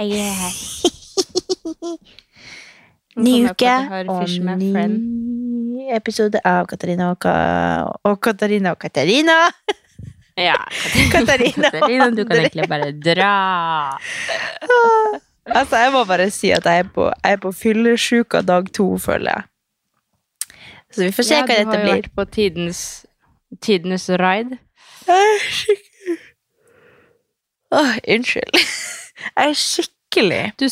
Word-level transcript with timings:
Jeg 0.00 0.16
er 0.16 0.32
her. 0.32 0.54
Ny 3.24 3.32
uke 3.50 3.72
og 4.08 4.30
ny 4.32 5.90
episode 5.92 6.40
av 6.46 6.64
Katarina 6.70 7.10
og, 7.12 7.18
Ka 7.20 7.34
og 8.08 8.16
Katarina 8.24 8.72
og 8.72 8.80
Katarina. 8.80 9.36
Ja. 10.40 10.56
Katarina 11.12 11.68
Katarina, 11.68 12.06
du 12.16 12.22
kan 12.24 12.38
egentlig 12.38 12.64
bare 12.70 12.92
dra. 12.96 13.32
Altså, 15.44 15.76
jeg 15.76 15.92
må 15.92 16.04
bare 16.08 16.30
si 16.32 16.48
at 16.56 16.64
jeg 16.64 16.86
er 16.86 16.88
på, 16.94 17.10
jeg 17.10 17.36
er 17.36 17.42
på 17.42 17.52
fyllesjuka 17.52 18.40
dag 18.48 18.70
to, 18.72 18.86
føler 18.96 19.34
jeg. 19.34 19.42
Så 20.94 21.04
vi 21.04 21.10
får 21.12 21.28
se 21.28 21.34
Ja, 21.34 21.44
hva 21.44 21.58
du 21.60 21.74
har 21.74 21.84
jo 21.84 21.90
vært 21.90 22.08
på 22.16 22.24
tidens, 22.38 22.80
tidenes 23.60 24.08
ride. 24.22 24.56
Åh, 27.68 27.82
oh, 27.82 27.92
unnskyld. 28.08 28.64
Jeg 29.24 29.50
er 29.50 29.58
skikkelig 29.58 30.42
Du, 30.60 30.66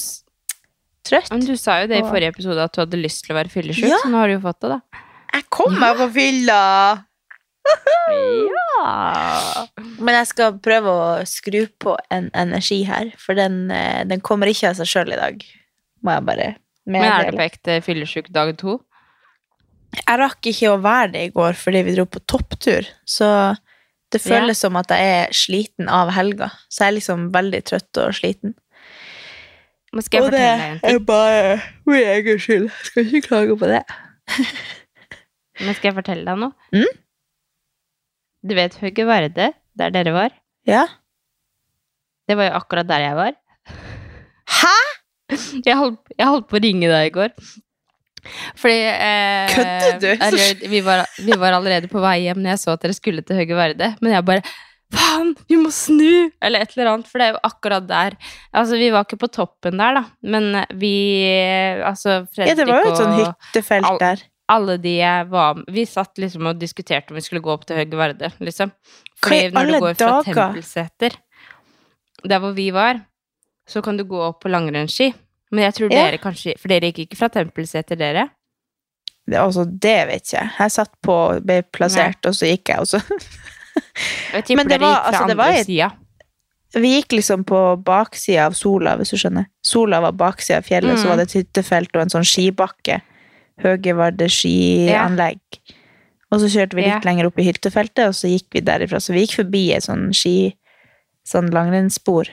trøtt. 1.09 1.31
men 1.33 1.45
du 1.47 1.55
sa 1.57 1.81
jo 1.83 1.91
det 1.91 1.99
i 2.03 2.07
forrige 2.07 2.33
episode 2.35 2.63
at 2.65 2.73
du 2.75 2.81
hadde 2.83 3.01
lyst 3.03 3.25
til 3.27 3.35
å 3.35 3.39
være 3.41 3.53
fyllesyk, 3.53 3.89
Ja. 3.89 3.99
så 4.03 4.11
nå 4.13 4.19
har 4.23 4.29
du 4.29 4.35
jo 4.39 4.45
fått 4.47 4.61
det, 4.65 4.71
da. 4.77 4.81
Jeg 5.35 5.45
kom 5.53 5.79
meg 5.79 5.97
på 6.01 6.09
fylla! 6.17 7.05
Ja. 8.09 9.67
Men 10.01 10.15
jeg 10.21 10.29
skal 10.31 10.59
prøve 10.65 10.93
å 10.93 11.09
skru 11.29 11.67
på 11.83 11.97
en 12.15 12.31
energi 12.39 12.83
her, 12.89 13.11
for 13.21 13.35
den, 13.39 13.71
eh, 13.71 14.05
den 14.09 14.21
kommer 14.25 14.49
ikke 14.51 14.71
av 14.71 14.79
seg 14.79 14.89
sjøl 14.89 15.13
i 15.13 15.19
dag. 15.21 15.45
Må 16.05 16.15
jeg 16.15 16.25
bare 16.29 16.49
Men 16.89 17.03
er 17.05 17.31
det 17.31 17.37
på 17.37 17.45
ekte 17.45 17.81
fyllesyk 17.85 18.31
dag 18.33 18.57
to? 18.57 18.79
Jeg 19.99 20.19
rakk 20.21 20.41
ikke 20.49 20.71
å 20.73 20.81
være 20.81 21.13
det 21.13 21.23
i 21.27 21.33
går 21.35 21.53
fordi 21.59 21.83
vi 21.85 21.95
dro 21.97 22.05
på 22.07 22.21
topptur, 22.29 22.87
så 23.09 23.57
det 24.13 24.21
føles 24.25 24.61
som 24.63 24.77
at 24.81 24.93
jeg 24.95 25.09
er 25.19 25.35
sliten 25.37 25.89
av 25.93 26.11
helga. 26.17 26.51
Så 26.73 26.85
jeg 26.85 26.93
er 26.93 26.97
liksom 26.99 27.27
veldig 27.35 27.61
trøtt 27.69 28.01
og 28.01 28.15
sliten. 28.17 28.55
og 30.25 30.31
deg 30.33 30.81
en 30.85 31.05
bare 31.09 31.59
min 31.89 32.05
egen 32.15 32.41
skyld. 32.41 32.69
Jeg 32.69 32.89
skal 32.91 33.07
ikke 33.07 33.29
klage 33.29 33.57
på 33.61 33.69
det. 33.71 33.83
Men 35.65 35.75
skal 35.75 35.91
jeg 35.91 35.97
fortelle 35.99 36.25
deg 36.29 36.41
noe? 36.41 36.53
Mm? 36.77 36.99
Du 38.49 38.55
vet 38.55 38.77
Høgge 38.79 39.07
Varde, 39.09 39.53
der 39.79 39.95
dere 39.95 40.13
var? 40.15 40.35
Ja. 40.69 40.85
Det 42.29 42.37
var 42.39 42.51
jo 42.51 42.59
akkurat 42.61 42.89
der 42.89 43.05
jeg 43.09 43.17
var. 43.19 43.33
Hæ?! 44.59 44.77
Jeg 45.67 45.77
holdt, 45.77 45.99
jeg 46.17 46.25
holdt 46.25 46.47
på 46.49 46.57
å 46.57 46.61
ringe 46.65 46.89
deg 46.89 47.11
i 47.11 47.13
går. 47.13 47.33
Fordi 48.59 48.79
eh, 48.93 49.53
Kødder 49.55 49.99
du? 50.03 50.09
Eller, 50.29 50.65
vi, 50.73 50.81
var, 50.87 51.05
vi 51.25 51.37
var 51.41 51.59
allerede 51.59 51.91
på 51.91 52.01
vei 52.03 52.21
hjem 52.27 52.41
når 52.43 52.55
jeg 52.57 52.63
så 52.65 52.75
at 52.77 52.87
dere 52.87 52.97
skulle 52.97 53.25
til 53.27 53.39
Høge 53.41 53.59
Varde. 53.59 53.93
Men 54.01 54.17
jeg 54.17 54.27
bare 54.29 54.43
Faen, 54.89 55.35
vi 55.51 55.57
må 55.61 55.69
snu! 55.75 56.31
Eller 56.41 56.63
et 56.65 56.71
eller 56.73 56.89
annet. 56.95 57.09
For 57.11 57.21
det 57.21 57.27
er 57.27 57.35
jo 57.35 57.41
akkurat 57.45 57.85
der. 57.91 58.15
Altså, 58.57 58.79
vi 58.81 58.87
var 58.95 59.05
ikke 59.05 59.19
på 59.21 59.29
toppen 59.29 59.77
der, 59.77 59.99
da. 59.99 60.05
Men 60.25 60.47
vi 60.81 60.93
Altså, 61.85 62.23
Fredrik 62.33 62.55
Ja, 62.55 62.57
det 62.57 62.69
var 62.71 62.87
jo 62.87 62.95
et 62.95 63.03
sånn 63.03 63.17
hyttefelt 63.19 63.85
all, 63.91 63.99
der. 64.01 64.23
alle 64.55 64.79
de 64.81 64.95
jeg 64.97 65.29
var 65.29 65.59
med 65.61 65.69
Vi 65.77 65.85
satt 65.85 66.17
liksom 66.23 66.49
og 66.49 66.61
diskuterte 66.63 67.13
om 67.13 67.21
vi 67.21 67.25
skulle 67.27 67.45
gå 67.45 67.53
opp 67.53 67.67
til 67.69 67.77
Høge 67.83 68.01
Varde, 68.01 68.33
liksom. 68.41 68.73
Fordi 69.21 69.43
Hva 69.43 69.51
i 69.51 69.53
når 69.59 69.69
du 69.69 69.77
går 69.85 69.99
fra 70.01 70.11
dager? 70.15 70.33
Tempelseter, 70.33 71.19
der 72.25 72.41
hvor 72.43 72.57
vi 72.57 72.71
var, 72.73 73.05
så 73.69 73.85
kan 73.85 74.01
du 74.01 74.07
gå 74.09 74.25
opp 74.31 74.41
på 74.41 74.49
langrennsski. 74.49 75.13
Men 75.51 75.65
jeg 75.65 75.75
tror 75.75 75.93
Ja. 75.93 76.05
dere 76.11 76.19
kanskje 76.19 76.59
For 76.59 76.69
dere 76.69 76.91
gikk 76.93 76.99
ikke 77.07 77.17
fra 77.17 77.29
Tempelseter, 77.29 77.97
dere? 77.97 78.29
Det, 79.29 79.37
altså, 79.37 79.65
det 79.65 80.07
vet 80.09 80.23
ikke 80.25 80.39
jeg. 80.41 80.51
Jeg 80.59 80.71
satt 80.73 80.93
på, 81.05 81.17
ble 81.45 81.63
plassert, 81.73 82.25
og 82.27 82.33
så 82.37 82.47
gikk 82.49 82.69
jeg, 82.69 82.79
og 82.81 82.87
så 82.87 83.01
Jeg 84.33 84.45
tipper 84.45 84.57
Men 84.57 84.69
det 84.69 84.79
dere 84.79 84.81
var- 84.81 84.95
gikk 84.95 85.03
fra 85.03 85.09
altså, 85.13 85.23
andre 85.23 85.37
var 85.37 85.65
sida. 85.65 85.91
Vi 86.75 86.89
gikk 87.03 87.13
liksom 87.17 87.45
på 87.49 87.61
baksida 87.85 88.47
av 88.47 88.53
Sola, 88.55 88.97
hvis 88.97 89.11
du 89.11 89.17
skjønner. 89.17 89.47
Sola 89.65 90.01
var 90.05 90.13
baksida 90.13 90.59
av 90.59 90.65
fjellet, 90.65 90.97
Mm. 90.97 91.03
så 91.03 91.09
var 91.09 91.17
det 91.17 91.29
et 91.29 91.37
hyttefelt 91.45 91.95
og 91.97 92.03
en 92.03 92.09
sånn 92.13 92.27
skibakke. 92.29 93.01
Høgevarde 93.65 94.29
skianlegg. 94.29 95.41
Og 96.31 96.41
så 96.41 96.47
kjørte 96.53 96.75
vi 96.77 96.83
litt 96.83 96.93
Ja. 96.93 97.01
lenger 97.05 97.27
opp 97.27 97.39
i 97.39 97.45
hyttefeltet, 97.51 98.07
og 98.09 98.13
så 98.15 98.29
gikk 98.29 98.49
vi 98.53 98.61
derifra. 98.61 99.01
Så 99.01 99.15
vi 99.15 99.25
gikk 99.27 99.37
forbi 99.45 99.73
et 99.75 99.83
sånn 99.85 100.13
ski... 100.15 100.55
Sånn 101.27 101.51
langrennsspor. 101.51 102.29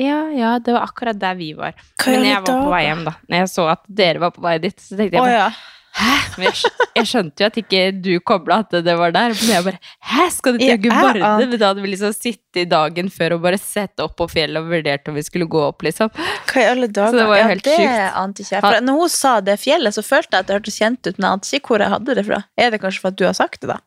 Ja, 0.00 0.20
ja, 0.32 0.54
det 0.64 0.72
var 0.76 0.86
akkurat 0.88 1.18
der 1.20 1.34
vi 1.36 1.50
var. 1.58 1.74
Hva 2.00 2.14
Men 2.14 2.24
jeg 2.30 2.40
var 2.46 2.62
på 2.64 2.70
vei 2.72 2.84
hjem, 2.86 3.04
da. 3.10 3.12
Når 3.28 3.42
jeg 3.44 3.50
så 3.52 3.66
at 3.74 3.84
dere 4.00 4.22
var 4.22 4.32
på 4.36 4.44
vei 4.46 4.56
dit, 4.62 4.78
så 4.80 4.96
tenkte 4.96 5.18
jeg 5.18 5.20
bare 5.20 5.36
ja. 5.36 5.50
Hæ? 5.90 6.10
Men 6.38 6.46
jeg, 6.46 6.70
jeg 7.00 7.08
skjønte 7.10 7.42
jo 7.42 7.46
at 7.50 7.56
ikke 7.58 7.80
du 7.98 8.10
kobla 8.22 8.60
at 8.62 8.76
det 8.86 8.92
var 8.96 9.10
der. 9.10 9.32
Men 9.34 9.48
jeg 9.50 9.64
bare 9.66 9.80
Hæ, 10.06 10.26
skal 10.30 10.54
du 10.54 10.60
til 10.62 10.68
Ja, 10.70 10.76
ante- 11.34 11.48
Men 11.50 11.58
da 11.58 11.70
hadde 11.72 11.82
vi 11.82 11.90
liksom 11.90 12.14
sittet 12.14 12.70
dagen 12.70 13.10
før 13.10 13.34
og 13.36 13.42
bare 13.42 13.58
sett 13.58 13.98
opp 14.04 14.14
på 14.20 14.28
fjellet 14.30 14.62
og 14.62 14.70
vurdert 14.70 15.10
om 15.10 15.18
vi 15.18 15.24
skulle 15.26 15.48
gå 15.50 15.64
opp, 15.66 15.82
liksom. 15.82 16.12
Hva 16.14 16.62
i 16.62 16.68
alle 16.70 16.86
dager? 16.86 17.10
Så 17.10 17.18
det 17.18 17.26
var 17.26 17.40
jo 17.40 17.42
ja, 17.42 17.50
helt 17.50 17.66
det 17.66 17.76
ante 18.22 18.44
ikke 18.46 18.54
jeg. 18.54 18.64
For 18.68 18.86
når 18.86 19.00
hun 19.02 19.12
sa 19.18 19.34
det 19.50 19.58
fjellet, 19.60 19.98
så 19.98 20.06
følte 20.06 20.30
jeg 20.36 20.46
at 20.46 20.46
det 20.52 20.58
hørtes 20.60 20.78
kjent 20.78 21.02
ut, 21.10 21.18
men 21.18 21.26
jeg 21.26 21.32
ante 21.40 21.54
ikke 21.58 21.74
hvor 21.74 21.84
jeg 21.84 21.94
hadde 21.96 22.18
det 22.20 22.26
fra. 22.30 22.42
Er 22.56 22.70
det 22.70 22.80
kanskje 22.86 23.00
for 23.02 23.10
at 23.10 23.18
du 23.18 23.26
har 23.26 23.34
sagt 23.42 23.60
det, 23.60 23.74
da? 23.74 23.80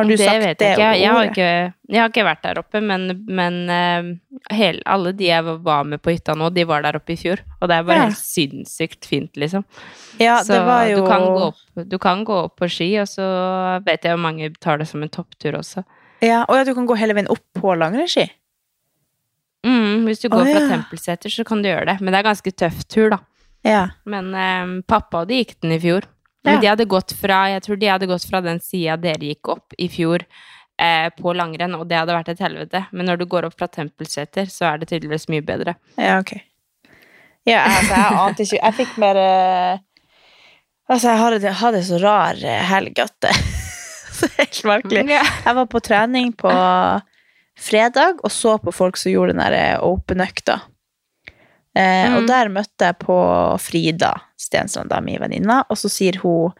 Har 0.00 0.08
du 0.08 0.14
det 0.16 0.26
sagt 0.26 0.42
vet 0.42 0.58
det 0.60 0.68
jeg 0.70 0.78
ikke. 0.78 0.88
Jeg 1.00 1.12
har 1.14 1.28
ikke, 1.28 1.48
jeg 1.92 2.00
har 2.00 2.10
ikke 2.10 2.24
vært 2.26 2.42
der 2.46 2.60
oppe, 2.62 2.80
men, 2.82 3.06
men 3.28 3.58
uh, 3.68 4.08
hele, 4.56 4.82
alle 4.88 5.12
de 5.16 5.28
jeg 5.28 5.56
var 5.68 5.86
med 5.88 6.02
på 6.02 6.14
hytta 6.16 6.34
nå, 6.38 6.50
de 6.56 6.64
var 6.68 6.82
der 6.86 6.98
oppe 6.98 7.14
i 7.14 7.18
fjor. 7.20 7.44
Og 7.60 7.70
det 7.70 7.76
er 7.78 7.86
bare 7.86 8.02
Ja. 8.02 8.08
helt 8.08 8.20
sinnssykt 8.20 9.08
fint, 9.08 9.32
liksom. 9.36 9.64
Ja, 10.20 10.40
Så 10.42 10.56
det 10.56 10.64
var 10.66 10.88
jo 10.90 11.04
du, 11.04 11.06
kan 11.08 11.24
gå 11.28 11.46
opp, 11.52 11.62
du 11.94 11.98
kan 12.02 12.24
gå 12.24 12.42
opp 12.48 12.58
på 12.60 12.68
ski, 12.72 12.90
og 13.00 13.08
så 13.08 13.26
vet 13.86 14.04
jeg 14.04 14.16
jo 14.16 14.20
mange 14.20 14.50
tar 14.60 14.80
det 14.82 14.88
som 14.90 15.02
en 15.04 15.12
topptur 15.12 15.56
også. 15.60 15.84
Ja, 16.20 16.42
og 16.48 16.58
ja, 16.58 16.64
du 16.68 16.74
kan 16.76 16.88
gå 16.88 16.96
hele 17.00 17.14
veien 17.16 17.30
opp 17.32 17.44
på 17.56 17.72
langrennsski. 17.78 18.26
Mm, 19.66 20.06
hvis 20.08 20.22
du 20.22 20.28
går 20.32 20.46
fra 20.46 20.60
ja. 20.62 20.68
Tempelseter, 20.68 21.32
så 21.32 21.44
kan 21.44 21.60
du 21.62 21.68
gjøre 21.68 21.86
det. 21.92 21.98
Men 22.00 22.12
det 22.14 22.20
er 22.20 22.28
ganske 22.30 22.52
tøff 22.52 22.84
tur, 22.88 23.10
da. 23.12 23.18
Ja. 23.66 23.82
Men 24.08 24.32
um, 24.32 24.74
pappa 24.88 25.24
og 25.24 25.28
de 25.28 25.42
gikk 25.42 25.58
den 25.60 25.74
i 25.76 25.80
fjor. 25.82 26.06
Men 26.44 26.54
Ja. 26.54 26.60
de 26.60 26.66
hadde 26.72 26.84
gått 26.88 27.12
fra, 27.12 27.48
jeg 27.52 27.62
tror 27.62 27.76
de 27.80 27.86
hadde 27.90 28.06
gått 28.08 28.24
fra 28.30 28.40
den 28.40 28.60
sida 28.64 28.96
dere 28.96 29.18
gikk 29.34 29.48
opp 29.52 29.74
i 29.78 29.88
fjor, 29.92 30.24
eh, 30.80 31.10
på 31.10 31.34
langrenn, 31.36 31.74
og 31.76 31.86
det 31.88 31.98
hadde 31.98 32.14
vært 32.16 32.30
et 32.32 32.38
helvete. 32.40 32.86
Men 32.92 33.06
når 33.06 33.18
du 33.18 33.26
går 33.26 33.44
opp 33.44 33.58
fra 33.58 33.68
Tempelseter, 33.68 34.48
så 34.48 34.72
er 34.72 34.78
det 34.78 34.88
tydeligvis 34.88 35.28
mye 35.28 35.42
bedre. 35.44 35.74
Ja, 35.98 36.18
ok. 36.20 36.32
Ja, 37.46 37.64
altså, 37.64 37.94
jeg 37.96 38.18
ante 38.20 38.42
ikke 38.44 38.58
Jeg 38.62 38.74
fikk 38.76 38.96
mer 39.00 39.16
eh, 39.16 39.78
Altså, 40.90 41.08
jeg 41.08 41.18
hadde, 41.22 41.52
hadde 41.60 41.82
så 41.86 42.00
rar 42.02 42.34
eh, 42.44 42.64
helg 42.68 42.98
at 42.98 43.14
det 43.24 43.30
helt 44.38 44.64
merkelig. 44.68 45.06
Jeg 45.08 45.54
var 45.56 45.66
på 45.70 45.80
trening 45.80 46.32
på 46.36 46.50
fredag 47.60 48.20
og 48.24 48.30
så 48.32 48.56
på 48.60 48.72
folk 48.74 48.96
som 49.00 49.12
gjorde 49.12 49.32
den 49.36 49.42
der 49.44 49.80
open-økta. 49.84 50.58
Eh, 51.76 52.08
Mm. 52.10 52.16
Og 52.16 52.26
der 52.26 52.48
møtte 52.50 52.88
jeg 52.88 52.98
på 52.98 53.16
Frida 53.62 54.14
Stensland, 54.38 54.90
da, 54.90 54.98
min 55.00 55.20
venninne, 55.22 55.60
og 55.70 55.78
så 55.78 55.88
sier 55.88 56.18
hun 56.24 56.52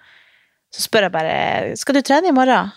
Så 0.70 0.84
spør 0.84 1.08
jeg 1.08 1.12
bare 1.12 1.76
Skal 1.76 1.96
du 1.96 2.02
trene 2.06 2.28
i 2.30 2.34
morgen? 2.36 2.70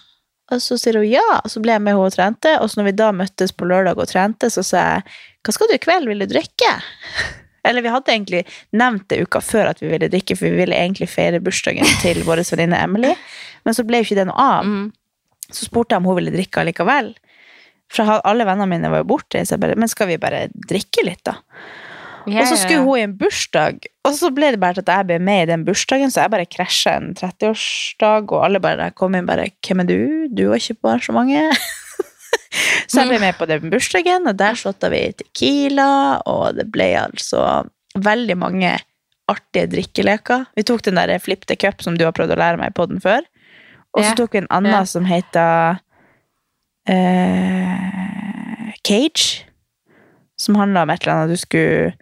Og 0.52 0.60
så 0.62 0.78
sier 0.82 0.98
hun 0.98 1.06
ja, 1.06 1.22
og 1.44 1.50
så 1.52 1.62
ble 1.62 1.76
jeg 1.76 1.82
med 1.82 1.94
henne 1.94 2.08
og 2.10 2.16
trente. 2.16 2.56
Og 2.60 2.70
så 2.70 2.80
når 2.80 2.88
vi 2.90 2.96
da 2.98 3.12
møttes 3.16 3.54
på 3.54 3.68
lørdag 3.70 4.02
og 4.02 4.10
trente, 4.10 4.50
så 4.50 4.64
sa 4.66 4.82
jeg 4.82 5.04
hva 5.44 5.54
skal 5.54 5.70
du 5.70 5.76
i 5.76 5.82
kveld, 5.84 6.08
vil 6.08 6.24
du 6.24 6.26
drikke? 6.32 6.72
Eller 7.68 7.84
vi 7.86 7.92
hadde 7.94 8.12
egentlig 8.12 8.42
nevnt 8.76 9.06
det 9.12 9.22
uka 9.24 9.40
før 9.44 9.70
at 9.72 9.80
vi 9.82 9.92
ville 9.92 10.10
drikke, 10.12 10.36
for 10.36 10.50
vi 10.50 10.58
ville 10.64 10.76
egentlig 10.76 11.08
feire 11.12 11.40
bursdagen 11.40 11.88
til 12.02 12.24
vår 12.28 12.42
venninne 12.52 12.82
Emily. 12.82 13.14
Men 13.64 13.78
så 13.78 13.86
ble 13.88 14.02
jo 14.02 14.08
ikke 14.10 14.20
det 14.20 14.28
noe 14.28 14.48
av. 14.58 14.68
Mm. 14.68 14.90
Så 15.50 15.70
spurte 15.70 15.94
jeg 15.96 16.02
om 16.04 16.10
hun 16.10 16.18
ville 16.20 16.34
drikke 16.34 16.60
allikevel. 16.64 17.14
For 17.94 18.10
alle 18.26 18.48
vennene 18.48 18.68
mine 18.72 18.92
var 18.92 19.04
jo 19.04 19.10
borte, 19.14 19.46
så 19.46 19.56
jeg 19.56 19.62
bare 19.64 19.78
Men 19.80 19.92
skal 19.92 20.10
vi 20.10 20.18
bare 20.18 20.48
drikke 20.52 21.06
litt, 21.06 21.22
da? 21.28 21.38
Ja, 22.30 22.44
og 22.44 22.48
så 22.48 22.56
skulle 22.56 22.84
hun 22.86 22.98
i 23.00 23.04
en 23.04 23.16
bursdag, 23.20 23.88
og 24.08 24.14
så 24.16 24.30
ble 24.32 24.54
det 24.56 24.60
bare 24.62 24.78
til 24.78 24.86
at 24.86 24.92
jeg 24.94 25.08
ble 25.10 25.20
med 25.20 25.44
i 25.44 25.50
den 25.52 25.66
bursdagen, 25.68 26.12
så 26.12 26.24
jeg 26.24 26.32
bare 26.32 26.48
krasja 26.48 26.96
en 27.00 27.12
30-årsdag, 27.20 28.32
og 28.32 28.46
alle 28.48 28.62
bare 28.64 28.92
kom 28.96 29.16
inn 29.16 29.28
bare 29.28 29.50
'Hvem 29.60 29.84
er 29.84 29.90
du? 29.90 30.00
Du 30.32 30.48
var 30.50 30.62
ikke 30.62 30.80
på 30.80 30.94
arrangementet?' 30.94 31.60
så 32.90 33.02
jeg 33.02 33.10
ble 33.10 33.20
med 33.20 33.36
på 33.36 33.46
den 33.50 33.70
bursdagen, 33.70 34.28
og 34.28 34.40
der 34.40 34.56
shotta 34.56 34.90
vi 34.90 35.12
Tequila, 35.20 36.22
og 36.26 36.56
det 36.56 36.72
ble 36.72 36.94
altså 37.02 37.68
veldig 37.96 38.38
mange 38.38 38.78
artige 39.28 39.68
drikkeleker. 39.72 40.46
Vi 40.56 40.64
tok 40.64 40.84
den 40.86 40.96
der 41.00 41.18
Flip 41.20 41.46
the 41.48 41.56
Cup 41.56 41.82
som 41.82 41.98
du 41.98 42.06
har 42.06 42.16
prøvd 42.16 42.36
å 42.36 42.40
lære 42.40 42.60
meg 42.60 42.74
på 42.76 42.86
den 42.90 43.02
før. 43.04 43.22
Og 43.94 44.04
så 44.04 44.16
tok 44.18 44.34
vi 44.34 44.42
en 44.42 44.50
annen 44.50 44.74
Ja. 44.74 44.86
som 44.90 45.06
heter 45.06 45.80
eh, 46.90 48.74
Cage. 48.84 49.46
Som 50.38 50.56
handla 50.56 50.82
om 50.84 50.90
et 50.90 51.04
eller 51.04 51.14
annet 51.14 51.38
du 51.38 51.38
skulle 51.38 51.94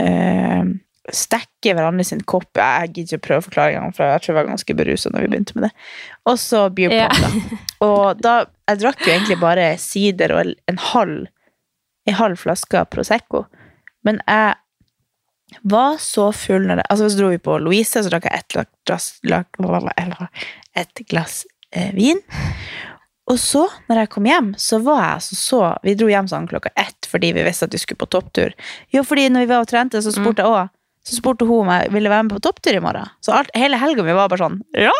eh, 0.00 0.64
stekke 1.12 1.74
hverandre 1.76 2.04
sin 2.06 2.22
kopp. 2.24 2.48
Jeg 2.56 2.92
gidder 2.94 3.18
ikke 3.18 3.20
å 3.20 3.26
prøve 3.28 3.66
engang, 3.68 3.94
for 3.96 4.08
jeg 4.08 4.22
tror 4.22 4.32
jeg 4.32 4.38
var 4.40 4.50
ganske 4.50 4.76
berusa 4.78 5.12
når 5.12 5.26
vi 5.26 5.30
begynte 5.34 5.56
med 5.58 5.66
det. 5.68 5.72
Og 6.30 6.38
så 6.40 6.64
beer 6.74 6.94
Ja. 6.96 7.08
da. 7.08 7.60
Og 7.84 8.20
da 8.22 8.34
Jeg 8.64 8.78
drakk 8.80 9.02
jo 9.04 9.12
egentlig 9.12 9.36
bare 9.40 9.76
sider 9.76 10.32
og 10.32 10.54
en 10.68 10.78
halv 10.78 11.26
en 12.06 12.14
halv 12.14 12.36
flaske 12.40 12.84
Prosecco. 12.92 13.44
Men 14.04 14.20
jeg 14.28 14.54
var 15.62 15.98
så 16.02 16.30
full 16.32 16.66
når 16.66 16.80
det 16.80 16.86
Altså, 16.90 17.10
så 17.10 17.18
dro 17.20 17.28
vi 17.32 17.38
på 17.38 17.58
Louise, 17.60 18.02
så 18.02 18.10
drakk 18.10 18.24
jeg 18.30 18.40
et 18.40 18.56
glass, 18.86 19.18
glass, 19.24 20.30
et 20.74 21.04
glass 21.08 21.44
eh, 21.72 21.92
vin. 21.96 22.20
Og 23.30 23.38
så, 23.40 23.66
når 23.88 24.02
jeg 24.02 24.10
kom 24.12 24.26
hjem, 24.28 24.50
så 24.60 24.80
var 24.84 25.00
jeg 25.00 25.12
altså 25.20 25.36
så 25.40 25.60
Vi 25.84 25.94
dro 25.96 26.10
hjem 26.12 26.28
sånn 26.28 26.48
klokka 26.50 26.72
ett 26.76 27.03
fordi 27.14 27.32
vi 27.36 27.44
visste 27.46 27.68
at 27.68 27.74
vi 27.74 27.80
skulle 27.82 28.02
på 28.02 28.10
topptur. 28.10 28.54
Jo, 28.94 29.04
fordi 29.06 29.28
når 29.30 29.46
vi 29.46 29.52
var 29.54 29.62
og 29.64 29.70
trente, 29.70 30.02
så 30.02 30.12
spurte 30.14 30.42
jeg 30.42 30.50
òg. 30.50 30.72
så 31.04 31.18
spurte 31.18 31.44
hun 31.44 31.66
om 31.66 31.68
jeg 31.68 31.90
ville 31.92 32.08
være 32.08 32.24
med 32.26 32.32
på 32.38 32.40
topptur 32.46 32.74
i 32.78 32.80
morgen. 32.80 33.10
Så 33.20 33.34
alt, 33.36 33.50
hele 33.54 33.76
helga 33.76 34.02
mi 34.06 34.14
var 34.16 34.30
bare 34.32 34.40
sånn 34.40 34.62
Ja! 34.72 34.94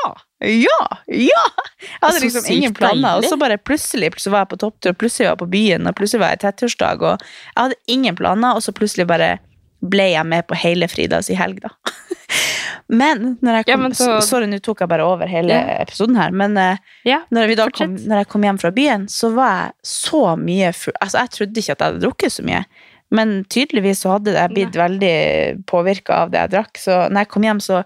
Ja! 0.45 0.81
Ja! 1.09 1.45
Jeg 1.81 2.03
hadde 2.03 2.21
liksom 2.21 2.49
ingen 2.53 2.75
planer. 2.77 3.17
Og 3.19 3.25
så 3.25 3.39
bare 3.41 3.57
plutselig 3.57 4.13
så 4.21 4.31
var 4.35 4.45
jeg 4.45 4.53
på 4.53 4.61
topptur, 4.67 4.93
og 4.93 5.01
plutselig 5.01 5.27
var 5.31 5.33
jeg 5.33 5.43
på 5.47 5.51
byen, 5.57 5.89
og 5.89 5.97
plutselig 5.97 6.21
var 6.21 6.35
jeg 6.35 6.43
i 6.43 6.45
tettursdag. 6.45 7.03
og 7.03 7.25
jeg 7.25 7.63
hadde 7.63 7.81
ingen 7.97 8.19
planer, 8.21 8.55
og 8.55 8.63
så 8.67 8.75
plutselig 8.77 9.09
bare 9.09 9.39
ble 9.85 10.11
jeg 10.13 10.29
med 10.29 10.47
på 10.49 10.57
hele 10.57 10.89
Fridas 10.89 11.31
i 11.33 11.39
helg, 11.41 11.65
da. 11.65 11.73
Men 12.89 13.39
når 13.43 13.57
jeg 13.61 13.65
Ja, 13.69 13.75
kom 13.75 13.83
men 13.83 13.93
så- 13.93 14.21
Sorry, 14.23 14.47
nå 14.47 14.59
tok 14.61 14.81
jeg 14.81 14.89
bare 14.89 15.05
over 15.07 15.27
hele 15.27 15.49
Ja. 15.49 15.79
episoden 15.85 16.17
her, 16.17 16.31
men 16.31 16.57
eh, 16.57 16.77
Ja, 17.05 17.23
når, 17.33 17.47
vi 17.49 17.55
da 17.55 17.69
kom, 17.71 17.95
når 17.97 18.17
jeg 18.19 18.29
kom 18.29 18.43
hjem 18.43 18.59
fra 18.61 18.71
byen, 18.71 19.07
så 19.09 19.33
var 19.35 19.53
jeg 19.65 19.73
så 19.85 20.37
mye 20.39 20.73
full. 20.75 20.93
Altså, 21.01 21.19
jeg 21.25 21.31
trodde 21.31 21.57
ikke 21.63 21.73
at 21.73 21.79
jeg 21.79 21.93
hadde 21.93 22.03
drukket 22.05 22.33
så 22.33 22.45
mye. 22.45 22.65
Men 23.11 23.45
tydeligvis 23.45 24.01
så 24.05 24.11
hadde 24.19 24.33
jeg 24.35 24.51
blitt 24.51 24.73
veldig 24.75 25.65
påvirka 25.67 26.11
av 26.25 26.31
det 26.31 26.41
jeg 26.41 26.51
drakk. 26.51 26.73
Så 26.77 27.09
når 27.11 27.19
jeg 27.25 27.29
kom 27.29 27.43
hjem, 27.43 27.61
så 27.61 27.85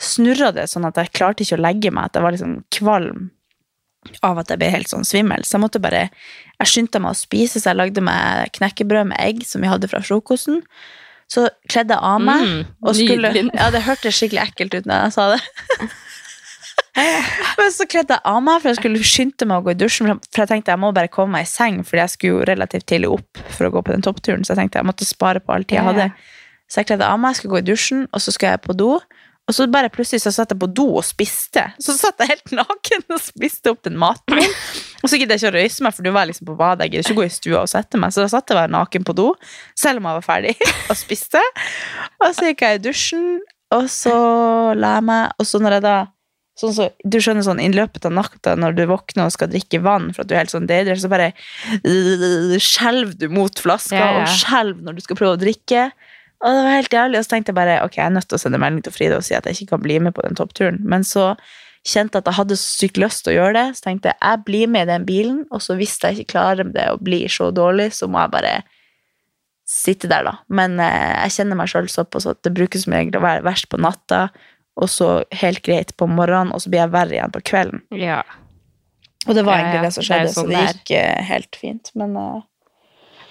snurra 0.00 0.52
det 0.52 0.64
sånn 0.70 0.86
at 0.86 0.94
jeg 0.96 1.12
klarte 1.12 1.42
ikke 1.44 1.58
å 1.58 1.62
legge 1.62 1.92
meg. 1.92 2.04
At 2.06 2.14
jeg 2.14 2.22
var 2.22 2.32
liksom 2.32 2.64
kvalm 2.70 3.30
av 4.24 4.38
at 4.38 4.48
jeg 4.48 4.58
ble 4.58 4.70
helt 4.70 4.88
sånn 4.88 5.04
svimmel. 5.06 5.44
Så 5.44 5.52
jeg 5.58 5.60
måtte 5.62 5.80
bare 5.80 6.10
Jeg 6.62 6.66
skyndte 6.86 7.00
meg 7.02 7.10
å 7.10 7.18
spise, 7.18 7.58
så 7.58 7.70
jeg 7.70 7.76
lagde 7.76 8.00
meg 8.00 8.52
knekkebrød 8.52 9.06
med 9.08 9.18
egg 9.18 9.42
som 9.44 9.60
vi 9.60 9.66
hadde 9.68 9.88
fra 9.90 9.98
frokosten. 9.98 10.62
Så 11.32 11.46
kledde 11.70 11.94
jeg 11.96 12.02
av 12.04 12.20
meg. 12.20 12.42
Mm, 12.44 12.64
Og 12.84 12.96
skulle, 12.98 13.30
ja, 13.56 13.68
det 13.72 13.80
hørtes 13.86 14.16
skikkelig 14.18 14.42
ekkelt 14.48 14.74
ut 14.80 14.88
når 14.90 15.04
jeg 15.06 15.12
sa 15.16 15.28
det. 15.32 15.40
Men 17.58 17.70
så 17.72 17.86
kledde 17.88 18.16
jeg 18.18 18.24
av 18.28 18.40
meg, 18.44 18.58
for 18.60 18.68
jeg 18.72 18.78
skulle 18.80 19.06
skynde 19.06 19.46
meg 19.48 19.62
å 19.62 19.64
gå 19.64 19.72
i 19.72 19.78
dusjen. 19.80 20.08
for- 20.10 20.42
jeg 20.42 20.48
tenkte 20.50 20.72
jeg 20.74 20.78
må 20.82 20.90
bare 20.92 21.08
komme 21.08 21.32
meg 21.38 21.46
i 21.46 21.50
seng, 21.50 21.80
fordi 21.88 22.02
jeg 22.02 22.10
skulle 22.10 22.32
jo 22.34 22.44
relativt 22.52 22.86
tidlig 22.86 23.10
opp 23.14 23.38
for 23.56 23.64
å 23.68 23.72
gå 23.72 23.82
på 23.86 23.92
den 23.94 24.02
toppturen. 24.04 24.44
Så 24.44 24.52
jeg 24.52 24.60
tenkte 24.60 24.80
jeg 24.82 24.88
måtte 24.90 25.06
spare 25.08 25.40
på 25.40 25.54
all 25.54 25.64
tid 25.64 25.78
jeg 25.78 25.84
hadde. 25.88 26.12
Så 26.68 26.80
jeg 26.82 26.86
kledde 26.90 27.08
av 27.08 27.18
meg, 27.20 27.36
skulle 27.36 27.54
gå 27.56 27.62
i 27.64 27.68
dusjen, 27.72 28.06
og 28.12 28.20
så 28.20 28.32
skulle 28.32 28.52
jeg 28.52 28.62
på 28.66 28.76
do. 28.76 29.00
Og 29.52 29.56
så 29.58 29.66
bare 29.68 29.90
plutselig 29.92 30.22
så 30.22 30.30
satt 30.32 30.54
jeg 30.54 30.60
på 30.62 30.68
do 30.72 30.86
og 30.96 31.04
spiste. 31.04 31.66
Så 31.76 31.92
satt 31.98 32.22
jeg 32.24 32.30
helt 32.30 32.54
naken 32.62 33.02
og 33.12 33.20
spiste 33.20 33.68
opp 33.74 33.82
den 33.84 33.98
maten 34.00 34.38
min. 34.38 34.54
Og 35.02 35.10
så 35.12 35.18
gidder 35.20 35.36
jeg 35.36 35.42
ikke 35.42 35.50
å 35.50 35.56
røyse 35.58 35.84
meg, 35.84 35.92
for 35.92 36.06
du 36.06 36.12
var 36.14 36.30
liksom 36.30 36.48
på 36.48 36.56
badet. 36.56 36.86
Jeg 36.86 36.94
gidder 36.94 37.04
ikke 37.04 37.18
å 37.18 37.20
gå 37.20 37.26
i 37.28 37.34
stua 37.34 37.64
og 37.66 37.68
sette 37.68 38.00
meg. 38.00 38.14
Så 38.14 38.24
da 38.24 38.30
satt 38.32 38.48
jeg 38.48 38.56
bare 38.56 38.72
naken 38.72 39.04
på 39.04 39.16
do, 39.18 39.26
selv 39.76 40.00
om 40.00 40.08
jeg 40.08 40.18
var 40.22 40.24
ferdig, 40.24 40.54
og 40.88 40.96
spiste. 40.96 41.42
Og 42.22 42.32
så 42.32 42.48
gikk 42.48 42.64
jeg 42.64 42.80
i 42.80 42.82
dusjen, 42.86 43.28
og 43.76 43.86
så 43.92 44.16
la 44.78 44.96
jeg 44.96 45.06
meg. 45.10 45.36
Og 45.36 45.48
så 45.52 45.60
når 45.60 45.78
jeg 45.78 45.88
da 45.90 45.98
Sånn 46.60 46.74
så, 46.76 46.90
du 47.08 47.14
skjønner 47.16 47.40
sånn, 47.46 47.62
I 47.64 47.70
løpet 47.72 48.04
av 48.04 48.12
natta 48.12 48.52
når 48.60 48.74
du 48.76 48.82
våkner 48.90 49.24
og 49.24 49.32
skal 49.32 49.48
drikke 49.48 49.78
vann, 49.80 50.10
for 50.12 50.20
at 50.20 50.28
du 50.28 50.34
er 50.34 50.42
helt 50.42 50.52
sånn 50.52 50.66
dehydrert, 50.68 51.00
så 51.00 51.08
bare 51.08 51.30
skjelver 52.60 53.14
du 53.16 53.32
mot 53.32 53.62
flaska 53.64 53.96
Ja, 53.96 54.10
ja. 54.18 54.26
og 54.26 54.34
skjelver 54.36 54.84
når 54.84 54.98
du 54.98 55.00
skal 55.06 55.16
prøve 55.16 55.38
å 55.38 55.40
drikke. 55.40 55.86
Og 56.42 56.56
det 56.56 56.62
var 56.66 56.76
helt 56.76 56.94
jævlig. 56.94 57.18
Og 57.18 57.26
så 57.26 57.34
tenkte 57.34 57.52
jeg 57.52 57.58
bare 57.58 57.80
ok, 57.86 57.98
jeg 57.98 58.06
er 58.06 58.14
nødt 58.16 58.28
til 58.30 58.38
å 58.38 58.42
sende 58.42 58.60
melding 58.62 58.84
til 58.86 58.94
Frida 58.94 59.18
og 59.20 59.26
si 59.26 59.36
at 59.38 59.46
jeg 59.46 59.60
ikke 59.60 59.76
kan 59.76 59.84
bli 59.84 59.98
med 60.02 60.16
på 60.16 60.24
den 60.26 60.38
toppturen. 60.38 60.80
Men 60.82 61.06
så 61.06 61.32
kjente 61.86 62.18
jeg 62.18 62.24
at 62.24 62.30
jeg 62.30 62.38
hadde 62.38 62.58
så 62.58 62.68
sykt 62.82 63.00
lyst 63.02 63.24
til 63.24 63.32
å 63.32 63.36
gjøre 63.40 63.54
det, 63.58 63.64
så 63.78 63.86
tenkte 63.88 64.12
jeg 64.12 64.18
jeg 64.20 64.44
blir 64.46 64.70
med 64.70 64.86
i 64.86 64.92
den 64.92 65.06
bilen, 65.06 65.40
og 65.50 65.62
så 65.64 65.74
hvis 65.78 65.96
jeg 66.02 66.20
ikke 66.20 66.34
klarer 66.36 66.68
det 66.74 66.84
og 66.92 67.02
blir 67.02 67.30
så 67.32 67.50
dårlig, 67.54 67.88
så 67.96 68.06
må 68.10 68.22
jeg 68.22 68.34
bare 68.36 68.52
sitte 69.72 70.10
der, 70.10 70.26
da. 70.28 70.36
Men 70.52 70.78
eh, 70.82 71.24
jeg 71.24 71.36
kjenner 71.38 71.58
meg 71.58 71.70
sjøl 71.72 71.88
såpass 71.90 72.28
at 72.30 72.42
det 72.46 72.54
brukes 72.54 72.84
som 72.84 72.94
regel 72.94 73.18
å 73.18 73.24
være 73.24 73.44
verst 73.46 73.70
på 73.72 73.80
natta, 73.82 74.28
og 74.78 74.88
så 74.88 75.10
helt 75.42 75.62
greit 75.66 75.92
på 75.98 76.08
morgenen, 76.08 76.54
og 76.54 76.62
så 76.62 76.70
blir 76.72 76.84
jeg 76.84 76.94
verre 76.94 77.18
igjen 77.18 77.34
på 77.34 77.42
kvelden. 77.50 77.82
Ja. 77.98 78.22
Og 79.26 79.36
det 79.36 79.44
var 79.46 79.58
Ja, 79.58 79.60
ja, 79.60 79.66
egentlig 79.66 79.86
det 79.86 79.94
som 79.96 80.06
skjedde, 80.06 80.28
det 80.28 80.34
sånn 80.36 80.48
så 80.48 80.54
det 80.54 80.62
gikk 80.68 80.94
eh, 80.98 81.26
helt 81.28 81.58
fint. 81.58 81.92
Men 81.98 82.16
eh, 82.18 82.40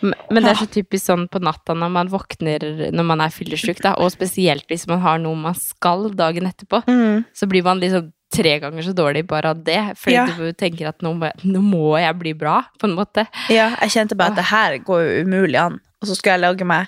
Men 0.01 0.43
det 0.43 0.51
er 0.51 0.59
så 0.63 0.67
typisk 0.71 1.05
sånn 1.05 1.27
på 1.31 1.39
natta 1.43 1.75
når 1.77 1.91
man 1.93 2.09
våkner 2.09 2.63
når 2.93 3.05
man 3.05 3.21
er 3.21 3.29
fyllesyk, 3.33 3.81
da, 3.83 3.93
og 4.01 4.09
spesielt 4.13 4.65
hvis 4.71 4.87
man 4.89 4.99
har 5.03 5.19
noe 5.21 5.37
man 5.37 5.53
skal 5.57 6.09
dagen 6.17 6.47
etterpå, 6.49 6.81
mm, 6.87 7.25
så 7.37 7.47
blir 7.51 7.63
man 7.67 7.79
liksom 7.83 8.09
tre 8.31 8.53
ganger 8.63 8.85
så 8.87 8.93
dårlig 8.95 9.25
bare 9.27 9.49
av 9.51 9.63
det, 9.67 9.79
fordi 9.99 10.15
Ja. 10.15 10.25
du 10.25 10.53
tenker 10.55 10.87
at 10.87 11.01
nå 11.03 11.11
må, 11.19 11.27
jeg, 11.29 11.51
nå 11.51 11.61
må 11.61 11.97
jeg 11.99 12.17
bli 12.17 12.33
bra, 12.33 12.61
på 12.79 12.87
en 12.87 12.95
måte. 12.95 13.27
ja, 13.51 13.75
jeg 13.81 13.89
kjente 13.91 14.15
bare 14.17 14.31
at 14.31 14.39
det 14.39 14.49
her 14.49 14.77
går 14.87 15.01
jo 15.03 15.23
umulig 15.27 15.59
an. 15.59 15.79
Og 16.01 16.07
så 16.07 16.15
skulle 16.15 16.37
jeg 16.37 16.45
lage 16.45 16.65
meg 16.65 16.87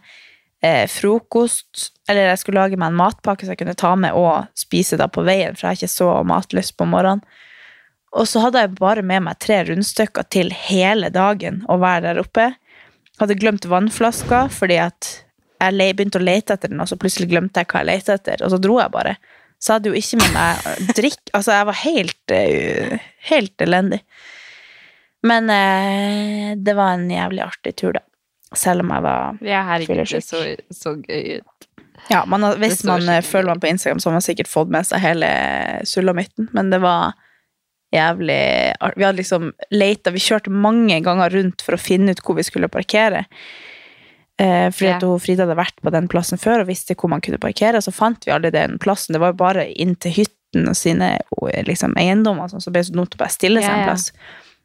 eh, 0.64 0.88
frokost, 0.88 1.92
eller 2.08 2.32
jeg 2.32 2.40
skulle 2.40 2.64
lage 2.64 2.80
meg 2.80 2.94
en 2.94 2.98
matpakke 3.02 3.44
så 3.46 3.54
jeg 3.54 3.60
kunne 3.60 3.76
ta 3.76 3.94
med 4.00 4.16
og 4.16 4.48
spise 4.58 4.98
da 4.98 5.10
på 5.12 5.22
veien, 5.28 5.54
for 5.58 5.68
jeg 5.68 5.76
har 5.76 5.82
ikke 5.84 5.92
så 5.92 6.24
matlyst 6.26 6.78
på 6.80 6.88
morgenen. 6.88 7.22
Og 8.14 8.28
så 8.30 8.44
hadde 8.44 8.62
jeg 8.62 8.76
bare 8.78 9.02
med 9.02 9.24
meg 9.26 9.40
tre 9.42 9.64
rundstykker 9.68 10.28
til 10.30 10.52
hele 10.54 11.10
dagen 11.10 11.64
å 11.68 11.80
være 11.82 12.04
der 12.14 12.22
oppe. 12.22 12.52
Hadde 13.24 13.40
glemt 13.40 13.66
vannflaska 13.72 14.46
fordi 14.52 14.82
at 14.84 15.14
jeg 15.64 15.96
begynte 15.96 16.20
å 16.20 16.24
lete 16.24 16.58
etter 16.58 16.72
den, 16.74 16.82
og 16.84 16.90
så 16.92 16.98
plutselig 17.00 17.30
glemte 17.32 17.62
jeg 17.62 17.70
hva 17.72 17.84
jeg 17.84 17.88
lette 17.88 18.18
etter, 18.18 18.42
og 18.44 18.52
så 18.52 18.60
dro 18.60 18.82
jeg 18.82 18.92
bare. 18.92 19.16
Så 19.64 19.78
hadde 19.78 19.94
jo 19.94 19.96
ikke 19.96 20.20
med 20.20 20.34
meg 20.36 20.64
drikk. 20.98 21.22
Altså, 21.32 21.54
jeg 21.56 21.68
var 21.70 21.78
helt, 21.86 22.34
eh, 22.36 23.06
helt 23.30 23.64
elendig. 23.64 24.02
Men 25.24 25.48
eh, 25.54 26.50
det 26.60 26.76
var 26.76 26.98
en 26.98 27.08
jævlig 27.12 27.46
artig 27.46 27.78
tur, 27.80 27.96
da. 27.96 28.04
Selv 28.54 28.84
om 28.84 28.92
jeg 28.94 29.06
var 29.06 29.40
Ja, 29.42 29.64
er 29.64 29.82
det 29.82 29.88
ikke 30.04 30.20
så, 30.22 30.44
så 30.70 30.98
gøy 31.00 31.40
ut. 31.40 31.70
Ja, 32.12 32.26
man 32.28 32.44
har, 32.44 32.60
hvis 32.60 32.84
man 32.84 33.08
eh, 33.08 33.24
følger 33.24 33.54
meg 33.54 33.64
på 33.64 33.72
Instagram, 33.72 34.04
så 34.04 34.12
har 34.12 34.20
man 34.20 34.26
sikkert 34.26 34.52
fått 34.52 34.74
med 34.74 34.86
seg 34.90 35.00
hele 35.02 35.30
sulamitten, 35.88 36.50
men 36.52 36.74
det 36.74 36.82
var 36.84 37.16
jævlig 37.94 38.40
Vi 38.98 39.04
hadde 39.06 39.20
liksom 39.20 39.52
leita 39.72 40.12
Vi 40.12 40.20
kjørte 40.24 40.50
mange 40.52 40.98
ganger 41.06 41.30
rundt 41.38 41.62
for 41.62 41.78
å 41.78 41.82
finne 41.82 42.12
ut 42.16 42.22
hvor 42.26 42.36
vi 42.40 42.44
skulle 42.48 42.70
parkere. 42.72 43.26
Eh, 44.42 44.70
fordi 44.74 44.90
Ja. 44.90 44.96
at 44.98 45.04
hun 45.06 45.20
Frida 45.22 45.46
hadde 45.46 45.56
vært 45.60 45.78
på 45.84 45.92
den 45.94 46.08
plassen 46.10 46.40
før 46.42 46.62
og 46.64 46.68
visste 46.68 46.96
hvor 46.96 47.10
man 47.10 47.22
kunne 47.22 47.38
parkere. 47.38 47.82
Så 47.82 47.94
fant 47.94 48.26
vi 48.26 48.32
aldri 48.34 48.52
den 48.52 48.80
plassen. 48.80 49.14
Det 49.14 49.22
var 49.22 49.34
jo 49.34 49.42
bare 49.44 49.68
inn 49.78 49.96
til 49.96 50.12
hytten 50.12 50.68
og 50.70 50.76
sine 50.76 51.20
liksom, 51.66 51.94
eiendommer, 51.98 52.50
sånn, 52.50 52.62
så 52.62 52.70
det 52.72 52.74
ble 52.74 52.84
så 52.84 52.94
til 52.94 53.18
å 53.18 53.22
bare 53.24 53.30
stille 53.38 53.62
seg 53.62 53.70
Ja, 53.70 53.78
en 53.80 53.88
plass. 53.90 54.12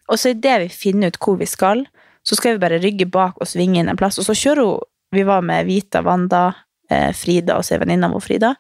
Og 0.09 0.17
så 0.19 0.31
idet 0.33 0.61
vi 0.65 0.69
finner 0.69 1.09
ut 1.13 1.19
hvor 1.21 1.37
vi 1.39 1.47
skal, 1.47 1.87
så 2.25 2.37
skal 2.37 2.57
vi 2.57 2.63
bare 2.65 2.81
rygge 2.81 3.07
bak 3.11 3.37
og 3.41 3.47
svinge 3.47 3.79
inn 3.81 3.89
en 3.89 3.97
plass. 3.97 4.19
Og 4.19 4.25
så 4.25 4.33
kjører 4.37 4.65
hun 4.65 4.81
Vi 5.11 5.23
var 5.25 5.41
med 5.41 5.65
Vita, 5.65 6.03
Wanda, 6.03 6.55
eh, 6.91 7.13
Frida 7.13 7.57
og 7.57 7.63
så 7.65 7.75
er 7.75 7.79
venninna 7.81 8.11
vår 8.13 8.21
Frida. 8.21 8.55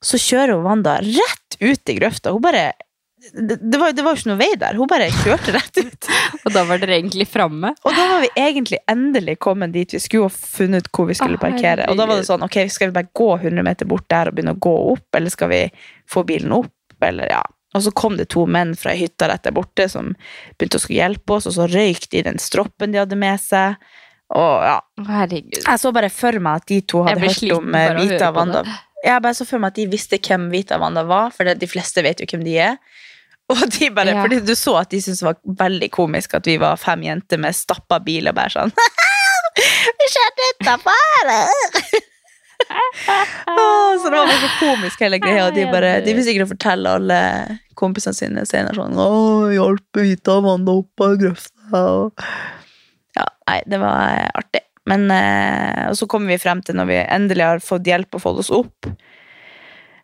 Så 0.00 0.14
kjører 0.16 0.54
hun 0.54 0.62
Wanda 0.62 0.98
rett 1.02 1.56
ut 1.60 1.88
i 1.90 1.96
grøfta. 1.98 2.30
Hun 2.30 2.40
bare 2.40 2.72
det, 3.20 3.56
det, 3.56 3.78
var, 3.78 3.92
det 3.92 4.02
var 4.02 4.14
jo 4.14 4.20
ikke 4.20 4.30
noe 4.30 4.40
vei 4.40 4.50
der. 4.58 4.78
Hun 4.78 4.88
bare 4.90 5.10
kjørte 5.12 5.52
rett 5.54 5.80
ut. 5.80 6.08
Og 6.44 6.54
da 6.54 6.64
var 6.68 6.80
dere 6.80 6.96
egentlig 6.96 7.26
framme. 7.28 7.72
Og 7.84 7.94
da 7.96 8.06
var 8.14 8.24
vi 8.24 8.30
egentlig 8.40 8.80
endelig 8.90 9.36
kommet 9.44 9.74
dit 9.76 9.94
vi 9.94 10.00
skulle 10.02 10.30
og 10.30 10.34
funnet 10.34 10.86
ut 10.86 10.92
hvor 10.96 11.08
vi 11.10 11.16
skulle 11.18 11.40
parkere. 11.40 11.88
Og 11.92 11.98
da 12.00 12.08
var 12.08 12.20
det 12.20 12.28
sånn, 12.28 12.44
ok, 12.46 12.62
skal 12.72 12.90
vi 12.90 12.96
bare 12.96 13.12
gå 13.16 13.30
100 13.36 13.66
meter 13.66 13.88
bort 13.90 14.08
der 14.12 14.30
og 14.30 14.36
begynne 14.36 14.56
å 14.56 14.62
gå 14.62 14.74
opp, 14.94 15.08
eller 15.16 15.32
skal 15.32 15.52
vi 15.52 15.62
få 16.10 16.24
bilen 16.28 16.54
opp, 16.56 16.72
eller 17.04 17.32
ja. 17.32 17.42
Og 17.76 17.84
så 17.84 17.92
kom 17.94 18.16
det 18.18 18.30
to 18.34 18.46
menn 18.50 18.72
fra 18.78 18.96
hytta 18.98 19.28
rett 19.30 19.44
der 19.46 19.54
borte 19.54 19.86
som 19.90 20.14
begynte 20.58 20.80
å 20.80 20.82
skulle 20.82 21.02
hjelpe 21.04 21.36
oss, 21.36 21.46
og 21.46 21.54
så 21.54 21.68
røyk 21.70 22.08
de 22.10 22.24
den 22.26 22.40
stroppen 22.42 22.94
de 22.94 23.02
hadde 23.02 23.18
med 23.18 23.38
seg. 23.42 23.76
Og 24.34 24.64
ja, 24.64 24.78
Herregud. 25.06 25.60
jeg 25.60 25.82
så 25.82 25.90
bare 25.94 26.10
for 26.14 26.38
meg 26.42 26.62
at 26.62 26.70
de 26.70 26.80
to 26.86 27.02
hadde 27.06 27.22
hørt 27.26 27.54
om 27.56 27.74
eh, 27.74 27.92
Vita 27.98 28.30
og 28.30 28.38
Wanda. 28.38 28.64
Jeg 29.04 29.22
bare 29.24 29.38
så 29.38 29.46
for 29.48 29.62
meg 29.62 29.72
at 29.72 29.78
de 29.80 29.86
visste 29.90 30.18
hvem 30.22 30.50
Vita 30.52 30.78
og 30.78 30.84
Wanda 30.84 31.04
var, 31.06 31.32
for 31.34 31.46
de 31.46 31.70
fleste 31.70 32.04
vet 32.06 32.22
jo 32.22 32.28
hvem 32.30 32.44
de 32.46 32.58
er. 32.62 32.76
Og 33.54 33.62
de 33.74 33.90
bare, 33.94 34.14
Ja. 34.14 34.22
fordi 34.22 34.40
du 34.46 34.54
så 34.58 34.76
at 34.80 34.90
de 34.92 35.00
syntes 35.02 35.22
det 35.22 35.28
var 35.30 35.40
veldig 35.64 35.90
komisk 35.94 36.36
at 36.38 36.46
vi 36.46 36.56
var 36.60 36.78
fem 36.80 37.02
jenter 37.08 37.40
med 37.42 37.56
stappa 37.56 37.98
bil 38.04 38.30
og 38.30 38.36
bare 38.38 38.54
sånn 38.54 38.74
Vi 40.00 40.06
kjørte 40.14 40.76
her! 40.84 41.32
Åh, 43.50 43.98
så 43.98 44.10
det 44.10 44.16
var 44.16 44.26
bare 44.28 44.40
så 44.40 44.50
komisk 44.60 45.02
hele 45.02 45.18
greia. 45.18 45.48
Og 45.48 45.56
de, 45.56 45.64
bare, 45.72 45.92
de 46.04 46.14
vil 46.14 46.24
sikkert 46.26 46.52
fortelle 46.52 46.92
alle 47.00 47.20
kompisene 47.78 48.16
sine 48.16 48.44
senere 48.48 48.76
sånn 48.76 48.98
Å, 49.00 49.08
hjalp 49.54 50.00
Vita 50.04 50.36
og 50.38 50.68
opp 50.74 51.04
av 51.06 51.16
grøfta. 51.20 51.82
Og... 51.82 52.26
Ja, 53.18 53.26
nei, 53.50 53.60
det 53.66 53.80
var 53.82 54.28
artig. 54.38 54.62
Men 54.90 55.10
eh, 55.12 55.88
og 55.90 55.96
så 55.98 56.06
kommer 56.10 56.32
vi 56.32 56.40
frem 56.40 56.62
til 56.64 56.78
når 56.78 56.88
vi 56.88 57.00
endelig 57.02 57.46
har 57.46 57.64
fått 57.64 57.88
hjelp 57.88 58.16
og 58.16 58.22
fått 58.24 58.44
oss 58.44 58.52
opp. 58.54 58.88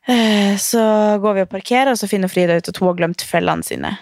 Eh, 0.07 0.57
så 0.57 0.83
går 1.23 1.35
vi 1.35 1.45
og 1.47 1.51
parkerer, 1.51 1.91
og 1.91 1.99
så 1.99 2.09
finner 2.11 2.31
Frida 2.31 2.57
ut 2.59 2.69
at 2.71 2.79
hun 2.79 2.89
har 2.93 2.99
glemt 3.01 3.25
fellene 3.27 3.67
sine. 3.67 3.97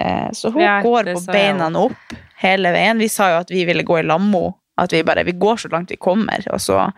Eh, 0.00 0.28
så 0.36 0.52
hun 0.52 0.62
Ja, 0.62 0.80
går 0.84 1.14
på 1.14 1.24
beina 1.32 1.70
opp 1.80 2.14
hele 2.40 2.72
veien. 2.72 3.00
Vi 3.00 3.08
sa 3.08 3.30
jo 3.32 3.40
at 3.40 3.50
vi 3.50 3.64
ville 3.64 3.82
gå 3.82 3.98
i 4.00 4.06
lammo. 4.06 4.58
At 4.80 4.92
vi 4.92 5.02
bare 5.04 5.24
vi 5.24 5.32
går 5.32 5.56
så 5.56 5.68
langt 5.72 5.90
vi 5.90 5.96
kommer, 5.96 6.44
og 6.52 6.60
så 6.60 6.92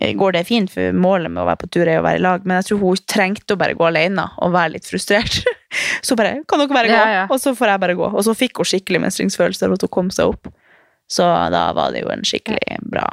går 0.00 0.32
det 0.32 0.46
fint, 0.48 0.72
for 0.72 0.92
målet 0.92 1.30
med 1.30 1.44
å 1.44 1.46
være 1.46 1.60
på 1.62 1.68
tur 1.70 1.86
er 1.86 2.00
å 2.00 2.04
være 2.04 2.18
i 2.18 2.24
lag. 2.24 2.44
Men 2.44 2.58
jeg 2.58 2.66
tror 2.68 2.80
hun 2.82 2.96
trengte 3.08 3.54
å 3.54 3.60
bare 3.60 3.76
gå 3.78 3.86
alene 3.86 4.26
og 4.42 4.52
være 4.52 4.74
litt 4.74 4.88
frustrert. 4.88 5.44
Så 6.06 6.16
bare 6.18 6.42
Kan 6.48 6.60
dere 6.60 6.74
bare 6.74 6.88
gå? 6.90 6.96
Ja, 6.96 7.12
ja. 7.12 7.22
Og 7.30 7.40
så 7.40 7.54
får 7.56 7.72
jeg 7.72 7.80
bare 7.80 7.94
gå. 7.98 8.08
Og 8.10 8.24
så 8.26 8.34
fikk 8.36 8.60
hun 8.60 8.68
skikkelig 8.68 9.00
mestringsfølelse 9.06 9.70
at 9.72 9.86
hun 9.86 9.90
kom 9.90 10.10
seg 10.14 10.34
opp. 10.34 10.50
Så 11.10 11.24
da 11.50 11.64
var 11.76 11.94
det 11.94 12.04
jo 12.04 12.10
en 12.12 12.22
skikkelig 12.24 12.78
bra 12.80 13.04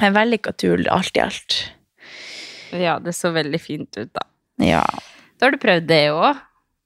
En 0.00 0.12
vellykka 0.14 0.52
tur, 0.56 0.80
alt 0.92 1.16
i 1.16 1.20
alt. 1.20 1.56
Ja, 2.72 2.98
det 3.02 3.14
så 3.16 3.32
veldig 3.34 3.60
fint 3.60 3.96
ut, 3.98 4.10
da. 4.14 4.22
Ja. 4.62 4.84
Da 5.40 5.46
har 5.48 5.54
du 5.56 5.58
prøvd 5.62 5.86
det 5.88 6.02
òg. 6.12 6.38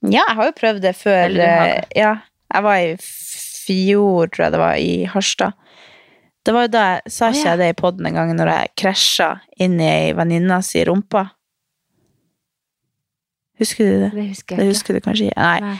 Ja, 0.04 0.22
jeg 0.28 0.36
har 0.38 0.46
jo 0.50 0.54
prøvd 0.56 0.80
det 0.84 0.94
før. 0.96 1.28
Det. 1.34 1.48
eh, 1.48 1.84
Ja, 1.96 2.14
jeg 2.54 2.62
var 2.62 2.76
i 2.76 2.96
fjor, 3.00 4.28
tror 4.32 4.44
jeg 4.46 4.52
det 4.52 4.60
var, 4.60 4.74
i 4.76 5.04
Harstad. 5.10 5.52
Det 6.44 6.52
var 6.52 6.66
jo 6.66 6.72
da 6.74 6.82
jeg 6.92 7.12
sa 7.12 7.30
ikke 7.32 7.48
jeg 7.48 7.58
det 7.58 7.68
i 7.72 7.76
poden 7.80 8.06
en 8.06 8.14
gang, 8.18 8.34
når 8.36 8.50
jeg 8.52 8.72
krasja 8.76 9.30
inn 9.64 9.78
i 9.80 9.86
ei 9.88 10.12
venninne 10.12 10.58
si 10.62 10.82
rumpa. 10.84 11.30
Husker 13.58 13.84
du 13.86 14.00
det? 14.02 14.10
Det 14.14 14.26
husker 14.28 14.56
Det 14.56 14.64
jeg 14.64 14.68
ikke. 14.68 14.74
husker 14.74 14.94
du 14.94 15.00
kanskje? 15.06 15.30
Nei. 15.36 15.60
Nei. 15.60 15.76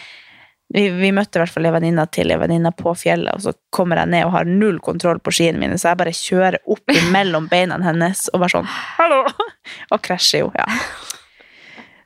Vi, 0.72 0.86
vi 0.90 1.10
møtte 1.12 1.36
i 1.38 1.42
hvert 1.42 1.52
fall 1.52 1.66
ei 1.68 1.72
venninne 1.74 2.06
til 2.10 2.32
ei 2.32 2.38
venninne 2.40 2.70
på 2.74 2.94
fjellet, 2.96 3.34
og 3.36 3.42
så 3.44 3.52
kommer 3.70 4.00
jeg 4.00 4.08
ned 4.14 4.24
og 4.24 4.32
har 4.32 4.48
null 4.48 4.78
kontroll 4.82 5.20
på 5.22 5.30
skiene 5.36 5.60
mine, 5.60 5.76
så 5.78 5.90
jeg 5.92 6.00
bare 6.00 6.14
kjører 6.16 6.56
opp 6.72 6.94
mellom 7.14 7.46
beina 7.52 7.76
hennes 7.84 8.28
og 8.32 8.40
bare 8.40 8.54
sånn 8.56 8.70
Hallo! 8.96 9.24
Og 9.92 10.00
krasjer 10.02 10.46
jo, 10.46 10.48
ja. 10.56 10.64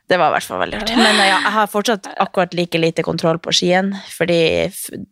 Det 0.08 0.16
var 0.16 0.30
i 0.30 0.34
hvert 0.38 0.46
fall 0.48 0.60
veldig 0.62 0.78
artig. 0.80 0.94
Men 0.96 1.18
ja, 1.20 1.34
jeg 1.44 1.52
har 1.52 1.66
fortsatt 1.68 2.06
akkurat 2.24 2.54
like 2.56 2.78
lite 2.80 3.02
kontroll 3.04 3.36
på 3.44 3.52
skien, 3.52 3.90
fordi 4.08 4.38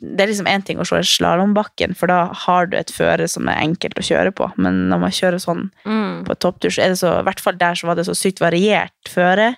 det 0.00 0.24
er 0.24 0.30
liksom 0.30 0.48
én 0.48 0.64
ting 0.64 0.78
å 0.80 0.86
se 0.88 1.02
slalåmbakken, 1.04 1.92
for 2.00 2.08
da 2.08 2.30
har 2.46 2.70
du 2.72 2.78
et 2.78 2.92
føre 2.96 3.26
som 3.28 3.44
er 3.52 3.60
enkelt 3.60 4.00
å 4.00 4.04
kjøre 4.08 4.32
på, 4.38 4.48
men 4.56 4.86
når 4.88 5.02
man 5.04 5.12
kjører 5.12 5.42
sånn 5.42 5.66
Mm. 5.84 6.24
på 6.24 6.34
topptur, 6.40 6.72
så 6.72 6.82
er 6.86 6.94
det 6.94 6.98
så, 7.02 7.12
i 7.20 7.26
hvert 7.28 7.40
fall 7.44 7.58
der 7.60 7.76
så 7.76 7.90
var 7.90 7.98
det 8.00 8.06
så 8.08 8.14
sykt 8.16 8.40
variert 8.40 9.12
føre, 9.12 9.50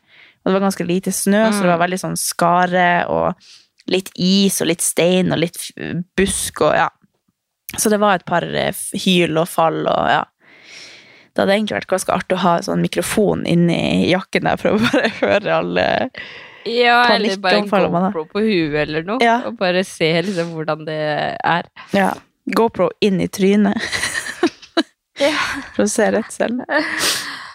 og 0.42 0.50
det 0.50 0.56
var 0.58 0.66
ganske 0.66 0.86
lite 0.90 1.14
snø, 1.14 1.44
så 1.54 1.62
det 1.62 1.70
var 1.70 1.84
veldig 1.86 2.00
sånn 2.02 2.18
skare, 2.18 2.88
og 3.06 3.38
litt 3.92 4.10
is, 4.14 4.60
og 4.62 4.68
litt 4.70 4.82
stein, 4.84 5.32
og 5.32 5.40
litt 5.42 5.58
busk, 6.18 6.62
og 6.66 6.74
ja. 6.76 6.88
Så 7.78 7.90
det 7.92 7.98
var 8.00 8.16
et 8.20 8.24
par 8.28 8.44
eh, 8.48 8.72
hyl 9.04 9.36
og 9.40 9.48
fall, 9.50 9.82
og 9.86 10.10
ja. 10.12 10.22
Det 11.32 11.44
hadde 11.44 11.54
egentlig 11.58 11.76
vært 11.76 11.90
ganske 11.92 12.14
artig 12.16 12.34
å 12.34 12.42
ha 12.42 12.52
sånn 12.66 12.80
mikrofon 12.82 13.44
inni 13.46 14.08
jakken 14.10 14.48
der, 14.48 14.56
for 14.58 14.74
å 14.74 14.80
bare 14.82 15.10
høre 15.20 15.58
alle 15.60 15.84
Ja, 16.68 16.96
eller 17.14 17.36
bare 17.40 17.60
en. 17.62 17.68
GoPro 17.70 18.24
på 18.32 18.42
huet 18.42 18.80
eller 18.88 19.04
noe, 19.06 19.20
Ja. 19.24 19.36
og 19.46 19.54
bare 19.60 19.84
se 19.86 20.08
liksom 20.26 20.50
hvordan 20.56 20.82
det 20.88 20.98
er. 21.38 21.68
ja, 21.94 22.10
GoPro 22.56 22.88
inn 23.04 23.20
i 23.22 23.28
trynet. 23.28 23.76
For 25.74 25.82
å 25.82 25.88
se 25.90 26.04
rett 26.14 26.30
selv. 26.30 26.60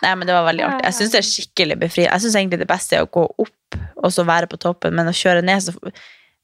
Nei, 0.04 0.10
men 0.20 0.28
det 0.28 0.34
var 0.36 0.44
veldig 0.50 0.64
artig. 0.68 0.84
Jeg 0.90 0.96
syns 0.98 1.14
det 1.14 1.20
er 1.22 1.28
skikkelig 1.30 1.78
befriende. 1.80 2.12
Jeg 2.12 2.24
syns 2.26 2.36
egentlig 2.36 2.60
det 2.60 2.68
beste 2.68 2.98
er 2.98 3.06
å 3.06 3.12
gå 3.14 3.24
opp 3.40 3.78
og 4.04 4.12
så 4.12 4.26
være 4.28 4.50
på 4.52 4.60
toppen, 4.60 4.92
men 4.98 5.08
å 5.08 5.14
kjøre 5.16 5.44
ned 5.48 5.64
så 5.64 5.72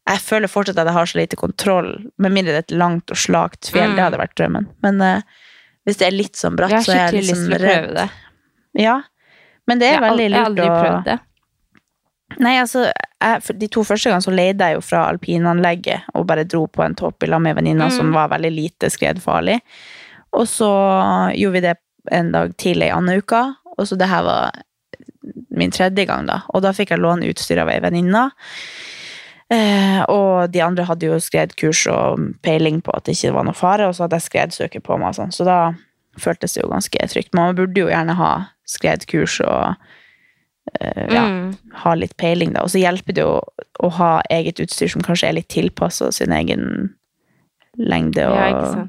Jeg 0.08 0.22
føler 0.25 0.50
fortsatt 0.50 0.79
at 0.79 0.88
jeg 0.88 0.96
har 0.96 1.06
så 1.12 1.20
lite 1.20 1.38
kontroll, 1.38 1.89
med 2.18 2.32
mindre 2.34 2.56
det 2.56 2.62
er 2.63 2.68
et 2.70 2.77
langt 2.79 3.12
og 3.12 3.18
slakt 3.20 3.70
fjell. 3.70 3.91
Mm. 3.91 3.96
Det 3.98 4.03
hadde 4.08 4.22
vært 4.22 4.36
drømmen. 4.39 4.68
Men 4.86 5.01
uh, 5.01 5.22
hvis 5.86 6.00
det 6.01 6.08
er 6.08 6.15
litt 6.15 6.39
sånn 6.39 6.56
bratt, 6.58 6.72
Jeg 6.72 6.82
har 6.82 6.88
redd. 6.88 6.96
Jeg 6.96 7.01
har 7.01 7.10
skikkelig 7.10 7.27
lyst 7.27 7.34
liksom 7.36 7.51
til 7.51 7.58
å 7.58 7.65
prøve 7.68 7.96
det. 8.00 8.08
Ja. 8.82 8.96
Men 9.70 9.82
det 9.82 9.89
er 9.89 9.94
Jeg 9.98 10.06
veldig 10.08 10.29
lurt 10.29 10.34
å 10.34 10.39
jeg 10.39 10.41
har 10.41 10.50
aldri 10.53 10.70
prøvd 10.70 11.10
det. 11.12 11.18
Nei, 12.39 12.56
altså, 12.62 12.84
jeg, 12.94 13.56
de 13.58 13.68
to 13.74 13.84
første 13.84 14.10
gangene 14.10 14.25
så 14.25 14.34
leide 14.34 14.68
jeg 14.70 14.77
jo 14.77 14.82
fra 14.86 15.03
alpinanlegget 15.10 16.12
og 16.13 16.27
bare 16.29 16.46
dro 16.46 16.68
på 16.70 16.84
en 16.86 16.96
topp 16.98 17.25
i 17.25 17.29
lag 17.29 17.41
med 17.41 17.58
venninna 17.58 17.88
Mm. 17.89 17.96
som 17.98 18.12
var 18.13 18.29
veldig 18.29 18.51
lite 18.53 18.89
skredfarlig. 18.94 19.60
Og 20.38 20.46
så 20.48 20.70
gjorde 21.34 21.53
vi 21.53 21.63
det 21.65 21.75
en 22.12 22.32
dag 22.32 22.53
til 22.58 22.84
i 22.86 22.91
andre 22.94 23.18
uka, 23.18 23.56
og 23.77 23.88
så 23.88 23.98
det 23.98 24.10
her 24.10 24.24
var 24.24 24.51
min 25.50 25.72
tredje 25.72 26.06
gang 26.06 26.27
da. 26.29 26.44
Og 26.53 26.62
da 26.62 26.72
fikk 26.72 26.91
jeg 26.94 27.01
låne 27.01 27.27
utstyr 27.29 27.62
av 27.62 27.70
ei 27.70 27.79
venninne. 27.82 28.29
Eh, 29.50 30.01
og 30.13 30.51
de 30.53 30.62
andre 30.62 30.84
hadde 30.86 31.08
jo 31.10 31.15
skredkurs 31.18 31.88
og 31.89 32.20
peiling 32.46 32.82
på 32.86 32.94
at 32.94 33.06
det 33.08 33.15
ikke 33.18 33.34
var 33.34 33.48
noe 33.48 33.58
fare, 33.58 33.88
og 33.89 33.96
så 33.98 34.03
hadde 34.06 34.20
jeg 34.20 34.27
skredsøker 34.29 34.84
på 34.86 34.98
meg 35.01 35.15
sånn, 35.18 35.32
så 35.34 35.48
da 35.48 35.56
føltes 36.22 36.53
det 36.53 36.62
jo 36.63 36.70
ganske 36.70 37.08
trygt. 37.10 37.34
Man 37.34 37.56
burde 37.58 37.82
jo 37.82 37.88
gjerne 37.89 38.13
ha 38.20 38.29
skredkurs 38.70 39.39
og 39.41 39.74
eh, 40.79 41.08
ja, 41.10 41.24
Mm. 41.25 41.56
ha 41.82 41.94
litt 41.98 42.13
peiling, 42.22 42.53
da. 42.53 42.62
Og 42.62 42.70
så 42.70 42.77
hjelper 42.84 43.13
det 43.18 43.24
jo 43.25 43.39
å 43.82 43.89
ha 43.98 44.12
eget 44.29 44.60
utstyr 44.62 44.91
som 44.91 45.01
kanskje 45.01 45.29
er 45.32 45.34
litt 45.39 45.50
tilpassa 45.50 46.12
sin 46.13 46.32
egen 46.36 46.94
lengde 47.79 48.25
og 48.27 48.38
Ja, 48.38 48.86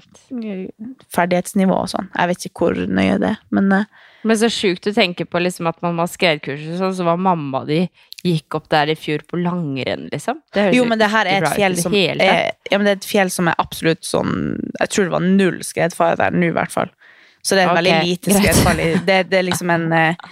ferdighetsnivå 1.14 1.76
og 1.84 1.88
sånn. 1.92 2.08
Jeg 2.16 2.30
vet 2.32 2.46
ikke 2.48 2.64
hvor 2.66 2.80
nøye 2.90 3.18
det 3.22 3.32
er, 3.34 3.40
men 3.54 3.72
eh, 3.72 3.84
Men 4.22 4.36
så 4.36 4.50
sjukt 4.52 4.86
å 4.90 4.92
tenke 4.94 5.24
på 5.24 5.40
liksom 5.40 5.68
at 5.70 5.80
man 5.84 5.96
må 5.96 6.04
ha 6.04 6.10
skredkurs 6.10 6.62
og 6.66 6.78
sånn, 6.80 6.96
så 6.98 7.06
var 7.08 7.20
mamma 7.20 7.62
di 7.68 7.82
gikk 8.26 8.58
opp 8.58 8.68
der 8.72 8.92
i 8.92 8.96
fjor 8.98 9.22
på 9.28 9.40
langrenn, 9.40 10.08
liksom. 10.12 10.42
Jo, 10.74 10.84
men 10.88 11.00
det 11.00 11.08
her 11.08 11.28
er 11.28 11.46
et 11.46 11.56
fjell 11.56 11.76
som 11.80 11.94
er, 11.96 12.20
ja, 12.20 12.76
men 12.76 12.84
det 12.84 12.92
er 12.92 12.98
et 12.98 13.08
fjell 13.08 13.32
som 13.32 13.48
er 13.48 13.56
absolutt 13.62 14.04
sånn 14.04 14.34
Jeg 14.76 14.92
tror 14.92 15.06
det 15.06 15.14
var 15.14 15.24
null 15.24 15.60
skredfare 15.64 16.18
der 16.20 16.36
nå, 16.36 16.50
i 16.50 16.56
hvert 16.56 16.74
fall. 16.74 16.92
Så 17.40 17.56
det 17.56 17.62
er 17.62 17.70
et 17.70 17.72
Ok, 17.72 17.78
veldig 17.78 18.00
lite 18.04 18.34
skredfare 18.36 18.88
det, 19.08 19.20
det 19.30 19.38
er 19.38 19.46
liksom 19.46 19.72
en, 19.72 19.86
eh, 19.96 20.28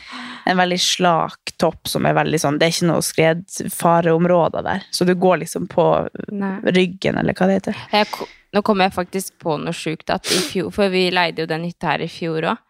en 0.49 0.59
veldig 0.61 0.81
slak 0.81 1.55
topp 1.61 1.89
som 1.89 2.07
er 2.09 2.17
veldig 2.17 2.41
sånn 2.43 2.59
Det 2.61 2.69
er 2.69 2.75
ikke 2.75 2.91
noe 2.91 3.05
skredfareområder 3.05 4.67
der. 4.67 4.85
Så 4.93 5.09
du 5.09 5.15
går 5.17 5.43
liksom 5.45 5.69
på 5.73 5.87
Nei. 6.33 6.59
ryggen, 6.69 7.17
eller 7.21 7.37
hva 7.37 7.49
det 7.49 7.61
heter. 7.63 7.83
Jeg, 7.93 8.29
nå 8.53 8.63
kom 8.65 8.85
jeg 8.85 8.95
faktisk 8.95 9.39
på 9.41 9.57
noe 9.61 9.77
sjukt. 9.77 10.09
At 10.13 10.29
i 10.29 10.41
fjor, 10.51 10.71
for 10.75 10.93
vi 10.93 11.09
leide 11.13 11.45
jo 11.45 11.51
den 11.51 11.67
hytta 11.69 11.95
her 11.95 12.05
i 12.05 12.13
fjor 12.13 12.53
òg. 12.53 12.65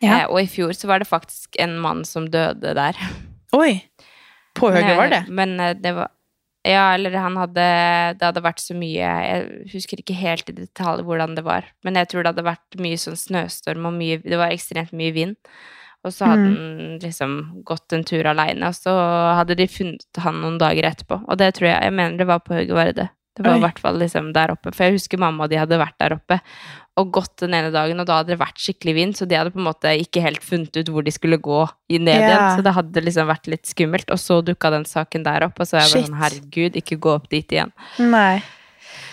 Ja. 0.00 0.22
Eh, 0.22 0.26
og 0.30 0.40
i 0.42 0.48
fjor 0.48 0.72
så 0.76 0.88
var 0.88 1.02
det 1.02 1.08
faktisk 1.10 1.56
en 1.60 1.78
mann 1.82 2.04
som 2.08 2.28
døde 2.32 2.74
der. 2.76 2.96
Oi! 3.56 3.82
På 4.56 4.70
Høyre 4.74 4.96
var 4.98 5.10
det? 5.12 5.20
Men 5.30 5.58
eh, 5.60 5.74
det 5.78 5.92
var 5.94 6.08
Ja, 6.66 6.90
eller 6.94 7.14
han 7.16 7.36
hadde 7.38 7.62
Det 8.18 8.26
hadde 8.26 8.42
vært 8.44 8.58
så 8.60 8.74
mye 8.76 9.10
Jeg 9.24 9.68
husker 9.72 10.00
ikke 10.02 10.16
helt 10.18 10.50
i 10.50 10.56
detalj 10.58 11.04
hvordan 11.06 11.36
det 11.38 11.44
var, 11.46 11.64
men 11.86 11.94
jeg 11.96 12.10
tror 12.10 12.22
det 12.26 12.32
hadde 12.34 12.44
vært 12.48 12.76
mye 12.82 12.98
sånn 13.00 13.16
snøstorm 13.16 13.86
og 13.88 13.94
mye 13.96 14.18
Det 14.24 14.36
var 14.40 14.50
ekstremt 14.52 14.92
mye 14.92 15.14
vind. 15.16 15.36
Og 16.04 16.12
så 16.16 16.26
hadde 16.32 16.48
Mm. 16.48 16.56
han 16.56 16.98
liksom 17.02 17.32
gått 17.68 17.92
en 17.92 18.04
tur 18.08 18.24
aleine, 18.26 18.66
og 18.68 18.74
så 18.74 18.92
hadde 19.36 19.54
de 19.58 19.66
funnet 19.68 20.20
han 20.24 20.38
noen 20.40 20.56
dager 20.58 20.86
etterpå. 20.88 21.18
Og 21.28 21.36
det 21.38 21.50
tror 21.58 21.68
jeg 21.68 21.82
Jeg 21.82 21.92
mener 21.92 22.16
det 22.18 22.26
var 22.26 22.40
på 22.40 22.54
Høge 22.56 22.72
var 22.74 22.92
Det 22.92 23.44
var 23.44 23.56
i 23.56 23.60
hvert 23.60 23.78
fall 23.78 23.98
liksom 24.00 24.32
der 24.32 24.50
oppe. 24.50 24.72
For 24.74 24.84
jeg 24.84 24.96
husker 24.98 25.18
mamma 25.20 25.44
og 25.44 25.50
de 25.50 25.56
hadde 25.60 25.78
vært 25.78 25.98
der 26.00 26.16
oppe 26.16 26.40
og 27.00 27.10
gått 27.16 27.42
den 27.42 27.56
ene 27.56 27.72
dagen, 27.74 27.98
og 28.02 28.06
da 28.08 28.20
hadde 28.20 28.34
det 28.34 28.38
vært 28.40 28.60
skikkelig 28.62 28.94
vind, 28.96 29.16
så 29.18 29.26
de 29.28 29.38
hadde 29.38 29.52
på 29.54 29.60
en 29.60 29.66
måte 29.66 29.92
ikke 30.04 30.22
helt 30.24 30.44
funnet 30.46 30.76
ut 30.76 30.92
hvor 30.92 31.06
de 31.06 31.14
skulle 31.14 31.40
gå 31.40 31.64
i 31.90 31.98
ned 31.98 32.20
Ja. 32.20 32.28
igjen. 32.28 32.46
Så 32.58 32.64
det 32.68 32.74
hadde 32.76 33.04
liksom 33.08 33.26
vært 33.32 33.50
litt 33.50 33.66
skummelt. 33.66 34.10
Og 34.14 34.20
så 34.22 34.40
dukka 34.44 34.70
den 34.76 34.84
saken 34.88 35.24
der 35.26 35.48
opp, 35.48 35.58
og 35.60 35.66
så 35.66 35.80
er 35.80 35.86
jeg 35.86 35.92
bare 35.96 36.06
sånn 36.08 36.20
herregud, 36.22 36.76
ikke 36.84 37.00
gå 37.00 37.14
opp 37.16 37.28
dit 37.32 37.56
igjen. 37.56 37.72
Nei. 37.98 38.42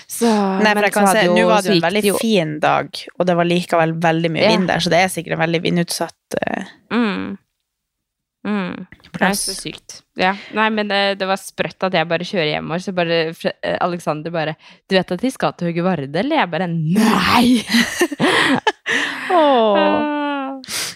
Så, 0.07 0.25
Nei, 0.29 0.71
for 0.71 0.77
men 0.79 0.83
jeg 0.87 0.93
kan 0.95 1.07
se, 1.11 1.23
Nå 1.27 1.41
var 1.49 1.61
det 1.61 1.67
jo 1.73 1.75
en 1.75 1.81
veldig 1.83 2.03
jo- 2.05 2.19
fin 2.21 2.59
dag, 2.63 2.87
og 3.19 3.25
det 3.27 3.35
var 3.35 3.45
likevel 3.49 3.91
veldig 3.99 4.29
mye 4.31 4.41
yeah. 4.45 4.53
vind 4.55 4.67
der, 4.71 4.79
så 4.79 4.89
det 4.93 5.01
er 5.03 5.09
sikkert 5.11 5.35
en 5.35 5.41
veldig 5.43 5.61
vindutsatt 5.65 6.37
uh... 6.39 6.69
Mm. 6.95 7.37
Mm. 8.47 8.85
Det 9.11 9.25
er 9.27 9.33
så 9.35 9.53
sykt. 9.55 10.01
Ja. 10.19 10.33
Nei, 10.55 10.67
men 10.73 10.87
det, 10.91 11.01
det 11.19 11.27
var 11.27 11.39
sprøtt 11.41 11.83
at 11.87 11.95
jeg 11.97 12.07
bare 12.07 12.27
kjører 12.27 12.51
hjemover, 12.53 12.83
så 12.83 12.93
bare 12.95 13.17
eh, 13.27 13.77
Alexander 13.83 14.31
bare 14.31 14.55
'Du 14.87 14.95
vet 14.95 15.11
at 15.11 15.23
de 15.23 15.31
skal 15.33 15.55
til 15.57 15.71
Høge 15.71 15.83
Varde?' 15.83 16.19
Eller 16.19 16.43
jeg 16.43 16.51
bare 16.53 16.67
'Nei!' 16.71 17.65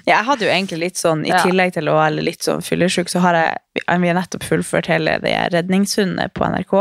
Ja, 0.02 0.16
jeg 0.18 0.26
hadde 0.26 0.46
jo 0.48 0.52
egentlig 0.52 0.80
litt 0.82 0.98
sånn, 0.98 1.22
i 1.28 1.34
tillegg 1.44 1.76
til 1.76 1.90
å 1.92 1.98
være 2.00 2.24
litt 2.26 2.44
sånn 2.44 2.64
fyllesyk, 2.66 3.12
så 3.12 3.22
har 3.22 3.38
jeg 3.38 3.84
Vi 4.02 4.10
har 4.10 4.18
nettopp 4.18 4.44
fullført 4.48 4.90
hele 4.90 5.20
det 5.22 5.36
redningshundet 5.54 6.34
på 6.34 6.48
NRK. 6.48 6.74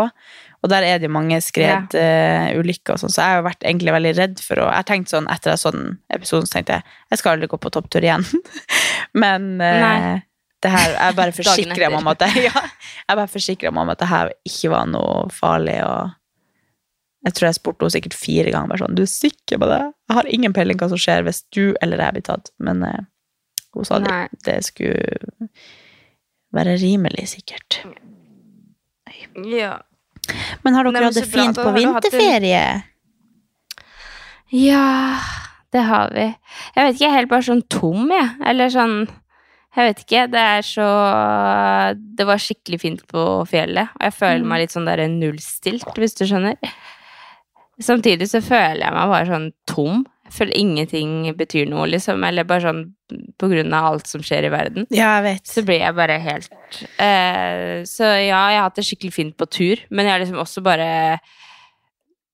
Og 0.61 0.69
der 0.69 0.85
er 0.85 0.99
det 1.01 1.09
jo 1.09 1.17
mange 1.17 1.39
skredulykker 1.41 2.95
og 2.95 3.03
sånn, 3.03 3.13
så 3.13 3.23
jeg 3.23 3.33
har 3.33 3.39
jo 3.39 3.47
vært 3.49 3.65
egentlig 3.65 3.95
veldig 3.97 4.15
redd 4.19 4.43
for 4.45 4.61
å 4.61 4.67
Jeg 4.73 4.89
tenkte 4.91 5.15
sånn, 5.15 5.29
etter 5.33 5.55
en 5.55 5.61
sånn 5.61 5.79
den 5.79 5.95
episoden, 6.13 6.49
så 6.49 6.59
tenkte 6.59 6.79
jeg 6.79 6.99
jeg 7.11 7.21
skal 7.21 7.37
aldri 7.37 7.49
gå 7.51 7.61
på 7.61 7.73
topptur 7.73 8.05
igjen. 8.05 8.27
Men 9.23 9.55
uh. 9.61 10.19
Det 10.61 10.71
her 10.73 10.95
Jeg 10.95 11.17
bare 11.19 11.35
forsikra 11.41 11.91
meg 11.91 12.01
om 12.01 12.11
at 12.13 12.23
det, 12.23 12.31
ja, 12.49 12.65
jeg 13.09 13.21
bare 13.21 13.33
forsikrer 13.33 13.75
meg 13.75 13.85
om 13.85 13.93
at 13.95 14.03
det 14.03 14.11
her 14.11 14.33
ikke 14.49 14.73
var 14.75 14.89
noe 14.91 15.29
farlig. 15.35 15.79
og 15.87 16.17
jeg 17.27 17.37
tror 17.37 17.51
jeg 17.51 17.59
spurte 17.59 17.85
henne 17.85 17.95
sikkert 17.97 18.17
fire 18.17 18.53
ganger. 18.53 18.73
bare 18.73 18.83
sånn, 18.83 18.97
du 18.97 19.05
er 19.05 19.13
sikker 19.13 19.61
på 19.61 19.69
det? 19.69 19.81
Jeg 20.09 20.17
har 20.17 20.31
ingen 20.37 20.57
peiling 20.57 20.81
hva 20.81 20.89
som 20.93 21.01
skjer 21.01 21.27
hvis 21.27 21.43
du 21.53 21.65
eller 21.83 22.01
jeg 22.01 22.17
blir 22.17 22.27
tatt. 22.31 22.53
Men 22.65 22.81
eh, 22.87 23.03
hun 23.77 23.87
sa 23.87 24.01
det, 24.03 24.17
det 24.47 24.57
skulle 24.67 25.51
være 26.57 26.79
rimelig 26.81 27.29
sikkert. 27.35 27.83
Ja. 29.45 29.77
Men 30.65 30.77
har 30.77 30.89
dere 30.89 31.11
hatt 31.11 31.19
det 31.19 31.29
fint 31.29 31.61
på 31.61 31.75
vinterferie? 31.77 32.65
Ja, 34.51 35.21
det 35.71 35.85
har 35.87 36.11
vi. 36.15 36.27
Jeg 36.75 36.87
vet 36.87 36.97
ikke, 36.97 37.05
jeg 37.05 37.11
er 37.11 37.19
helt 37.21 37.31
bare 37.31 37.47
sånn 37.47 37.63
tom, 37.71 38.09
jeg. 38.11 38.31
Eller 38.51 38.73
sånn 38.73 38.97
Jeg 39.77 39.87
vet 39.87 40.01
ikke. 40.03 40.23
Det 40.33 40.41
er 40.43 40.63
så 40.67 40.87
Det 42.17 42.27
var 42.27 42.41
skikkelig 42.43 42.81
fint 42.83 43.03
på 43.11 43.25
fjellet, 43.49 43.93
og 43.97 44.03
jeg 44.09 44.17
føler 44.17 44.43
Mm. 44.43 44.49
meg 44.49 44.61
litt 44.65 44.73
sånn 44.75 44.87
der 44.87 45.05
nullstilt, 45.09 45.95
hvis 45.95 46.17
du 46.19 46.25
skjønner. 46.27 46.57
Samtidig 47.81 48.27
så 48.29 48.43
føler 48.45 48.83
jeg 48.85 48.93
meg 48.93 49.09
bare 49.09 49.27
sånn 49.27 49.53
tom. 49.67 50.07
Jeg 50.27 50.33
føler 50.37 50.59
ingenting 50.61 51.35
betyr 51.37 51.67
noe, 51.71 51.87
liksom. 51.89 52.23
Eller 52.27 52.45
bare 52.45 52.61
sånn 52.61 52.83
på 53.39 53.49
grunn 53.51 53.73
av 53.75 53.95
alt 53.95 54.07
som 54.07 54.21
skjer 54.21 54.45
i 54.47 54.51
verden. 54.53 54.87
Ja, 54.91 55.17
jeg 55.21 55.25
vet. 55.25 55.47
Så 55.47 55.65
blir 55.67 55.81
jeg 55.81 55.95
bare 55.97 56.19
helt 56.21 56.51
eh, 57.01 57.83
Så 57.89 58.05
ja, 58.05 58.43
jeg 58.53 58.59
har 58.61 58.69
hatt 58.69 58.77
det 58.77 58.85
skikkelig 58.85 59.13
fint 59.13 59.37
på 59.37 59.49
tur, 59.51 59.81
men 59.91 60.07
jeg 60.07 60.13
har 60.13 60.21
liksom 60.21 60.39
også 60.39 60.63
bare 60.63 61.19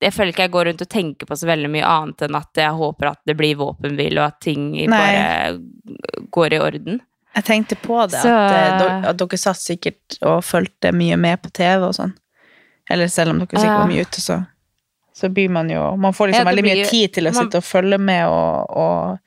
Jeg 0.03 0.13
føler 0.13 0.33
ikke 0.35 0.45
jeg 0.45 0.53
går 0.53 0.67
rundt 0.69 0.83
og 0.83 0.89
tenker 0.93 1.27
på 1.27 1.39
så 1.39 1.47
veldig 1.49 1.71
mye 1.73 1.87
annet 1.89 2.27
enn 2.27 2.37
at 2.37 2.53
jeg 2.61 2.75
håper 2.77 3.13
at 3.15 3.21
det 3.25 3.37
blir 3.39 3.57
våpenhvile, 3.57 4.19
og 4.21 4.27
at 4.27 4.41
ting 4.45 4.73
Nei. 4.73 4.87
bare 4.91 6.27
går 6.31 6.53
i 6.53 6.59
orden. 6.61 7.01
Jeg 7.37 7.45
tenkte 7.45 7.77
på 7.77 7.99
det, 8.11 8.21
Så- 8.23 8.29
at, 8.33 8.81
eh, 8.83 9.09
at 9.11 9.17
dere 9.21 9.37
satt 9.39 9.57
sikkert 9.61 10.19
og 10.23 10.43
fulgte 10.45 10.93
mye 10.97 11.17
med 11.21 11.43
på 11.43 11.51
TV 11.53 11.83
og 11.85 11.93
sånn. 11.95 12.15
Eller 12.91 13.09
selv 13.13 13.31
om 13.35 13.39
dere 13.41 13.49
sikkert 13.49 13.65
Ja. 13.75 13.79
var 13.83 13.89
mye 13.91 14.01
ute, 14.07 14.21
så, 14.25 14.47
så 15.15 15.29
blir 15.33 15.51
man 15.51 15.69
jo 15.69 15.97
Man 15.97 16.13
får 16.13 16.29
liksom 16.33 16.45
Ja, 16.47 16.51
veldig 16.53 16.65
mye 16.65 16.75
blir 16.83 16.89
tid 16.89 17.13
til 17.13 17.25
å 17.27 17.35
man- 17.35 17.45
sitte 17.45 17.57
og 17.57 17.65
følge 17.65 17.99
med 18.01 18.27
og, 18.27 18.71
og 18.71 19.19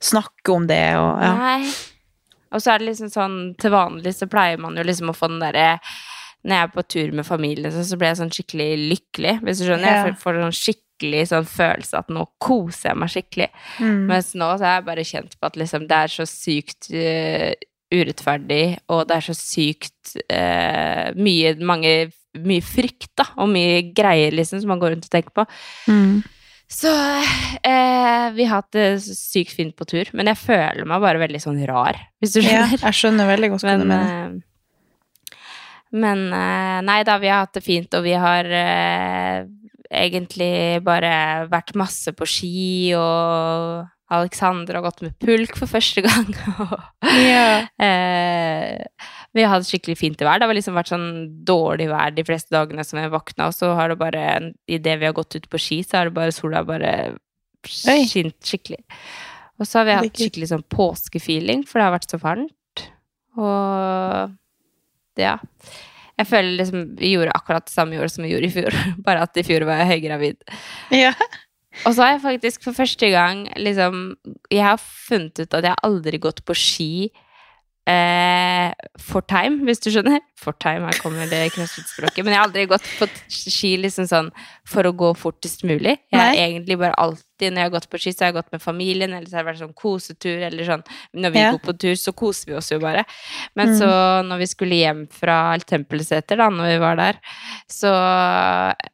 snakke 0.00 0.52
om 0.54 0.66
det 0.66 0.94
og 0.96 1.22
ja. 1.22 1.34
Nei. 1.36 1.72
Og 2.52 2.60
så 2.60 2.74
er 2.74 2.78
det 2.78 2.88
liksom 2.88 3.08
sånn, 3.10 3.56
til 3.58 3.70
vanlig 3.70 4.12
så 4.14 4.28
pleier 4.28 4.58
man 4.58 4.76
jo 4.76 4.82
liksom 4.84 5.08
å 5.10 5.16
få 5.16 5.28
den 5.28 5.40
derre 5.40 5.80
Når 6.44 6.50
jeg 6.50 6.62
er 6.62 6.72
på 6.82 6.88
tur 6.88 7.12
med 7.12 7.24
familien, 7.24 7.72
så, 7.72 7.80
så 7.82 7.96
blir 7.96 8.08
jeg 8.12 8.18
sånn 8.18 8.30
skikkelig 8.30 8.90
lykkelig, 8.92 9.40
hvis 9.40 9.58
du 9.58 9.64
skjønner. 9.64 9.88
Ja. 9.88 10.04
Jeg 10.04 10.14
får, 10.16 10.20
får 10.20 10.40
sånn 10.42 10.52
skikkelig 10.52 10.83
sånn 11.02 11.46
følelse 11.48 11.98
at 11.98 12.10
nå 12.12 12.24
koser 12.42 12.92
jeg 12.92 12.98
meg 13.00 13.12
skikkelig. 13.12 13.48
Mm. 13.80 14.02
Mens 14.10 14.34
nå 14.34 14.50
så 14.58 14.64
har 14.64 14.76
jeg 14.78 14.88
bare 14.88 15.06
kjent 15.08 15.38
på 15.38 15.48
at 15.48 15.56
liksom 15.60 15.88
det 15.90 15.96
er 15.96 16.12
så 16.12 16.26
sykt 16.28 16.90
uh, 16.94 17.52
urettferdig, 17.94 18.78
og 18.90 19.08
det 19.08 19.16
er 19.16 19.26
så 19.26 19.34
sykt 19.38 20.14
uh, 20.30 21.10
mye, 21.18 21.54
mange, 21.66 21.92
mye 22.44 22.64
frykt, 22.64 23.12
da, 23.18 23.28
og 23.38 23.50
mye 23.52 23.82
greier, 23.94 24.34
liksom, 24.34 24.62
som 24.62 24.72
man 24.72 24.80
går 24.82 24.94
rundt 24.94 25.10
og 25.10 25.12
tenker 25.12 25.34
på. 25.34 25.46
Mm. 25.90 26.22
Så 26.74 26.90
eh, 26.90 28.30
vi 28.34 28.46
har 28.48 28.56
hatt 28.56 28.72
det 28.72 29.02
sykt 29.04 29.52
fint 29.54 29.74
på 29.76 29.84
tur, 29.86 30.08
men 30.16 30.26
jeg 30.32 30.40
føler 30.40 30.88
meg 30.88 31.02
bare 31.04 31.20
veldig 31.20 31.38
sånn 31.42 31.60
rar, 31.68 31.98
hvis 32.18 32.32
du 32.34 32.40
Ja, 32.40 32.64
jeg 32.72 32.96
skjønner 32.96 33.28
veldig 33.28 33.50
godt 33.52 33.66
hva 33.66 33.74
du 33.78 33.84
mener. 33.84 34.32
eh, 34.32 35.36
men 35.94 36.24
nei 36.88 36.96
da, 37.06 37.18
vi 37.22 37.28
har 37.30 37.44
hatt 37.44 37.54
det 37.54 37.62
fint, 37.62 37.92
og 37.94 38.02
vi 38.02 38.16
har 38.18 38.48
eh, 38.48 39.44
egentlig 39.90 40.82
bare 40.84 41.48
vært 41.50 41.74
masse 41.78 42.12
på 42.16 42.28
ski, 42.28 42.94
og 42.98 43.84
Alexander 44.14 44.78
har 44.78 44.84
gått 44.84 45.02
med 45.04 45.16
pulk 45.22 45.56
for 45.58 45.70
første 45.70 46.04
gang. 46.04 46.32
Ja. 47.14 47.66
Eh, 47.78 48.80
vi 49.34 49.42
har 49.42 49.52
hatt 49.52 49.66
skikkelig 49.68 49.96
fint 49.98 50.22
vær. 50.22 50.38
Det 50.40 50.46
har 50.48 50.56
liksom 50.56 50.76
vært 50.76 50.92
sånn 50.92 51.08
dårlig 51.46 51.88
vær 51.90 52.14
de 52.14 52.24
fleste 52.26 52.54
dagene 52.54 52.84
som 52.86 53.00
jeg 53.00 53.12
våkna, 53.12 53.50
og 53.50 53.56
så 53.56 53.72
har 53.76 53.92
det 53.92 53.98
bare, 54.00 54.24
idet 54.70 54.96
vi 55.00 55.08
har 55.08 55.16
gått 55.16 55.36
ut 55.36 55.48
på 55.50 55.60
ski, 55.60 55.80
så 55.84 56.00
har 56.00 56.10
det 56.10 56.16
bare 56.16 56.34
sola 56.34 56.62
bare 56.66 56.92
skint 57.66 58.38
skikkelig. 58.44 58.82
Og 59.58 59.68
så 59.68 59.80
har 59.80 59.88
vi 59.88 59.96
hatt 59.98 60.20
skikkelig 60.20 60.50
sånn 60.50 60.66
påskefeeling, 60.72 61.64
for 61.68 61.80
det 61.80 61.88
har 61.88 61.96
vært 61.96 62.14
så 62.14 62.20
varmt. 62.22 62.86
Og 63.38 65.20
ja. 65.20 65.36
Jeg 66.20 66.30
føler 66.30 66.58
liksom 66.60 66.84
vi 66.98 67.14
gjorde 67.14 67.34
akkurat 67.34 67.66
det 67.66 67.74
samme 67.74 67.96
i 67.96 68.00
år 68.02 68.12
som 68.12 68.24
vi 68.24 68.30
gjorde 68.34 68.50
i 68.50 68.54
fjor, 68.54 68.76
bare 69.06 69.26
at 69.26 69.40
i 69.40 69.46
fjor 69.46 69.66
var 69.68 69.82
jeg 69.82 69.96
høygravid. 69.96 70.56
Ja. 70.94 71.12
Og 71.84 71.94
så 71.96 72.04
har 72.04 72.14
jeg 72.14 72.22
faktisk 72.22 72.62
for 72.62 72.76
første 72.76 73.08
gang 73.10 73.48
liksom 73.58 74.14
Jeg 74.46 74.62
har 74.62 74.78
funnet 74.78 75.40
ut 75.40 75.56
at 75.58 75.64
jeg 75.64 75.72
har 75.72 75.82
aldri 75.82 76.20
gått 76.22 76.44
på 76.46 76.54
ski 76.54 77.08
eh, 77.90 78.70
for 79.00 79.26
time, 79.26 79.64
hvis 79.66 79.82
du 79.82 79.90
skjønner. 79.90 80.22
For 80.44 80.52
time, 80.60 80.84
her 80.90 80.98
kommer 81.00 81.26
det 81.30 81.42
crossfit-språket. 81.54 82.22
Men 82.24 82.34
jeg 82.34 82.40
har 82.42 82.48
aldri 82.50 82.66
gått 82.68 82.88
på 82.98 83.08
ski 83.32 83.74
liksom 83.80 84.04
sånn 84.10 84.30
for 84.68 84.84
å 84.84 84.92
gå 84.92 85.14
fortest 85.16 85.64
mulig. 85.64 85.96
Jeg 86.12 86.20
har 86.20 86.34
egentlig 86.36 86.76
bare 86.78 86.94
alltid, 87.00 87.50
når 87.52 87.60
jeg 87.64 87.68
har 87.70 87.72
gått 87.74 87.88
på 87.90 87.98
ski, 88.00 88.12
så 88.12 88.24
har 88.24 88.30
jeg 88.32 88.36
gått 88.38 88.52
med 88.52 88.62
familien, 88.62 89.12
eller 89.16 89.26
så 89.28 89.36
har 89.38 89.44
det 89.44 89.50
vært 89.52 89.62
sånn 89.64 89.74
kosetur, 89.74 90.44
eller 90.46 90.64
sånn 90.68 90.84
Når 91.14 91.32
vi 91.32 91.38
Ja. 91.40 91.50
går 91.52 91.62
på 91.64 91.78
tur, 91.78 91.94
så 91.96 92.12
koser 92.14 92.46
vi 92.52 92.54
oss 92.58 92.70
jo 92.70 92.78
bare. 92.78 93.04
Men 93.56 93.68
Mm. 93.72 93.78
så, 93.80 93.88
når 94.28 94.38
vi 94.38 94.46
skulle 94.46 94.78
hjem 94.80 95.02
fra 95.10 95.56
Tempelseter, 95.58 96.36
da, 96.36 96.48
når 96.50 96.72
vi 96.74 96.78
var 96.78 96.96
der, 96.96 97.14
så 97.68 97.92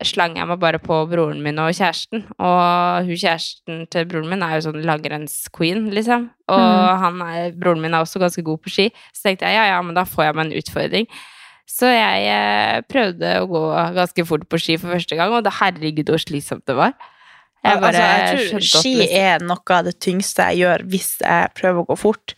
slang 0.05 0.37
jeg 0.37 0.47
meg 0.47 0.59
bare 0.61 0.79
på 0.83 1.01
broren 1.11 1.43
min 1.43 1.59
og 1.59 1.73
kjæresten. 1.77 2.25
Og 2.39 3.07
hun 3.07 3.17
kjæresten 3.17 3.89
til 3.91 4.05
broren 4.11 4.29
min 4.31 4.43
er 4.43 4.59
jo 4.61 4.71
sånn 4.71 4.85
langrennsqueen, 4.85 5.91
liksom. 5.93 6.31
Og 6.49 6.59
Mm. 6.59 6.99
han 7.01 7.23
er, 7.23 7.51
broren 7.53 7.81
min 7.81 7.95
er 7.95 8.03
også 8.03 8.19
ganske 8.21 8.43
god 8.45 8.63
på 8.63 8.71
ski. 8.71 8.91
Så 9.15 9.23
tenkte 9.23 9.47
jeg 9.47 9.55
ja, 9.55 9.65
ja, 9.77 9.83
men 9.83 9.95
da 9.95 10.05
får 10.05 10.25
jeg 10.25 10.35
meg 10.35 10.47
en 10.47 10.59
utfordring. 10.63 11.07
Så 11.71 11.89
jeg 11.93 12.27
eh, 12.27 12.81
prøvde 12.91 13.37
å 13.41 13.49
gå 13.49 13.63
ganske 13.97 14.27
fort 14.29 14.47
på 14.51 14.59
ski 14.61 14.77
for 14.81 14.97
første 14.97 15.19
gang, 15.19 15.33
og 15.33 15.47
det 15.47 15.55
herregud 15.61 16.11
hvor 16.11 16.23
slitsomt 16.23 16.67
det 16.69 16.77
var. 16.79 16.97
Jeg 17.61 17.81
bare 17.83 18.01
altså, 18.01 18.03
jeg 18.03 18.49
tror 18.51 18.65
ski 18.65 18.81
ski 18.81 18.95
liksom- 19.03 19.21
er 19.21 19.45
noe 19.45 19.77
av 19.77 19.85
det 19.87 19.99
tyngste 20.01 20.47
jeg 20.51 20.63
gjør 20.63 20.85
hvis 20.89 21.11
jeg 21.21 21.51
prøver 21.55 21.83
å 21.83 21.89
gå 21.91 21.99
fort. 22.01 22.35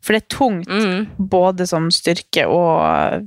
For 0.00 0.16
det 0.16 0.22
er 0.22 0.30
tungt 0.32 0.70
mm, 0.70 1.28
både 1.28 1.66
som 1.68 1.90
styrke 1.92 2.46
og 2.48 3.26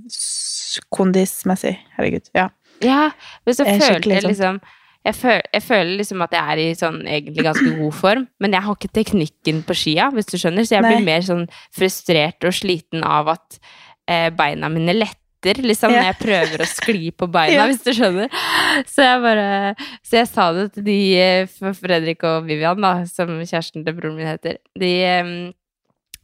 kondismessig. 0.89 1.76
Herregud. 1.98 2.32
Ja. 2.34 2.50
Ja, 2.84 3.12
men 3.46 3.56
så 3.56 3.68
følte 3.68 4.10
jeg 4.18 4.26
liksom 4.26 4.63
jeg 5.04 5.18
føler, 5.20 5.44
jeg 5.52 5.63
føler 5.66 5.98
liksom 6.00 6.22
at 6.24 6.36
jeg 6.36 6.52
er 6.54 6.60
i 6.62 6.68
sånn 6.80 7.02
egentlig 7.04 7.44
ganske 7.44 7.72
god 7.82 7.96
form, 7.98 8.28
men 8.39 8.56
jeg 8.56 8.63
har 8.63 8.78
ikke 8.78 8.94
teknikken 8.96 9.63
på 9.68 9.76
skia, 9.76 10.08
hvis 10.16 10.30
du 10.32 10.38
skjønner, 10.39 10.63
så 10.63 10.78
jeg 10.78 10.86
Nei. 10.86 10.94
blir 10.94 11.08
mer 11.10 11.26
sånn 11.28 11.44
frustrert 11.76 12.48
og 12.48 12.56
sliten 12.56 13.04
av 13.04 13.34
at 13.36 13.60
eh, 14.08 14.30
beina 14.36 14.72
mine 14.72 14.96
letter, 14.96 15.20
liksom, 15.43 15.91
når 15.91 16.08
jeg 16.08 16.17
prøver 16.21 16.62
å 16.63 16.67
skli 16.69 17.12
på 17.12 17.27
beina, 17.36 17.65
hvis 17.69 17.84
du 17.84 17.91
skjønner. 17.97 18.29
Så 18.89 19.03
jeg 19.03 19.21
bare 19.25 19.49
Så 20.03 20.15
jeg 20.21 20.27
sa 20.32 20.51
det 20.56 20.69
til 20.77 20.84
de, 20.88 20.97
eh, 21.19 21.73
Fredrik 21.79 22.23
og 22.29 22.45
Vivian, 22.47 22.79
da, 22.82 22.93
som 23.10 23.27
kjæresten 23.43 23.84
til 23.86 23.93
broren 23.97 24.15
min 24.15 24.27
heter, 24.32 24.58
de 24.79 24.93
eh, 25.03 25.34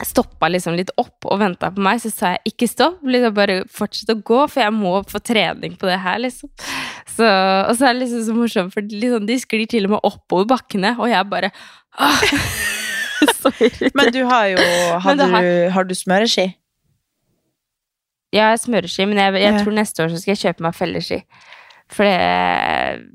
stoppa 0.07 0.47
liksom 0.47 0.77
litt 0.79 0.93
opp 0.95 1.25
og 1.27 1.41
venta 1.41 1.67
på 1.75 1.81
meg, 1.83 1.99
så 1.99 2.07
sa 2.13 2.29
jeg 2.37 2.53
ikke 2.53 2.69
stopp, 2.71 3.01
liksom 3.03 3.33
bare 3.35 3.57
fortsett 3.67 4.13
å 4.13 4.19
gå, 4.23 4.37
for 4.47 4.63
jeg 4.63 4.71
må 4.71 4.93
få 5.11 5.19
trening 5.19 5.73
på 5.75 5.89
det 5.89 5.97
her, 5.99 6.21
liksom. 6.23 6.47
Så, 7.17 7.27
og 7.27 7.73
så 7.75 7.89
er 7.89 7.97
det 7.97 8.05
liksom 8.05 8.21
så 8.29 8.35
morsomt, 8.37 8.71
for 8.71 8.87
liksom, 8.87 9.25
de 9.27 9.35
sklir 9.43 9.67
til 9.67 9.89
og 9.89 9.97
med 9.97 10.07
oppover 10.07 10.47
bakkene, 10.53 10.93
og 11.03 11.11
jeg 11.11 11.27
bare 11.33 11.51
åh. 11.99 12.23
Men 13.99 14.11
du 14.15 14.21
har 14.23 14.45
jo 14.53 14.57
Har, 15.03 15.15
har- 15.19 15.43
du, 15.43 15.69
har 15.75 15.83
du 15.83 15.95
smøreski? 15.95 16.45
Ja, 18.35 18.51
jeg 18.53 18.59
smører 18.61 18.87
ski, 18.91 19.05
men 19.09 19.17
jeg, 19.17 19.33
jeg 19.41 19.53
Ja. 19.53 19.63
tror 19.63 19.73
neste 19.73 20.03
år 20.03 20.09
så 20.13 20.19
skal 20.21 20.35
jeg 20.35 20.43
kjøpe 20.43 20.61
meg 20.67 20.75
felleski. 20.77 21.23
For 21.89 22.03
det 22.05 23.07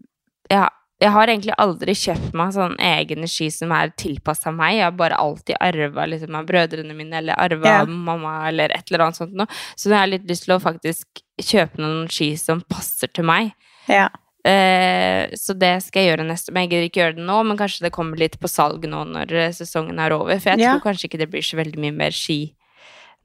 ja, 0.51 0.69
Jeg 1.03 1.11
har 1.13 1.27
egentlig 1.29 1.53
aldri 1.59 1.93
kjøpt 1.93 2.33
meg 2.39 2.53
sånn 2.55 2.77
egne 2.81 3.27
ski 3.29 3.49
som 3.53 3.73
er 3.77 3.91
tilpassa 3.99 4.53
meg. 4.55 4.77
Jeg 4.79 4.85
har 4.87 4.93
bare 4.97 5.17
alltid 5.21 5.57
arva 5.61 6.07
liksom, 6.09 6.35
av 6.39 6.47
brødrene 6.49 6.95
mine, 6.97 7.19
eller 7.19 7.35
arva 7.37 7.67
Ja. 7.69 7.81
av 7.83 7.89
mamma, 7.89 8.49
eller 8.49 8.71
et 8.73 8.91
eller 8.91 9.05
annet 9.05 9.17
sånt 9.19 9.35
noe. 9.35 9.47
Så 9.77 9.91
jeg 9.91 9.99
har 9.99 10.07
litt 10.07 10.27
lyst 10.27 10.45
til 10.47 10.55
å 10.57 10.63
faktisk 10.63 11.05
kjøpe 11.43 11.79
noen 11.83 12.09
ski 12.09 12.37
som 12.39 12.63
passer 12.63 13.09
til 13.13 13.25
meg. 13.25 13.53
Ja. 13.89 14.09
Eh, 14.47 15.29
så 15.35 15.53
det 15.59 15.83
skal 15.83 16.03
jeg 16.05 16.17
gjøre 16.19 16.27
neste 16.29 16.53
Men 16.53 16.69
jeg 16.69 16.71
gidder 16.71 16.89
ikke 16.91 17.01
gjøre 17.03 17.17
det 17.17 17.27
nå, 17.27 17.37
men 17.49 17.57
kanskje 17.57 17.81
det 17.87 17.93
kommer 17.93 18.17
litt 18.21 18.39
på 18.41 18.49
salg 18.49 18.85
nå 18.85 19.05
når 19.09 19.33
eh, 19.33 19.53
sesongen 19.57 19.99
er 19.99 20.13
over. 20.13 20.39
For 20.39 20.53
jeg 20.55 20.61
tror 20.69 20.81
kanskje 20.85 21.09
ikke 21.11 21.19
det 21.19 21.31
blir 21.33 21.43
så 21.43 21.57
veldig 21.57 21.81
mye 21.81 21.93
mer 21.97 22.11
ski 22.13 22.55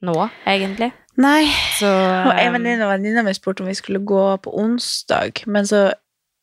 nå, 0.06 0.16
egentlig. 0.48 0.92
Nei. 1.20 1.50
Så 1.80 1.90
Og 1.90 2.32
en 2.32 2.56
venninne 2.56 2.86
og 2.86 2.94
venninna 2.94 3.26
mi 3.26 3.34
spurte 3.36 3.66
om 3.66 3.70
vi 3.70 3.76
skulle 3.78 4.00
gå 4.08 4.24
på 4.44 4.54
onsdag, 4.62 5.44
men 5.48 5.68
så 5.68 5.90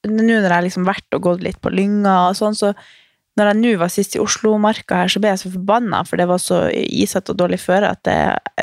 Nå 0.07 0.23
når 0.23 0.53
jeg 0.53 0.63
liksom 0.69 0.85
vært 0.87 1.17
og 1.17 1.23
gått 1.25 1.41
litt 1.43 1.57
på 1.59 1.71
Lynga 1.73 2.29
og 2.29 2.37
sånn, 2.39 2.55
så 2.55 2.69
når 3.37 3.49
jeg 3.51 3.59
nå 3.59 3.73
var 3.81 3.91
sist 3.91 4.15
i 4.15 4.21
Oslo-marka 4.23 5.01
her, 5.01 5.11
så 5.11 5.19
ble 5.19 5.33
jeg 5.33 5.41
så 5.41 5.51
forbanna, 5.51 6.05
for 6.07 6.21
det 6.21 6.29
var 6.31 6.39
så 6.39 6.61
isete 6.71 7.35
og 7.35 7.41
dårlig 7.41 7.59
føre 7.59 7.91
at 7.91 8.05
det, 8.07 8.21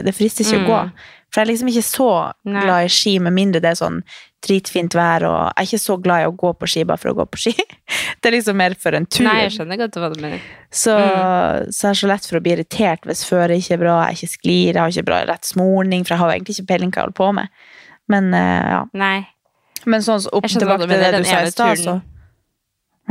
det 0.08 0.14
frister 0.16 0.46
ikke 0.46 0.62
å 0.62 0.70
gå. 0.70 0.80
Mm. 0.88 1.04
For 1.28 1.42
jeg 1.42 1.46
er 1.46 1.52
liksom 1.52 1.72
ikke 1.74 1.86
så 1.90 2.10
glad 2.48 2.86
i 2.86 2.94
ski, 2.94 3.18
med 3.20 3.36
mindre 3.36 3.60
det 3.60 3.74
er 3.74 3.82
sånn 3.82 4.00
dritfint 4.44 4.96
vær, 4.98 5.24
og 5.30 5.36
jeg 5.40 5.54
er 5.64 5.68
ikke 5.70 5.80
så 5.84 5.96
glad 6.04 6.24
i 6.24 6.28
å 6.30 6.36
gå 6.38 6.52
på 6.60 6.68
ski 6.70 6.84
bare 6.90 7.00
for 7.02 7.12
å 7.14 7.16
gå 7.22 7.26
på 7.34 7.40
ski. 7.46 7.54
Det 8.24 8.30
er 8.30 8.36
liksom 8.38 8.56
mer 8.60 8.76
for 8.80 8.96
en 8.96 9.06
tur. 9.06 9.26
Nei, 9.28 9.42
jeg 9.46 9.54
skjønner 9.58 9.80
godt 9.82 9.98
hva 10.00 10.10
du 10.14 10.20
mener. 10.24 10.40
Så, 10.72 10.94
Mm. 10.98 11.72
så 11.76 11.88
jeg 11.88 11.90
er 11.92 12.00
så 12.02 12.08
lett 12.12 12.28
for 12.30 12.40
å 12.40 12.44
bli 12.44 12.54
irritert 12.56 13.04
hvis 13.08 13.26
føret 13.28 13.60
ikke 13.60 13.76
er 13.78 13.82
bra, 13.84 13.96
jeg 14.10 14.18
ikke 14.20 14.32
sklir, 14.38 14.72
jeg 14.74 14.80
har 14.82 14.94
ikke 14.94 15.06
bra 15.10 15.20
rett 15.30 15.46
smorning, 15.48 16.04
for 16.06 16.16
jeg 16.16 16.22
har 16.24 16.32
jo 16.32 16.38
egentlig 16.38 16.56
ikke 16.58 16.70
peiling 16.74 16.92
hva 16.94 17.02
jeg 17.02 17.08
holder 17.08 17.20
på 17.20 17.30
med. 17.40 17.48
Men 18.14 18.34
uh, 18.34 18.64
ja. 18.74 18.82
Nei. 19.00 19.28
Men 19.86 20.04
sånn 20.06 20.24
opp 20.32 20.48
tilbake 20.48 20.88
til 20.88 21.00
det 21.04 21.12
du 21.18 21.24
sa 21.28 21.42
i 21.44 21.52
stad, 21.52 21.78
så 21.84 21.98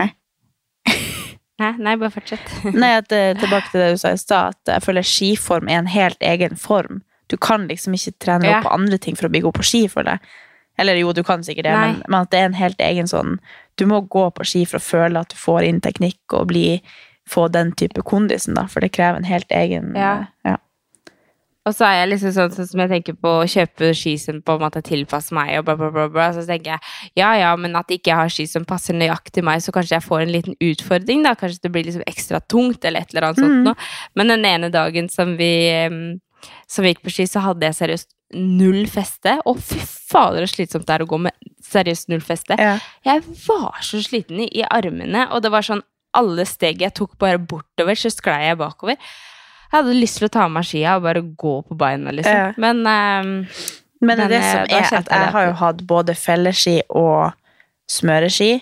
Nei. 0.00 0.08
Nei, 1.62 1.72
nei, 1.78 1.94
bare 2.00 2.10
fortsett. 2.10 2.48
Nei, 2.82 2.92
at, 2.98 3.12
eh, 3.14 3.32
tilbake 3.42 3.70
til 3.70 3.82
det 3.84 3.90
du 3.94 4.00
sa 4.00 4.12
i 4.16 4.20
stad, 4.20 4.56
at 4.56 4.72
jeg 4.74 4.84
føler 4.86 5.06
skiform 5.06 5.68
er 5.70 5.82
en 5.82 5.90
helt 5.92 6.18
egen 6.24 6.56
form. 6.58 7.02
Du 7.30 7.36
kan 7.40 7.68
liksom 7.68 7.94
ikke 7.96 8.16
trene 8.20 8.48
Ja. 8.48 8.58
opp 8.58 8.66
på 8.66 8.72
andre 8.74 8.98
ting 8.98 9.16
for 9.16 9.28
å 9.28 9.32
bli 9.32 9.40
god 9.44 9.54
på 9.60 9.64
ski, 9.68 9.84
føler 9.92 10.16
jeg. 10.16 10.32
Eller 10.82 10.98
jo, 11.00 11.12
du 11.14 11.22
kan 11.26 11.44
sikkert 11.46 11.68
det, 11.70 11.76
men, 11.78 12.02
men 12.08 12.18
at 12.26 12.30
det 12.34 12.40
er 12.42 12.50
en 12.50 12.58
helt 12.58 12.82
egen 12.82 13.06
sånn 13.10 13.38
Du 13.78 13.86
må 13.86 14.02
gå 14.10 14.26
på 14.34 14.44
ski 14.44 14.64
for 14.68 14.80
å 14.82 14.84
føle 14.84 15.22
at 15.22 15.30
du 15.32 15.38
får 15.40 15.62
inn 15.70 15.80
teknikk 15.84 16.34
og 16.36 16.50
bli, 16.50 16.82
få 17.30 17.46
den 17.54 17.70
type 17.78 18.02
kondisen, 18.04 18.54
da, 18.58 18.66
for 18.68 18.82
det 18.84 18.90
krever 18.92 19.22
en 19.22 19.30
helt 19.30 19.50
egen 19.62 19.94
Ja. 19.96 20.26
ja. 20.44 20.58
Og 21.62 21.70
så 21.78 21.84
er 21.86 21.92
jeg 22.00 22.08
liksom 22.10 22.32
sånn, 22.34 22.54
sånn 22.56 22.66
som 22.66 22.80
jeg 22.82 22.90
tenker 22.90 23.14
på 23.22 23.32
å 23.38 23.44
kjøpe 23.46 23.92
ski 23.94 24.16
som 24.18 24.40
på 24.42 24.56
en 24.56 24.64
måte 24.64 24.80
tilpasser 24.82 25.36
meg, 25.38 25.52
og 25.60 25.68
bla, 25.68 25.76
bla, 25.78 25.90
bla, 25.94 26.08
bla. 26.10 26.24
Så 26.34 26.42
tenker 26.48 26.72
jeg 26.72 26.80
ja, 27.20 27.28
ja, 27.38 27.52
men 27.54 27.76
at 27.78 27.86
ikke 27.94 28.10
jeg 28.10 28.18
har 28.18 28.32
ski 28.34 28.46
som 28.50 28.64
passer 28.66 28.96
nøyaktig 28.98 29.44
meg, 29.46 29.62
så 29.62 29.70
kanskje 29.76 29.94
jeg 29.94 30.02
får 30.08 30.24
en 30.24 30.32
liten 30.34 30.56
utfordring, 30.58 31.22
da. 31.22 31.36
Kanskje 31.38 31.62
det 31.62 31.70
blir 31.76 31.86
liksom 31.86 32.02
ekstra 32.10 32.40
tungt, 32.50 32.82
eller 32.84 33.06
et 33.06 33.14
eller 33.14 33.28
annet 33.28 33.38
sånt 33.44 33.54
Mhm. 33.60 33.62
noe. 33.68 33.76
Men 34.18 34.34
den 34.34 34.44
ene 34.50 34.72
dagen 34.74 35.06
som 35.08 35.36
vi, 35.38 35.52
som 36.66 36.82
vi 36.82 36.94
gikk 36.96 37.04
på 37.06 37.14
ski, 37.14 37.28
så 37.30 37.44
hadde 37.46 37.62
jeg 37.70 37.78
seriøst 37.78 38.10
null 38.34 38.86
feste. 38.90 39.36
Og 39.48 39.60
fy 39.62 39.80
fader, 39.84 40.46
så 40.46 40.58
slitsomt 40.58 40.86
det 40.88 40.96
er 40.96 41.04
å 41.04 41.10
gå 41.10 41.20
med 41.28 41.36
seriøst 41.72 42.10
null 42.12 42.24
feste. 42.24 42.56
Ja. 42.60 42.76
Jeg 43.06 43.24
var 43.46 43.80
så 43.84 44.02
sliten 44.04 44.42
i, 44.44 44.48
i 44.60 44.64
armene, 44.68 45.28
og 45.32 45.44
det 45.44 45.52
var 45.54 45.66
sånn 45.66 45.84
alle 46.16 46.44
steg 46.48 46.82
jeg 46.84 46.92
tok 46.96 47.16
bare 47.20 47.40
bortover, 47.40 47.96
så 47.96 48.10
sklei 48.12 48.50
jeg 48.50 48.58
bakover. 48.60 48.98
Jeg 49.72 49.78
hadde 49.78 49.96
lyst 49.96 50.20
til 50.20 50.28
å 50.28 50.32
ta 50.32 50.42
av 50.44 50.52
meg 50.52 50.66
skia 50.68 50.98
og 50.98 51.06
bare 51.06 51.22
gå 51.24 51.54
på 51.64 51.76
beina, 51.80 52.12
liksom. 52.12 52.36
Ja. 52.36 52.50
Men 52.60 52.82
um, 52.84 53.30
Men 54.02 54.18
det 54.18 54.26
Men, 54.26 54.28
det 54.28 54.40
eh, 54.40 54.50
som 54.50 54.66
er 54.66 54.98
at 54.98 55.12
jeg 55.14 55.32
har 55.36 55.46
jo 55.46 55.52
hatt 55.62 55.84
både 55.88 56.14
felleski 56.18 56.80
og 56.90 57.32
smøreski. 57.88 58.58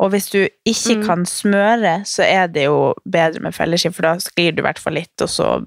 Og 0.00 0.10
hvis 0.10 0.30
du 0.32 0.48
ikke 0.66 0.96
Mm. 0.98 1.06
kan 1.06 1.24
smøre, 1.24 2.02
så 2.04 2.24
er 2.24 2.48
det 2.48 2.64
jo 2.64 2.94
bedre 3.06 3.40
med 3.40 3.54
felleski, 3.54 3.92
for 3.94 4.02
da 4.02 4.14
sklir 4.16 4.52
du 4.54 4.62
i 4.62 4.66
hvert 4.66 4.78
fall 4.78 4.94
litt, 4.94 5.12
og 5.20 5.28
så 5.28 5.64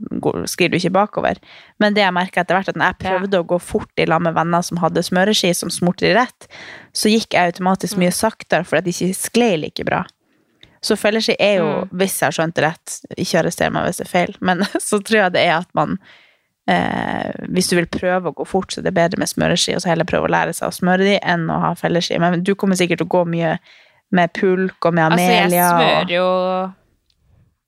sklir 0.50 0.70
du 0.72 0.76
ikke 0.78 0.92
bakover. 0.92 1.38
Men 1.80 1.94
det 1.94 2.02
jeg 2.04 2.12
merka 2.14 2.42
etter 2.42 2.56
hvert, 2.58 2.68
at 2.70 2.76
når 2.76 2.86
jeg 2.92 2.96
Ja. 3.00 3.20
prøvde 3.20 3.40
å 3.40 3.48
gå 3.48 3.62
fort 3.62 3.92
i 3.98 4.06
lag 4.06 4.22
med 4.22 4.34
venner 4.36 4.62
som 4.62 4.78
hadde 4.78 5.04
smøreski 5.04 5.56
som 5.56 5.70
smurte 5.70 6.14
rett, 6.14 6.48
så 6.94 7.08
gikk 7.10 7.32
jeg 7.32 7.54
automatisk 7.54 7.96
Mm. 7.96 8.00
mye 8.04 8.12
saktere 8.14 8.66
fordi 8.66 8.84
de 8.84 8.92
ikke 8.92 9.16
sklei 9.16 9.58
like 9.62 9.86
bra. 9.86 10.04
Så 10.84 10.98
felleski 10.98 11.36
er 11.40 11.58
jo, 11.60 11.86
Mm. 11.86 11.90
hvis 11.94 12.20
jeg 12.20 12.28
har 12.28 12.32
skjønt 12.32 12.54
det 12.56 12.64
rett, 12.64 13.02
ikke 13.18 13.40
arrester 13.40 13.72
meg 13.72 13.86
hvis 13.86 13.98
det 13.98 14.08
er 14.08 14.12
feil, 14.26 14.36
men 14.42 14.60
så 14.82 15.00
tror 15.02 15.24
jeg 15.24 15.32
det 15.34 15.42
er 15.48 15.58
at 15.60 15.68
man 15.74 15.98
eh, 16.68 17.32
Hvis 17.48 17.70
du 17.70 17.76
vil 17.76 17.86
prøve 17.86 18.32
å 18.32 18.34
gå 18.34 18.46
fort, 18.48 18.72
så 18.74 18.80
er 18.80 18.84
det 18.90 18.94
bedre 18.96 19.20
med 19.20 19.28
smøreski, 19.30 19.76
og 19.76 19.82
så 19.82 19.90
heller 19.90 20.04
prøve 20.04 20.26
å 20.28 20.32
lære 20.34 20.50
seg 20.54 20.68
å 20.68 20.74
smøre 20.74 20.98
de 21.06 21.20
enn 21.22 21.46
å 21.48 21.60
ha 21.62 21.74
felleski. 21.76 22.18
Men 22.20 22.42
du 22.44 22.56
kommer 22.56 22.76
sikkert 22.76 22.98
til 22.98 23.06
å 23.06 23.10
gå 23.10 23.28
mye 23.28 23.60
med 24.12 24.34
pulk 24.38 24.86
og 24.86 24.94
med 24.94 25.04
Amelia. 25.04 25.44
altså, 25.44 25.56
jeg 25.56 25.70
smører 25.72 26.12
jo 26.16 26.72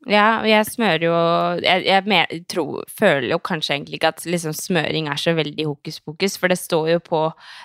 Ja, 0.07 0.27
jeg 0.47 0.65
smører 0.69 1.03
jo 1.03 1.15
Jeg, 1.63 1.83
jeg 1.85 2.03
mer, 2.07 2.25
tror, 2.49 2.83
føler 2.99 3.29
jo 3.33 3.39
kanskje 3.43 3.73
egentlig 3.75 3.97
ikke 3.99 4.07
at 4.13 4.25
liksom, 4.25 4.53
smøring 4.55 5.09
er 5.11 5.15
så 5.19 5.33
veldig 5.35 5.65
hokus 5.67 5.99
pokus, 5.99 6.37
for 6.37 6.47
det 6.47 6.57
står 6.61 6.89
jo 6.93 6.99
på 6.99 7.21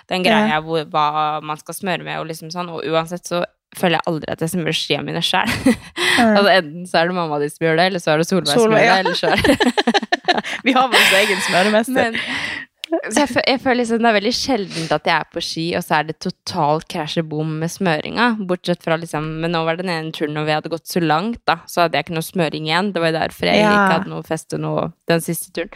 den 0.09 0.23
greia 0.25 0.47
Ja. 0.57 0.59
hvor, 0.61 0.83
hva 0.91 1.39
man 1.41 1.57
skal 1.57 1.73
smøre 1.77 2.03
med, 2.03 2.17
og 2.19 2.27
liksom 2.27 2.51
sånn, 2.51 2.69
og 2.73 2.83
uansett 2.83 3.25
så 3.29 3.45
føler 3.77 3.97
jeg 3.97 4.05
aldri 4.11 4.29
at 4.33 4.41
jeg 4.41 4.49
smører 4.53 4.75
skia 4.77 5.01
mine 5.01 5.21
sjøl. 5.23 5.49
Mm. 6.13 6.35
altså, 6.37 6.49
enten 6.53 6.83
så 6.85 6.97
er 6.99 7.07
det 7.09 7.15
mamma 7.17 7.39
di 7.41 7.47
som 7.49 7.63
gjør 7.65 7.79
det, 7.79 7.85
eller 7.89 7.99
så 8.03 8.11
er 8.13 8.19
det 8.21 8.27
Solveig 8.29 8.53
som 8.53 8.69
gjør 8.69 8.75
det, 8.77 8.99
eller 8.99 9.15
så 9.17 9.31
er 9.33 9.39
det 9.41 9.55
Vi 10.67 10.71
har 10.75 10.91
vår 10.91 11.15
egen 11.23 11.39
smøremester. 11.41 11.93
Men, 12.13 12.19
så 13.09 13.23
jeg, 13.23 13.29
jeg 13.47 13.59
føler 13.63 13.79
liksom 13.81 14.01
det 14.03 14.09
er 14.09 14.17
veldig 14.19 14.33
sjeldent 14.37 14.91
at 14.97 15.07
jeg 15.09 15.15
er 15.15 15.29
på 15.33 15.43
ski, 15.43 15.65
og 15.79 15.83
så 15.85 15.95
er 15.99 16.09
det 16.09 16.17
totalt 16.23 16.87
krasj 16.91 17.19
og 17.23 17.29
bom 17.31 17.53
med 17.63 17.71
smøringa. 17.73 18.27
Bortsett 18.49 18.83
fra 18.85 18.97
liksom 19.01 19.29
Men 19.43 19.55
nå 19.55 19.63
var 19.67 19.77
det 19.79 19.85
den 19.87 19.93
ene 19.95 20.11
turen 20.15 20.35
når 20.37 20.49
vi 20.49 20.55
hadde 20.57 20.73
gått 20.73 20.87
så 20.91 21.01
langt, 21.03 21.39
da, 21.49 21.59
så 21.67 21.85
hadde 21.85 21.97
jeg 21.99 22.07
ikke 22.07 22.17
noe 22.19 22.27
smøring 22.31 22.67
igjen. 22.69 22.91
Det 22.95 23.01
var 23.03 23.13
jo 23.13 23.19
derfor 23.21 23.49
jeg 23.51 23.63
Ja. 23.63 23.71
ikke 23.71 23.95
hadde 23.97 24.13
noe 24.15 24.27
feste 24.27 24.59
nå 24.61 24.73
den 25.09 25.23
siste 25.25 25.51
turen. 25.55 25.71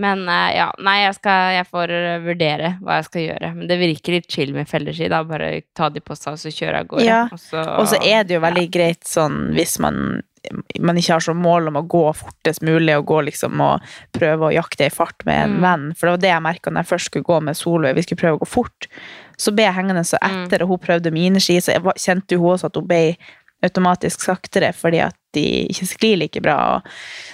Men 0.00 0.22
eh, 0.32 0.54
ja, 0.56 0.70
nei, 0.80 0.94
jeg, 1.02 1.14
skal, 1.18 1.50
jeg 1.58 1.66
får 1.68 1.90
eh, 1.92 2.22
vurdere 2.24 2.70
hva 2.80 2.94
jeg 3.00 3.04
skal 3.10 3.24
gjøre. 3.26 3.50
Men 3.58 3.68
det 3.68 3.76
virker 3.82 4.14
litt 4.16 4.30
chill 4.32 4.54
med 4.56 4.68
felleski, 4.70 5.10
da. 5.12 5.18
Bare 5.28 5.50
ta 5.76 5.90
de 5.92 6.00
på 6.00 6.16
seg, 6.16 6.38
og 6.38 6.40
så 6.40 6.52
kjøre 6.56 6.78
av 6.80 6.86
gårde. 6.88 7.04
Ja, 7.04 7.18
Og 7.28 7.42
så, 7.42 7.60
Og 7.82 7.90
så 7.90 7.98
er 8.00 8.24
det 8.24 8.38
jo 8.38 8.40
veldig 8.40 8.64
greit 8.72 9.04
sånn 9.04 9.50
hvis 9.58 9.76
man, 9.84 10.22
man 10.80 10.96
ikke 10.96 11.12
har 11.12 11.20
som 11.20 11.36
mål 11.36 11.68
om 11.68 11.76
å 11.76 11.86
gå 11.88 12.02
fortest 12.16 12.62
mulig 12.62 12.94
og 12.96 13.06
gå 13.06 13.18
liksom 13.26 13.60
og 13.60 13.80
prøve 14.16 14.48
å 14.48 14.54
jakte 14.54 14.86
i 14.86 14.90
fart 14.94 15.24
med 15.26 15.42
en 15.44 15.56
Mm. 15.58 15.60
venn. 15.62 15.94
For 15.94 16.06
det 16.06 16.12
var 16.12 16.22
det 16.24 16.30
jeg 16.30 16.42
merka 16.42 16.70
når 16.70 16.82
jeg 16.84 16.90
først 16.92 17.04
skulle 17.10 17.24
gå 17.28 17.42
med 17.42 17.56
Solveig, 17.56 17.94
vi 17.94 18.02
skulle 18.02 18.20
prøve 18.22 18.38
å 18.38 18.42
gå 18.44 18.48
fort. 18.48 18.86
Så 19.36 19.52
ble 19.54 19.64
jeg 19.64 19.74
hengende 19.74 20.04
så 20.04 20.16
Mm. 20.22 20.44
etter, 20.46 20.62
og 20.62 20.68
hun 20.68 20.78
prøvde 20.78 21.12
mine 21.12 21.40
ski, 21.40 21.58
så 21.60 21.72
jeg 21.74 21.82
kjente 21.82 22.38
hun 22.38 22.56
også 22.56 22.64
at 22.66 22.74
hun 22.76 22.86
ble 22.86 23.16
automatisk 23.62 24.20
saktere 24.24 24.72
fordi 24.74 25.00
at 25.04 25.14
de 25.34 25.68
ikke 25.68 25.86
sklir 25.86 26.16
like 26.18 26.40
bra. 26.40 26.80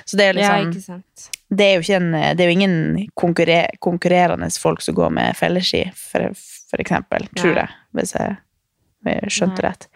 Så 0.05 0.16
det 0.16 0.25
er 0.27 0.35
liksom 0.35 0.83
Ja, 0.88 1.57
det 1.57 1.64
er 1.64 1.81
jo, 1.81 1.95
en, 1.95 2.12
det 2.37 2.40
er 2.40 2.49
jo 2.51 2.59
ingen 2.59 3.09
konkurre- 3.16 3.71
konkurrerende 3.81 4.51
folk 4.59 4.81
som 4.83 4.95
går 4.97 5.11
med 5.12 5.37
felleski, 5.37 5.92
for, 5.95 6.33
for 6.71 6.79
eksempel, 6.83 7.29
tror 7.37 7.55
Nei. 7.55 7.69
hvis 7.95 8.12
jeg, 8.19 8.37
hvis 9.05 9.23
jeg 9.23 9.31
skjønte 9.31 9.62
Nei. 9.62 9.71
rett. 9.71 9.87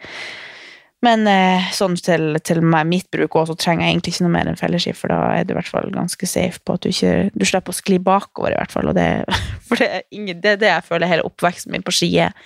Men 1.01 1.25
eh, 1.25 1.69
sånn 1.73 1.95
til, 1.97 2.35
til 2.45 2.59
meg, 2.61 2.85
mitt 2.85 3.07
bruk 3.09 3.33
også, 3.39 3.55
så 3.55 3.63
trenger 3.63 3.87
jeg 3.87 3.95
egentlig 3.95 4.11
ikke 4.13 4.25
noe 4.27 4.33
mer 4.35 4.49
enn 4.51 4.59
felleski, 4.59 4.91
for 4.93 5.09
da 5.09 5.17
er 5.39 5.47
du 5.49 5.53
i 5.55 5.57
hvert 5.57 5.71
fall 5.71 5.89
ganske 5.95 6.27
safe 6.29 6.61
på 6.61 6.75
at 6.77 6.83
du 6.85 6.91
ikke 6.91 7.13
Du 7.33 7.45
slipper 7.49 7.73
å 7.73 7.77
skli 7.79 7.97
bakover, 8.05 8.53
i 8.53 8.59
hvert 8.59 8.71
fall. 8.75 8.91
Det, 8.93 9.07
for 9.67 9.81
det 9.81 9.87
er, 9.97 10.03
ingen, 10.13 10.41
det 10.43 10.51
er 10.55 10.61
det 10.61 10.69
jeg 10.75 10.85
føler 10.91 11.09
hele 11.09 11.25
oppveksten 11.25 11.73
min 11.73 11.81
på 11.87 11.95
ski 11.95 12.11
er. 12.27 12.37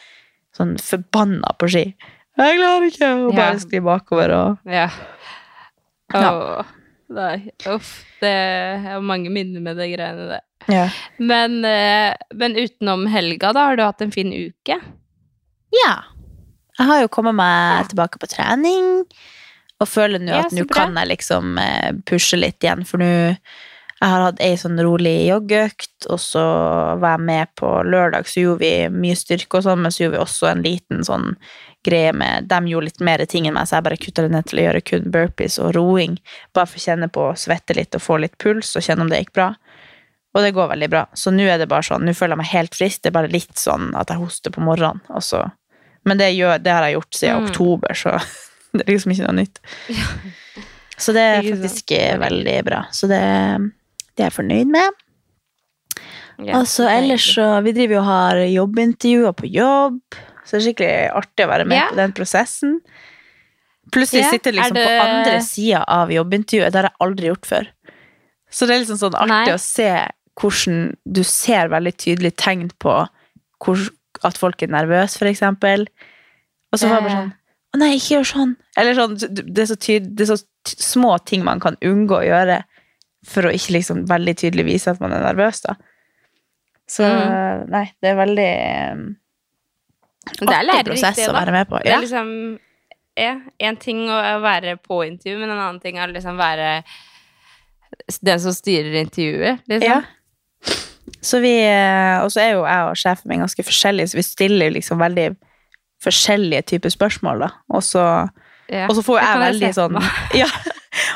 Sånn 0.56 0.78
forbanna 0.80 1.52
på 1.60 1.68
ski. 1.74 1.86
Jeg 2.40 2.58
klarer 2.62 2.88
ikke 2.88 3.12
å 3.12 3.30
bare 3.36 3.52
Ja. 3.58 3.60
skli 3.64 3.80
bakover 3.84 4.32
og 4.36 4.72
Ja. 4.72 4.88
Ja. 6.14 6.32
Åh, 6.32 6.66
nei, 7.16 7.52
uff. 7.68 7.92
Det 8.22 8.32
er 8.32 9.00
mange 9.04 9.32
minner 9.34 9.60
med 9.64 9.76
de 9.80 9.88
greiene 9.92 10.28
der. 10.32 10.44
Ja. 10.72 10.88
Men, 11.20 11.60
eh, 11.68 12.14
men 12.34 12.56
utenom 12.56 13.04
helga, 13.12 13.52
da, 13.54 13.68
har 13.68 13.76
du 13.76 13.84
hatt 13.84 14.02
en 14.06 14.12
fin 14.16 14.32
uke? 14.32 14.80
Ja. 15.76 15.96
Jeg 16.76 16.90
har 16.90 17.04
jo 17.04 17.12
kommet 17.12 17.38
meg 17.38 17.92
tilbake 17.92 18.20
på 18.20 18.30
trening, 18.32 19.06
og 19.80 19.88
føler 19.92 20.22
nå 20.24 20.34
at 20.36 20.52
ja, 20.52 20.60
nå 20.60 20.68
kan 20.72 20.96
jeg 21.00 21.12
liksom 21.14 21.56
eh, 21.62 21.94
pushe 22.08 22.40
litt 22.40 22.64
igjen, 22.64 22.84
for 22.88 23.04
nå 23.04 23.14
jeg 23.96 24.12
har 24.12 24.26
hatt 24.26 24.42
ei 24.44 24.58
sånn 24.60 24.76
rolig 24.84 25.14
joggeøkt, 25.30 26.10
og 26.12 26.20
så 26.20 26.42
var 27.00 27.16
jeg 27.16 27.26
med 27.30 27.52
på 27.56 27.70
lørdag, 27.88 28.28
så 28.28 28.44
gjorde 28.44 28.62
vi 28.66 28.74
mye 28.92 29.16
styrke 29.16 29.62
og 29.62 29.64
sånn, 29.66 29.86
men 29.86 29.94
så 29.94 30.04
gjorde 30.04 30.18
vi 30.18 30.24
også 30.26 30.50
en 30.50 30.66
liten 30.66 31.06
sånn 31.08 31.30
greie 31.86 32.12
med 32.18 32.50
De 32.50 32.60
gjorde 32.70 32.90
litt 32.90 33.02
mer 33.08 33.24
ting 33.30 33.48
enn 33.48 33.56
meg, 33.56 33.70
så 33.70 33.78
jeg 33.78 33.86
bare 33.88 34.00
kutta 34.02 34.26
det 34.26 34.34
ned 34.34 34.50
til 34.50 34.60
å 34.60 34.66
gjøre 34.66 34.84
kun 34.90 35.08
burpees 35.16 35.58
og 35.64 35.72
roing, 35.78 36.20
bare 36.54 36.68
for 36.68 36.82
å 36.82 36.86
kjenne 36.86 37.10
på 37.14 37.30
å 37.30 37.38
svette 37.40 37.78
litt 37.78 37.96
og 37.96 38.04
få 38.04 38.20
litt 38.22 38.36
puls, 38.42 38.76
og 38.76 38.84
kjenne 38.84 39.06
om 39.06 39.14
det 39.14 39.24
gikk 39.24 39.36
bra. 39.40 39.50
Og 40.36 40.44
det 40.44 40.52
går 40.58 40.74
veldig 40.74 40.90
bra. 40.92 41.06
Så 41.16 41.32
nå 41.32 41.46
er 41.48 41.62
det 41.62 41.70
bare 41.72 41.88
sånn, 41.88 42.04
nå 42.04 42.12
føler 42.12 42.36
jeg 42.36 42.42
meg 42.42 42.52
helt 42.52 42.76
frisk. 42.76 43.02
Det 43.02 43.14
er 43.14 43.16
bare 43.16 43.32
litt 43.32 43.56
sånn 43.56 43.94
at 43.96 44.12
jeg 44.12 44.20
hoster 44.20 44.52
på 44.52 44.64
morgenen. 44.66 45.00
Og 45.16 45.24
så. 45.24 45.46
Men 46.06 46.18
det, 46.22 46.32
gjør, 46.38 46.60
det 46.62 46.72
har 46.72 46.84
jeg 46.86 46.98
gjort 47.00 47.16
siden 47.18 47.40
Mm. 47.42 47.48
oktober, 47.50 47.94
så 47.98 48.12
det 48.76 48.84
er 48.88 48.92
liksom 48.94 49.12
ikke 49.16 49.26
noe 49.28 49.40
nytt. 49.40 49.60
Så 50.98 51.14
det 51.16 51.22
er 51.22 51.42
faktisk 51.50 51.92
eh, 51.92 52.18
veldig 52.22 52.58
bra. 52.68 52.84
Så 52.96 53.08
det, 53.12 53.20
det 54.16 54.24
er 54.24 54.30
jeg 54.30 54.36
fornøyd 54.38 54.70
med. 54.72 55.02
Ja, 56.46 56.58
altså 56.60 56.84
er 56.90 56.98
ellers 57.02 57.26
så 57.38 57.46
Vi 57.64 57.72
driver 57.72 57.96
jo 57.96 58.00
og 58.02 58.08
har 58.10 58.40
jobbintervjuer 58.52 59.36
på 59.40 59.48
jobb, 59.48 60.02
så 60.44 60.58
det 60.58 60.60
er 60.60 60.66
skikkelig 60.68 60.96
artig 61.16 61.46
å 61.46 61.52
være 61.54 61.66
med 61.72 61.78
Ja. 61.80 61.86
på 61.90 61.96
den 61.96 62.14
prosessen. 62.18 62.74
Plutselig 63.96 64.24
Ja, 64.26 64.32
sitter 64.32 64.52
liksom 64.52 64.76
det- 64.76 64.86
på 64.88 65.06
andre 65.06 65.42
sida 65.42 65.84
av 65.88 66.10
jobbintervjuet. 66.12 66.72
Det 66.72 66.76
har 66.82 66.90
jeg 66.90 67.00
aldri 67.02 67.28
gjort 67.32 67.46
før. 67.46 67.68
Så 68.52 68.68
det 68.68 68.76
er 68.76 68.80
liksom 68.84 68.98
sånn 69.00 69.16
artig 69.16 69.48
Nei. 69.48 69.54
å 69.56 69.60
se 69.60 69.90
hvordan 70.36 70.96
du 71.08 71.24
ser 71.24 71.70
veldig 71.70 71.94
tydelig 71.98 72.36
tegn 72.36 72.70
på 72.80 73.08
hvor, 73.64 73.90
at 74.24 74.38
folk 74.40 74.62
er 74.64 74.72
nervøse, 74.72 75.18
for 75.20 75.28
eksempel. 75.30 75.88
Og 76.72 76.80
så 76.80 76.88
var 76.90 77.02
det 77.02 77.10
bare 77.10 77.18
sånn 77.24 77.34
Å 77.76 77.80
nei, 77.82 77.90
ikke 77.98 78.14
gjør 78.16 78.28
sånn. 78.30 78.54
Eller 78.80 78.96
sånn, 78.96 79.18
det 79.20 79.66
er 79.66 79.68
så, 79.68 79.76
tyd, 79.76 80.06
det 80.16 80.24
er 80.24 80.30
så 80.38 80.44
små 80.80 81.18
ting 81.28 81.44
man 81.44 81.60
kan 81.60 81.76
unngå 81.84 82.22
å 82.22 82.24
gjøre 82.24 82.62
for 83.28 83.50
å 83.50 83.52
ikke 83.52 83.74
liksom 83.76 84.06
veldig 84.08 84.36
tydelig 84.40 84.64
vise 84.70 84.94
at 84.94 85.02
man 85.04 85.12
er 85.12 85.26
nervøs, 85.26 85.60
da. 85.66 85.76
Så 86.88 87.04
Mm. 87.04 87.66
nei, 87.74 87.84
det 88.00 88.10
er 88.12 88.16
veldig 88.20 88.52
um, 88.94 89.04
Det 90.40 90.54
artig 90.56 90.86
prosess 90.86 91.20
å 91.28 91.34
være 91.34 91.52
med 91.52 91.68
på. 91.68 91.80
Det 91.84 91.92
er 91.92 92.04
liksom 92.06 92.30
ja, 93.18 93.34
En 93.60 93.78
ting 93.82 94.06
å 94.12 94.20
være 94.44 94.78
på 94.78 95.02
intervju, 95.08 95.40
men 95.40 95.50
en 95.50 95.58
annen 95.60 95.82
ting 95.82 95.98
er 95.98 96.08
å 96.08 96.14
liksom 96.14 96.38
være 96.38 96.84
den 98.22 98.40
som 98.44 98.54
styrer 98.54 99.02
intervjuet. 99.02 99.64
Liksom. 99.68 99.88
Ja. 99.90 100.02
Så 101.22 101.40
vi, 101.42 101.52
eh, 101.62 102.18
og 102.24 102.32
så 102.34 102.42
er 102.42 102.52
jo 102.56 102.64
jeg 102.66 102.86
og 102.90 102.96
sjefen 102.98 103.30
min 103.30 103.40
ganske 103.44 103.64
forskjellige, 103.64 104.10
så 104.10 104.18
vi 104.18 104.24
stiller 104.26 104.72
liksom 104.74 104.98
veldig 105.00 105.36
forskjellige 106.04 106.62
typer 106.72 106.90
spørsmål, 106.94 107.40
da. 107.46 107.50
Og 107.70 107.84
så, 107.84 108.30
Ja. 108.70 108.88
og 108.90 108.96
så 108.98 109.04
får 109.06 109.20
jo 109.20 109.22
jeg 109.22 109.36
jeg 109.36 109.44
veldig 109.46 109.74
se 109.74 109.82
sånn 109.82 109.98
ja, 110.42 110.48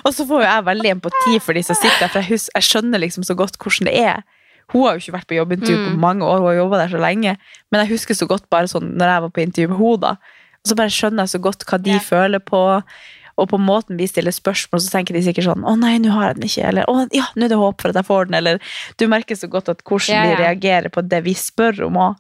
Og 0.06 0.14
så 0.14 0.26
får 0.28 0.44
jo 0.44 0.46
jeg 0.48 0.66
veldig 0.66 0.92
empati 0.92 1.40
for 1.42 1.54
de 1.58 1.64
som 1.64 1.76
sitter 1.76 2.00
der, 2.04 2.08
for 2.14 2.20
jeg, 2.22 2.30
husker, 2.36 2.52
jeg 2.56 2.64
skjønner 2.68 3.00
liksom 3.02 3.24
så 3.26 3.36
godt 3.36 3.58
hvordan 3.58 3.88
det 3.90 3.96
er. 4.00 4.22
Hun 4.70 4.84
har 4.86 4.94
jo 4.94 5.02
ikke 5.02 5.16
vært 5.18 5.28
på 5.28 5.38
jobbintervju 5.40 5.78
på 5.88 5.94
Mm. 5.96 6.00
mange 6.00 6.26
år, 6.26 6.38
hun 6.38 6.48
har 6.52 6.60
jobba 6.60 6.78
der 6.84 6.92
så 6.94 7.00
lenge, 7.02 7.38
men 7.72 7.82
jeg 7.82 7.90
husker 7.96 8.14
så 8.14 8.28
godt 8.30 8.46
bare 8.52 8.68
sånn 8.70 8.92
når 8.98 9.08
jeg 9.14 9.22
var 9.26 9.30
på 9.34 9.42
intervju 9.42 9.68
med 9.70 9.78
henne, 9.80 10.00
da. 10.02 10.12
Og 10.60 10.68
så 10.70 10.76
bare 10.76 10.94
skjønner 10.94 11.24
jeg 11.26 11.34
så 11.34 11.40
godt 11.42 11.66
hva 11.66 11.78
de 11.82 11.92
Ja. 11.96 12.00
føler 12.00 12.40
på. 12.40 12.84
Og 13.40 13.50
på 13.52 13.60
måten 13.62 14.00
vi 14.00 14.08
stiller 14.10 14.36
spørsmål, 14.36 14.82
så 14.84 14.92
tenker 14.94 15.16
de 15.16 15.24
sikkert 15.26 15.48
sånn 15.48 15.64
'Å 15.64 15.76
nei, 15.80 15.98
nå 16.04 16.12
har 16.12 16.30
jeg 16.30 16.40
den 16.40 16.48
ikke.' 16.50 16.68
Eller 16.70 16.86
'Å 16.86 17.08
ja, 17.16 17.28
nå 17.36 17.46
er 17.46 17.54
det 17.54 17.60
håp 17.60 17.82
for 17.82 17.90
at 17.90 18.00
jeg 18.00 18.10
får 18.10 18.26
den.' 18.28 18.40
Eller 18.40 18.60
du 18.98 19.08
merker 19.08 19.36
så 19.36 19.50
godt 19.50 19.70
at 19.70 19.84
hvordan 19.84 20.16
Ja, 20.16 20.24
de 20.28 20.44
reagerer 20.44 20.90
på 20.90 21.08
det 21.08 21.24
vi 21.24 21.34
spør 21.34 21.86
om 21.88 21.96
òg. 21.98 22.16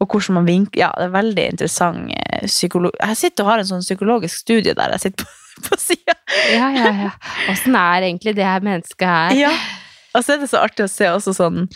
Og 0.00 0.08
hvordan 0.08 0.34
man 0.34 0.46
vinker 0.46 0.78
Ja, 0.78 0.92
det 0.96 1.08
er 1.08 1.16
veldig 1.22 1.44
interessant 1.52 2.12
psykolog... 2.46 2.92
Jeg 3.00 3.16
sitter 3.16 3.44
og 3.44 3.50
har 3.50 3.58
en 3.58 3.70
sånn 3.72 3.82
psykologisk 3.82 4.36
studie 4.44 4.74
der 4.74 4.94
jeg 4.94 5.00
sitter 5.00 5.24
på, 5.24 5.30
på 5.68 5.78
sida. 5.78 6.14
ja, 6.54 6.70
ja, 6.70 6.92
ja. 7.02 7.12
Åssen 7.50 7.74
er 7.74 8.06
egentlig 8.06 8.36
det 8.38 8.46
her 8.46 8.60
mennesket 8.60 9.08
her? 9.08 9.34
Ja. 9.34 9.52
Og 10.14 10.24
så 10.24 10.34
er 10.34 10.38
det 10.42 10.50
så 10.50 10.62
artig 10.62 10.86
å 10.86 10.90
se 10.90 11.10
også 11.10 11.34
sånn 11.34 11.68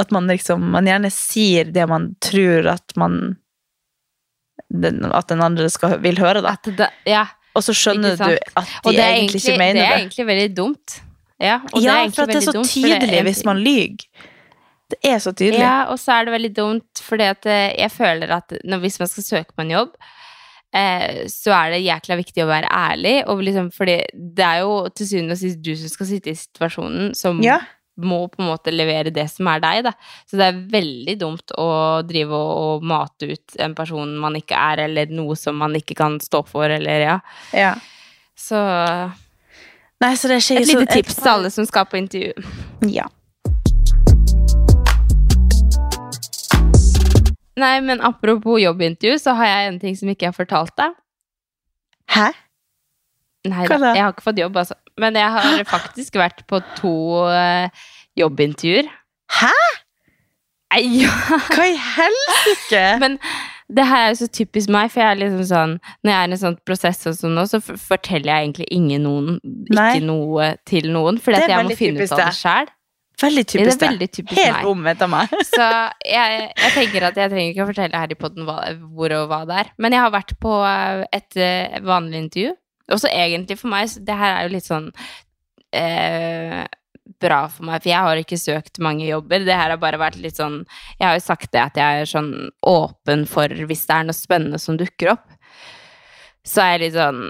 at 0.00 0.12
man 0.14 0.28
liksom 0.30 0.70
Man 0.72 0.88
gjerne 0.88 1.10
sier 1.12 1.68
det 1.68 1.84
man 1.88 2.14
tror 2.24 2.68
at 2.72 2.94
man 2.96 3.36
den, 4.72 5.04
At 5.12 5.28
den 5.28 5.42
andre 5.44 5.68
skal, 5.68 5.98
vil 6.00 6.16
høre, 6.20 6.40
da. 6.44 6.54
Det, 6.64 6.88
ja. 7.08 7.26
Og 7.54 7.64
så 7.64 7.74
skjønner 7.76 8.16
du 8.16 8.24
at 8.24 8.68
de 8.84 8.92
egentlig 8.92 9.02
egentlig, 9.02 9.42
ikke 9.42 9.58
mener 9.58 9.74
det 9.76 9.82
det. 9.82 9.88
er 9.88 9.98
egentlig 10.00 10.26
veldig 10.26 10.50
dumt. 10.56 11.00
Ja, 11.42 11.58
ja, 11.74 11.96
for 12.14 12.22
at 12.22 12.30
det 12.30 12.38
er 12.38 12.46
så 12.46 12.54
dumt, 12.54 12.70
tydelig 12.70 13.18
er 13.18 13.26
hvis 13.26 13.42
man 13.44 13.60
lyver. 13.60 14.06
Det 14.92 14.98
er 15.08 15.18
så 15.24 15.32
tydelig. 15.32 15.60
Ja, 15.60 15.84
og 15.90 15.98
så 15.98 16.18
er 16.18 16.26
det 16.28 16.34
veldig 16.36 16.52
dumt, 16.56 17.02
fordi 17.02 17.28
at 17.32 17.48
eh, 17.48 17.72
jeg 17.80 17.90
føler 17.94 18.34
at 18.36 18.52
når, 18.64 18.82
hvis 18.84 18.98
man 19.00 19.08
skal 19.08 19.24
søke 19.24 19.56
på 19.56 19.64
en 19.64 19.72
jobb, 19.72 19.94
eh, 20.76 21.22
så 21.32 21.54
er 21.56 21.74
det 21.74 21.84
jækla 21.86 22.18
viktig 22.20 22.44
å 22.44 22.50
være 22.50 22.72
ærlig. 22.76 23.14
Og 23.32 23.42
liksom, 23.46 23.70
fordi 23.74 23.98
det 24.12 24.46
er 24.46 24.62
jo 24.62 24.74
til 24.92 25.08
syvende 25.08 25.38
og 25.38 25.40
sist 25.40 25.62
du 25.64 25.72
som 25.80 25.94
skal 25.94 26.10
sitte 26.12 26.32
i 26.34 26.38
situasjonen, 26.38 27.14
som 27.18 27.40
Ja. 27.44 27.60
Må 28.00 28.22
på 28.32 28.40
en 28.40 28.48
måte 28.48 28.72
levere 28.72 29.10
det 29.12 29.26
som 29.30 29.48
er 29.52 29.60
deg, 29.60 29.82
da. 29.84 29.92
Så 30.28 30.38
det 30.40 30.46
er 30.48 30.60
veldig 30.72 31.16
dumt 31.20 31.52
å 31.60 31.66
drive 32.08 32.32
og, 32.32 32.52
og 32.80 32.86
mate 32.88 33.28
ut 33.34 33.56
en 33.60 33.74
person 33.76 34.14
man 34.22 34.38
ikke 34.38 34.56
er, 34.56 34.86
eller 34.86 35.12
noe 35.12 35.36
som 35.36 35.58
man 35.60 35.76
ikke 35.76 35.96
kan 35.98 36.16
stå 36.24 36.40
for, 36.48 36.70
eller 36.72 37.04
ja. 37.04 37.18
ja. 37.52 37.74
Så 38.38 38.56
Nei, 40.02 40.14
så 40.18 40.32
et 40.34 40.42
så- 40.42 40.56
lite 40.58 40.86
tips 40.90 41.20
til 41.20 41.30
alle 41.30 41.50
som 41.54 41.66
skal 41.68 41.84
på 41.86 42.00
intervju. 42.00 42.32
Ja. 42.90 43.04
Nei, 47.56 47.80
men 47.84 48.00
apropos 48.00 48.58
jobbintervju, 48.62 49.18
så 49.20 49.34
har 49.36 49.46
jeg 49.46 49.68
en 49.68 49.78
ting 49.82 49.96
som 49.98 50.08
ikke 50.10 50.26
jeg 50.26 50.32
har 50.32 50.38
fortalt 50.38 50.72
deg. 50.80 50.94
Hæ? 52.16 52.30
Nei 53.52 53.66
Hva 53.68 53.78
da? 53.82 53.92
jeg 53.94 54.02
har 54.06 54.12
ikke 54.14 54.24
fått 54.24 54.40
jobb, 54.40 54.56
altså. 54.56 54.76
Men 55.00 55.16
jeg 55.16 55.30
har 55.36 55.62
faktisk 55.70 56.18
vært 56.20 56.42
på 56.50 56.60
to 56.76 56.94
eh, 57.32 57.70
jobbintervjuer. 58.20 58.90
Hæ? 59.40 59.54
Nei, 60.72 60.82
ja. 61.02 61.12
Hva 61.52 61.64
i 61.68 61.76
helsike? 61.76 62.84
Men 63.02 63.16
det 63.72 63.84
her 63.88 64.06
er 64.06 64.12
jo 64.12 64.18
så 64.22 64.28
typisk 64.32 64.68
meg, 64.72 64.90
for 64.92 65.00
jeg 65.00 65.14
er 65.14 65.18
liksom 65.20 65.42
sånn 65.48 65.72
Når 66.04 66.10
jeg 66.12 66.16
er 66.18 66.28
i 66.28 66.34
en 66.36 66.40
sånn 66.42 66.56
prosess 66.68 67.06
og 67.08 67.16
sånn 67.16 67.34
nå, 67.38 67.44
så 67.48 67.60
forteller 67.62 68.28
jeg 68.32 68.46
egentlig 68.46 68.66
ingen 68.74 69.04
noen, 69.06 69.34
Nei. 69.72 69.88
ikke 69.96 70.06
noe 70.08 70.48
til 70.68 70.88
noen, 70.92 71.20
fordi 71.20 71.40
at 71.40 71.46
er 71.48 71.54
jeg 71.56 71.68
må 71.70 71.76
finne 71.78 72.04
ut 72.04 72.12
av 72.16 72.24
det 72.26 72.30
sjæl. 72.40 72.72
Veldig 73.22 73.42
Det 73.44 73.50
typisk 73.52 73.68
er 73.68 73.78
det. 73.78 73.86
veldig 73.86 74.08
typisk 74.16 74.40
Helt 74.40 74.56
meg. 74.56 74.66
omvendt 74.72 75.02
av 75.04 75.10
meg. 75.12 75.34
Så 75.54 75.66
jeg, 76.08 76.46
jeg 76.58 76.72
tenker 76.74 77.04
at 77.06 77.20
jeg 77.20 77.30
trenger 77.30 77.52
ikke 77.52 77.64
å 77.64 77.68
fortelle 77.68 78.00
her 78.02 78.14
i 78.14 78.18
podden 78.18 78.48
hvor 78.48 79.14
og 79.20 79.28
hva 79.30 79.40
det 79.46 79.58
er. 79.62 79.70
Men 79.84 79.94
jeg 79.94 80.02
har 80.02 80.14
vært 80.16 80.32
på 80.42 80.54
eh, 80.66 81.04
et 81.20 81.38
eh, 81.38 81.76
vanlig 81.86 82.24
intervju. 82.26 82.54
Også 82.90 83.10
egentlig 83.12 83.58
for 83.60 83.70
meg, 83.72 83.90
det 84.00 84.16
her 84.18 84.36
er 84.38 84.48
jo 84.48 84.54
litt 84.56 84.66
sånn 84.68 84.88
eh, 85.72 86.64
bra 87.22 87.42
for 87.50 87.66
meg, 87.68 87.82
for 87.82 87.90
jeg 87.92 88.06
har 88.06 88.22
ikke 88.22 88.40
søkt 88.40 88.80
mange 88.82 89.06
jobber. 89.06 89.44
Det 89.46 89.54
her 89.58 89.70
har 89.74 89.80
bare 89.82 90.00
vært 90.00 90.18
litt 90.22 90.38
sånn 90.38 90.62
Jeg 90.98 91.06
har 91.06 91.14
jo 91.18 91.24
sagt 91.24 91.52
det 91.54 91.62
at 91.62 91.78
jeg 91.78 92.02
er 92.02 92.10
sånn 92.10 92.32
åpen 92.66 93.24
for 93.30 93.48
hvis 93.48 93.86
det 93.86 93.96
er 93.96 94.08
noe 94.08 94.16
spennende 94.18 94.58
som 94.62 94.78
dukker 94.80 95.14
opp. 95.14 95.26
Så 96.46 96.62
er 96.64 96.76
jeg 96.76 96.86
litt 96.88 96.98
sånn 96.98 97.24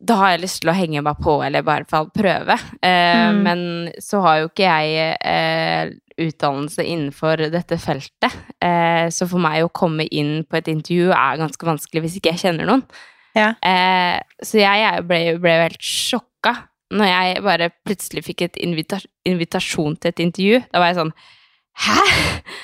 da 0.00 0.14
har 0.16 0.30
jeg 0.32 0.40
lyst 0.46 0.62
til 0.62 0.70
å 0.72 0.74
henge 0.74 1.02
meg 1.04 1.18
på, 1.20 1.34
eller 1.44 1.60
i 1.60 1.66
hvert 1.66 1.90
fall 1.90 2.06
prøve. 2.08 2.54
Eh, 2.80 3.18
Mm. 3.30 3.42
Men 3.44 3.60
så 4.00 4.22
har 4.24 4.38
jo 4.40 4.46
ikke 4.48 4.64
jeg 4.64 5.16
eh, 5.20 5.90
utdannelse 6.16 6.82
innenfor 6.88 7.36
dette 7.52 7.76
feltet. 7.78 8.32
Eh, 8.64 9.10
så 9.12 9.28
for 9.28 9.38
meg 9.44 9.62
å 9.62 9.68
komme 9.68 10.06
inn 10.08 10.44
på 10.48 10.56
et 10.56 10.70
intervju 10.72 11.12
er 11.12 11.36
ganske 11.42 11.68
vanskelig 11.68 12.02
hvis 12.06 12.16
ikke 12.16 12.32
jeg 12.32 12.42
kjenner 12.46 12.64
noen. 12.70 12.82
Ja. 13.36 13.52
Eh, 13.62 14.18
så 14.42 14.58
jeg, 14.60 14.80
jeg 14.82 15.04
ble, 15.06 15.20
ble 15.42 15.56
helt 15.66 15.82
sjokka 15.84 16.56
når 16.90 17.06
jeg 17.06 17.42
bare 17.46 17.68
plutselig 17.86 18.24
fikk 18.26 18.42
et 18.48 18.56
invita 18.64 18.98
invitasjon 19.28 19.94
til 20.00 20.10
et 20.10 20.22
intervju. 20.24 20.62
Da 20.72 20.80
var 20.82 20.90
jeg 20.90 20.98
sånn 21.02 21.12
Hæ?! 21.80 21.94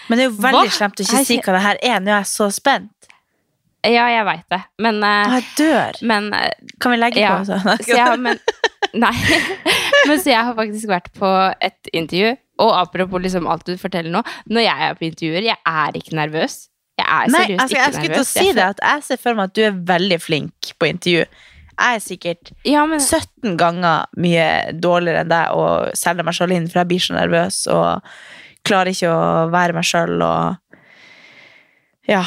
Men 0.08 0.18
det 0.18 0.24
er 0.24 0.30
jo 0.32 0.40
veldig 0.42 0.72
slemt 0.74 0.98
å 1.00 1.04
ikke 1.06 1.20
si 1.24 1.36
hva 1.44 1.52
det 1.54 1.60
her 1.62 1.78
er. 1.80 2.00
Nå 2.02 2.10
er 2.10 2.18
jeg 2.18 2.30
så 2.32 2.48
spent. 2.52 2.90
Ja, 3.86 4.08
jeg 4.10 4.24
veit 4.26 4.48
det. 4.50 4.58
Men, 4.82 4.98
eh, 5.06 5.36
Jeg 5.36 5.44
dør. 5.60 6.00
men 6.10 6.32
eh, 6.34 6.50
Kan 6.82 6.92
vi 6.92 6.98
legge 6.98 7.20
Ja. 7.22 7.36
på? 7.38 7.44
Så? 7.46 7.60
Så 7.86 7.94
jeg 7.94 8.18
men, 8.18 8.40
nei. 8.98 9.12
men 10.08 10.18
så 10.18 10.32
jeg 10.32 10.42
har 10.48 10.56
faktisk 10.58 10.90
vært 10.90 11.12
på 11.14 11.30
et 11.62 11.90
intervju, 11.94 12.34
og 12.64 12.72
apropos 12.80 13.22
liksom 13.22 13.46
alt 13.46 13.66
du 13.68 13.76
forteller 13.78 14.10
nå 14.10 14.22
Når 14.50 14.64
jeg 14.66 14.88
er 14.88 14.98
på 14.98 15.06
intervjuer, 15.06 15.46
jeg 15.52 15.56
er 15.70 15.98
ikke 16.00 16.16
nervøs. 16.18 16.58
Jeg 16.96 17.04
er 17.06 17.28
Nei, 17.28 17.42
seriøst 17.42 17.62
altså, 17.62 17.76
jeg 17.76 17.94
skulle 17.94 18.14
til 18.14 18.22
å 18.22 18.28
si 18.30 18.46
det, 18.56 18.70
at 18.72 18.80
jeg 18.80 19.04
ser 19.04 19.20
for 19.20 19.36
meg 19.36 19.50
at 19.50 19.58
du 19.58 19.62
er 19.66 19.76
veldig 19.92 20.18
flink 20.22 20.72
på 20.80 20.88
intervju. 20.88 21.26
Jeg 21.76 21.98
er 21.98 22.00
sikkert 22.00 22.52
Ja, 22.64 22.86
men 22.88 23.02
17 23.02 23.58
ganger 23.60 24.06
mye 24.16 24.48
dårligere 24.80 25.26
enn 25.26 25.32
deg 25.32 25.56
og 25.60 25.96
selger 25.98 26.24
meg 26.24 26.38
selv 26.38 26.56
inn, 26.56 26.68
for 26.72 26.80
jeg 26.80 26.90
blir 26.92 27.04
så 27.04 27.16
nervøs 27.18 27.58
og 27.74 28.12
klarer 28.66 28.94
ikke 28.94 29.12
å 29.12 29.26
være 29.52 29.76
meg 29.76 29.86
selv 29.86 30.24
og 30.24 30.88
ja, 32.08 32.22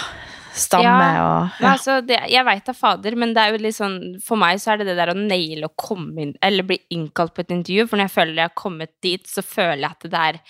stamme 0.53 0.85
Ja, 0.85 1.23
og 1.23 1.63
ja. 1.63 1.71
altså, 1.73 1.97
det, 2.05 2.19
jeg 2.29 2.45
veit 2.45 2.65
da 2.67 2.75
fader, 2.75 3.17
men 3.19 3.33
det 3.33 3.41
er 3.41 3.55
jo 3.55 3.61
litt 3.63 3.77
sånn 3.77 3.99
For 4.23 4.39
meg 4.39 4.59
så 4.61 4.73
er 4.73 4.81
det 4.81 4.89
det 4.91 4.97
der 4.99 5.13
å 5.13 5.17
naile 5.17 5.69
å 5.69 5.75
komme 5.79 6.25
inn 6.25 6.33
Eller 6.45 6.67
bli 6.67 6.77
innkalt 6.93 7.33
på 7.35 7.45
et 7.45 7.53
intervju, 7.55 7.87
for 7.87 7.99
når 7.99 8.09
jeg 8.09 8.15
føler 8.17 8.41
jeg 8.41 8.51
har 8.51 8.57
kommet 8.59 8.93
dit, 9.05 9.23
så 9.25 9.45
føler 9.45 9.85
jeg 9.85 9.95
at 9.95 10.09
det 10.11 10.25
er 10.27 10.41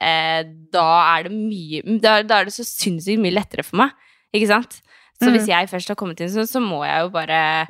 eh, 0.00 0.42
Da 0.72 0.86
er 1.16 1.28
det 1.28 1.32
mye 1.36 1.98
da, 2.02 2.22
da 2.22 2.40
er 2.40 2.44
det 2.50 2.54
så 2.56 2.64
sinnssykt 2.66 3.20
mye 3.22 3.34
lettere 3.34 3.64
for 3.66 3.76
meg, 3.82 3.90
ikke 4.34 4.48
sant? 4.50 4.80
Så 5.16 5.30
Mm. 5.30 5.32
hvis 5.36 5.46
jeg 5.48 5.68
først 5.70 5.88
har 5.88 5.96
kommet 5.96 6.20
inn, 6.20 6.28
så, 6.28 6.44
så 6.46 6.60
må 6.60 6.82
jeg 6.84 7.00
jo 7.06 7.08
bare 7.14 7.66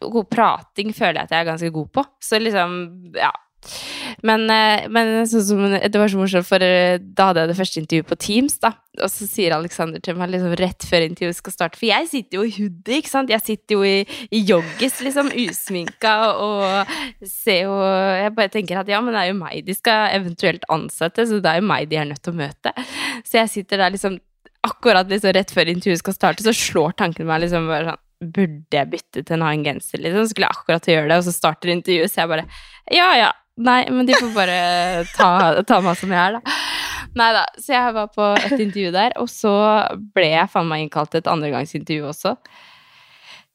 God 0.00 0.28
prating 0.30 0.92
føler 0.96 1.20
jeg 1.22 1.28
at 1.28 1.30
jeg 1.30 1.40
er 1.40 1.48
ganske 1.50 1.70
god 1.72 1.88
på. 1.92 2.04
Så 2.24 2.38
liksom, 2.40 3.12
ja. 3.16 3.30
Men, 4.26 4.44
eh, 4.50 4.86
men 4.90 5.10
det 5.24 5.98
var 5.98 6.10
så 6.10 6.18
morsomt, 6.18 6.46
for 6.48 6.62
eh, 6.64 6.98
da 6.98 7.30
hadde 7.30 7.44
jeg 7.44 7.50
det 7.50 7.56
første 7.58 7.80
intervjuet 7.82 8.08
på 8.08 8.18
Teams, 8.24 8.58
da. 8.62 8.72
Og 8.98 9.10
så 9.12 9.28
sier 9.30 9.54
Alexander 9.54 10.02
til 10.02 10.16
meg 10.18 10.32
liksom 10.32 10.54
rett 10.58 10.86
før 10.88 11.06
intervjuet 11.06 11.38
skal 11.38 11.54
starte, 11.54 11.78
for 11.78 11.88
jeg 11.90 12.08
sitter 12.10 12.40
jo 12.40 12.46
i 12.46 12.54
hoodie, 12.56 13.00
ikke 13.00 13.12
sant? 13.12 13.32
Jeg 13.34 13.44
sitter 13.44 13.78
jo 13.78 13.84
i, 13.86 13.98
i 14.34 14.42
joggis, 14.48 14.98
liksom, 15.06 15.30
usminka, 15.44 16.14
og 16.42 17.28
ser 17.28 17.66
jo 17.66 17.76
Jeg 17.78 18.32
bare 18.36 18.50
tenker 18.52 18.80
at 18.80 18.90
ja, 18.90 19.02
men 19.04 19.14
det 19.14 19.20
er 19.22 19.30
jo 19.30 19.38
meg 19.38 19.66
de 19.66 19.76
skal 19.76 20.16
eventuelt 20.16 20.64
ansette, 20.72 21.28
så 21.28 21.38
det 21.42 21.52
er 21.52 21.60
jo 21.62 21.68
meg 21.68 21.90
de 21.90 22.00
er 22.00 22.08
nødt 22.10 22.22
til 22.24 22.34
å 22.34 22.40
møte. 22.40 22.74
Så 23.26 23.40
jeg 23.42 23.52
sitter 23.52 23.84
der 23.84 23.94
liksom 23.94 24.18
akkurat 24.66 25.08
liksom 25.10 25.34
rett 25.36 25.52
før 25.54 25.70
intervjuet 25.70 26.02
skal 26.02 26.16
starte, 26.16 26.44
så 26.46 26.54
slår 26.56 26.96
tanken 26.98 27.28
meg 27.28 27.44
liksom 27.44 27.70
bare 27.70 27.92
sånn 27.92 28.04
Burde 28.18 28.74
jeg 28.74 28.90
bytte 28.90 29.22
til 29.22 29.36
en 29.36 29.44
annen 29.46 29.60
genser, 29.62 30.00
liksom? 30.02 30.24
Skulle 30.26 30.48
jeg 30.48 30.58
akkurat 30.58 30.88
gjøre 30.90 31.06
det, 31.06 31.18
og 31.20 31.26
så 31.28 31.34
starter 31.36 31.70
intervjuet, 31.70 32.10
så 32.10 32.24
jeg 32.24 32.30
bare 32.32 32.48
Ja, 32.90 33.12
ja. 33.14 33.28
Nei, 33.58 33.80
men 33.90 34.06
de 34.06 34.14
får 34.14 34.30
bare 34.36 34.56
ta, 35.16 35.28
ta 35.66 35.80
meg 35.82 35.96
som 35.98 36.12
jeg 36.14 36.20
er, 36.22 36.36
da. 36.38 36.56
Nei 37.18 37.28
da. 37.34 37.42
Så 37.58 37.72
jeg 37.74 37.94
var 37.96 38.10
på 38.14 38.28
et 38.38 38.52
intervju 38.60 38.90
der, 38.94 39.14
og 39.18 39.26
så 39.32 39.52
ble 40.14 40.28
jeg 40.30 40.50
faen 40.52 40.68
meg 40.70 40.84
innkalt 40.84 41.10
til 41.10 41.22
et 41.24 41.30
andregangsintervju 41.32 42.06
også. 42.12 42.36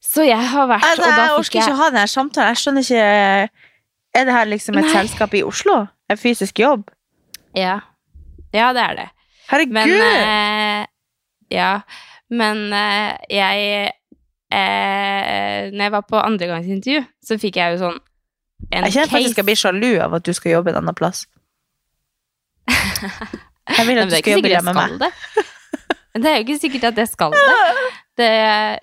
Så 0.04 0.26
jeg 0.28 0.36
har 0.52 0.68
vært, 0.68 0.84
Altså, 0.84 1.06
og 1.08 1.14
da 1.16 1.22
jeg 1.22 1.30
fikk 1.30 1.38
orker 1.40 1.60
ikke 1.62 1.72
å 1.74 1.80
ha 1.80 1.88
denne 1.94 2.10
samtalen. 2.12 2.52
Jeg 2.52 2.60
skjønner 2.60 2.84
ikke 2.84 3.06
Er 4.14 4.26
det 4.28 4.34
her 4.36 4.46
liksom 4.50 4.76
et 4.78 4.84
Nei. 4.84 4.92
selskap 4.92 5.32
i 5.34 5.40
Oslo? 5.42 5.78
En 6.12 6.20
fysisk 6.20 6.60
jobb? 6.60 6.84
Ja. 7.56 7.78
Ja, 8.54 8.68
det 8.76 8.82
er 8.84 8.98
det. 9.00 9.06
Herregud! 9.48 9.72
Men 9.72 9.94
eh, 10.04 10.86
Ja. 11.50 11.70
Men 12.30 12.60
eh, 12.76 13.16
jeg 13.32 13.90
eh, 14.52 15.70
Når 15.72 15.82
jeg 15.88 15.94
var 15.96 16.04
på 16.12 16.20
andregangsintervju, 16.20 17.02
så 17.24 17.38
fikk 17.40 17.56
jeg 17.62 17.74
jo 17.74 17.86
sånn 17.88 17.98
en 18.74 18.86
jeg 18.88 18.96
kjenner 18.98 19.12
faktisk 19.14 19.40
jeg 19.40 19.48
blir 19.48 19.60
sjalu 19.60 19.90
av 20.04 20.18
at 20.18 20.26
du 20.26 20.32
skal 20.36 20.56
jobbe 20.58 20.74
en 20.74 20.82
annen 20.82 20.96
plass. 20.98 21.24
Jeg 23.64 23.88
vil 23.88 23.96
at 23.96 24.10
du 24.10 24.16
skal 24.18 24.36
jobbe 24.36 24.50
hjemme 24.52 24.72
med 24.76 24.98
meg. 24.98 24.98
det. 25.00 25.44
Det 26.14 26.30
er 26.30 26.36
jo 26.36 26.44
ikke 26.44 26.60
sikkert 26.62 26.84
at 26.92 26.98
jeg 27.00 27.10
skal 27.10 27.32
det. 27.34 27.54
det. 28.20 28.28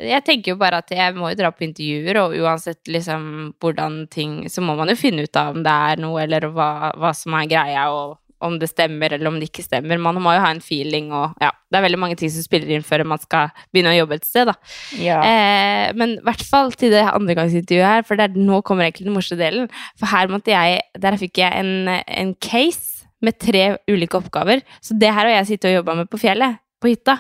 Jeg 0.10 0.24
tenker 0.28 0.52
jo 0.52 0.58
bare 0.60 0.82
at 0.84 0.92
jeg 0.92 1.16
må 1.16 1.30
jo 1.32 1.38
dra 1.40 1.52
på 1.56 1.64
intervjuer, 1.64 2.20
og 2.26 2.36
uansett 2.36 2.92
liksom 2.92 3.24
hvordan 3.62 4.02
ting 4.12 4.50
Så 4.52 4.64
må 4.66 4.76
man 4.76 4.92
jo 4.92 4.98
finne 5.00 5.24
ut 5.24 5.40
av 5.40 5.56
om 5.56 5.64
det 5.64 5.76
er 5.92 6.02
noe, 6.04 6.18
eller 6.26 6.50
hva, 6.52 6.92
hva 7.00 7.14
som 7.16 7.38
er 7.40 7.48
greia, 7.52 7.88
og 7.96 8.18
om 8.46 8.58
det 8.62 8.70
stemmer, 8.72 9.14
eller 9.16 9.30
om 9.30 9.40
det 9.40 9.50
ikke 9.50 9.66
stemmer. 9.66 10.00
Man 10.02 10.20
må 10.24 10.34
jo 10.36 10.44
ha 10.44 10.52
en 10.54 10.64
feeling, 10.64 11.12
og 11.16 11.38
ja. 11.42 11.52
Det 11.72 11.80
er 11.80 11.86
veldig 11.86 12.00
mange 12.02 12.18
ting 12.20 12.28
som 12.34 12.44
spiller 12.44 12.74
inn 12.76 12.84
før 12.84 13.06
man 13.08 13.22
skal 13.22 13.54
begynne 13.72 13.94
å 13.94 14.00
jobbe 14.02 14.18
et 14.20 14.26
sted, 14.28 14.50
da. 14.50 14.56
Ja. 15.00 15.20
Eh, 15.24 15.92
men 15.96 16.18
i 16.18 16.24
hvert 16.26 16.44
fall 16.44 16.74
til 16.76 16.92
det 16.92 17.06
andregangsintervjuet 17.08 17.88
her, 17.88 18.04
for 18.08 18.20
der, 18.20 18.36
nå 18.36 18.60
kommer 18.68 18.90
egentlig 18.90 19.08
den 19.08 19.16
morsomme 19.16 19.40
delen. 19.40 19.70
For 20.00 20.12
her 20.12 20.32
måtte 20.32 20.52
jeg 20.52 20.82
Der 21.02 21.16
fikk 21.20 21.40
jeg 21.40 21.64
en, 21.64 21.88
en 21.88 22.34
case 22.44 23.08
med 23.24 23.38
tre 23.40 23.78
ulike 23.90 24.20
oppgaver. 24.20 24.66
Så 24.84 24.98
det 25.00 25.14
her 25.14 25.30
har 25.30 25.38
jeg 25.40 25.54
sittet 25.54 25.72
og 25.72 25.80
jobba 25.80 25.96
med 26.02 26.12
på 26.12 26.20
fjellet. 26.22 26.60
På 26.82 26.90
hytta. 26.90 27.20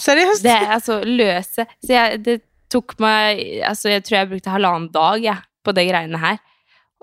Seriøst? 0.00 0.44
Det 0.44 0.52
er 0.54 0.70
altså 0.72 1.02
løse 1.04 1.66
Så 1.84 1.92
jeg, 1.92 2.20
det 2.24 2.36
tok 2.72 2.94
meg 3.02 3.42
Altså, 3.66 3.90
jeg 3.92 4.04
tror 4.06 4.16
jeg 4.16 4.30
brukte 4.30 4.54
halvannen 4.54 4.88
dag, 4.94 5.20
jeg, 5.22 5.42
på 5.62 5.74
de 5.76 5.84
greiene 5.86 6.20
her. 6.22 6.40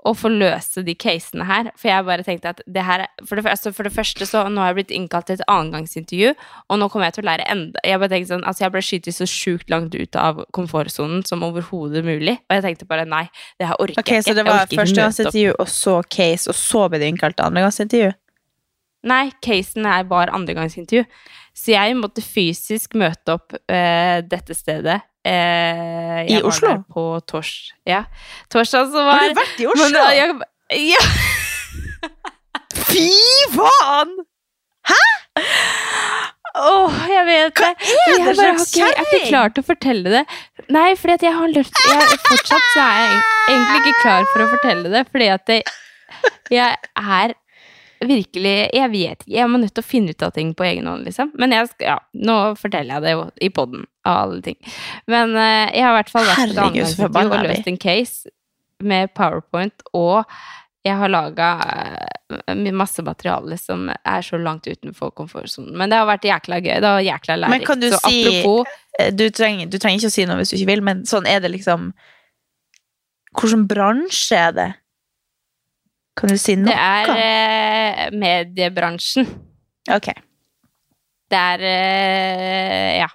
Å 0.06 0.14
få 0.16 0.30
løse 0.32 0.80
de 0.86 0.94
casene 0.96 1.44
her. 1.44 1.66
For 1.76 1.90
jeg 1.90 2.04
bare 2.06 2.24
tenkte 2.24 2.48
at 2.54 2.60
det 2.66 2.82
her 2.86 3.00
er- 3.04 3.24
for 3.26 3.36
det, 3.36 3.44
altså 3.44 3.72
for 3.76 3.82
det 3.84 3.92
første 3.92 4.24
så 4.24 4.46
Nå 4.48 4.56
har 4.62 4.72
jeg 4.72 4.86
blitt 4.86 4.94
innkalt 4.96 5.26
til 5.26 5.34
et 5.34 5.44
annengangsintervju, 5.46 6.30
og 6.70 6.78
nå 6.80 6.88
kommer 6.90 7.10
jeg 7.10 7.14
til 7.18 7.24
å 7.24 7.28
lære 7.28 7.44
enda 7.52 7.80
Jeg 7.84 7.98
bare 8.00 8.08
tenkte 8.08 8.32
sånn 8.32 8.46
Altså, 8.48 8.64
jeg 8.64 8.72
ble 8.72 8.80
skytet 8.80 9.14
så 9.18 9.26
sjukt 9.28 9.68
langt 9.68 9.94
ut 9.94 10.16
av 10.16 10.40
komfortsonen 10.56 11.26
som 11.26 11.42
overhodet 11.44 12.02
mulig. 12.04 12.38
Og 12.48 12.56
jeg 12.56 12.62
tenkte 12.64 12.88
bare 12.88 13.04
nei, 13.04 13.28
det 13.60 13.68
her 13.68 13.76
orker 13.78 13.98
Ok, 14.00 14.06
jeg 14.08 14.22
ikke. 14.24 14.30
Så 14.30 14.34
det 14.40 14.46
var 14.46 14.66
førstegangsintervju, 14.80 15.54
og 15.60 15.68
så 15.68 16.00
case, 16.08 16.48
og 16.48 16.54
så 16.56 16.88
ble 16.88 16.98
du 16.98 17.04
innkalt 17.10 17.36
til 17.36 17.44
andregangsintervju? 17.50 18.14
Nei, 19.04 19.30
casen 19.42 19.86
er 19.86 20.02
bare 20.04 20.32
andregangsintervju. 20.36 21.04
Så 21.56 21.72
jeg 21.72 21.94
måtte 21.96 22.22
fysisk 22.24 22.94
møte 22.94 23.32
opp 23.36 23.54
eh, 23.68 24.20
dette 24.22 24.54
stedet. 24.56 25.00
Eh, 25.24 26.20
I 26.32 26.40
Oslo? 26.42 26.78
På 26.88 27.20
tors 27.28 27.74
ja. 27.84 28.06
torsdag 28.48 28.88
Var, 28.94 29.10
Har 29.12 29.28
du 29.28 29.36
vært 29.36 29.60
i 29.60 29.66
Oslo? 29.68 29.88
Men, 29.92 30.14
jeg, 30.16 30.94
ja, 30.94 31.02
Fy 32.88 33.08
faen! 33.52 34.14
Hæ?! 34.88 35.00
Åh, 36.60 37.02
jeg 37.10 37.26
vet 37.28 37.60
det. 37.60 37.68
er 37.68 38.08
Jeg, 38.10 38.24
det 38.24 38.34
slags 38.38 38.64
ikke, 38.72 38.80
jeg 38.80 38.94
er 38.96 39.04
ikke 39.06 39.28
klar 39.28 39.52
til 39.54 39.62
å 39.62 39.66
fortelle 39.68 40.14
det. 40.16 40.22
Nei, 40.72 40.88
fordi 40.98 41.14
at 41.18 41.26
jeg 41.26 41.36
har 41.36 41.52
lyst 41.52 41.78
jeg, 41.86 42.18
Fortsatt 42.26 42.66
så 42.72 42.86
er 42.86 43.04
jeg 43.04 43.20
egentlig 43.52 43.78
ikke 43.80 44.00
klar 44.00 44.26
for 44.32 44.44
å 44.44 44.48
fortelle 44.54 44.92
det, 44.92 45.04
fordi 45.12 45.28
at 45.36 45.46
det, 45.50 45.60
jeg 46.50 46.90
er 46.98 47.36
virkelig 48.00 48.70
Jeg 48.72 48.90
vet 48.92 49.24
ikke. 49.24 49.32
Jeg 49.36 49.48
må 49.50 49.58
nødt 49.60 49.74
til 49.74 49.82
å 49.84 49.86
finne 49.86 50.10
ut 50.14 50.22
av 50.22 50.32
ting 50.32 50.54
på 50.56 50.64
egen 50.64 50.86
hånd, 50.86 51.04
liksom. 51.04 51.32
Men 51.38 51.52
jeg 51.52 51.68
skal, 51.72 51.86
ja, 51.86 51.98
nå 52.14 52.36
forteller 52.56 52.94
jeg 52.96 53.02
det 53.02 53.12
jo 53.16 53.26
i 53.40 53.50
poden, 53.50 53.84
av 54.08 54.22
alle 54.30 54.40
ting. 54.42 54.56
Men 55.06 55.34
uh, 55.36 55.68
jeg 55.74 55.84
har 55.84 55.92
i 55.92 55.98
hvert 56.00 56.10
fall 56.14 56.24
vært 56.30 56.56
et 56.80 56.96
forbanna 56.96 57.40
og 57.42 57.46
løst 57.50 57.68
en 57.68 57.78
case 57.78 58.30
med 58.80 59.12
powerpoint, 59.14 59.82
og 59.92 60.24
jeg 60.86 60.96
har 60.96 61.10
laga 61.12 61.48
masse 62.72 63.02
materiale 63.04 63.58
som 63.60 63.90
er 63.90 64.22
så 64.24 64.38
langt 64.40 64.64
utenfor 64.70 65.10
komfortsonen. 65.12 65.74
Men 65.76 65.90
det 65.92 65.98
har 66.00 66.06
vært 66.08 66.24
jækla 66.24 66.60
gøy. 66.64 66.76
Det 66.80 66.88
har 66.88 67.02
jækla 67.04 67.36
lærerikt. 67.42 67.58
Men 67.58 67.66
kan 67.66 67.80
du 67.82 67.90
så 67.90 67.98
si- 68.08 68.22
apropos 68.24 68.66
Eh, 68.98 69.10
Du 69.14 69.30
trenger, 69.30 69.66
du 69.70 69.78
trenger 69.78 70.00
ikke 70.00 70.10
å 70.10 70.12
si 70.12 70.24
noe 70.26 70.36
hvis 70.40 70.50
du 70.50 70.56
ikke 70.56 70.66
vil, 70.72 70.82
men 70.82 71.04
sånn 71.06 71.26
er 71.28 71.40
det 71.40 71.50
liksom 71.52 71.92
Hvilken 73.38 73.68
bransje 73.70 74.36
er 74.36 74.52
det? 74.56 74.68
Kan 76.18 76.28
du 76.32 76.36
si 76.40 76.56
noe? 76.58 76.70
Det 76.70 76.76
er 76.76 77.10
eh, 77.14 78.10
mediebransjen. 78.16 79.26
Ok. 79.94 80.08
Det 81.30 81.38
er 81.38 81.60
eh, 81.70 82.98
ja, 83.00 83.08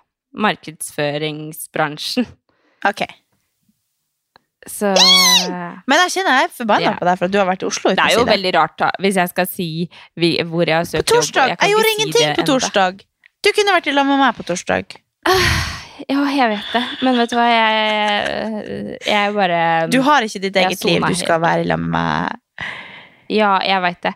markedsføringsbransjen. 0.46 2.26
ok. 2.88 3.02
Så 4.66 4.90
Men 5.86 6.00
jeg 6.08 6.10
kjenner 6.16 6.40
jeg 6.40 6.48
er 6.48 6.54
forbanna 6.58 6.88
Ja. 6.88 6.94
på 6.98 7.06
deg 7.06 7.18
for 7.20 7.26
at 7.28 7.32
du 7.32 7.38
har 7.38 7.46
vært 7.46 7.62
i 7.62 7.68
Oslo. 7.68 7.92
det 7.94 8.02
er 8.02 8.14
jo 8.16 8.24
si 8.24 8.26
det. 8.26 8.32
veldig 8.34 8.54
rart, 8.56 8.74
da, 8.82 8.88
hvis 9.04 9.16
jeg 9.22 9.30
skal 9.30 9.46
si 9.52 9.68
vi, 10.18 10.30
hvor 10.42 10.66
jeg 10.66 10.76
har 10.80 10.88
søkt 10.90 11.06
jobb. 11.12 11.20
torsdag! 11.22 11.52
kan 11.60 11.68
Jeg 11.70 11.76
gjorde 11.76 11.86
si 11.92 11.94
ingenting 12.00 12.26
på 12.34 12.42
enda. 12.42 12.48
torsdag. 12.50 13.04
Du 13.46 13.50
kunne 13.54 13.76
vært 13.76 13.88
i 13.88 13.94
lag 13.94 14.06
med 14.10 14.18
meg 14.24 14.36
på 14.40 14.44
torsdag. 14.50 14.86
Ja, 16.10 16.20
jeg 16.28 16.50
vet 16.52 16.74
det. 16.74 16.82
Men 17.08 17.16
vet 17.16 17.30
du 17.32 17.36
hva, 17.38 17.46
jeg, 17.48 18.98
jeg 19.08 19.30
bare 19.34 19.60
Du 19.88 20.02
har 20.04 20.26
ikke 20.28 20.42
ditt 20.44 20.58
eget 20.60 20.84
liv, 20.84 21.00
du 21.08 21.16
skal 21.16 21.40
være 21.40 21.62
i 21.64 21.68
lag 21.70 21.80
med 21.80 21.88
meg. 21.94 22.36
Ja, 23.32 23.56
jeg 23.66 23.82
veit 23.86 24.02
det. 24.06 24.14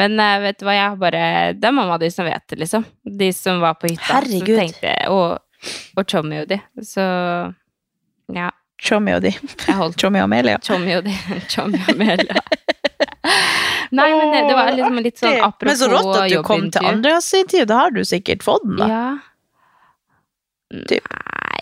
Men 0.00 0.20
uh, 0.20 0.36
vet 0.44 0.60
du 0.60 0.66
hva, 0.68 0.76
jeg 0.76 0.88
har 0.90 1.00
bare 1.00 1.22
Det 1.56 1.68
er 1.68 1.74
mamma 1.76 1.96
de 2.00 2.10
som 2.12 2.28
vet 2.28 2.44
det, 2.52 2.60
liksom. 2.60 2.84
De 3.04 3.32
som 3.36 3.60
var 3.64 3.78
på 3.80 3.90
hytta. 3.92 4.08
Herregud. 4.10 4.56
Tenkte 4.60 4.94
og, 5.12 5.72
og 5.96 6.06
Chommy 6.10 6.42
og 6.42 6.50
de. 6.52 6.60
Så 6.84 7.04
ja, 8.34 8.50
Chommy 8.82 9.16
og 9.16 9.22
de. 9.24 9.32
Chommy 9.96 10.20
og 10.20 10.26
Amelia. 10.26 10.58
Chommy 10.64 10.98
og 10.98 11.06
de. 11.06 11.14
Chommy 11.52 11.80
og 11.80 11.94
Amelia. 11.94 12.42
Nei, 13.96 14.10
men 14.18 14.32
det, 14.32 14.42
det 14.48 14.56
var 14.56 14.72
liksom 14.74 14.98
litt 15.04 15.20
sånn 15.20 15.38
apropos 15.44 15.70
Men 15.70 15.78
så 15.78 15.88
rått 15.90 16.10
at 16.18 16.32
du 16.32 16.40
kom 16.46 16.68
til 16.74 16.88
Andreas 16.90 17.28
sin 17.30 17.48
tid. 17.50 17.68
Da 17.70 17.86
har 17.86 17.94
du 17.94 18.02
sikkert 18.06 18.44
fått 18.46 18.66
den, 18.66 18.80
da. 18.82 18.88
Ja. 18.90 19.06
Typ. 20.90 21.06
Nei, 21.06 21.55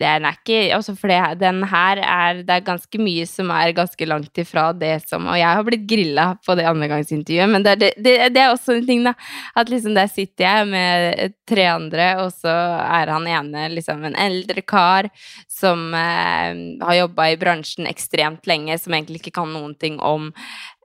den 0.00 0.26
er 0.26 0.36
ikke 0.38 0.58
altså 0.76 0.94
For 0.98 1.12
det, 1.12 1.18
den 1.40 1.62
her 1.68 2.00
er 2.02 2.40
Det 2.46 2.56
er 2.56 2.66
ganske 2.66 3.00
mye 3.02 3.26
som 3.28 3.50
er 3.54 3.74
ganske 3.76 4.08
langt 4.08 4.40
ifra 4.40 4.70
det 4.76 4.94
som 5.06 5.28
Og 5.30 5.38
jeg 5.38 5.48
har 5.58 5.66
blitt 5.66 5.86
grilla 5.90 6.26
på 6.46 6.56
det 6.58 6.66
andregangsintervjuet, 6.70 7.50
men 7.52 7.66
det 7.66 7.76
det, 7.80 8.14
det 8.34 8.40
er 8.40 8.50
også 8.50 8.76
en 8.76 8.86
ting, 8.86 9.04
da. 9.04 9.14
At 9.56 9.70
liksom 9.72 9.94
der 9.96 10.08
sitter 10.10 10.44
jeg 10.44 10.68
med 10.70 11.34
tre 11.48 11.66
andre, 11.70 12.08
og 12.24 12.32
så 12.34 12.50
er 12.50 13.12
han 13.12 13.28
ene 13.28 13.68
liksom 13.74 14.04
en 14.06 14.16
eldre 14.18 14.62
kar 14.62 15.08
som 15.50 15.90
eh, 15.96 16.60
har 16.84 16.98
jobba 17.00 17.30
i 17.30 17.38
bransjen 17.40 17.88
ekstremt 17.90 18.48
lenge, 18.50 18.78
som 18.78 18.94
egentlig 18.94 19.22
ikke 19.22 19.36
kan 19.40 19.52
noen 19.54 19.74
ting 19.80 19.98
om 20.04 20.30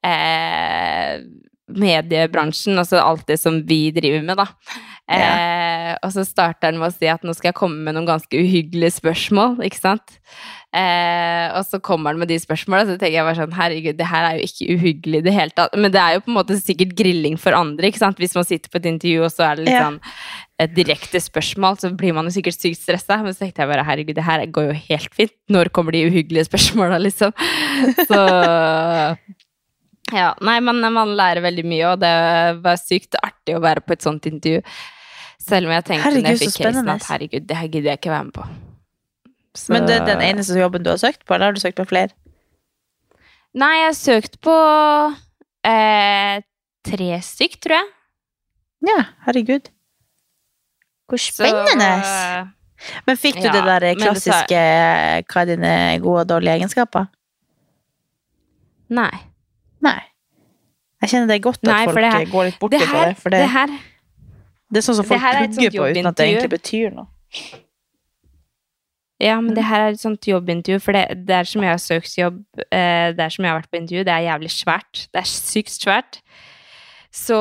eh, 0.05 1.21
mediebransjen, 1.71 2.77
altså 2.77 2.99
alt 3.01 3.25
det 3.29 3.39
som 3.41 3.61
vi 3.65 3.87
driver 3.95 4.21
med, 4.25 4.37
da. 4.37 4.45
Eh, 5.05 5.91
og 6.01 6.11
så 6.13 6.23
starter 6.25 6.71
han 6.71 6.79
med 6.81 6.89
å 6.89 6.93
si 6.95 7.09
at 7.09 7.25
nå 7.25 7.33
skal 7.37 7.51
jeg 7.51 7.57
komme 7.57 7.81
med 7.85 7.97
noen 7.97 8.07
ganske 8.09 8.37
uhyggelige 8.37 8.97
spørsmål, 8.99 9.59
ikke 9.65 9.81
sant. 9.81 10.19
Eh, 10.75 11.45
og 11.55 11.63
så 11.65 11.79
kommer 11.79 12.11
han 12.11 12.21
med 12.21 12.29
de 12.29 12.37
spørsmåla, 12.41 12.85
så 12.85 12.97
tenker 12.97 13.19
jeg 13.19 13.27
bare 13.27 13.39
sånn 13.39 13.57
herregud, 13.57 13.97
det 13.97 14.09
her 14.11 14.27
er 14.27 14.39
jo 14.39 14.49
ikke 14.49 14.75
uhyggelig 14.75 15.21
i 15.21 15.27
det 15.27 15.35
hele 15.35 15.55
tatt. 15.57 15.77
Men 15.77 15.93
det 15.93 16.01
er 16.01 16.17
jo 16.17 16.25
på 16.25 16.33
en 16.33 16.39
måte 16.39 16.57
sikkert 16.59 16.95
grilling 16.97 17.37
for 17.41 17.57
andre, 17.57 17.89
ikke 17.89 18.03
sant. 18.03 18.21
Hvis 18.21 18.35
man 18.37 18.47
sitter 18.47 18.71
på 18.71 18.81
et 18.81 18.89
intervju, 18.91 19.23
og 19.25 19.31
så 19.33 19.47
er 19.49 19.57
det 19.57 19.69
litt 19.69 19.79
sånn 19.79 20.01
et 20.63 20.71
direkte 20.71 21.19
spørsmål, 21.19 21.79
så 21.81 21.91
blir 21.91 22.13
man 22.15 22.29
jo 22.29 22.35
sikkert 22.37 22.57
sykt 22.57 22.79
stressa. 22.79 23.17
Men 23.23 23.35
så 23.35 23.43
tenkte 23.43 23.63
jeg 23.63 23.71
bare 23.71 23.87
herregud, 23.87 24.15
det 24.15 24.27
her 24.27 24.45
går 24.55 24.69
jo 24.69 24.77
helt 24.87 25.17
fint. 25.17 25.33
Når 25.51 25.71
kommer 25.75 25.95
de 25.95 26.05
uhyggelige 26.07 26.47
spørsmåla, 26.47 26.99
liksom? 27.03 27.33
Så 28.09 28.21
ja, 30.13 30.33
nei, 30.45 30.59
men 30.61 30.81
man 30.93 31.15
lærer 31.17 31.41
veldig 31.45 31.65
mye, 31.65 31.85
og 31.93 31.99
det 32.03 32.13
var 32.65 32.77
sykt 32.81 33.17
artig 33.23 33.55
å 33.57 33.61
være 33.63 33.81
på 33.81 33.95
et 33.95 34.05
sånt 34.05 34.27
intervju. 34.29 34.61
Selv 35.45 35.69
om 35.69 35.73
jeg 35.75 35.85
tenkte 35.85 36.09
når 36.09 36.15
jeg 36.15 36.25
Herregud, 36.25 36.43
fikk 36.45 36.61
casen 36.63 36.89
at 36.89 37.07
herregud, 37.09 37.47
det 37.49 37.57
her 37.57 37.67
gidder 37.69 37.89
jeg 37.91 37.99
ikke 38.01 38.13
være 38.13 38.23
med 38.29 38.33
på. 38.33 38.45
Så- 39.55 39.71
Men 39.73 39.85
det 39.87 39.95
er 40.01 40.05
den 40.05 40.21
eneste 40.21 40.57
jobben 40.59 40.83
du 40.83 40.89
har 40.89 40.97
søkt 40.97 41.25
på, 41.25 41.33
eller 41.35 41.45
har 41.45 41.53
du 41.53 41.59
søkt 41.61 41.77
på 41.77 41.85
flere? 41.87 42.09
Nei, 43.55 43.71
jeg 43.79 43.85
har 43.87 43.97
søkt 43.97 44.39
på 44.41 44.55
eh, 45.65 46.41
tre 46.83 47.21
stykk, 47.21 47.59
tror 47.61 47.77
jeg. 47.79 47.87
Ja, 48.85 48.97
herregud. 49.25 49.69
Hvor 51.09 51.21
spennende! 51.21 51.91
Så... 52.03 52.49
Men 53.07 53.17
fikk 53.17 53.37
du 53.39 53.45
Ja, 53.47 53.51
det 53.53 53.63
der 53.65 53.95
klassiske 53.95 53.95
det 53.95 54.01
klassiske 54.01 54.59
Hva 55.31 55.41
er 55.41 55.45
dine 55.45 55.99
gode 56.03 56.25
og 56.25 56.27
dårlige 56.27 56.57
egenskaper? 56.59 57.07
nei. 58.89 59.13
Nei. 59.85 59.99
Jeg 61.03 61.11
kjenner 61.11 61.29
det 61.29 61.35
er 61.37 61.43
godt 61.45 61.61
at 61.61 61.69
Nei, 61.69 61.83
folk 61.85 62.05
her- 62.05 62.31
går 62.31 62.47
litt 62.49 62.59
bort 62.61 62.71
Det 62.73 62.81
her, 62.81 63.11
det. 63.11 63.17
For 63.21 63.33
det, 63.33 63.43
det 63.43 63.51
her 63.53 63.75
det 64.73 64.81
er 64.81 64.85
sånn 64.87 64.97
som 64.97 65.05
folk 65.05 65.21
er 65.21 65.45
pugger 65.45 65.75
på 65.77 65.87
uten 65.93 66.09
at 66.09 66.17
det 66.17 66.25
egentlig 66.31 66.53
betyr 66.55 66.93
noe. 66.95 67.07
Ja, 69.21 69.37
men 69.39 69.55
det 69.55 69.63
her 69.63 69.79
er 69.85 69.93
et 69.93 70.01
sånt 70.01 70.25
jobbintervju, 70.27 70.81
for 70.83 70.91
det, 70.97 71.05
det 71.27 71.35
er 71.37 71.47
som 71.47 71.63
jeg 71.63 71.71
har 71.71 71.79
søkt 71.79 72.17
jobb, 72.19 72.41
eh, 72.67 73.13
det 73.15 73.23
er 73.23 73.31
som 73.31 73.45
jeg 73.45 73.53
har 73.53 73.61
vært 73.61 73.71
på 73.71 73.79
intervju, 73.79 74.03
det 74.03 74.11
er 74.11 74.25
jævlig 74.25 74.51
svært. 74.51 75.05
Det 75.13 75.21
er 75.21 75.29
sykt 75.29 75.71
svært. 75.77 76.19
Så 77.15 77.37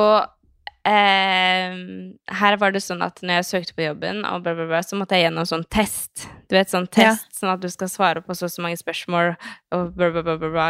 her 0.85 2.57
var 2.61 2.75
det 2.75 2.83
sånn 2.85 3.01
at 3.05 3.23
når 3.25 3.38
jeg 3.40 3.47
søkte 3.49 3.77
på 3.77 3.87
jobben, 3.87 4.20
bla, 4.20 4.53
bla, 4.55 4.66
bla, 4.68 4.83
så 4.85 4.99
måtte 5.01 5.16
jeg 5.16 5.27
gjennom 5.31 5.47
sånn 5.49 5.64
test. 5.73 6.27
Du 6.51 6.57
vet, 6.59 6.68
sånn 6.68 6.88
Ja. 7.01 7.14
sånn 7.33 7.55
at 7.55 7.62
du 7.62 7.68
skal 7.73 7.88
svare 7.88 8.20
på 8.25 8.37
så 8.37 8.44
og 8.44 8.53
så 8.53 8.62
mange 8.64 8.77
spørsmål 8.77 9.33
og 9.73 9.97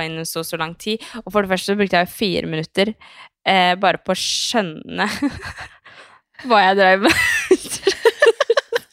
innen 0.06 0.24
så 0.28 0.44
og 0.44 0.46
så 0.46 0.58
lang 0.60 0.74
tid. 0.78 1.02
Og 1.24 1.32
for 1.32 1.42
det 1.42 1.50
første 1.50 1.72
så 1.72 1.78
brukte 1.78 1.98
jeg 1.98 2.12
fire 2.14 2.46
minutter 2.46 2.94
eh, 3.44 3.74
bare 3.74 3.98
på 3.98 4.14
å 4.14 4.18
skjønne 4.18 5.08
hva 6.46 6.62
jeg 6.68 6.78
drev 6.78 7.08
med. 7.08 7.12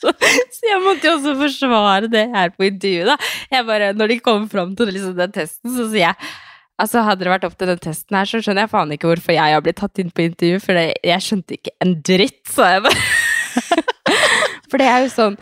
Så 0.01 0.65
jeg 0.65 0.81
måtte 0.81 1.05
jo 1.05 1.11
også 1.17 1.33
forsvare 1.37 2.07
det 2.09 2.23
her 2.33 2.49
på 2.53 2.65
intervjuet, 2.65 3.09
da. 3.11 3.15
Jeg 3.53 3.65
bare, 3.67 3.91
når 3.97 4.13
de 4.13 4.17
kom 4.23 4.47
fram 4.49 4.75
til 4.77 4.89
liksom 4.93 5.13
den 5.17 5.33
testen, 5.35 5.69
så 5.73 5.85
sier 5.89 6.07
jeg 6.07 6.31
Altså, 6.81 7.03
Hadde 7.05 7.25
det 7.25 7.33
vært 7.33 7.47
opp 7.47 7.57
til 7.59 7.69
den 7.69 7.81
testen 7.81 8.17
her, 8.17 8.29
så 8.29 8.41
skjønner 8.41 8.65
jeg 8.65 8.73
faen 8.73 8.93
ikke 8.95 9.11
hvorfor 9.11 9.35
jeg 9.37 9.55
har 9.55 9.63
blitt 9.65 9.79
tatt 9.81 10.01
inn 10.01 10.13
på 10.13 10.25
intervju, 10.25 10.61
for 10.63 10.81
jeg 10.81 11.25
skjønte 11.27 11.57
ikke 11.59 11.75
en 11.85 11.97
dritt, 12.07 12.41
sa 12.49 12.75
jeg 12.75 12.85
bare. 12.87 13.07
For 14.71 14.79
det 14.79 14.87
er 14.87 15.01
jo 15.03 15.09
sånn 15.11 15.33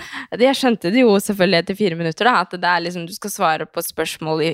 Jeg 0.41 0.57
skjønte 0.57 0.89
det 0.89 1.03
jo 1.03 1.11
selvfølgelig 1.21 1.59
etter 1.61 1.77
fire 1.77 1.97
minutter, 1.99 2.25
da, 2.25 2.39
at 2.41 2.55
det 2.57 2.65
er 2.65 2.81
liksom 2.81 3.05
du 3.05 3.13
skal 3.13 3.33
svare 3.33 3.67
på 3.69 3.83
spørsmål 3.85 4.41
i, 4.47 4.49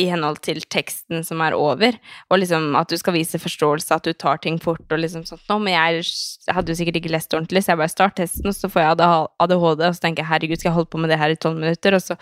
i 0.00 0.06
henhold 0.08 0.40
til 0.44 0.62
teksten 0.72 1.22
som 1.26 1.42
er 1.44 1.54
over, 1.56 1.98
og 2.32 2.40
liksom 2.40 2.72
at 2.80 2.90
du 2.90 2.96
skal 2.98 3.14
vise 3.18 3.38
forståelse, 3.38 3.94
at 3.94 4.08
du 4.08 4.16
tar 4.16 4.40
ting 4.42 4.56
fort 4.62 4.82
og 4.88 5.02
liksom 5.02 5.26
sånt 5.28 5.44
noe. 5.52 5.60
Men 5.62 5.76
jeg 5.76 6.08
hadde 6.56 6.72
jo 6.72 6.78
sikkert 6.80 6.98
ikke 7.02 7.12
lest 7.14 7.36
ordentlig, 7.36 7.62
så 7.62 7.74
jeg 7.74 7.82
bare 7.84 7.92
start 7.92 8.16
testen, 8.18 8.48
og 8.50 8.56
så 8.56 8.72
får 8.72 8.82
jeg 8.82 8.96
ADHD, 9.44 9.54
og 9.60 9.84
så 9.84 10.06
tenker 10.06 10.24
jeg 10.24 10.30
herregud, 10.32 10.58
skal 10.62 10.72
jeg 10.72 10.78
holde 10.80 10.92
på 10.96 11.04
med 11.04 11.14
det 11.14 11.20
her 11.20 11.36
i 11.36 11.38
tolv 11.38 11.60
minutter? 11.60 11.98
Og 12.00 12.02
så 12.02 12.18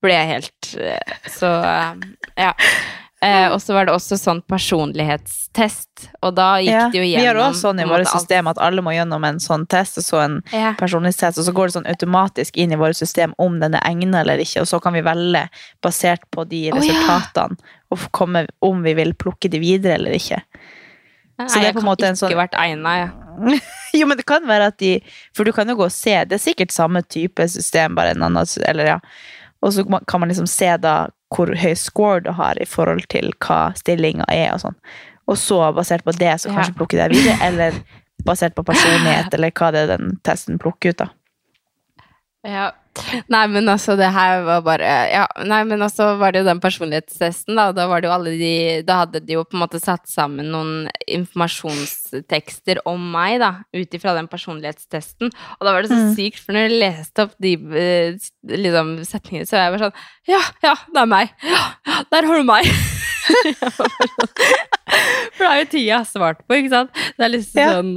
ble 0.00 0.16
jeg 0.16 0.32
helt 0.36 0.72
eh, 0.80 1.20
Så 1.34 1.50
eh, 1.50 2.08
ja. 2.46 2.54
Eh, 3.22 3.52
og 3.52 3.58
så 3.60 3.74
var 3.76 3.84
det 3.84 3.92
også 3.92 4.16
sånn 4.16 4.38
personlighetstest, 4.48 6.06
og 6.24 6.34
da 6.38 6.54
gikk 6.62 6.70
Ja, 6.72 6.86
det 6.88 6.96
jo 7.00 7.04
gjennom 7.04 7.20
vi 7.20 7.26
har 7.28 7.36
også 7.50 7.60
sånn 7.66 7.80
i 7.82 7.84
vårt 7.88 8.08
system 8.08 8.46
at 8.48 8.56
alle 8.64 8.80
må 8.80 8.94
gjennom 8.94 9.24
en 9.28 9.40
sånn 9.42 9.66
test, 9.68 9.98
og 10.00 10.04
så 10.06 10.22
en 10.24 10.42
Ja. 10.52 10.72
personlighetstest, 10.78 11.36
og 11.38 11.44
så 11.44 11.52
går 11.52 11.66
det 11.68 11.74
sånn 11.74 11.90
automatisk 11.90 12.56
inn 12.56 12.72
i 12.72 12.76
vårt 12.80 12.96
system 12.96 13.34
om 13.38 13.58
den 13.60 13.74
er 13.74 13.80
egnet 13.84 14.22
eller 14.22 14.38
ikke, 14.38 14.60
og 14.62 14.66
så 14.68 14.80
kan 14.80 14.94
vi 14.94 15.02
velge 15.02 15.48
basert 15.82 16.20
på 16.32 16.48
de 16.48 16.70
Å, 16.70 16.74
ja. 16.74 16.80
resultatene, 16.80 17.58
og 17.90 17.98
komme 18.12 18.46
om 18.62 18.82
vi 18.82 18.94
vil 18.94 19.12
plukke 19.12 19.50
de 19.50 19.58
videre 19.58 19.94
eller 19.98 20.12
ikke. 20.12 20.40
Nei, 21.38 21.46
det 21.46 21.56
er 21.56 21.62
jeg 21.62 21.74
på 21.74 21.78
en 21.80 21.84
kan 21.84 21.90
måte 21.90 22.04
en 22.06 22.14
ikke 22.14 22.28
sånn- 22.28 22.36
vært 22.36 22.54
egna, 22.58 22.96
ja. 22.98 23.10
Jo, 23.94 24.06
men 24.06 24.16
det 24.16 24.26
kan 24.26 24.42
være 24.46 24.66
at 24.68 24.76
de 24.78 25.02
For 25.34 25.44
du 25.44 25.52
kan 25.52 25.66
jo 25.66 25.74
gå 25.74 25.84
og 25.84 25.92
se, 25.92 26.24
det 26.24 26.32
er 26.32 26.38
sikkert 26.52 26.70
samme 26.70 27.02
type 27.08 27.40
system, 27.48 27.94
bare 27.94 28.10
en 28.10 28.22
annen 28.22 28.46
Eller 28.68 28.84
ja. 28.86 28.98
Og 29.62 29.72
så 29.72 29.84
kan 30.06 30.20
man 30.20 30.28
liksom 30.28 30.46
se 30.48 30.76
da 30.76 31.08
hvor 31.30 31.52
høy 31.56 31.74
score 31.78 32.20
du 32.24 32.32
har 32.34 32.58
i 32.60 32.66
forhold 32.66 33.06
til 33.12 33.30
hva 33.38 33.70
stillinga 33.78 34.24
er 34.28 34.52
og 34.54 34.60
sånn. 34.64 34.76
Og 35.30 35.38
så, 35.38 35.60
basert 35.76 36.02
på 36.04 36.12
det, 36.18 36.32
så 36.42 36.48
Ja. 36.50 36.56
kanskje 36.58 36.74
plukke 36.74 36.98
det 36.98 37.10
videre, 37.14 37.38
eller 37.46 37.72
basert 38.26 38.54
på 38.54 38.64
personlighet, 38.66 39.32
eller 39.34 39.50
hva 39.54 39.70
det 39.72 39.84
er 39.84 39.96
den 39.96 40.16
testen 40.26 40.58
plukker 40.58 40.90
ut, 40.90 40.96
da. 41.04 41.08
Ja, 42.42 42.70
Nei, 43.30 43.44
men 43.46 43.68
altså, 43.70 43.94
det 43.96 44.08
her 44.12 44.40
var 44.44 44.62
bare 44.66 44.88
Ja, 45.12 45.22
nei, 45.46 45.60
men 45.64 45.80
altså 45.84 46.08
var 46.18 46.32
det 46.34 46.40
jo 46.42 46.48
den 46.48 46.60
personlighetstesten, 46.60 47.54
da. 47.56 47.68
Da 47.76 47.86
var 47.90 48.02
det 48.02 48.08
jo 48.10 48.14
alle 48.16 48.32
de 48.40 48.50
Da 48.86 48.96
hadde 49.04 49.20
de 49.24 49.36
jo 49.36 49.44
på 49.46 49.54
en 49.56 49.62
måte 49.62 49.78
satt 49.80 50.08
sammen 50.10 50.50
noen 50.50 50.88
informasjonstekster 51.06 52.82
om 52.90 53.02
meg, 53.12 53.38
da, 53.42 53.52
ut 53.76 53.94
ifra 53.96 54.14
den 54.18 54.28
personlighetstesten. 54.30 55.30
Og 55.58 55.66
da 55.66 55.72
var 55.76 55.82
det 55.86 55.90
så 55.92 56.00
Mm. 56.00 56.14
sykt, 56.16 56.38
for 56.42 56.52
når 56.56 56.68
jeg 56.68 56.80
leste 56.80 57.22
opp 57.26 57.34
de 57.40 57.54
eh, 57.54 58.18
liksom, 58.44 58.96
setningene, 59.06 59.46
så 59.46 59.56
var 59.56 59.64
jeg 59.68 59.74
bare 59.78 59.90
sånn 59.90 60.00
Ja, 60.34 60.40
ja, 60.62 60.74
det 60.94 61.00
er 61.04 61.06
meg. 61.06 61.30
Ja, 61.42 61.62
ja, 61.86 62.02
der 62.10 62.26
har 62.26 62.36
du 62.36 62.44
meg. 62.44 62.64
For 65.36 65.46
det 65.46 65.50
er 65.50 65.60
jo 65.62 65.82
har 65.94 66.06
svart 66.08 66.40
på, 66.46 66.56
ikke 66.58 66.72
sant? 66.72 66.90
Det 67.16 67.24
er 67.24 67.32
liksom 67.32 67.60
Ja. 67.60 67.68
sånn 67.76 67.92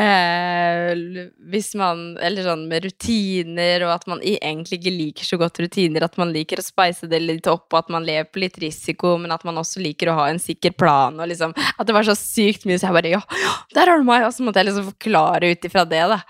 eh, 0.00 1.28
Hvis 1.52 1.74
man 1.78 2.16
Eller 2.24 2.46
sånn 2.46 2.64
med 2.70 2.86
rutiner, 2.86 3.84
og 3.86 3.92
at 3.94 4.06
man 4.10 4.22
egentlig 4.24 4.80
ikke 4.80 4.94
liker 4.94 5.28
så 5.28 5.38
godt 5.40 5.60
rutiner, 5.62 6.06
at 6.06 6.16
man 6.20 6.32
liker 6.34 6.62
å 6.62 6.64
spice 6.64 7.08
det 7.10 7.20
litt 7.22 7.46
opp, 7.50 7.68
og 7.72 7.78
at 7.82 7.92
man 7.92 8.06
lever 8.08 8.30
på 8.32 8.42
litt 8.42 8.58
risiko, 8.62 9.16
men 9.20 9.34
at 9.34 9.44
man 9.48 9.60
også 9.60 9.82
liker 9.84 10.10
å 10.12 10.18
ha 10.22 10.28
en 10.32 10.40
sikker 10.42 10.74
plan, 10.78 11.18
og 11.20 11.28
liksom 11.30 11.54
At 11.78 11.86
det 11.86 11.96
var 11.96 12.08
så 12.08 12.16
sykt 12.18 12.66
mye, 12.68 12.78
så 12.80 12.88
jeg 12.88 12.98
bare 12.98 13.14
Ja, 13.18 13.22
ja, 13.44 13.54
der 13.74 13.92
har 13.92 13.98
du 14.00 14.08
meg! 14.08 14.24
Og 14.28 14.32
så 14.34 14.44
måtte 14.46 14.62
jeg 14.62 14.70
liksom 14.70 14.90
forklare 14.92 15.52
ut 15.52 15.68
ifra 15.68 15.84
det, 15.88 16.04
da. 16.14 16.22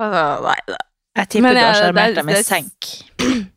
Altså, 0.00 0.24
nei, 0.46 0.58
da. 0.68 0.80
Jeg 1.16 1.28
tipper 1.32 1.56
du 1.56 1.60
har 1.62 1.78
sjarmert 1.80 2.18
deg 2.18 2.26
med 2.28 2.44
senk. 2.44 2.90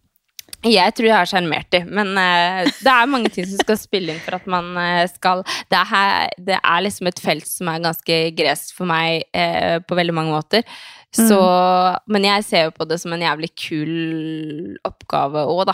Jeg 0.67 0.91
tror 0.91 1.07
jeg 1.07 1.15
har 1.15 1.27
sjarmert 1.29 1.69
dem, 1.71 1.87
men 1.95 2.09
uh, 2.19 2.67
det 2.83 2.91
er 2.91 3.07
mange 3.07 3.29
ting 3.31 3.45
som 3.47 3.61
skal 3.61 3.77
spille 3.79 4.11
inn 4.11 4.19
for 4.19 4.35
at 4.35 4.47
man 4.49 4.73
uh, 4.75 5.05
skal 5.07 5.45
det 5.71 5.79
er, 5.79 6.33
det 6.35 6.57
er 6.59 6.81
liksom 6.83 7.07
et 7.07 7.21
felt 7.23 7.47
som 7.47 7.69
er 7.71 7.85
ganske 7.85 8.17
gresk 8.35 8.73
for 8.75 8.89
meg 8.89 9.23
uh, 9.31 9.79
på 9.79 9.95
veldig 9.95 10.15
mange 10.17 10.35
måter. 10.35 10.67
Så, 11.15 11.39
Men 12.05 12.27
jeg 12.27 12.43
ser 12.45 12.67
jo 12.67 12.73
på 12.75 12.85
det 12.85 12.99
som 13.01 13.15
en 13.15 13.23
jævlig 13.23 13.47
kul 13.57 14.75
oppgave 14.85 15.41
òg, 15.41 15.63
da. 15.71 15.73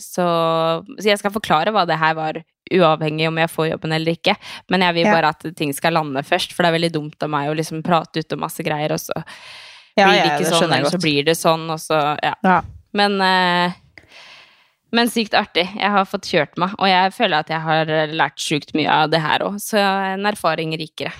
Så, 0.00 0.24
så 0.24 1.04
jeg 1.04 1.20
skal 1.20 1.34
forklare 1.34 1.74
hva 1.76 1.82
det 1.88 1.98
her 2.00 2.14
var, 2.16 2.38
uavhengig 2.72 3.28
om 3.28 3.36
jeg 3.40 3.52
får 3.52 3.68
jobben 3.74 3.92
eller 3.98 4.16
ikke. 4.16 4.32
Men 4.72 4.86
jeg 4.86 4.96
vil 4.96 5.10
Ja. 5.10 5.12
bare 5.12 5.34
at 5.36 5.44
ting 5.60 5.74
skal 5.76 5.92
lande 5.92 6.24
først, 6.24 6.56
for 6.56 6.64
det 6.64 6.70
er 6.70 6.78
veldig 6.78 6.92
dumt 6.94 7.22
av 7.28 7.28
meg 7.36 7.50
å 7.52 7.56
liksom 7.60 7.84
prate 7.84 8.24
ut 8.24 8.32
om 8.32 8.40
masse 8.46 8.64
greier, 8.64 8.96
og 8.96 9.02
så 9.04 9.12
Ja, 9.98 10.06
blir 10.08 10.16
det 10.16 10.24
ja, 10.24 10.32
ikke 10.32 10.44
det 10.46 10.56
sånn, 10.56 10.72
eller 10.72 10.96
så 10.96 11.02
blir 11.04 11.28
det 11.28 11.36
sånn, 11.36 11.68
og 11.74 11.80
så 11.84 12.00
ja. 12.24 12.34
Men, 12.98 13.16
eh, 13.22 13.76
men 14.96 15.10
sykt 15.12 15.36
artig. 15.36 15.66
Jeg 15.76 15.92
har 15.92 16.06
fått 16.08 16.28
kjørt 16.30 16.56
meg, 16.60 16.74
og 16.80 16.88
jeg 16.88 17.12
føler 17.16 17.44
at 17.44 17.50
jeg 17.52 17.60
har 17.64 17.90
lært 18.16 18.40
sjukt 18.40 18.74
mye 18.78 18.88
av 18.88 19.10
det 19.12 19.20
her 19.20 19.44
òg, 19.44 19.58
så 19.60 19.80
en 20.14 20.28
erfaring 20.30 20.72
rikere. 20.80 21.12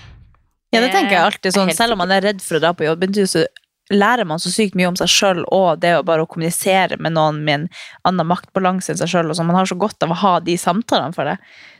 Ja, 0.73 0.81
det 0.83 0.91
tenker 0.93 1.15
jeg 1.15 1.25
alltid 1.25 1.55
sånn. 1.55 1.71
Selv 1.73 1.95
om 1.95 2.01
man 2.03 2.11
er 2.13 2.21
redd 2.27 2.41
for 2.45 2.57
å 2.59 2.61
dra 2.61 2.73
på 2.77 2.85
jobbintervju, 2.85 3.29
så 3.29 3.45
lærer 3.89 4.25
man 4.29 4.37
så 4.41 4.51
sykt 4.53 4.75
mye 4.77 4.89
om 4.91 4.97
seg 4.99 5.09
sjøl 5.09 5.39
og 5.49 5.79
det 5.81 5.95
å 5.97 6.03
bare 6.05 6.21
å 6.21 6.29
kommunisere 6.29 6.99
med 7.01 7.15
noen 7.15 7.39
med 7.45 7.55
en 7.55 7.63
annen 8.05 8.27
maktbalanse 8.29 8.91
enn 8.93 8.99
seg 8.99 9.09
sjøl. 9.09 9.31
Man 9.41 9.57
har 9.57 9.65
så 9.69 9.77
godt 9.81 10.05
av 10.05 10.13
å 10.13 10.19
ha 10.21 10.33
de 10.45 10.57
samtalene 10.61 11.15
for 11.15 11.25
det. 11.25 11.37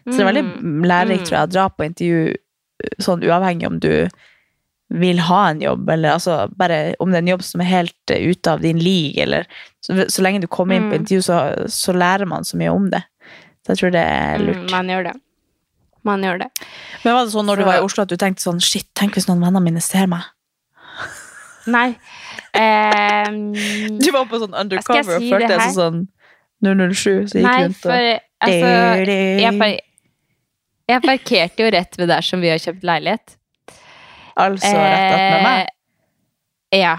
Så 0.09 0.17
det 0.17 0.23
er 0.25 0.31
veldig 0.31 0.45
Mm. 0.47 0.85
lærerikt, 0.89 1.21
Mm. 1.21 1.27
tror 1.29 1.37
jeg, 1.37 1.49
å 1.49 1.53
dra 1.53 1.69
på 1.69 1.85
intervju 1.85 2.35
sånn 2.99 3.21
uavhengig 3.21 3.67
om 3.67 3.77
du 3.79 4.09
vil 4.89 5.19
ha 5.21 5.41
en 5.51 5.59
jobb, 5.61 5.89
eller 5.93 6.15
altså 6.17 6.47
bare 6.57 6.95
om 6.99 7.11
det 7.11 7.19
er 7.19 7.25
en 7.25 7.31
jobb 7.35 7.43
som 7.45 7.61
er 7.61 7.67
helt 7.69 8.11
eh, 8.15 8.23
ute 8.31 8.49
av 8.55 8.61
din 8.63 8.79
league, 8.81 9.21
eller 9.21 9.45
så, 9.85 9.93
så 10.09 10.23
lenge 10.25 10.41
du 10.41 10.47
kommer 10.49 10.75
inn 10.79 10.87
på 10.89 10.95
Mm. 10.97 11.01
intervju, 11.03 11.21
så, 11.27 11.37
så 11.69 11.93
lærer 11.93 12.25
man 12.25 12.43
så 12.47 12.57
mye 12.57 12.71
om 12.73 12.87
det. 12.89 13.03
Så 13.65 13.73
jeg 13.75 13.81
tror 13.83 13.91
det 13.93 14.01
er 14.01 14.39
lurt. 14.41 14.63
Mm, 14.63 14.71
man 14.71 14.89
gjør 14.89 15.03
det. 15.11 15.13
Man 16.09 16.23
gjør 16.23 16.39
det. 16.41 16.47
Men 17.03 17.13
var 17.13 17.25
det 17.27 17.33
sånn 17.35 17.45
når 17.45 17.59
du 17.61 17.63
var 17.67 17.77
i 17.77 17.83
Oslo 17.85 18.03
at 18.05 18.09
du 18.09 18.15
tenkte 18.17 18.41
sånn 18.41 18.61
shit, 18.63 18.87
tenk 18.97 19.13
hvis 19.19 19.27
noen 19.29 19.43
venner 19.45 19.61
mine 19.61 19.81
ser 19.83 20.07
meg? 20.09 20.25
Nei. 21.69 21.91
Eh, 22.49 23.27
Du 24.01 24.07
var 24.11 24.25
på 24.25 24.39
sånn 24.41 24.55
undercover 24.57 25.19
og 25.19 25.21
si 25.21 25.27
følte 25.29 25.51
det 25.51 25.57
deg 25.59 25.73
sånn 25.75 25.99
007, 26.65 27.27
så 27.29 27.37
gikk 27.37 27.45
nei, 27.45 27.59
rundt 27.61 27.77
for 27.77 27.93
og 27.93 28.47
altså 28.47 28.71
jeg, 29.05 29.51
par 29.59 29.75
jeg 30.89 31.03
parkerte 31.05 31.61
jo 31.61 31.69
rett 31.77 31.99
ved 32.01 32.09
der 32.09 32.25
som 32.25 32.41
vi 32.41 32.49
har 32.49 32.57
kjøpt 32.63 32.87
leilighet. 32.89 33.35
Altså 34.45 34.71
rett 34.73 35.13
attmed 35.17 35.45
meg. 35.47 35.67
Eh, 35.67 36.79
Ja. 36.79 36.95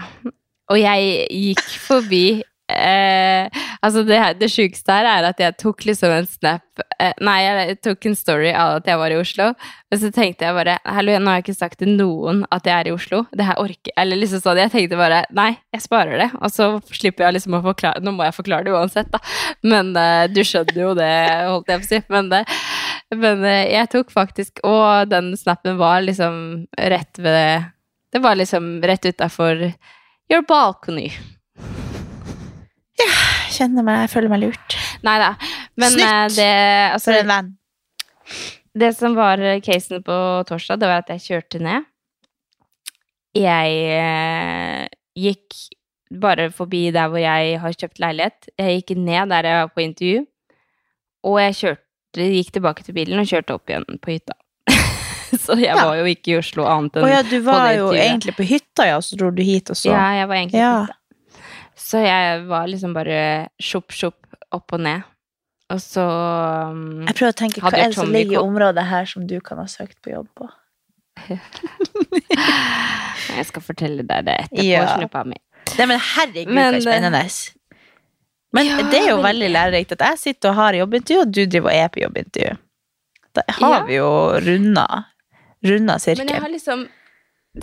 Og 0.71 0.77
jeg 0.79 1.27
gikk 1.31 1.61
forbi 1.83 2.25
eh, 2.71 3.47
Altså, 3.83 4.03
det, 4.07 4.17
det 4.39 4.47
sjukeste 4.51 4.93
her 4.93 5.07
er 5.09 5.25
at 5.31 5.39
jeg 5.41 5.55
tok 5.59 5.83
liksom 5.87 6.11
en 6.15 6.27
snap 6.29 6.83
eh, 6.99 7.11
Nei, 7.23 7.37
jeg 7.43 7.77
tok 7.83 8.07
en 8.07 8.15
story 8.15 8.51
av 8.53 8.77
at 8.77 8.87
jeg 8.87 8.99
var 9.01 9.11
i 9.11 9.17
Oslo. 9.19 9.47
Og 9.91 9.99
så 9.99 10.11
tenkte 10.15 10.45
jeg 10.47 10.55
bare 10.55 10.77
Hallo, 10.85 11.15
nå 11.19 11.31
har 11.31 11.39
jeg 11.39 11.47
ikke 11.47 11.57
sagt 11.57 11.79
til 11.81 11.91
noen 11.97 12.43
at 12.53 12.67
jeg 12.67 12.75
er 12.77 12.91
i 12.91 12.93
Oslo. 12.95 13.23
Det 13.35 13.47
her 13.47 13.59
orker 13.63 13.95
Eller 13.99 14.21
liksom 14.21 14.43
sånn, 14.43 14.61
jeg 14.61 14.71
tenkte 14.75 14.99
bare 14.99 15.23
Nei, 15.35 15.49
jeg 15.75 15.83
sparer 15.87 16.21
det. 16.25 16.29
Og 16.39 16.53
så 16.53 16.69
slipper 16.91 17.27
jeg 17.27 17.39
liksom 17.39 17.57
å 17.59 17.63
forklare 17.65 18.03
Nå 18.05 18.13
må 18.15 18.27
jeg 18.27 18.37
forklare 18.37 18.67
det 18.69 18.75
uansett, 18.75 19.11
da. 19.11 19.19
Men 19.67 19.91
eh, 19.99 20.27
du 20.31 20.43
skjønner 20.47 20.83
jo 20.83 20.93
det, 20.99 21.11
holdt 21.49 21.73
jeg 21.73 21.83
på 21.83 21.87
å 21.89 21.91
si. 21.95 22.01
Men, 22.13 22.31
det, 22.31 22.43
men 23.15 23.43
eh, 23.43 23.67
jeg 23.73 23.89
tok 23.91 24.11
faktisk 24.13 24.61
Og 24.67 25.09
den 25.11 25.33
snappen 25.39 25.75
var 25.79 26.01
liksom 26.05 26.67
rett 26.77 27.19
ved 27.19 27.65
Det 28.13 28.21
var 28.23 28.37
liksom 28.39 28.77
rett 28.87 29.05
utafor 29.09 29.65
your 30.31 30.45
balcony. 30.47 31.09
Ja. 33.01 33.09
kjenner 33.51 33.83
meg, 33.83 34.05
føler 34.11 34.31
meg 34.31 34.43
lurt. 34.45 34.75
Nei 35.03 35.17
da. 35.19 35.33
Men 35.79 35.91
Snytt! 35.91 36.07
eh, 36.07 36.27
det, 36.37 36.51
altså, 36.95 37.09
For 37.11 37.19
en 37.19 37.31
venn. 37.31 37.49
det 38.83 38.91
som 38.95 39.15
var 39.17 39.43
casen 39.65 40.03
på 40.05 40.17
torsdag, 40.47 40.79
det 40.79 40.87
var 40.91 41.03
at 41.03 41.11
jeg 41.15 41.25
kjørte 41.25 41.61
ned. 41.63 41.87
Jeg 43.35 43.75
eh, 43.95 44.87
gikk 45.19 45.59
bare 46.11 46.49
forbi 46.51 46.89
der 46.91 47.11
hvor 47.11 47.21
jeg 47.23 47.59
har 47.63 47.75
kjøpt 47.75 48.01
leilighet. 48.03 48.49
Jeg 48.59 48.81
gikk 48.81 48.97
ned 48.99 49.31
der 49.31 49.47
jeg 49.47 49.61
var 49.61 49.71
på 49.75 49.83
intervju, 49.85 50.25
og 51.27 51.39
jeg 51.43 51.57
kjørte, 51.61 51.85
gikk 52.19 52.51
tilbake 52.57 52.83
til 52.83 52.93
bilen 52.97 53.19
og 53.21 53.25
kjørte 53.29 53.53
opp 53.55 53.69
igjen 53.71 53.85
på 54.01 54.11
hytta. 54.11 54.33
Så 55.45 55.55
jeg 55.55 55.71
Ja. 55.71 55.85
var 55.87 55.95
jo 55.95 56.03
ikke 56.11 56.33
i 56.33 56.37
Oslo 56.41 56.65
annet 56.67 56.97
enn 56.99 57.05
Å 57.07 57.09
ja, 57.13 57.21
du 57.23 57.37
var 57.45 57.69
jo 57.77 57.91
egentlig 57.95 58.35
på 58.35 58.43
hytta, 58.43 58.85
ja, 58.89 58.97
så 58.99 59.15
dro 59.15 59.29
du 59.31 59.41
hit, 59.41 59.69
og 59.71 59.77
så 59.79 59.93
Ja, 59.93 60.09
jeg 60.19 60.27
var 60.27 60.35
egentlig 60.35 60.59
Ja. 60.59 60.73
på 60.73 60.81
hytta. 60.91 60.97
Så 61.81 62.01
jeg 62.03 62.43
var 62.49 62.67
liksom 62.67 62.93
bare 62.93 63.47
sjopp, 63.63 63.91
sjopp, 63.95 64.19
opp 64.51 64.73
og 64.75 64.79
ned. 64.83 65.03
Og 65.71 65.79
så 65.79 66.03
um, 66.03 67.05
Jeg 67.07 67.15
prøver 67.15 67.31
å 67.31 67.37
tenke, 67.39 67.61
hva 67.63 67.71
er 67.71 67.87
det 67.87 67.95
som 67.95 68.11
ligger 68.11 68.33
i 68.35 68.43
området 68.43 68.83
her 68.89 69.05
som 69.07 69.23
du 69.25 69.37
kan 69.39 69.57
ha 69.57 69.65
søkt 69.71 70.01
på 70.03 70.11
jobb 70.11 70.27
på? 70.35 70.49
Jeg 73.31 73.45
skal 73.47 73.63
fortelle 73.63 74.03
deg 74.03 74.25
det 74.27 74.35
etterpå. 74.45 74.65
Ja. 74.67 74.85
Slippa 74.97 75.23
mi. 75.27 75.37
Nei, 75.77 75.85
men 75.87 75.99
herregud, 76.03 76.53
Men, 76.53 76.75
så 76.75 76.89
spennende. 76.89 77.23
Men 78.53 78.65
Ja, 78.67 78.81
det 78.91 78.99
er 78.99 79.09
jo 79.13 79.21
veldig. 79.23 79.49
lærerikt 79.53 79.91
at 79.95 80.01
jeg 80.09 80.17
sitter 80.19 80.49
og 80.51 80.55
har 80.55 80.73
jobbintervju, 80.75 81.21
og 81.21 81.31
du 81.31 81.45
driver 81.45 81.69
og 81.71 81.75
er 81.75 81.87
på 81.93 82.01
jobbintervju. 82.03 82.57
Da 83.35 83.41
har 83.47 83.77
Ja. 83.77 83.83
vi 83.87 83.95
jo 83.95 84.09
runda, 84.43 84.87
runda 85.63 85.97
Men 86.17 86.27
jeg 86.27 86.41
har 86.41 86.49
liksom 86.49 86.87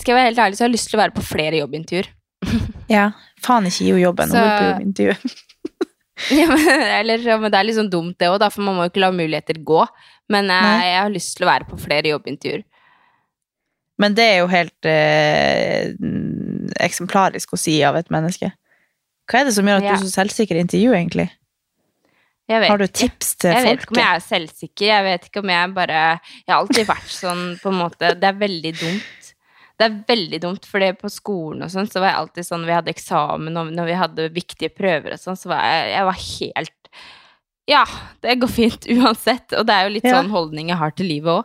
Skal 0.00 0.12
jeg 0.14 0.16
være 0.16 0.28
helt 0.28 0.38
ærlig, 0.38 0.56
så 0.56 0.64
har 0.64 0.68
jeg 0.68 0.76
lyst 0.76 0.90
til 0.90 0.98
å 0.98 1.02
være 1.02 1.14
på 1.16 1.22
flere 1.24 1.58
jobbintervjuer. 1.60 2.08
Ja, 2.88 3.10
faen 3.44 3.64
ikke 3.66 3.84
gi 3.84 3.90
henne 3.92 4.00
jobben, 4.02 4.28
hun 4.28 4.36
Så- 4.36 4.44
er 4.44 4.58
på 4.60 4.68
jobbintervju. 4.72 5.14
Ja, 6.34 6.46
men, 6.48 6.68
eller, 6.98 7.38
men 7.38 7.50
det 7.52 7.58
er 7.60 7.72
sånn 7.76 7.90
dumt, 7.90 8.16
det 8.18 8.26
òg, 8.28 8.42
for 8.52 8.60
man 8.62 8.74
må 8.74 8.82
jo 8.82 8.90
ikke 8.90 9.00
la 9.04 9.10
muligheter 9.12 9.54
gå. 9.62 9.86
Men 10.28 10.48
jeg, 10.50 10.80
jeg 10.82 11.00
har 11.00 11.10
lyst 11.14 11.36
til 11.36 11.46
å 11.46 11.50
være 11.52 11.68
på 11.70 11.78
flere 11.78 12.08
jobbintervjuer. 12.10 12.64
Men 13.98 14.14
det 14.14 14.24
er 14.24 14.38
jo 14.40 14.48
helt 14.50 14.84
eh, 14.84 15.92
eksemplarisk 16.84 17.52
å 17.54 17.58
si 17.60 17.76
av 17.86 17.96
et 17.96 18.10
menneske. 18.10 18.50
Hva 19.28 19.40
er 19.42 19.44
det 19.50 19.54
som 19.58 19.66
gjør 19.68 19.76
at 19.82 19.84
Ja. 19.84 19.96
du 19.96 20.02
er 20.02 20.08
så 20.08 20.14
selvsikker 20.24 20.56
i 20.56 20.64
intervju, 20.64 20.92
egentlig? 20.96 21.30
Har 22.48 22.78
du 22.80 22.86
tips 22.86 23.34
til 23.36 23.52
Jeg 23.52 23.64
vet 23.66 23.82
ikke 23.82 23.92
om 23.92 23.98
jeg 24.00 24.16
er 24.16 24.22
selvsikker. 24.24 24.86
Jeg 24.88 25.04
vet 25.04 25.24
ikke 25.28 25.40
om 25.42 25.50
jeg 25.52 25.74
bare 25.76 25.98
Jeg 26.16 26.48
har 26.48 26.62
alltid 26.62 26.86
vært 26.88 27.10
sånn, 27.12 27.42
på 27.60 27.68
en 27.68 27.76
måte 27.82 28.14
Det 28.18 28.24
er 28.24 28.38
veldig 28.40 28.72
dumt. 28.78 29.34
Det 29.78 29.84
er 29.86 29.98
veldig 30.08 30.40
dumt, 30.42 30.64
for 30.66 30.80
på 30.80 31.10
skolen 31.12 31.62
og 31.62 31.70
sånn, 31.70 31.86
så 31.86 32.00
var 32.00 32.08
jeg 32.08 32.16
alltid 32.22 32.44
sånn 32.48 32.64
Vi 32.66 32.72
hadde 32.72 32.90
eksamen, 32.94 33.54
og 33.60 33.68
når 33.76 33.84
vi 33.86 33.98
hadde 34.00 34.30
viktige 34.34 34.72
prøver 34.74 35.12
og 35.12 35.20
sånn, 35.20 35.36
så 35.36 35.52
var 35.52 35.60
jeg, 35.62 35.92
jeg 35.92 36.08
var 36.08 36.18
helt 36.24 36.72
Ja, 37.68 37.84
det 38.24 38.38
går 38.40 38.48
fint 38.48 38.88
uansett. 38.96 39.52
Og 39.52 39.66
det 39.68 39.74
er 39.76 39.84
jo 39.84 39.94
litt 39.98 40.08
Ja. 40.08 40.16
sånn 40.22 40.30
holdning 40.32 40.68
jeg 40.72 40.78
har 40.80 40.90
til 40.96 41.06
livet 41.06 41.28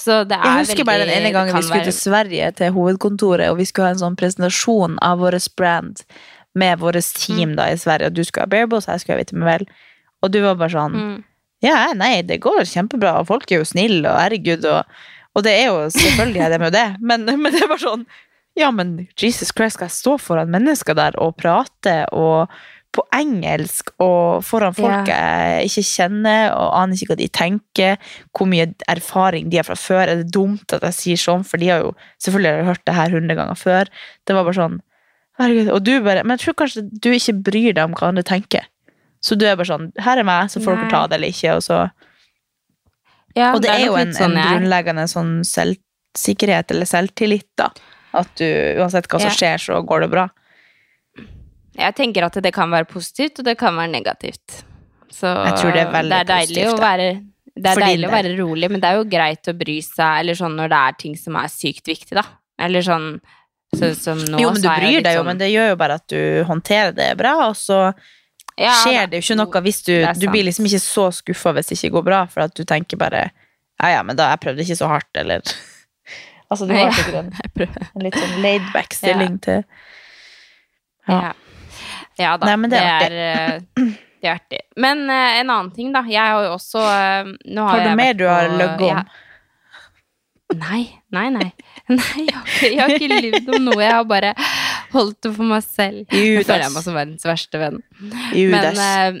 Så 0.00 0.24
det 0.26 0.38
er 0.40 0.42
Jeg 0.56 0.64
husker 0.64 0.76
veldig 0.80 0.86
bare 0.88 1.04
den 1.04 1.16
ene 1.20 1.32
gangen 1.36 1.52
vi 1.54 1.60
skulle 1.60 1.84
skulle 1.84 1.92
til 1.92 1.98
Sverige, 2.00 2.54
til 2.56 2.72
hovedkontoret, 2.72 3.50
og 3.52 3.58
vi 3.60 3.66
skulle 3.68 3.90
ha 3.90 3.92
en 3.92 4.00
sånn 4.00 4.16
presentasjon 4.16 4.96
av 5.04 5.18
vår 5.20 5.36
brand 5.54 6.00
med 6.54 6.78
vårt 6.78 6.96
Mm. 7.00 7.36
team 7.36 7.56
da 7.56 7.68
i 7.70 7.76
Sverige, 7.78 8.06
og 8.10 8.14
du 8.14 8.24
skulle 8.24 8.46
ha 8.46 8.50
Bearboss, 8.50 8.88
jeg 8.88 9.00
skulle 9.00 9.18
ha 9.20 9.46
vel 9.46 9.66
og 10.22 10.32
du 10.32 10.40
var 10.42 10.56
bare 10.56 10.74
sånn 10.74 10.96
mm. 10.96 11.18
Ja, 11.62 11.92
nei, 11.92 12.22
det 12.24 12.40
går 12.40 12.64
kjempebra, 12.64 13.18
og 13.20 13.26
folk 13.28 13.50
er 13.52 13.60
jo 13.60 13.68
snille, 13.68 14.08
og 14.08 14.16
herregud, 14.16 14.64
og, 14.64 14.84
og 15.36 15.44
det 15.44 15.52
er 15.58 15.66
jo 15.68 15.86
selvfølgelig 15.92 16.40
er 16.40 16.50
det 16.54 16.60
med 16.60 16.72
det, 16.78 16.88
men, 17.00 17.24
men 17.28 17.52
det 17.52 17.62
er 17.62 17.68
bare 17.68 17.84
sånn 17.84 18.06
Ja, 18.58 18.70
men 18.74 19.06
Jesus 19.20 19.52
Christ, 19.54 19.76
skal 19.76 19.86
jeg 19.86 19.94
stå 19.94 20.18
foran 20.18 20.50
mennesker 20.50 20.96
der 20.98 21.14
og 21.20 21.36
prate, 21.38 22.04
og 22.12 22.50
på 22.90 23.04
engelsk, 23.14 23.92
og 24.02 24.42
foran 24.42 24.74
folk 24.74 25.06
jeg 25.06 25.68
ikke 25.68 25.84
kjenner, 25.86 26.48
og 26.56 26.72
aner 26.74 26.98
ikke 26.98 27.12
hva 27.12 27.16
de 27.20 27.28
tenker, 27.30 28.00
hvor 28.34 28.48
mye 28.50 28.66
erfaring 28.90 29.46
de 29.52 29.60
har 29.60 29.68
fra 29.68 29.76
før. 29.78 30.02
Er 30.10 30.24
det 30.24 30.32
dumt 30.34 30.74
at 30.74 30.82
jeg 30.88 30.96
sier 30.96 31.20
sånn, 31.22 31.44
for 31.46 31.62
de 31.62 31.68
har 31.70 31.84
jo 31.84 31.92
selvfølgelig 32.18 32.66
hørt 32.66 32.82
det 32.90 32.96
her 32.96 33.14
hundre 33.14 33.36
ganger 33.38 33.60
før. 33.60 33.92
Det 34.26 34.34
var 34.34 34.48
bare 34.48 34.58
sånn 34.58 34.80
Herregud, 35.40 35.70
og 35.72 35.82
du 35.86 35.94
bare 36.04 36.22
Men 36.24 36.36
jeg 36.36 36.44
tror 36.46 36.56
kanskje 36.64 36.82
du 36.90 37.10
ikke 37.16 37.34
bryr 37.48 37.72
deg 37.72 37.84
om 37.86 37.94
hva 37.96 38.10
andre 38.10 38.24
tenker. 38.26 38.66
Så 39.24 39.36
du 39.36 39.46
er 39.48 39.56
bare 39.56 39.68
sånn 39.68 39.90
Her 40.00 40.20
er 40.20 40.26
meg, 40.28 40.50
så 40.52 40.62
får 40.62 40.76
dere 40.76 40.86
Nei. 40.88 40.90
ta 40.92 41.02
det 41.08 41.18
eller 41.18 41.34
ikke. 41.34 41.54
Og, 41.56 41.62
så. 41.64 41.78
Ja, 43.36 43.52
og 43.54 43.62
det, 43.62 43.70
er 43.70 43.78
er, 43.78 43.86
jo 43.86 43.96
en, 44.00 44.12
sånn 44.16 44.36
en 44.36 44.42
grunnleggende 44.48 45.06
sånn 45.10 45.32
selvsikkerhet 45.46 46.74
eller 46.74 46.88
selvtillit, 46.88 47.48
da. 47.60 47.70
At 48.16 48.32
du 48.40 48.46
uansett 48.82 49.06
hva 49.06 49.20
som 49.22 49.30
Ja. 49.30 49.36
skjer, 49.36 49.62
så 49.62 49.80
går 49.86 50.06
det 50.06 50.10
bra. 50.12 50.28
Jeg 51.78 51.94
tenker 51.96 52.26
at 52.26 52.36
det 52.42 52.52
kan 52.52 52.72
være 52.72 52.88
positivt, 52.90 53.38
og 53.38 53.46
det 53.46 53.56
kan 53.60 53.76
være 53.78 53.92
negativt. 53.92 54.64
Så 55.10 55.30
Jeg 55.30 55.58
tror 55.60 55.72
det 55.74 55.84
er 55.84 55.92
veldig 55.92 56.10
det 56.10 56.18
er 56.20 56.30
deilig 56.30 56.64
positivt, 56.64 56.74
å 56.74 56.82
være 56.82 57.06
det 57.60 57.66
er 57.66 57.74
Fordi 57.76 57.86
deilig 57.86 58.08
å 58.08 58.12
være 58.14 58.32
rolig, 58.38 58.70
men 58.70 58.80
det 58.80 58.88
er 58.88 58.96
jo 58.98 59.06
greit 59.10 59.48
å 59.50 59.54
bry 59.58 59.76
seg 59.84 60.20
eller 60.22 60.38
sånn 60.38 60.54
når 60.56 60.70
det 60.72 60.80
er 60.80 60.98
ting 61.02 61.16
som 61.18 61.36
er 61.36 61.50
sykt 61.52 61.90
viktig, 61.90 62.14
da. 62.16 62.24
Eller 62.60 62.84
sånn 62.86 63.08
så, 63.76 64.14
nå, 64.18 64.38
jo, 64.42 64.50
men 64.52 64.62
du 64.62 64.68
bryr 64.68 65.02
deg 65.04 65.14
jo, 65.14 65.20
sånn- 65.20 65.26
men 65.30 65.38
det 65.38 65.50
gjør 65.52 65.68
jo 65.70 65.76
bare 65.76 65.94
at 66.00 66.06
du 66.10 66.44
håndterer 66.48 66.92
det 66.96 67.16
bra, 67.18 67.36
og 67.48 67.54
så 67.56 67.92
Ja, 68.58 68.72
skjer 68.84 69.06
det 69.08 69.20
jo 69.20 69.22
ikke 69.24 69.36
noe 69.38 69.60
hvis 69.64 69.78
du 69.86 69.92
Du 70.20 70.26
blir 70.28 70.44
liksom 70.44 70.66
ikke 70.66 70.80
så 70.82 71.06
skuffa 71.14 71.52
hvis 71.56 71.68
det 71.70 71.78
ikke 71.78 71.92
går 71.94 72.04
bra, 72.04 72.26
for 72.26 72.40
at 72.42 72.54
du 72.54 72.64
tenker 72.64 72.98
bare 73.00 73.30
Ja, 73.80 73.88
ja, 73.94 74.02
men 74.02 74.16
da 74.16 74.30
jeg 74.34 74.40
prøvde 74.42 74.60
ikke 74.66 74.76
så 74.76 74.88
hardt, 74.90 75.08
eller 75.16 75.40
Altså, 76.50 76.66
du 76.66 76.74
har 76.74 76.88
Ja. 76.88 76.92
sikkert 76.92 77.14
en, 77.14 77.32
en 77.94 78.02
litt 78.02 78.18
sånn 78.18 78.42
laidback 78.42 78.92
stilling 78.92 79.38
til 79.40 79.62
Ja. 81.08 81.20
Ja. 81.22 81.32
ja 82.18 82.36
da. 82.36 82.46
Nei, 82.50 82.56
men 82.56 82.70
det 82.74 82.78
er 82.82 83.08
det, 83.08 83.24
er, 83.30 83.54
eh, 83.54 83.94
det 84.20 84.28
er 84.28 84.34
artig. 84.36 84.58
Men 84.76 85.06
uh, 85.08 85.38
en 85.40 85.48
annen 85.50 85.70
ting, 85.74 85.92
da. 85.94 86.02
Jeg 86.10 86.20
har 86.20 86.44
jo 86.44 86.50
også 86.58 86.82
uh, 86.82 87.30
nå 87.48 87.64
Har 87.70 87.80
du 87.86 87.94
mer 87.96 88.12
du 88.18 88.26
har 88.28 88.50
på- 88.76 88.90
om? 88.90 88.98
jeg- 88.98 89.06
Nei, 90.58 90.82
nei, 91.14 91.28
nei. 91.30 91.48
Nei, 91.90 92.24
jeg 92.26 92.34
har 92.34 92.46
ikke, 92.46 92.68
jeg 92.70 92.80
har 92.80 92.94
ikke 92.96 93.18
lyvd 93.22 93.50
om 93.56 93.64
noe. 93.68 93.80
Jeg 93.82 93.92
har 93.94 94.06
bare 94.10 94.32
holdt 94.92 95.20
det 95.26 95.32
for 95.36 95.46
meg 95.50 95.62
selv. 95.66 96.04
Jeg 96.14 96.44
føler 96.46 96.64
jeg 96.66 96.74
meg 96.74 96.84
som 96.86 96.96
verdens 96.98 97.26
verste 97.28 97.60
venn. 97.62 97.78
Judas. 98.34 98.78
Men, 98.78 99.20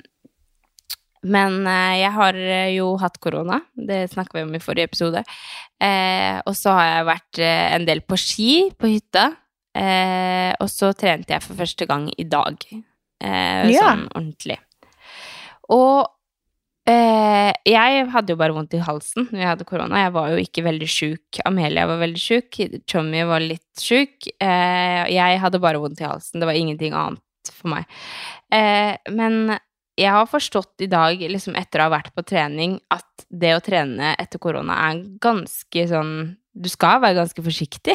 men 1.30 1.56
eh, 1.68 1.94
jeg 2.00 2.12
har 2.16 2.38
eh, 2.40 2.70
jo 2.78 2.92
hatt 3.02 3.18
korona. 3.22 3.60
Det 3.76 4.04
snakka 4.14 4.38
vi 4.38 4.44
om 4.46 4.54
i 4.56 4.62
forrige 4.62 4.88
episode. 4.90 5.22
Eh, 5.82 6.38
og 6.48 6.54
så 6.58 6.74
har 6.78 6.86
jeg 6.94 7.08
vært 7.10 7.42
en 7.46 7.86
del 7.88 8.00
på 8.06 8.18
ski 8.20 8.52
på 8.78 8.90
hytta. 8.94 9.28
Eh, 9.76 10.50
og 10.58 10.70
så 10.72 10.90
trente 10.98 11.34
jeg 11.36 11.44
for 11.46 11.58
første 11.60 11.86
gang 11.90 12.08
i 12.18 12.26
dag. 12.26 12.56
Eh, 12.72 13.68
Ja. 13.70 13.90
Sånn 13.90 14.06
ordentlig. 14.14 14.56
Og 15.70 16.08
jeg 16.88 18.04
hadde 18.12 18.32
jo 18.32 18.38
bare 18.40 18.54
vondt 18.56 18.74
i 18.74 18.82
halsen 18.82 19.28
når 19.28 19.40
jeg 19.40 19.50
hadde 19.50 19.66
korona. 19.68 20.04
Jeg 20.04 20.12
var 20.14 20.30
jo 20.32 20.42
ikke 20.42 20.64
veldig 20.64 20.88
sjuk. 20.90 21.40
Amelia 21.46 21.86
var 21.90 22.00
veldig 22.00 22.22
sjuk. 22.22 22.60
Tommy 22.88 23.24
var 23.28 23.44
litt 23.44 23.82
sjuk. 23.82 24.30
Eh, 24.40 25.02
jeg 25.12 25.40
hadde 25.42 25.60
bare 25.62 25.80
vondt 25.82 26.00
i 26.00 26.08
halsen. 26.08 26.40
Det 26.40 26.48
var 26.48 26.58
ingenting 26.58 26.96
annet 26.96 27.52
for 27.52 27.72
meg. 27.74 27.84
Eh, 28.52 28.96
men 29.12 29.58
jeg 30.00 30.14
har 30.14 30.28
forstått 30.30 30.86
i 30.86 30.88
dag, 30.90 31.20
liksom 31.20 31.56
etter 31.60 31.82
å 31.82 31.88
ha 31.88 31.94
vært 31.98 32.14
på 32.16 32.24
trening, 32.24 32.78
at 32.90 33.26
det 33.28 33.52
å 33.56 33.62
trene 33.64 34.14
etter 34.20 34.40
korona 34.40 34.78
er 34.88 35.04
ganske 35.20 35.88
sånn 35.90 36.14
Du 36.50 36.66
skal 36.66 36.98
være 36.98 37.20
ganske 37.20 37.42
forsiktig. 37.44 37.94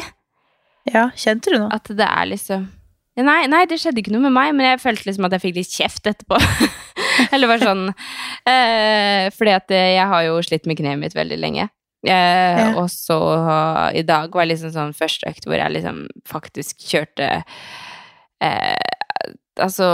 Ja, 0.88 1.10
kjente 1.18 1.52
du 1.52 1.58
noe? 1.58 1.68
At 1.74 1.90
det 1.92 2.06
er 2.06 2.28
liksom 2.30 2.70
Nei, 3.16 3.46
nei, 3.48 3.62
det 3.64 3.78
skjedde 3.80 4.02
ikke 4.02 4.12
noe 4.12 4.26
med 4.26 4.32
meg, 4.36 4.50
men 4.54 4.66
jeg 4.66 4.80
følte 4.82 5.06
liksom 5.08 5.24
at 5.24 5.32
jeg 5.32 5.40
fikk 5.46 5.54
litt 5.56 5.72
kjeft 5.72 6.06
etterpå. 6.10 6.36
Eller 7.32 7.48
bare 7.48 7.64
sånn 7.64 7.86
eh, 8.44 9.30
Fordi 9.32 9.54
at 9.56 9.72
jeg 9.72 10.04
har 10.10 10.26
jo 10.26 10.34
slitt 10.44 10.66
med 10.68 10.76
kneet 10.76 11.00
mitt 11.00 11.16
veldig 11.16 11.38
lenge. 11.40 11.68
Eh, 12.06 12.12
Ja. 12.60 12.66
Og 12.82 12.90
så 12.92 13.16
i 13.96 14.02
dag 14.06 14.34
var 14.36 14.44
liksom 14.46 14.70
sånn 14.74 14.92
første 14.94 15.26
økt 15.32 15.46
hvor 15.48 15.56
jeg 15.58 15.72
liksom 15.78 16.04
faktisk 16.28 16.84
kjørte 16.92 17.30
eh, 18.40 18.76
Altså, 19.56 19.86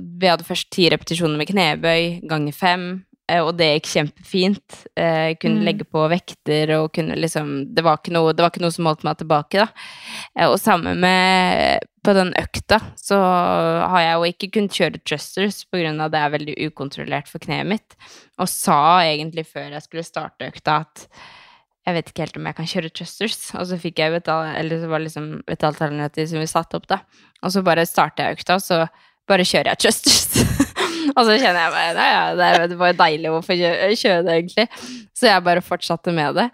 vi 0.00 0.30
hadde 0.30 0.46
først 0.48 0.70
ti 0.72 0.86
repetisjoner 0.88 1.36
med 1.36 1.50
knebøy 1.50 2.22
ganger 2.30 2.54
fem. 2.56 2.86
eh, 3.28 3.42
Og 3.44 3.58
det 3.58 3.68
gikk 3.82 3.90
kjempefint. 3.92 4.78
Eh, 4.96 5.28
Jeg 5.34 5.38
kunne 5.40 5.60
Mm. 5.60 5.64
legge 5.68 5.84
på 5.84 6.08
vekter 6.08 6.72
og 6.80 6.92
kunne 6.96 7.14
liksom 7.20 7.74
det 7.74 7.84
var, 7.84 7.98
ikke 7.98 8.12
noe, 8.16 8.32
det 8.32 8.40
var 8.40 8.50
ikke 8.50 8.62
noe 8.64 8.72
som 8.72 8.86
holdt 8.88 9.04
meg 9.04 9.18
tilbake, 9.20 9.60
da. 9.60 9.68
Eh, 10.38 10.48
Og 10.48 10.56
samme 10.58 10.96
med 10.96 11.80
på 12.04 12.12
den 12.16 12.32
økta, 12.36 12.80
så 13.00 13.16
har 13.16 14.02
jeg 14.02 14.16
jo 14.16 14.28
ikke 14.28 14.50
kunnet 14.56 14.76
kjøre 14.76 15.00
trusters 15.08 15.62
av 15.72 16.10
det 16.12 16.20
er 16.20 16.34
veldig 16.34 16.56
ukontrollert 16.68 17.30
for 17.30 17.40
kneet 17.40 17.66
mitt. 17.66 17.96
Og 18.38 18.50
sa 18.50 19.00
egentlig 19.06 19.46
før 19.48 19.72
jeg 19.72 19.86
skulle 19.86 20.04
starte 20.04 20.50
økta 20.50 20.82
at 20.84 21.06
jeg 21.84 21.96
vet 21.98 22.10
ikke 22.10 22.24
helt 22.24 22.36
om 22.40 22.46
jeg 22.48 22.56
kan 22.58 22.68
kjøre 22.68 22.92
trusters. 22.96 23.40
Og 23.56 23.66
så 23.68 23.80
fikk 23.80 24.00
jeg 24.00 24.14
betalt 24.14 24.56
eller 24.60 24.80
så 24.80 24.92
var 24.92 25.04
liksom 25.04 25.30
et 25.52 25.66
alternativ 25.68 26.28
som 26.30 26.40
vi 26.40 26.50
satte 26.50 26.80
opp, 26.80 26.88
da. 26.88 27.02
Og 27.44 27.52
så 27.52 27.64
bare 27.64 27.88
starter 27.88 28.28
jeg 28.28 28.40
økta, 28.40 28.60
og 28.60 28.64
så 28.64 28.84
bare 29.28 29.48
kjører 29.48 29.72
jeg 29.72 29.84
thrusters. 29.84 30.60
og 31.14 31.26
så 31.26 31.36
kjenner 31.38 31.60
jeg 31.62 31.74
bare 31.74 31.94
Nei, 31.96 32.08
ja, 32.10 32.56
det 32.68 32.78
var 32.80 32.96
deilig 32.98 33.30
å 33.30 33.42
få 33.44 33.56
kjøre 33.58 34.22
det, 34.26 34.36
egentlig. 34.38 34.66
Så 35.14 35.28
jeg 35.30 35.44
bare 35.46 35.64
fortsatte 35.64 36.14
med 36.14 36.38
det. 36.38 36.48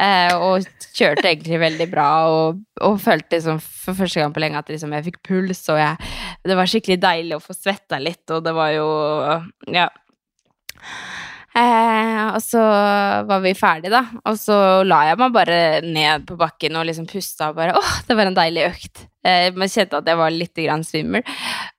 Eh, 0.00 0.34
og 0.36 0.66
kjørte 0.94 1.26
egentlig 1.30 1.60
veldig 1.62 1.88
bra, 1.92 2.08
og, 2.30 2.62
og 2.86 3.00
følte 3.02 3.38
liksom 3.38 3.60
for 3.62 3.98
første 3.98 4.22
gang 4.22 4.34
på 4.34 4.44
lenge 4.44 4.60
at 4.60 4.70
liksom 4.70 4.94
jeg 4.94 5.08
fikk 5.10 5.20
puls, 5.26 5.64
og 5.72 5.80
jeg 5.80 6.14
Det 6.44 6.56
var 6.58 6.70
skikkelig 6.70 7.00
deilig 7.02 7.38
å 7.38 7.42
få 7.42 7.56
svetta 7.56 8.00
litt, 8.02 8.24
og 8.30 8.44
det 8.46 8.54
var 8.56 8.72
jo 8.76 8.88
Ja. 9.74 9.88
Eh, 11.54 12.22
og 12.34 12.40
så 12.42 12.60
var 13.28 13.42
vi 13.44 13.54
ferdige, 13.54 13.92
da. 13.94 14.02
Og 14.26 14.38
så 14.40 14.56
la 14.86 15.04
jeg 15.10 15.20
meg 15.20 15.34
bare 15.34 15.58
ned 15.86 16.26
på 16.26 16.38
bakken 16.38 16.80
og 16.80 16.88
liksom 16.88 17.06
pusta 17.10 17.52
og 17.52 17.60
bare 17.60 17.76
Åh, 17.78 17.92
det 18.08 18.16
var 18.18 18.30
en 18.30 18.38
deilig 18.38 18.66
økt. 18.72 19.04
Eh, 19.24 19.48
men 19.56 19.70
kjente 19.72 19.96
at 19.96 20.08
jeg 20.08 20.20
var 20.20 20.32
litt 20.34 20.60
svimmel. 20.84 21.24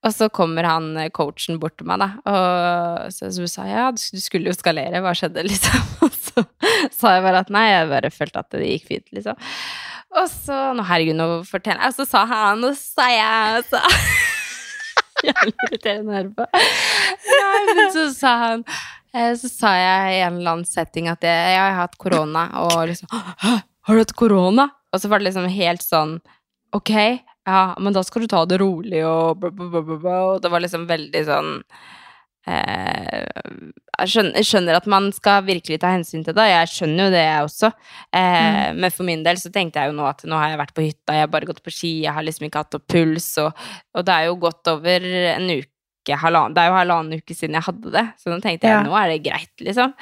Og 0.06 0.14
så 0.14 0.30
kommer 0.34 0.66
han 0.66 0.96
eh, 0.98 1.12
coachen 1.14 1.60
bort 1.62 1.78
til 1.78 1.88
meg, 1.90 2.02
da. 2.02 2.10
Og 2.26 3.14
så, 3.14 3.30
så 3.34 3.50
sa 3.52 3.68
jeg 3.70 3.78
ja, 3.78 3.90
du 3.94 4.22
skulle 4.22 4.50
jo 4.50 4.58
skalere, 4.58 5.02
hva 5.04 5.14
skjedde, 5.18 5.46
liksom? 5.52 5.92
Og 6.06 6.14
så 6.16 6.46
sa 6.94 7.16
jeg 7.18 7.26
bare 7.28 7.44
at 7.46 7.54
nei, 7.54 7.68
jeg 7.70 7.92
bare 7.92 8.14
følte 8.14 8.42
at 8.42 8.58
det 8.58 8.72
gikk 8.72 8.90
fint, 8.90 9.08
liksom. 9.20 9.38
Og 10.16 10.32
så 10.32 10.58
Nå, 10.76 10.86
herregud, 10.88 11.18
nå 11.20 11.28
forteller 11.48 11.86
jeg. 11.86 11.94
Og 11.94 12.00
så 12.00 12.08
sa 12.10 12.24
han, 12.30 12.64
og 12.66 12.78
så 12.78 13.02
sa 13.02 13.10
jeg 13.14 13.60
og 13.60 13.70
så, 13.72 13.84
Jævlig 15.26 15.54
irriterende 15.70 16.12
å 16.12 16.16
høre 16.18 16.32
på. 16.36 16.46
Nei, 17.26 17.62
men 17.72 17.88
så 17.94 18.04
sa 18.12 18.34
han 18.42 18.66
eh, 19.16 19.32
Så 19.40 19.48
sa 19.48 19.72
jeg 19.80 20.18
i 20.18 20.20
en 20.26 20.42
eller 20.42 20.58
annen 20.58 20.68
setting 20.68 21.08
at 21.08 21.24
jeg, 21.24 21.54
jeg 21.56 21.62
har 21.62 21.78
hatt 21.80 21.96
korona, 22.02 22.50
og 22.66 22.90
liksom 22.90 23.10
har 23.86 23.94
du 23.94 24.02
hatt 24.02 24.16
korona? 24.18 24.70
Og 24.94 25.02
så 25.02 25.10
var 25.12 25.22
det 25.22 25.30
liksom 25.30 25.46
helt 25.52 25.84
sånn 25.86 26.18
Ok, 26.76 26.92
ja, 27.46 27.76
men 27.80 27.94
da 27.94 28.02
skal 28.04 28.24
du 28.26 28.28
ta 28.32 28.46
det 28.50 28.58
rolig, 28.62 29.04
og 29.06 29.38
bla, 29.42 29.52
bla, 29.54 29.68
bla, 29.70 29.82
bla, 29.86 29.98
bla. 30.02 30.18
Og 30.34 30.42
det 30.42 30.50
var 30.52 30.64
liksom 30.64 30.88
veldig 30.90 31.22
sånn 31.28 31.52
eh, 32.48 33.26
jeg, 34.00 34.10
skjønner, 34.12 34.34
jeg 34.40 34.48
skjønner 34.50 34.78
at 34.80 34.88
man 34.92 35.08
skal 35.16 35.46
virkelig 35.48 35.80
ta 35.82 35.92
hensyn 35.94 36.26
til 36.26 36.36
det, 36.38 36.46
jeg 36.52 36.72
skjønner 36.74 37.08
jo 37.08 37.14
det, 37.16 37.22
jeg 37.26 37.46
også. 37.50 37.70
Eh, 38.22 38.74
Men 38.82 38.92
for 38.94 39.08
min 39.08 39.24
del 39.26 39.40
så 39.42 39.52
tenkte 39.54 39.82
jeg 39.82 39.92
jo 39.94 39.98
nå 40.00 40.08
at 40.10 40.26
nå 40.28 40.40
har 40.42 40.52
jeg 40.54 40.62
vært 40.64 40.76
på 40.78 40.86
hytta, 40.88 41.16
jeg 41.20 41.26
har 41.28 41.32
bare 41.36 41.50
gått 41.52 41.64
på 41.66 41.74
ski, 41.74 41.94
jeg 42.06 42.14
har 42.18 42.26
liksom 42.28 42.48
ikke 42.50 42.66
hatt 42.66 42.76
noe 42.78 42.86
puls, 42.92 43.30
og, 43.46 43.64
og 43.96 44.06
det 44.10 44.18
er 44.18 44.28
jo 44.30 44.36
gått 44.46 44.72
over 44.74 45.08
en 45.36 45.50
uke, 45.56 46.20
halvannen, 46.22 46.54
det 46.54 46.62
er 46.66 46.70
jo 46.70 46.78
halvannen 46.80 47.18
uke 47.22 47.34
siden 47.38 47.58
jeg 47.58 47.66
hadde 47.70 47.96
det, 47.96 48.06
så 48.22 48.30
nå 48.34 48.42
tenkte 48.44 48.70
jeg 48.70 48.78
Ja. 48.78 48.84
nå 48.86 48.94
er 49.00 49.10
det 49.16 49.24
greit, 49.26 49.54
liksom. 49.62 49.96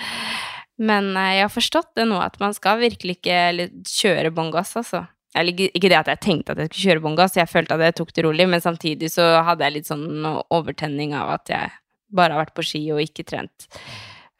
Men 0.84 1.12
eh, 1.16 1.36
jeg 1.38 1.46
har 1.48 1.54
forstått 1.54 1.92
det 2.00 2.08
nå, 2.10 2.18
at 2.20 2.40
man 2.42 2.56
skal 2.58 2.82
virkelig 2.82 3.20
ikke 3.22 3.70
kjøre 3.88 4.34
bånn 4.36 4.52
gass, 4.52 4.74
altså. 4.80 5.06
Eller 5.36 5.52
ikke 5.74 5.90
det 5.90 5.98
at 5.98 6.10
jeg 6.12 6.20
tenkte 6.22 6.54
at 6.54 6.60
jeg 6.62 6.70
skulle 6.70 6.92
kjøre 6.94 7.02
bånn 7.08 7.16
gass, 7.18 7.36
jeg 7.40 7.50
følte 7.50 7.74
at 7.74 7.82
jeg 7.88 7.96
tok 7.98 8.12
det 8.14 8.24
rolig, 8.28 8.46
men 8.50 8.62
samtidig 8.62 9.10
så 9.10 9.44
hadde 9.48 9.66
jeg 9.66 9.74
litt 9.80 9.88
sånn 9.90 10.06
overtenning 10.54 11.16
av 11.18 11.32
at 11.40 11.50
jeg 11.50 11.72
bare 12.14 12.36
har 12.36 12.44
vært 12.46 12.54
på 12.60 12.66
ski 12.68 12.84
og 12.94 13.02
ikke 13.02 13.26
trent. 13.26 13.66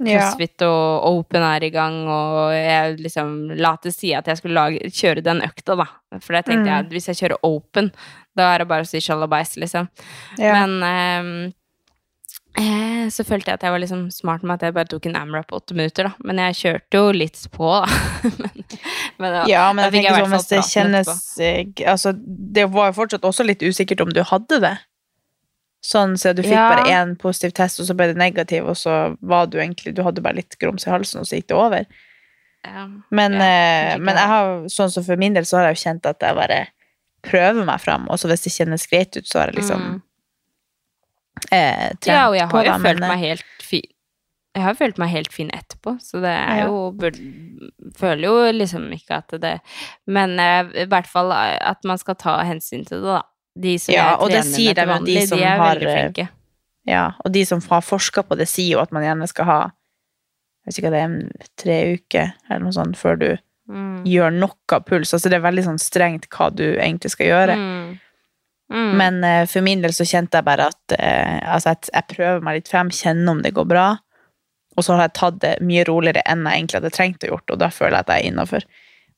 Ja. 0.04 0.20
Crossfit 0.20 0.62
og 0.68 1.06
open 1.08 1.42
er 1.48 1.64
i 1.64 1.70
gang, 1.74 1.96
og 2.12 2.52
jeg 2.54 2.98
liksom 3.00 3.54
la 3.58 3.76
til 3.82 3.94
side 3.96 4.20
at 4.20 4.28
jeg 4.30 4.38
skulle 4.42 4.58
lage, 4.58 4.90
kjøre 4.94 5.24
den 5.26 5.42
økta, 5.46 5.78
da. 5.80 5.86
For 6.20 6.34
det 6.38 6.46
tenkte 6.46 6.66
Mm. 6.66 6.72
jeg 6.74 6.86
at 6.86 6.90
hvis 6.94 7.08
jeg 7.10 7.20
kjører 7.22 7.38
open, 7.50 7.92
da 8.36 8.54
er 8.54 8.58
det 8.60 8.68
bare 8.68 8.84
å 8.86 8.90
si 8.90 9.00
sjalabais, 9.00 9.56
liksom. 9.58 9.90
Ja. 10.38 10.66
Men 10.66 10.82
ehm, 10.84 11.54
eh, 12.58 13.10
så 13.10 13.24
følte 13.28 13.52
jeg 13.52 13.60
at 13.60 13.64
jeg 13.66 13.72
var 13.74 13.82
liksom 13.84 14.04
smart 14.12 14.44
med 14.44 14.56
at 14.56 14.62
jeg 14.68 14.74
bare 14.76 14.90
tok 14.92 15.06
en 15.10 15.16
AMRAP 15.20 15.48
på 15.50 15.58
åtte 15.60 15.76
minutter, 15.78 16.10
da. 16.10 16.14
Men 16.24 16.38
jeg 16.38 16.58
kjørte 16.62 17.00
jo 17.02 17.12
litt 17.16 17.40
på, 17.52 17.70
da. 17.84 17.88
men, 18.42 18.64
men 19.20 19.34
ja. 19.40 19.44
Ja, 19.50 19.66
men 19.74 19.84
Da 19.84 19.90
jeg 19.90 20.04
tenker 20.06 20.20
sånn, 20.22 20.34
hvis 20.36 20.50
det 20.52 20.64
kjennes 20.70 21.12
eh, 21.40 21.90
Altså, 21.90 22.14
det 22.58 22.68
var 22.74 22.92
jo 22.92 22.98
fortsatt 23.02 23.26
også 23.30 23.46
litt 23.48 23.64
usikkert 23.66 24.02
om 24.06 24.14
du 24.14 24.22
hadde 24.30 24.60
det. 24.64 24.74
Sånn, 25.84 26.14
så 26.16 26.32
du 26.32 26.44
fikk 26.46 26.56
Ja. 26.56 26.70
bare 26.72 26.88
én 26.96 27.18
positiv 27.20 27.52
test, 27.58 27.82
og 27.84 27.90
så 27.90 27.96
ble 27.98 28.12
det 28.14 28.20
negativ, 28.22 28.70
og 28.72 28.78
så 28.80 29.18
var 29.20 29.50
du 29.52 29.58
egentlig 29.60 29.92
Du 29.98 30.04
hadde 30.06 30.22
bare 30.24 30.38
litt 30.40 30.56
grums 30.62 30.88
i 30.88 30.94
halsen, 30.94 31.20
og 31.20 31.28
så 31.28 31.36
gikk 31.42 31.50
det 31.52 31.58
over. 31.60 31.86
Ja. 32.64 32.86
Men, 33.12 33.34
Ja, 33.36 33.50
eh, 33.50 33.98
men 34.00 34.16
jeg 34.16 34.30
har, 34.32 34.54
sånn 34.72 34.92
som 34.94 35.04
for 35.04 35.20
min 35.20 35.34
del, 35.36 35.44
så 35.44 35.58
har 35.60 35.68
jeg 35.68 35.76
jo 35.76 35.84
kjent 35.90 36.06
at 36.08 36.24
jeg 36.24 36.36
bare 36.40 36.62
prøver 37.24 37.66
meg 37.68 37.82
fram, 37.84 38.08
og 38.12 38.20
så 38.20 38.30
hvis 38.32 38.46
det 38.48 38.54
kjennes 38.56 38.88
greit 38.88 39.18
ut, 39.18 39.28
så 39.28 39.40
har 39.42 39.52
jeg 39.52 39.58
liksom 39.60 39.82
Mm. 39.84 40.02
Eh, 41.52 41.90
Ja, 42.06 42.28
og 42.30 42.36
jeg 42.38 42.48
har 42.50 42.66
jo 42.66 42.78
følt 42.84 43.02
eh, 43.04 43.08
meg 43.10 43.20
helt 43.20 43.46
fin. 43.62 43.90
Jeg 44.56 44.62
har 44.64 44.76
følt 44.78 44.98
meg 45.02 45.10
helt 45.10 45.34
fin 45.34 45.50
etterpå, 45.50 45.96
så 46.02 46.22
det 46.22 46.30
er 46.30 46.58
Ja. 46.60 46.66
jo 46.68 46.92
burde, 46.92 47.18
Føler 47.98 48.24
jo 48.28 48.52
liksom 48.54 48.86
ikke 48.94 49.18
at 49.18 49.28
det 49.42 49.60
Men 50.08 50.38
eh, 50.40 50.64
i 50.84 50.86
hvert 50.86 51.08
fall 51.08 51.32
at 51.34 51.84
man 51.84 51.98
skal 51.98 52.16
ta 52.16 52.44
hensyn 52.44 52.86
til 52.86 53.02
det, 53.02 53.06
da. 53.08 53.22
De 53.60 53.78
som 53.78 53.94
Ja, 53.94 54.18
sier 54.44 54.74
med 54.86 55.06
til 55.06 55.06
de 55.06 55.14
jo, 55.14 55.20
de 55.22 55.28
som 55.28 55.38
de 55.38 55.44
er 55.44 55.58
har, 55.58 55.76
veldig 55.76 55.88
eh, 55.88 55.96
flinke. 56.12 56.30
Ja, 56.86 57.12
og 57.26 57.32
de 57.32 57.46
som 57.46 57.62
har 57.70 57.82
forska 57.82 58.24
på 58.28 58.36
det, 58.38 58.48
sier 58.48 58.72
jo 58.78 58.80
at 58.82 58.92
man 58.92 59.04
gjerne 59.04 59.28
skal 59.28 59.46
ha 59.46 59.60
jeg 60.66 60.72
vet 60.72 60.78
ikke 60.80 60.88
hva 60.88 60.92
det 60.92 61.00
er, 61.02 61.06
en- 61.06 61.32
tre 61.58 61.78
uker 61.98 62.34
eller 62.50 62.64
noe 62.64 62.72
sånt 62.72 62.96
før 62.96 63.20
du 63.20 63.38
Mm. 63.70 64.04
gjør 64.06 64.34
noe 64.34 64.80
puls. 64.84 65.14
Altså 65.14 65.30
det 65.30 65.34
er 65.38 65.50
veldig 65.52 65.64
sånn 65.64 65.80
strengt 65.80 66.28
hva 66.30 66.50
du 66.54 66.76
egentlig 66.76 67.10
skal 67.12 67.28
gjøre. 67.28 67.56
Mm. 67.56 68.00
Mm. 68.72 68.94
Men 68.98 69.24
eh, 69.28 69.44
for 69.50 69.66
min 69.66 69.82
del 69.84 69.94
så 69.94 70.06
kjente 70.08 70.40
jeg 70.40 70.48
bare 70.48 70.70
at 70.72 70.96
eh, 70.98 71.40
altså 71.44 71.74
jeg, 71.74 71.90
jeg 71.94 72.10
prøver 72.16 72.46
meg 72.46 72.60
litt 72.60 72.72
frem, 72.72 72.90
kjenner 72.94 73.36
om 73.36 73.42
det 73.44 73.54
går 73.58 73.68
bra. 73.70 73.88
Og 74.78 74.86
så 74.86 74.96
har 74.96 75.08
jeg 75.08 75.18
tatt 75.20 75.42
det 75.44 75.58
mye 75.62 75.84
roligere 75.86 76.24
enn 76.26 76.48
jeg 76.48 76.62
egentlig 76.64 76.80
hadde 76.80 76.94
trengt 76.96 77.26
å 77.28 77.34
gjort, 77.34 77.52
og 77.54 77.60
da 77.62 77.70
føler 77.70 78.00
jeg 78.00 78.06
at 78.08 78.14
jeg 78.16 78.24
er 78.24 78.32
innafor. 78.32 78.66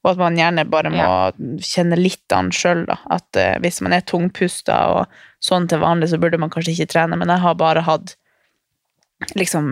Og 0.04 0.10
at 0.12 0.20
man 0.20 0.36
gjerne 0.38 0.66
bare 0.70 0.92
må 0.94 1.06
kjenne 1.64 1.98
litt 1.98 2.34
an 2.36 2.52
sjøl, 2.54 2.84
da. 2.86 3.00
At 3.10 3.40
uh, 3.40 3.56
hvis 3.64 3.80
man 3.82 3.96
er 3.96 4.04
tungpusta 4.06 4.76
og 4.92 5.16
sånn 5.42 5.66
til 5.72 5.80
vanlig, 5.82 6.12
så 6.12 6.20
burde 6.22 6.38
man 6.38 6.52
kanskje 6.54 6.76
ikke 6.76 6.92
trene, 6.92 7.18
men 7.18 7.32
jeg 7.32 7.42
har 7.42 7.56
bare 7.58 7.82
hatt 7.88 8.14
liksom 9.40 9.72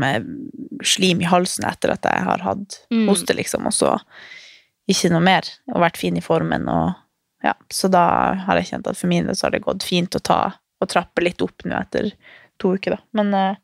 slim 0.88 1.22
i 1.22 1.28
halsen 1.28 1.68
etter 1.68 1.94
at 1.94 2.08
jeg 2.08 2.26
har 2.26 2.42
hatt 2.48 2.80
Mm. 2.90 3.06
hoste, 3.12 3.36
liksom, 3.36 3.68
og 3.68 3.76
så 3.76 3.92
ikke 4.90 5.12
noe 5.14 5.22
mer, 5.24 5.48
og 5.74 5.84
vært 5.84 6.00
fin 6.00 6.18
i 6.18 6.24
formen, 6.24 6.66
og 6.72 6.96
ja, 7.44 7.54
så 7.72 7.90
da 7.92 8.06
har 8.46 8.60
jeg 8.60 8.72
kjent 8.72 8.88
at 8.88 9.00
for 9.00 9.12
min 9.12 9.28
del 9.28 9.36
så 9.36 9.48
har 9.48 9.56
det 9.56 9.66
gått 9.66 9.84
fint 9.84 10.16
å 10.16 10.24
ta 10.24 10.40
og 10.84 10.90
trappe 10.92 11.24
litt 11.24 11.42
opp 11.44 11.66
nå 11.68 11.76
etter 11.80 12.12
to 12.62 12.76
uker, 12.78 12.96
da. 12.96 13.02
Men 13.20 13.34
eh, 13.36 13.60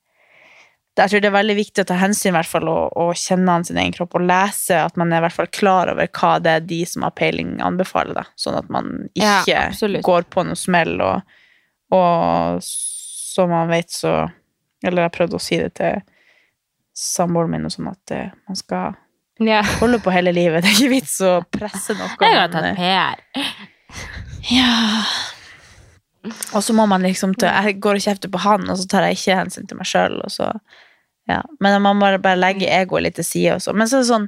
jeg 0.99 1.13
tror 1.13 1.23
det 1.23 1.29
er 1.29 1.35
veldig 1.37 1.55
viktig 1.55 1.83
å 1.83 1.87
ta 1.87 1.95
hensyn 1.99 2.33
i 2.33 2.35
hvert 2.35 2.49
fall 2.49 2.67
og, 2.67 2.97
og 2.99 3.13
kjenne 3.19 3.55
an 3.55 3.65
sin 3.67 3.79
egen 3.79 3.95
kropp 3.95 4.17
og 4.19 4.25
lese 4.27 4.81
at 4.83 4.97
man 4.99 5.13
er 5.13 5.21
i 5.21 5.25
hvert 5.27 5.37
fall 5.37 5.51
klar 5.55 5.91
over 5.93 6.09
hva 6.19 6.33
det 6.43 6.55
er 6.57 6.65
de 6.67 6.79
som 6.89 7.05
har 7.07 7.15
peiling 7.15 7.57
anbefaler, 7.63 8.19
da. 8.19 8.25
Sånn 8.39 8.57
at 8.59 8.71
man 8.73 8.91
ikke 9.13 9.53
ja, 9.53 9.67
går 10.03 10.27
på 10.33 10.43
noe 10.47 10.59
smell 10.59 10.97
og, 11.05 11.37
og 11.95 12.59
som 12.65 13.53
man 13.53 13.71
vet 13.71 13.93
så 13.93 14.13
Eller 14.83 15.05
jeg 15.05 15.15
prøvde 15.15 15.35
å 15.35 15.43
si 15.43 15.57
det 15.59 15.73
til 15.75 15.99
samboeren 16.95 17.51
min 17.51 17.67
og 17.67 17.73
sånn 17.73 17.89
at 17.91 18.13
eh, 18.15 18.35
man 18.47 18.59
skal 18.59 18.95
ja. 19.39 19.63
holde 19.79 19.99
på 20.03 20.11
hele 20.13 20.33
livet. 20.35 20.63
Det 20.63 20.71
er 20.71 20.77
ikke 20.77 20.93
vits 20.93 21.17
å 21.25 21.33
presse 21.51 21.95
noe. 21.97 22.11
Jeg 22.19 22.37
har 22.37 22.53
tatt 22.53 22.77
PR. 22.79 23.23
ja. 24.51 24.75
Og 26.53 26.63
så 26.65 26.73
må 26.75 26.83
man 26.89 27.05
liksom 27.05 27.31
Jeg 27.39 27.77
går 27.79 27.95
og 27.95 28.03
kjefter 28.03 28.31
på 28.31 28.41
han, 28.43 28.67
og 28.69 28.77
så 28.77 28.87
tar 28.91 29.07
jeg 29.07 29.19
ikke 29.19 29.37
hensyn 29.39 29.67
til 29.69 29.79
meg 29.79 29.87
sjøl. 29.87 30.19
Ja. 31.29 31.43
Men 31.61 31.81
man 31.85 31.99
må 31.99 32.09
bare, 32.17 32.35
legge 32.39 32.67
egoet 32.67 33.05
litt 33.05 33.15
til 33.19 33.27
side. 33.27 33.55
og 33.55 33.61
så. 33.61 33.73
Men 33.73 33.87
så 33.87 33.99
er 33.99 34.03
det 34.03 34.09
sånn, 34.11 34.27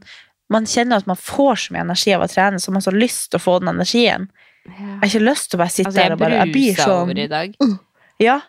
man 0.52 0.68
kjenner 0.70 1.02
at 1.02 1.10
man 1.10 1.20
får 1.20 1.66
så 1.66 1.74
mye 1.76 1.84
energi 1.88 2.14
av 2.16 2.24
å 2.26 2.30
trene, 2.32 2.60
så 2.60 2.72
man 2.72 2.82
har 2.82 2.88
så 2.92 2.96
lyst 2.96 3.32
til 3.32 3.40
å 3.40 3.44
få 3.44 3.60
den 3.60 3.74
energien. 3.74 4.30
Jeg 4.68 4.98
har 5.02 5.10
ikke 5.10 5.24
lyst 5.26 5.50
til 5.50 5.58
å 5.58 5.62
bare 5.64 5.74
sitte 5.74 5.90
Altså, 5.90 6.02
der 6.04 6.14
og 6.14 6.20
bare 6.22 6.38
Jeg 6.38 6.54
blir 6.54 6.76
sånn 6.78 6.92
over 6.96 7.20
i 7.20 7.28
dag. 7.32 7.56
Ja. 8.22 8.40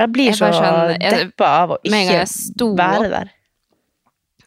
Jeg 0.00 0.10
blir 0.14 0.30
Jeg 0.32 0.38
så 0.38 0.48
sånn- 0.50 0.94
deppa 0.98 1.48
av 1.62 1.74
å 1.74 1.78
ikke 1.84 2.74
være 2.78 3.10
der. 3.12 3.32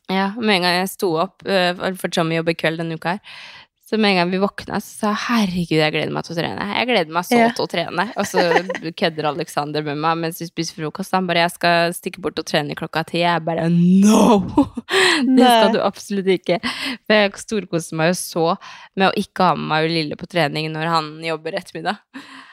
Ja, 0.09 0.31
med 0.39 0.55
en 0.55 0.61
gang 0.67 0.75
jeg 0.81 0.89
sto 0.93 1.13
opp, 1.19 1.43
øh, 1.45 1.95
for 1.99 2.07
Tommy 2.13 2.37
jobber 2.39 2.55
kveld 2.55 2.79
denne 2.79 2.95
uka 2.95 3.17
her, 3.17 3.39
så 3.87 3.95
med 3.95 4.11
en 4.11 4.17
gang 4.19 4.31
vi 4.33 4.39
våkna, 4.43 4.81
så 4.83 4.91
sa 4.99 5.09
jeg 5.13 5.19
herregud, 5.29 5.79
jeg 5.79 5.91
gleder 5.95 6.11
meg 6.11 6.25
til 6.27 6.33
å 6.33 6.37
trene. 6.41 6.63
Jeg 6.75 6.87
gleder 6.89 7.13
meg 7.15 7.23
så 7.23 7.37
Ja. 7.39 7.49
til 7.55 7.63
å 7.63 7.67
trene. 7.71 8.03
Og 8.19 8.25
så 8.27 8.41
kødder 8.99 9.27
Alexander 9.29 9.81
med 9.85 9.95
meg 10.03 10.17
mens 10.17 10.41
vi 10.41 10.47
spiser 10.49 10.75
frokost. 10.75 11.13
Han 11.15 11.27
bare 11.27 11.45
'jeg 11.45 11.51
skal 11.53 11.93
stikke 11.95 12.19
bort 12.19 12.37
og 12.39 12.43
trene 12.45 12.75
klokka 12.75 13.05
ti'. 13.07 13.23
Jeg 13.23 13.45
bare 13.45 13.69
'no'! 13.69 14.43
Det 15.37 15.47
skal 15.47 15.71
du 15.71 15.79
absolutt 15.79 16.27
ikke. 16.27 16.59
For 17.07 17.13
jeg 17.15 17.31
storkoser 17.39 17.95
meg 17.95 18.11
jo 18.11 18.17
så 18.19 18.57
med 18.97 19.07
å 19.07 19.15
ikke 19.15 19.43
ha 19.47 19.55
med 19.55 19.67
meg 19.71 19.89
Lille 19.89 20.15
på 20.19 20.27
trening 20.27 20.67
når 20.73 20.87
han 20.91 21.23
jobber 21.23 21.55
ettermiddag. 21.55 21.97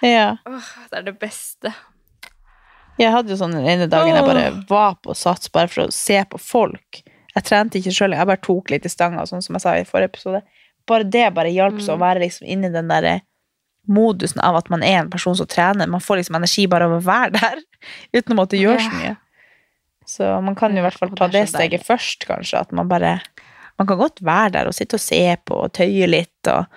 Ja. 0.03 0.37
Åh, 0.47 0.71
det 0.91 0.99
er 0.99 1.03
det 1.03 1.19
beste. 1.19 1.75
Jeg 2.97 3.11
hadde 3.11 3.31
jo 3.35 3.37
sånn 3.43 3.51
den 3.59 3.67
ene 3.67 3.91
dagen 3.91 4.15
jeg 4.15 4.23
bare 4.23 4.65
var 4.69 4.95
på 5.03 5.11
sats 5.19 5.51
bare 5.51 5.67
for 5.67 5.89
å 5.89 5.93
se 5.93 6.23
på 6.31 6.39
folk. 6.39 7.03
Jeg 7.35 7.45
trente 7.49 7.79
ikke 7.81 7.93
sjøl, 7.97 8.15
jeg 8.15 8.27
bare 8.31 8.41
tok 8.43 8.71
litt 8.71 8.85
i 8.87 8.93
stanga, 8.93 9.25
sånn 9.27 9.43
som 9.43 9.57
jeg 9.57 9.63
sa 9.65 9.73
i 9.81 9.85
forrige 9.89 10.13
episode. 10.13 10.43
Bare 10.87 11.05
det 11.09 11.29
bare 11.35 11.51
hjalp 11.51 11.81
så 11.83 11.95
å 11.95 11.99
Mm. 11.99 12.05
være 12.05 12.21
liksom 12.27 12.47
inni 12.47 12.71
den 12.73 12.89
derre 12.89 13.21
modusen 13.89 14.41
av 14.41 14.57
at 14.57 14.71
man 14.73 14.83
er 14.83 15.01
en 15.03 15.11
person 15.11 15.35
som 15.37 15.47
trener. 15.47 15.87
Man 15.91 16.01
får 16.01 16.21
liksom 16.23 16.37
energi 16.39 16.67
bare 16.71 16.87
av 16.89 16.95
å 16.99 17.03
være 17.05 17.33
der, 17.37 17.59
uten 18.17 18.33
å 18.35 18.39
måtte 18.43 18.61
gjøre 18.61 18.81
så 18.81 18.93
mye. 19.01 19.17
Så 20.07 20.31
man 20.45 20.55
kan 20.55 20.73
jo 20.77 20.83
i 20.83 20.85
hvert 20.85 20.99
fall 21.01 21.11
ta 21.17 21.27
det 21.33 21.47
steget 21.49 21.85
først, 21.87 22.27
kanskje. 22.29 22.61
At 22.61 22.73
man 22.73 22.89
bare 22.89 23.21
Man 23.77 23.89
kan 23.89 23.99
godt 23.99 24.21
være 24.23 24.53
der 24.55 24.69
og 24.71 24.75
sitte 24.77 24.95
og 24.95 25.03
se 25.03 25.19
på 25.45 25.57
og 25.65 25.73
tøye 25.75 26.07
litt, 26.07 26.47
og 26.47 26.69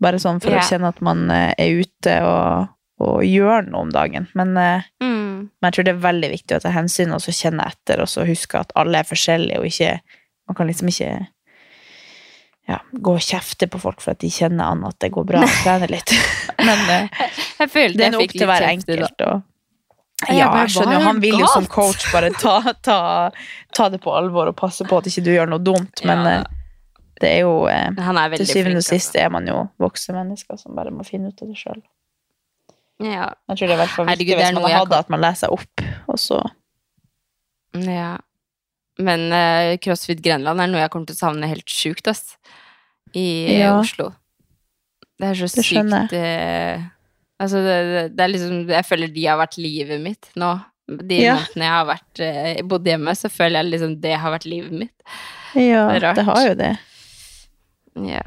bare 0.00 0.20
sånn 0.22 0.38
for 0.40 0.52
å 0.54 0.60
kjenne 0.68 0.86
at 0.92 1.00
man 1.02 1.24
eh, 1.34 1.54
er 1.58 1.80
ute 1.82 2.12
og, 2.22 2.68
og 3.02 3.24
gjør 3.26 3.66
noe 3.66 3.80
om 3.88 3.90
dagen. 3.90 4.28
Men 4.38 4.52
eh, 4.56 4.82
Mm. 5.02 5.29
Men 5.48 5.68
jeg 5.68 5.76
tror 5.76 5.86
det 5.88 5.92
er 5.94 6.02
veldig 6.04 6.30
viktig 6.34 6.56
å 6.56 6.62
ta 6.64 6.72
hensyn 6.74 7.12
og 7.16 7.22
så 7.24 7.34
kjenne 7.34 7.66
etter, 7.66 8.02
og 8.04 8.08
så 8.10 8.26
huske 8.28 8.60
at 8.60 8.72
alle 8.80 9.02
er 9.02 9.08
forskjellige, 9.08 9.60
og 9.60 9.70
ikke 9.70 10.00
Man 10.50 10.56
kan 10.58 10.66
liksom 10.66 10.88
ikke 10.90 11.26
ja, 12.66 12.80
gå 12.90 13.12
og 13.14 13.22
kjefte 13.22 13.68
på 13.70 13.78
folk 13.78 14.00
for 14.02 14.16
at 14.16 14.22
de 14.22 14.30
kjenner 14.34 14.72
an 14.72 14.82
at 14.88 14.96
det 15.02 15.12
går 15.14 15.26
bra 15.28 15.42
å 15.46 15.50
trene 15.62 15.86
litt. 15.90 16.10
Men 16.66 16.82
eh, 16.90 17.22
Jeg 17.60 17.70
følte 17.70 17.98
det 18.00 18.08
er 18.08 18.18
opp 18.18 18.34
til 18.34 18.46
å 18.46 18.48
hver 18.50 18.66
enkelt. 18.66 19.24
Og, 19.28 19.44
ja, 20.28 20.48
jeg 20.60 20.72
skjønner 20.74 20.98
er 20.98 21.06
han 21.06 21.20
vil 21.22 21.38
jo 21.40 21.48
som 21.50 21.68
coach 21.70 22.08
bare 22.12 22.32
ta, 22.34 22.56
ta, 22.82 22.98
ta 23.76 23.88
det 23.94 24.02
på 24.04 24.14
alvor 24.14 24.50
og 24.50 24.58
passe 24.58 24.86
på 24.86 24.98
at 24.98 25.06
ikke 25.06 25.24
du 25.26 25.30
gjør 25.32 25.54
noe 25.54 25.62
dumt, 25.64 26.02
men 26.04 26.26
Ja. 26.26 26.34
eh, 26.40 26.58
det 27.20 27.30
er 27.36 27.40
jo 27.44 27.54
eh, 27.68 27.88
er 27.92 28.36
Til 28.36 28.48
syvende 28.48 28.80
og 28.80 28.86
flink. 28.86 29.02
sist 29.02 29.16
er 29.20 29.28
man 29.32 29.46
jo 29.48 29.62
voksne 29.80 30.16
mennesker 30.16 30.58
som 30.60 30.74
bare 30.74 30.90
må 30.90 31.04
finne 31.04 31.28
ut 31.28 31.42
av 31.42 31.48
det 31.48 31.58
sjøl. 31.60 31.82
Ja. 33.00 33.30
Jeg 33.48 33.56
tror 33.58 33.70
det 33.70 33.76
er 33.76 33.80
Herregud, 33.86 34.18
viktig 34.18 34.36
hvis 34.36 34.52
man 34.56 34.66
har 34.68 34.78
hatt 34.82 34.90
det, 34.92 34.98
at 35.06 35.12
man 35.12 35.22
leser 35.24 35.52
opp, 35.54 35.84
og 36.08 36.18
så 36.20 36.40
Ja. 37.74 38.18
Men 39.00 39.30
uh, 39.32 39.76
CrossFit 39.80 40.20
Grenland 40.22 40.60
er 40.60 40.68
noe 40.68 40.82
jeg 40.82 40.90
kommer 40.92 41.08
til 41.08 41.16
å 41.16 41.22
savne 41.22 41.48
helt 41.48 41.70
sjukt, 41.72 42.08
ass. 42.10 42.34
I 43.16 43.24
eh, 43.48 43.60
Ja. 43.62 43.78
Oslo. 43.80 44.10
Det 45.20 45.28
er 45.30 45.38
så 45.38 45.48
Det 45.50 45.64
sykt 45.66 46.12
uh, 46.14 46.84
Altså, 47.40 47.60
det, 47.64 47.76
det- 48.16 48.24
er 48.24 48.28
liksom 48.28 48.68
Jeg 48.68 48.84
føler 48.86 49.08
de 49.14 49.24
har 49.26 49.38
vært 49.40 49.56
livet 49.56 50.00
mitt 50.00 50.28
nå. 50.36 50.50
De 50.90 51.20
Ja. 51.22 51.36
månedene 51.38 51.64
jeg 51.64 51.72
har 51.72 51.86
vært, 51.88 52.20
uh, 52.20 52.62
bodd 52.68 52.84
hjemme, 52.90 53.14
så 53.16 53.30
føler 53.32 53.62
jeg 53.62 53.70
liksom 53.72 54.00
det 54.02 54.16
har 54.18 54.32
vært 54.34 54.44
livet 54.50 54.72
mitt. 54.72 55.02
Ja, 55.54 55.88
Det 55.98 56.14
det 56.20 56.24
har 56.28 56.42
jo 56.48 56.54
det. 56.54 56.78
Ja, 58.10 58.22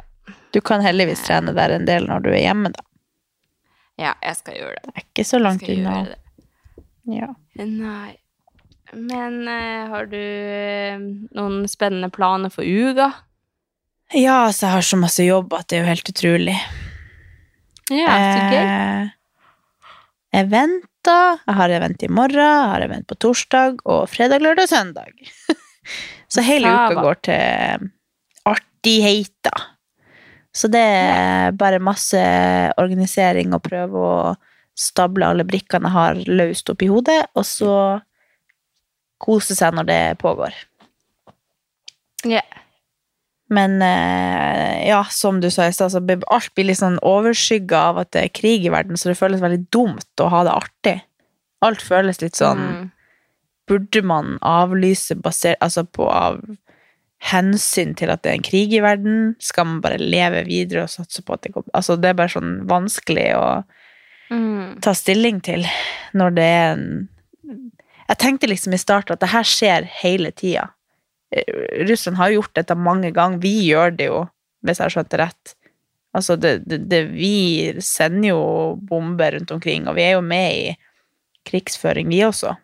Du 0.51 0.59
kan 0.61 0.81
heldigvis 0.81 1.21
trene 1.27 1.53
der 1.55 1.69
en 1.77 1.85
del 1.85 2.05
når 2.07 2.23
du 2.23 2.29
er 2.31 2.41
hjemme, 2.41 2.71
da. 2.73 2.83
Ja 4.01 4.15
jeg 4.21 4.39
skal 4.39 4.59
gjøre 4.59 4.75
det. 4.77 4.89
Det 4.89 4.95
er 4.95 5.07
ikke 5.07 5.27
så 5.27 5.39
langt 5.41 5.69
unna. 5.69 5.97
Ja. 7.09 7.29
Nei. 7.59 8.15
Men 8.93 9.41
uh, 9.49 9.89
har 9.89 10.09
du 10.11 10.19
uh, 10.19 11.05
noen 11.33 11.63
spennende 11.71 12.11
planer 12.13 12.53
for 12.53 12.65
uka? 12.65 13.11
ja, 14.13 14.51
så 14.53 14.67
jeg 14.67 14.75
har 14.75 14.85
så 14.85 14.99
masse 15.01 15.25
jobb 15.25 15.53
at 15.57 15.69
det 15.69 15.79
er 15.79 15.83
jo 15.83 15.89
helt 15.89 16.11
utrolig. 16.11 16.55
Ja, 17.91 18.13
så 18.13 18.43
gøy. 18.53 18.59
Eh, 18.61 19.07
eventer. 20.43 21.41
Jeg 21.43 21.57
har 21.57 21.73
event 21.75 22.05
i 22.05 22.09
morgen, 22.13 22.39
jeg 22.39 22.69
har 22.71 22.85
event 22.85 23.07
på 23.09 23.17
torsdag, 23.19 23.81
og 23.89 24.05
fredag, 24.11 24.43
lørdag 24.43 24.69
og 24.69 24.71
søndag. 24.71 25.33
så 26.33 26.45
hele 26.45 26.69
uka 26.71 27.01
går 27.01 27.19
til 27.27 27.89
artigheter. 28.53 29.65
Så 30.53 30.69
det 30.69 30.81
er 30.81 31.55
bare 31.57 31.81
masse 31.81 32.19
organisering 32.77 33.55
og 33.55 33.63
prøve 33.65 34.01
å 34.01 34.17
stable 34.77 35.25
alle 35.25 35.45
brikkene 35.45 35.89
jeg 35.89 35.95
har 35.95 36.19
løst 36.29 36.69
oppi 36.69 36.89
hodet, 36.89 37.23
og 37.37 37.45
så 37.45 37.73
kose 39.23 39.57
seg 39.57 39.73
når 39.77 39.89
det 39.89 40.01
pågår. 40.21 40.53
Ja. 42.29 42.43
Men 43.53 43.81
eh, 43.85 44.87
ja, 44.87 45.03
som 45.11 45.41
du 45.41 45.49
sa 45.53 45.67
i 45.67 45.75
stad, 45.75 45.93
så 45.93 46.01
alt 46.01 46.53
blir 46.55 46.69
litt 46.69 46.79
sånn 46.79 46.99
overskygga 47.05 47.81
av 47.91 48.01
at 48.03 48.13
det 48.15 48.23
er 48.23 48.33
krig 48.33 48.65
i 48.65 48.73
verden, 48.73 48.97
så 48.97 49.11
det 49.11 49.19
føles 49.19 49.43
veldig 49.43 49.65
dumt 49.73 50.23
å 50.23 50.29
ha 50.33 50.43
det 50.47 50.55
artig. 50.57 50.97
Alt 51.63 51.85
føles 51.85 52.21
litt 52.23 52.39
sånn 52.39 52.63
Mm. 52.63 52.91
Burde 53.63 54.01
man 54.03 54.33
avlyse 54.43 55.15
basert 55.15 55.55
Altså 55.63 55.85
på 55.87 56.03
av 56.11 56.41
hensyn 57.31 57.93
til 57.95 58.11
at 58.11 58.23
det 58.23 58.31
er 58.31 58.37
en 58.39 58.45
krig 58.45 58.73
i 58.75 58.81
verden? 58.83 59.35
Skal 59.43 59.65
man 59.69 59.81
bare 59.83 59.97
leve 60.01 60.43
videre 60.47 60.83
og 60.85 60.91
satse 60.91 61.23
på 61.23 61.33
at 61.37 61.43
det 61.45 61.53
går 61.55 61.63
Altså, 61.73 61.95
det 61.99 62.09
er 62.11 62.19
bare 62.19 62.33
sånn 62.35 62.53
vanskelig 62.69 63.29
å 63.39 63.47
Mm. 64.31 64.79
ta 64.81 64.93
stilling 64.95 65.41
til 65.43 65.65
når 66.15 66.29
det 66.33 66.43
er 66.43 66.71
en 66.73 67.09
Jeg 68.09 68.17
tenkte 68.17 68.47
liksom 68.47 68.73
i 68.73 68.79
starten 68.79 69.13
at 69.13 69.19
det 69.19 69.29
her 69.29 69.43
skjer 69.43 69.83
hele 70.01 70.31
tida. 70.31 70.69
Eh, 71.31 71.43
Russland 71.87 72.17
har 72.17 72.31
gjort 72.31 72.53
dette 72.55 72.75
mange 72.75 73.11
ganger. 73.13 73.39
Vi 73.43 73.51
gjør 73.69 73.95
det 73.95 74.07
jo, 74.07 74.23
hvis 74.63 74.79
jeg 74.79 74.85
har 74.85 74.89
skjønt 74.95 75.09
det 75.11 75.19
rett. 75.19 75.53
Altså, 76.15 76.35
det, 76.35 76.67
det, 76.67 76.89
det, 76.89 77.01
vi 77.11 77.73
sender 77.79 78.29
jo 78.29 78.75
bomber 78.89 79.31
rundt 79.37 79.51
omkring, 79.51 79.87
og 79.87 79.95
vi 79.95 80.03
er 80.03 80.11
jo 80.17 80.21
med 80.21 80.53
i 80.53 80.75
krigsføring, 81.47 82.09
vi 82.09 82.19
også. 82.27 82.55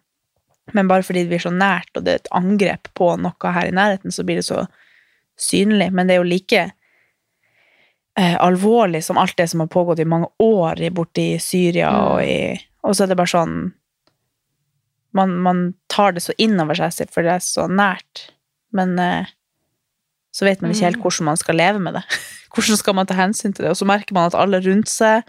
Men 0.74 0.88
bare 0.88 1.04
fordi 1.04 1.24
det 1.26 1.30
blir 1.34 1.42
så 1.44 1.52
nært, 1.54 1.90
og 1.98 2.04
det 2.06 2.12
er 2.14 2.20
et 2.22 2.32
angrep 2.36 2.90
på 2.98 3.14
noe 3.22 3.54
her 3.56 3.68
i 3.70 3.76
nærheten, 3.76 4.12
så 4.12 4.24
blir 4.28 4.36
det 4.42 4.46
så 4.46 4.66
synlig. 5.40 5.92
Men 5.92 6.08
det 6.08 6.16
er 6.18 6.22
jo 6.24 6.28
like 6.30 6.64
eh, 8.20 8.36
alvorlig 8.44 9.04
som 9.04 9.18
alt 9.18 9.38
det 9.38 9.48
som 9.50 9.60
har 9.64 9.68
pågått 9.72 10.00
i 10.00 10.06
mange 10.06 10.28
år 10.40 10.82
borti 10.92 11.40
Syria, 11.42 11.90
Mm. 11.92 12.08
og, 12.12 12.24
i, 12.24 12.60
og 12.84 12.96
så 12.96 13.04
er 13.04 13.08
det 13.14 13.18
bare 13.18 13.34
sånn 13.34 13.58
man, 15.14 15.32
man 15.42 15.74
tar 15.90 16.12
det 16.14 16.22
så 16.22 16.34
innover 16.38 16.76
seg, 16.78 17.10
for 17.10 17.24
det 17.26 17.32
er 17.34 17.40
så 17.42 17.66
nært. 17.68 18.28
Men 18.72 18.92
eh, 19.00 19.26
så 20.32 20.46
vet 20.46 20.62
man 20.62 20.72
ikke 20.72 20.86
helt 20.86 20.98
Mm. 21.00 21.02
hvordan 21.02 21.26
man 21.26 21.38
skal 21.38 21.56
leve 21.56 21.80
med 21.80 21.94
det. 21.98 22.04
Hvordan 22.54 22.78
skal 22.78 22.96
man 22.98 23.06
ta 23.06 23.14
hensyn 23.14 23.54
til 23.54 23.64
det? 23.66 23.70
Og 23.72 23.78
så 23.78 23.86
merker 23.86 24.14
man 24.14 24.26
at 24.26 24.36
alle 24.36 24.58
rundt 24.66 24.90
seg 24.90 25.22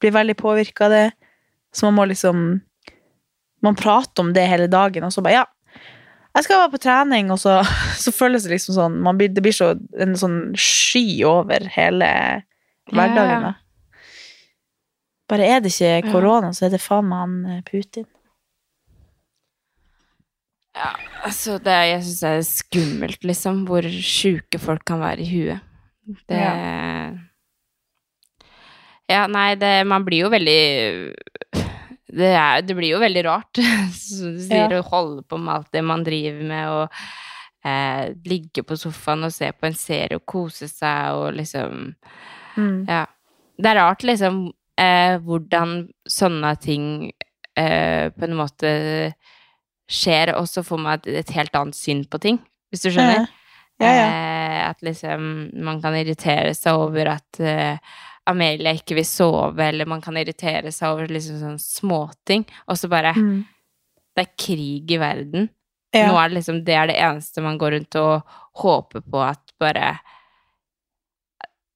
blir 0.00 0.12
veldig 0.12 0.34
påvirka 0.36 0.84
av 0.84 0.90
det. 0.92 1.12
Så 1.72 1.86
man 1.86 1.94
må 1.96 2.04
liksom 2.08 2.60
Man 3.64 3.76
prater 3.76 4.24
om 4.24 4.34
det 4.36 4.46
hele 4.48 4.68
dagen, 4.70 5.04
og 5.04 5.12
så 5.14 5.24
bare 5.24 5.42
Ja, 5.42 5.46
jeg 6.36 6.46
skal 6.46 6.60
være 6.62 6.72
på 6.74 6.82
trening, 6.84 7.32
og 7.34 7.40
så, 7.42 7.60
så 8.04 8.12
føles 8.14 8.46
det 8.46 8.54
liksom 8.54 8.76
sånn 8.76 9.00
man 9.04 9.18
blir, 9.18 9.32
Det 9.32 9.42
blir 9.44 9.56
så 9.56 9.74
en 9.98 10.16
sånn 10.18 10.38
sky 10.58 11.22
over 11.28 11.66
hele 11.74 12.10
hverdagen. 12.90 13.50
Ja. 13.50 13.56
Bare 15.30 15.46
er 15.46 15.60
det 15.62 15.70
ikke 15.76 16.10
korona, 16.10 16.50
så 16.54 16.66
er 16.66 16.74
det 16.74 16.82
faen 16.82 17.06
meg 17.06 17.22
han 17.22 17.36
eh, 17.46 17.60
Putin. 17.66 18.08
Ja, 20.74 20.90
altså 21.26 21.58
det, 21.62 21.74
jeg 21.90 22.02
syns 22.06 22.20
det 22.22 22.30
er 22.30 22.44
skummelt, 22.46 23.24
liksom, 23.26 23.64
hvor 23.68 23.86
sjuke 23.90 24.58
folk 24.62 24.84
kan 24.86 25.02
være 25.02 25.24
i 25.24 25.30
huet. 25.30 25.66
Det 26.30 26.40
Ja, 29.10 29.26
nei, 29.30 29.54
det 29.58 29.86
Man 29.86 30.02
blir 30.06 30.24
jo 30.24 30.30
veldig 30.32 30.62
det, 32.12 32.30
er, 32.36 32.60
det 32.66 32.74
blir 32.78 32.92
jo 32.94 33.00
veldig 33.02 33.24
rart, 33.26 33.60
som 33.96 34.34
du 34.36 34.40
sier, 34.44 34.70
Ja. 34.70 34.80
å 34.80 34.86
holde 34.90 35.22
på 35.28 35.38
med 35.40 35.54
alt 35.54 35.70
det 35.72 35.82
man 35.86 36.04
driver 36.06 36.42
med, 36.50 36.68
og 36.68 37.02
eh, 37.68 38.10
ligge 38.26 38.62
på 38.66 38.76
sofaen 38.80 39.24
og 39.28 39.32
se 39.34 39.50
på 39.52 39.66
en 39.68 39.76
serie 39.78 40.16
og 40.18 40.24
kose 40.26 40.68
seg 40.70 41.14
og 41.18 41.32
liksom 41.38 41.94
Mm. 42.58 42.82
Ja. 42.90 43.04
Det 43.62 43.68
er 43.70 43.76
rart, 43.78 44.02
liksom, 44.02 44.40
eh, 44.76 45.14
hvordan 45.22 45.84
sånne 46.10 46.50
ting 46.60 47.12
eh, 47.56 48.10
på 48.10 48.24
en 48.26 48.34
måte 48.36 48.72
skjer, 49.90 50.32
og 50.38 50.48
så 50.50 50.64
får 50.66 50.80
man 50.82 50.98
et, 50.98 51.06
et 51.22 51.30
helt 51.36 51.54
annet 51.56 51.78
syn 51.78 52.02
på 52.10 52.18
ting, 52.22 52.40
hvis 52.72 52.84
du 52.84 52.90
skjønner? 52.90 53.28
Ja, 53.80 53.92
ja. 53.96 54.06
Eh, 54.10 54.58
at 54.68 54.82
liksom 54.84 55.22
man 55.64 55.78
kan 55.80 55.94
irritere 55.96 56.50
seg 56.58 56.76
over 56.82 57.14
at 57.14 57.40
eh, 57.40 57.78
Amelia 58.30 58.72
ikke 58.76 58.94
vil 58.98 59.04
sove, 59.08 59.58
eller 59.68 59.86
man 59.90 60.00
kan 60.04 60.16
irritere 60.20 60.72
seg 60.72 60.88
over 60.94 61.06
liksom 61.10 61.40
sånne 61.40 61.60
småting, 61.62 62.46
og 62.68 62.76
så 62.80 62.88
bare 62.92 63.14
Mm. 63.16 63.44
Det 64.16 64.26
er 64.26 64.32
krig 64.36 64.90
i 64.90 64.98
verden. 64.98 65.48
Ja. 65.94 66.08
Nå 66.10 66.16
er 66.18 66.28
det 66.28 66.36
liksom 66.38 66.64
Det 66.64 66.74
er 66.74 66.86
det 66.90 66.96
eneste 66.98 67.42
man 67.42 67.58
går 67.58 67.72
rundt 67.78 67.96
og 67.96 68.22
håper 68.62 69.00
på 69.02 69.20
at 69.22 69.52
bare 69.58 69.98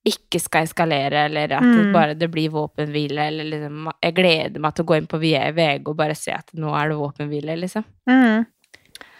ikke 0.04 0.36
skal 0.42 0.66
eskalere, 0.66 1.24
eller 1.30 1.44
at 1.56 1.62
det 1.64 1.86
Mm. 1.86 1.92
bare 1.92 2.14
det 2.14 2.30
blir 2.30 2.50
våpenhvile, 2.50 3.18
eller 3.28 3.44
liksom 3.44 3.92
Jeg 4.02 4.14
gleder 4.14 4.60
meg 4.60 4.74
til 4.74 4.84
å 4.84 4.88
gå 4.88 4.96
inn 4.98 5.06
på 5.06 5.18
VG 5.20 5.86
og 5.86 5.96
bare 5.96 6.14
se 6.14 6.30
at 6.32 6.50
nå 6.54 6.74
er 6.74 6.88
det 6.90 6.98
våpenhvile, 6.98 7.56
liksom. 7.58 7.84
Mm. 8.08 8.46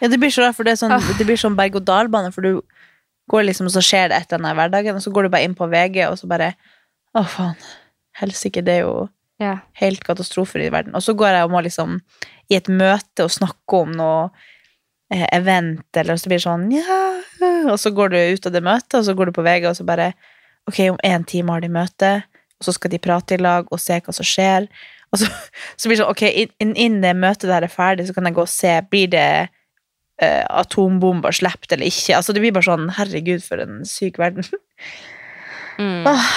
Ja, 0.01 0.07
det 0.07 0.19
blir 0.19 0.29
så 0.29 0.43
rart, 0.45 0.55
for 0.55 0.63
det 0.63 0.77
sånn, 0.77 0.91
Ah. 0.91 0.99
det 1.17 1.25
blir 1.25 1.37
sånn 1.37 1.55
berg-og-dal-bane, 1.55 2.31
for 2.31 2.41
du 2.41 2.61
går 3.31 3.45
liksom, 3.45 3.65
og 3.65 3.71
så 3.71 3.81
skjer 3.81 4.09
det 4.09 4.17
et 4.21 4.31
eller 4.33 4.45
annet 4.45 4.53
i 4.53 4.59
hverdagen, 4.69 4.95
og 4.95 5.01
så 5.01 5.11
går 5.11 5.23
du 5.23 5.29
bare 5.29 5.43
inn 5.43 5.55
på 5.55 5.67
VG, 5.67 6.05
og 6.07 6.17
så 6.19 6.27
bare 6.27 6.53
Å, 7.15 7.23
faen. 7.31 7.55
Helsike, 8.19 8.61
det 8.65 8.79
er 8.79 8.85
jo 8.87 9.09
Ja. 9.39 9.57
helt 9.81 10.03
katastrofer 10.07 10.61
i 10.63 10.69
verden. 10.71 10.95
Og 10.95 11.01
så 11.03 11.13
går 11.17 11.33
jeg 11.35 11.43
og 11.43 11.51
må 11.51 11.61
liksom 11.65 11.97
i 12.49 12.55
et 12.55 12.69
møte 12.71 13.25
og 13.25 13.31
snakke 13.33 13.81
om 13.81 13.91
noe 13.91 14.29
eh, 15.11 15.25
event, 15.35 15.83
eller 15.97 16.15
så 16.15 16.29
blir 16.29 16.39
det 16.39 16.45
sånn 16.45 16.69
ja, 16.71 17.01
Og 17.71 17.75
så 17.81 17.91
går 17.91 18.09
du 18.13 18.17
ut 18.35 18.45
av 18.47 18.53
det 18.55 18.61
møtet, 18.63 18.95
og 18.99 19.03
så 19.05 19.13
går 19.17 19.25
du 19.25 19.31
på 19.35 19.43
VG, 19.43 19.67
og 19.69 19.75
så 19.75 19.83
bare 19.87 20.13
Ok, 20.67 20.79
om 20.89 20.97
én 21.03 21.25
time 21.27 21.51
har 21.51 21.61
de 21.61 21.67
møte, 21.69 22.11
og 22.59 22.63
så 22.65 22.73
skal 22.73 22.89
de 22.95 22.97
prate 23.03 23.35
i 23.35 23.37
lag 23.43 23.67
og 23.71 23.79
se 23.79 23.99
hva 24.01 24.13
som 24.15 24.25
skjer. 24.25 24.65
Og 25.13 25.19
så, 25.21 25.27
så 25.77 25.89
blir 25.89 25.97
det 25.99 26.03
sånn 26.05 26.13
Ok, 26.15 26.23
inn- 26.31 26.73
innen 26.79 27.01
det 27.03 27.11
møtet 27.19 27.51
der 27.51 27.67
er 27.67 27.71
ferdig, 27.71 28.07
så 28.07 28.15
kan 28.15 28.25
jeg 28.25 28.33
gå 28.39 28.41
og 28.47 28.49
se 28.49 28.71
Blir 28.89 29.11
det 29.13 29.27
eh, 30.23 30.45
atombomber 30.49 31.35
sluppet 31.35 31.75
eller 31.75 31.91
ikke? 31.91 32.15
Altså 32.17 32.31
Det 32.33 32.41
blir 32.41 32.55
bare 32.55 32.69
sånn 32.71 32.87
Herregud, 32.95 33.43
for 33.43 33.59
en 33.61 33.83
syk 33.85 34.17
verden. 34.17 34.47
Mm. 35.77 36.05
Åh, 36.07 36.27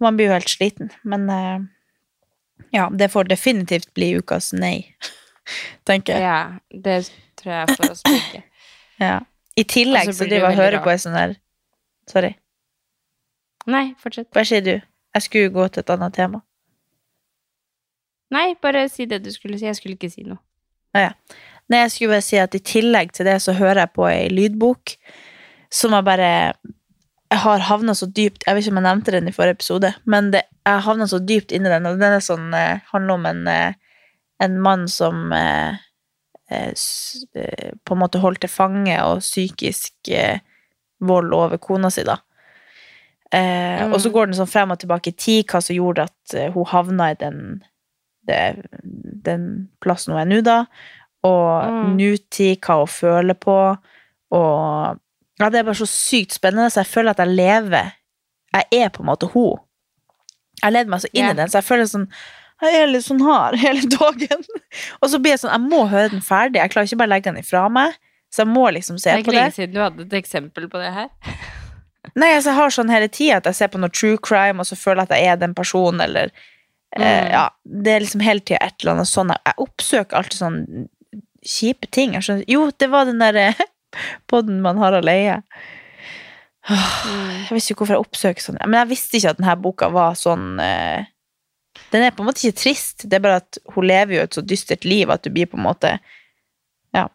man 0.00 0.16
blir 0.16 0.30
jo 0.30 0.36
helt 0.36 0.48
sliten, 0.48 0.90
men 1.02 1.28
eh, 1.30 1.64
ja, 2.72 2.88
det 2.90 3.10
får 3.12 3.28
definitivt 3.30 3.92
bli 3.94 4.12
ukas 4.18 4.52
nei, 4.52 4.94
tenker 5.88 6.16
jeg. 6.16 6.22
Ja, 6.22 6.78
det 6.84 7.10
tror 7.40 7.52
jeg 7.54 7.76
for 7.76 7.90
oss 7.90 8.02
begge. 8.06 8.42
Ja. 9.02 9.18
I 9.58 9.64
tillegg 9.68 10.08
Og 10.08 10.14
så 10.16 10.24
driver 10.24 10.48
jeg 10.48 10.56
og 10.56 10.62
hører 10.62 10.80
på 10.84 10.90
ei 10.92 11.00
sånn 11.02 11.16
der 11.16 11.34
Sorry, 12.08 12.30
Nei, 13.68 13.92
fortsett. 14.00 14.30
hva 14.34 14.42
sier 14.46 14.62
du? 14.64 14.72
Jeg 15.12 15.22
skulle 15.26 15.52
gå 15.54 15.66
til 15.68 15.84
et 15.84 15.90
annet 15.92 16.14
tema. 16.16 16.40
Nei, 18.32 18.54
bare 18.62 18.86
si 18.88 19.04
det 19.06 19.20
du 19.22 19.28
skulle 19.30 19.58
si. 19.60 19.66
Jeg 19.68 19.76
skulle 19.76 19.94
ikke 19.98 20.10
si 20.10 20.24
noe. 20.24 20.40
Nei, 20.96 21.82
jeg 21.84 21.92
skulle 21.92 22.14
bare 22.16 22.24
si 22.24 22.40
at 22.40 22.56
i 22.56 22.62
tillegg 22.64 23.12
til 23.14 23.28
det 23.28 23.36
så 23.44 23.54
hører 23.56 23.84
jeg 23.84 23.92
på 23.94 24.06
ei 24.08 24.30
lydbok 24.32 24.94
som 25.72 25.94
jeg 25.96 26.04
bare 26.08 26.30
Jeg 27.32 27.40
har 27.46 27.62
havna 27.64 27.94
så 27.96 28.06
dypt 28.12 28.44
Jeg 28.46 28.54
vet 28.54 28.64
ikke 28.66 28.72
om 28.74 28.80
jeg 28.82 28.86
nevnte 28.90 29.12
den 29.14 29.28
i 29.30 29.32
forrige 29.32 29.56
episode, 29.56 29.92
men 30.04 30.30
det, 30.34 30.42
jeg 30.68 30.82
havna 30.84 31.06
så 31.08 31.18
dypt 31.24 31.52
inni 31.56 31.70
den, 31.72 31.86
og 31.88 31.96
den 32.00 32.16
er 32.18 32.24
sånn, 32.24 32.50
eh, 32.54 32.82
handler 32.92 33.14
om 33.16 33.24
en, 33.30 33.40
eh, 33.48 33.72
en 34.44 34.58
mann 34.60 34.84
som 34.90 35.32
eh, 35.32 35.78
eh, 36.52 36.72
s- 36.76 37.24
eh, 37.34 37.72
på 37.84 37.94
en 37.96 38.02
måte 38.02 38.20
holdt 38.20 38.40
til 38.44 38.52
fange 38.52 38.98
og 39.06 39.22
psykisk 39.24 40.10
eh, 40.12 40.38
vold 41.00 41.32
over 41.34 41.56
kona 41.58 41.90
si, 41.90 42.04
da. 42.04 42.18
Eh, 43.32 43.80
Mm. 43.82 43.94
Og 43.94 44.00
så 44.04 44.10
går 44.12 44.26
den 44.28 44.36
sånn 44.36 44.50
frem 44.52 44.70
og 44.70 44.78
tilbake 44.78 45.08
i 45.08 45.16
tid, 45.16 45.46
hva 45.48 45.62
som 45.64 45.74
gjorde 45.74 46.04
at 46.04 46.52
hun 46.54 46.66
havna 46.68 47.10
i 47.10 47.14
den, 47.18 47.62
det, 48.28 48.42
den 49.24 49.46
plassen 49.80 50.12
hun 50.12 50.20
er 50.20 50.28
nå, 50.28 50.42
da. 50.44 50.58
Og 51.24 51.64
Mm. 51.64 51.96
nutid, 51.96 52.60
hva 52.60 52.76
hun 52.82 52.86
føler 52.92 53.34
på. 53.34 53.56
Og 54.36 55.00
ja, 55.40 55.48
det 55.48 55.60
er 55.60 55.66
bare 55.66 55.78
så 55.80 55.88
sykt 55.88 56.36
spennende, 56.36 56.70
så 56.70 56.82
jeg 56.82 56.90
føler 56.92 57.14
at 57.14 57.22
jeg 57.22 57.34
lever 57.34 57.92
Jeg 58.52 58.82
er 58.84 58.90
på 58.92 59.02
en 59.02 59.08
måte 59.08 59.30
hun. 59.32 59.60
Jeg 60.62 60.74
leder 60.74 60.90
meg 60.92 61.00
så 61.00 61.08
inn 61.12 61.30
i 61.30 61.36
den, 61.38 61.48
så 61.48 61.62
jeg 61.62 61.68
føler 61.70 61.88
sånn 61.88 62.08
Jeg 62.62 62.82
er 62.82 62.90
litt 62.90 63.06
sånn 63.06 63.22
hard 63.24 63.56
hele 63.64 63.82
dagen. 63.90 64.44
Og 65.00 65.10
så 65.10 65.18
blir 65.18 65.34
jeg 65.34 65.42
sånn 65.44 65.54
Jeg 65.56 65.64
må 65.72 65.86
høre 65.90 66.12
den 66.12 66.22
ferdig. 66.24 66.60
Jeg 66.60 66.74
klarer 66.74 66.90
ikke 66.90 67.00
bare 67.00 67.10
å 67.10 67.14
legge 67.14 67.30
den 67.30 67.40
ifra 67.42 67.64
meg. 67.72 67.96
Så 68.32 68.44
jeg 68.44 68.52
må 68.52 68.68
liksom 68.72 69.00
se 69.00 69.10
på 69.12 69.16
Det 69.16 69.24
Det 69.24 69.28
er 69.28 69.32
ikke 69.32 69.38
lenge 69.40 69.56
siden 69.58 69.74
du 69.74 69.82
hadde 69.82 70.06
et 70.06 70.14
eksempel 70.22 70.68
på 70.72 70.80
det 70.80 70.92
her. 70.94 71.10
Nei, 72.18 72.32
altså, 72.34 72.50
jeg 72.50 72.58
har 72.58 72.72
sånn 72.74 72.90
hele 72.92 73.08
tida 73.08 73.38
at 73.40 73.46
jeg 73.48 73.56
ser 73.56 73.70
på 73.72 73.80
noe 73.80 73.92
true 73.94 74.18
crime, 74.20 74.60
og 74.60 74.68
så 74.68 74.76
føler 74.76 75.04
jeg 75.04 75.08
at 75.10 75.16
jeg 75.16 75.32
er 75.32 75.36
den 75.40 75.54
personen, 75.56 76.02
eller 76.04 76.32
eh, 76.32 76.50
Mm. 76.92 77.30
Ja, 77.32 77.44
det 77.64 77.92
er 77.92 78.02
liksom 78.04 78.20
hele 78.20 78.42
tida 78.44 78.58
et 78.60 78.82
eller 78.82 78.98
annet 78.98 79.08
sånn. 79.08 79.30
Jeg, 79.32 79.54
oppsøker 79.64 80.18
alltid 80.18 80.36
sånn 80.36 80.58
kjipe 81.40 81.88
ting. 81.88 82.12
Jeg 82.18 82.26
skjønner, 82.26 82.44
jo, 82.52 82.66
det 82.76 82.88
var 82.92 83.06
den 83.08 83.22
der 83.22 83.38
podden 84.30 84.60
man 84.64 84.78
har 84.82 84.96
alene. 84.98 85.40
Mm. 86.62 87.48
Jeg 87.48 87.56
visste 87.56 87.72
ikke 87.72 87.82
hvorfor 87.82 87.96
jeg 87.96 88.04
oppsøker 88.04 88.44
sånn. 88.44 88.60
Men 88.62 88.78
jeg 88.84 88.92
visste 88.92 89.18
ikke 89.18 89.32
at 89.34 89.40
denne 89.40 89.56
boka 89.64 89.88
var 89.90 90.14
sånn 90.18 90.60
eh, 90.62 91.08
Den 91.90 92.04
er 92.06 92.14
på 92.14 92.22
en 92.22 92.28
måte 92.28 92.44
ikke 92.44 92.60
trist, 92.60 93.02
det 93.10 93.18
er 93.18 93.24
bare 93.24 93.40
at 93.42 93.58
hun 93.74 93.88
lever 93.88 94.14
jo 94.20 94.22
et 94.28 94.36
så 94.38 94.44
dystert 94.46 94.86
liv 94.86 95.10
at 95.10 95.24
du 95.24 95.32
blir 95.34 95.50
på 95.50 95.58
en 95.58 95.66
måte 95.66 95.96
Ja. 96.94 97.08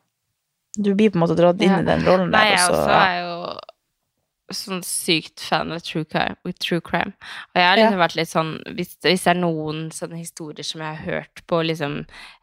Du 0.75 0.91
blir 0.93 1.13
på 1.13 1.17
en 1.17 1.23
måte 1.23 1.37
dratt 1.39 1.61
inn 1.63 1.71
Ja. 1.71 1.79
i 1.79 1.87
den 1.87 2.03
rollen 2.05 2.29
Nei, 2.33 2.43
der. 2.43 2.57
jeg 2.57 2.67
også 2.67 2.91
ja. 2.91 2.99
er 3.07 3.23
jo 3.23 4.53
sånn 4.57 4.83
sykt 4.85 5.41
fan 5.43 5.73
av 5.75 5.81
true 5.83 6.05
crime. 6.07 6.53
True 6.63 6.79
crime. 6.83 7.11
Og 7.51 7.59
jeg 7.59 7.67
har 7.67 7.79
liksom 7.79 7.99
vært 7.99 8.15
litt 8.19 8.29
sånn 8.31 8.51
hvis, 8.77 8.93
hvis 9.03 9.25
det 9.25 9.31
er 9.33 9.39
noen 9.41 9.81
sånne 9.95 10.19
historier 10.21 10.63
som 10.63 10.83
jeg 10.83 10.95
har 10.95 11.03
hørt 11.07 11.41
på 11.51 11.59
liksom 11.67 11.97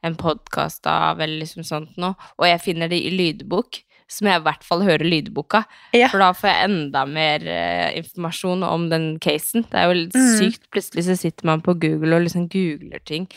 en 0.05 0.17
podkast 0.21 0.85
av, 0.91 1.21
eller 1.25 1.41
liksom 1.45 1.65
sånt 1.65 1.97
noe, 2.01 2.17
og 2.37 2.49
jeg 2.49 2.61
finner 2.65 2.93
det 2.93 2.99
i 3.01 3.13
lydbok, 3.13 3.81
så 4.11 4.25
må 4.25 4.31
jeg 4.33 4.41
i 4.43 4.45
hvert 4.45 4.65
fall 4.67 4.83
høre 4.85 5.07
lydboka. 5.09 5.65
Ja. 5.97 6.09
For 6.13 6.19
da 6.23 6.31
får 6.37 6.51
jeg 6.51 6.69
enda 6.71 7.05
mer 7.09 7.45
uh, 7.49 7.91
informasjon 7.99 8.63
om 8.69 8.89
den 8.93 9.07
casen. 9.19 9.65
Det 9.71 9.81
er 9.81 9.89
jo 9.91 9.99
litt 10.05 10.15
Mm. 10.15 10.31
sykt. 10.39 10.65
Plutselig 10.71 11.05
så 11.09 11.17
sitter 11.19 11.47
man 11.47 11.63
på 11.65 11.75
Google 11.81 12.17
og 12.17 12.23
liksom 12.27 12.49
googler 12.53 13.01
ting 13.05 13.29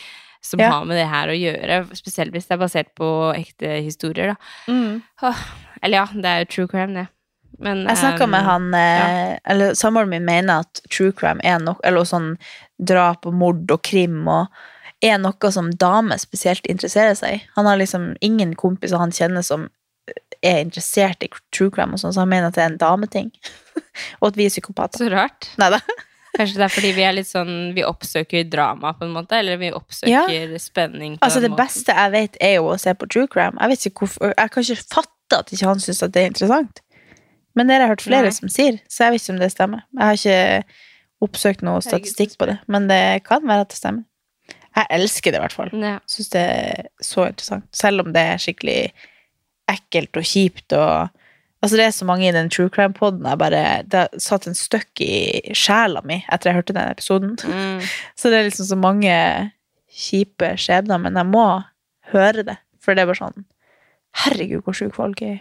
som 0.41 0.59
Ja. 0.59 0.69
har 0.71 0.85
med 0.85 0.97
det 0.97 1.07
her 1.09 1.27
å 1.27 1.35
gjøre. 1.35 1.79
Spesielt 1.95 2.31
hvis 2.31 2.47
det 2.47 2.55
er 2.55 2.61
basert 2.65 2.93
på 2.95 3.33
ekte 3.35 3.81
historier, 3.83 4.35
da. 4.35 4.71
Mm. 4.71 5.01
Eller 5.83 5.97
ja, 5.97 6.05
det 6.13 6.25
er 6.25 6.39
jo 6.43 6.51
true 6.51 6.67
crime, 6.67 6.93
det. 6.93 7.07
Men 7.59 7.85
Jeg 7.87 7.97
snakka 7.97 8.23
um, 8.27 8.29
med 8.29 8.43
han 8.45 8.65
ja. 8.71 9.37
Eller 9.49 9.73
samboeren 9.73 10.09
min 10.11 10.25
mener 10.25 10.59
at 10.61 10.81
true 10.91 11.11
crime 11.11 11.41
er 11.43 11.57
noe 11.57 11.75
Eller 11.83 12.05
sånn 12.05 12.35
drap 12.77 13.25
og 13.25 13.33
mord 13.33 13.71
og 13.71 13.81
krim 13.81 14.27
og 14.29 14.47
er 15.01 15.17
noe 15.17 15.51
som 15.51 15.71
damer 15.71 16.17
spesielt 16.21 16.65
interesserer 16.69 17.15
seg 17.17 17.33
i. 17.33 17.41
Han 17.55 17.65
har 17.65 17.77
liksom 17.77 18.15
ingen 18.21 18.53
kompiser 18.57 18.97
han 18.97 19.11
kjenner 19.11 19.41
som 19.45 19.69
er 20.45 20.59
interessert 20.61 21.23
i 21.25 21.29
true 21.55 21.71
crime, 21.73 21.95
og 21.95 22.01
sånn, 22.01 22.13
så 22.15 22.23
han 22.23 22.31
mener 22.31 22.51
at 22.51 22.57
det 22.57 22.63
er 22.65 22.71
en 22.71 22.81
dameting. 22.81 23.31
og 24.19 24.29
at 24.31 24.37
vi 24.39 24.47
er 24.47 24.53
psykopater. 24.53 25.01
Så 25.01 25.09
rart. 25.13 25.49
Neida. 25.61 25.81
Kanskje 26.37 26.59
det 26.59 26.65
er 26.67 26.73
fordi 26.73 26.89
vi 26.93 27.03
er 27.07 27.15
litt 27.17 27.29
sånn 27.29 27.53
Vi 27.73 27.81
oppsøker 27.87 28.43
drama, 28.51 28.91
på 28.93 29.07
en 29.07 29.13
måte. 29.15 29.39
Eller 29.39 29.57
vi 29.57 29.71
oppsøker 29.73 30.51
spenning 30.61 31.15
på 31.17 31.25
Altså, 31.25 31.41
det 31.41 31.49
måten. 31.53 31.63
beste 31.63 31.95
jeg 31.97 32.13
vet, 32.13 32.35
er 32.43 32.57
jo 32.59 32.67
å 32.73 32.75
se 32.81 32.93
på 32.93 33.07
true 33.09 33.29
crime. 33.31 33.57
Jeg 33.57 33.73
vet 33.73 33.87
ikke 33.89 34.03
hvorfor 34.05 34.35
Jeg 34.35 34.53
kan 34.53 34.67
ikke 34.67 34.83
fatte 34.99 35.39
at 35.41 35.55
ikke 35.55 35.71
han 35.71 35.81
syns 35.81 36.03
det 36.05 36.21
er 36.21 36.29
interessant. 36.29 36.83
Men 37.57 37.65
det 37.67 37.73
har 37.73 37.87
jeg 37.87 37.93
hørt 37.95 38.05
flere 38.05 38.29
Nei. 38.29 38.35
som 38.37 38.51
sier, 38.53 38.77
så 38.85 39.07
jeg 39.07 39.15
vet 39.15 39.23
ikke 39.23 39.33
om 39.33 39.41
det 39.41 39.49
stemmer. 39.49 39.81
Jeg 39.97 40.05
har 40.05 40.19
ikke 40.19 41.25
oppsøkt 41.25 41.63
noe 41.65 41.81
statistikk 41.81 42.35
på 42.37 42.45
det, 42.51 42.59
men 42.69 42.85
det 42.91 43.01
kan 43.25 43.41
være 43.49 43.65
at 43.65 43.71
det 43.73 43.79
stemmer. 43.79 44.05
Jeg 44.77 44.85
elsker 44.93 45.33
det 45.33 45.39
i 45.39 45.41
hvert 45.41 45.55
fall. 45.57 45.71
Ja. 45.73 45.95
Syns 46.05 46.29
det 46.35 46.43
er 46.53 46.89
så 47.01 47.25
interessant. 47.25 47.65
Selv 47.73 48.05
om 48.05 48.11
det 48.13 48.21
er 48.35 48.43
skikkelig 48.43 48.77
ekkelt 49.71 50.17
og 50.19 50.23
kjipt 50.27 50.73
og 50.77 51.09
Altså, 51.57 51.73
det 51.79 51.85
er 51.87 51.93
så 51.95 52.05
mange 52.05 52.27
i 52.27 52.31
den 52.31 52.51
true 52.53 52.69
crime-poden 52.69 53.25
jeg 53.25 53.37
bare 53.41 53.61
Det 53.89 53.97
har 54.03 54.19
satt 54.21 54.45
en 54.45 54.53
støkk 54.55 55.01
i 55.01 55.41
sjela 55.57 56.03
mi 56.05 56.19
etter 56.29 56.51
jeg 56.51 56.59
hørte 56.59 56.75
den 56.77 56.91
episoden. 56.91 57.31
Mm. 57.41 57.81
Så 58.19 58.29
det 58.29 58.37
er 58.37 58.45
liksom 58.45 58.67
så 58.69 58.77
mange 58.77 59.15
kjipe 59.89 60.51
skjebner, 60.61 61.01
men 61.01 61.17
jeg 61.17 61.25
må 61.25 61.47
høre 62.13 62.45
det. 62.45 62.59
For 62.79 62.93
det 62.93 63.01
er 63.01 63.09
bare 63.09 63.17
sånn 63.23 63.47
Herregud, 64.21 64.61
hvor 64.67 64.77
sjuke 64.77 64.95
folk 64.95 65.21
er. 65.25 65.39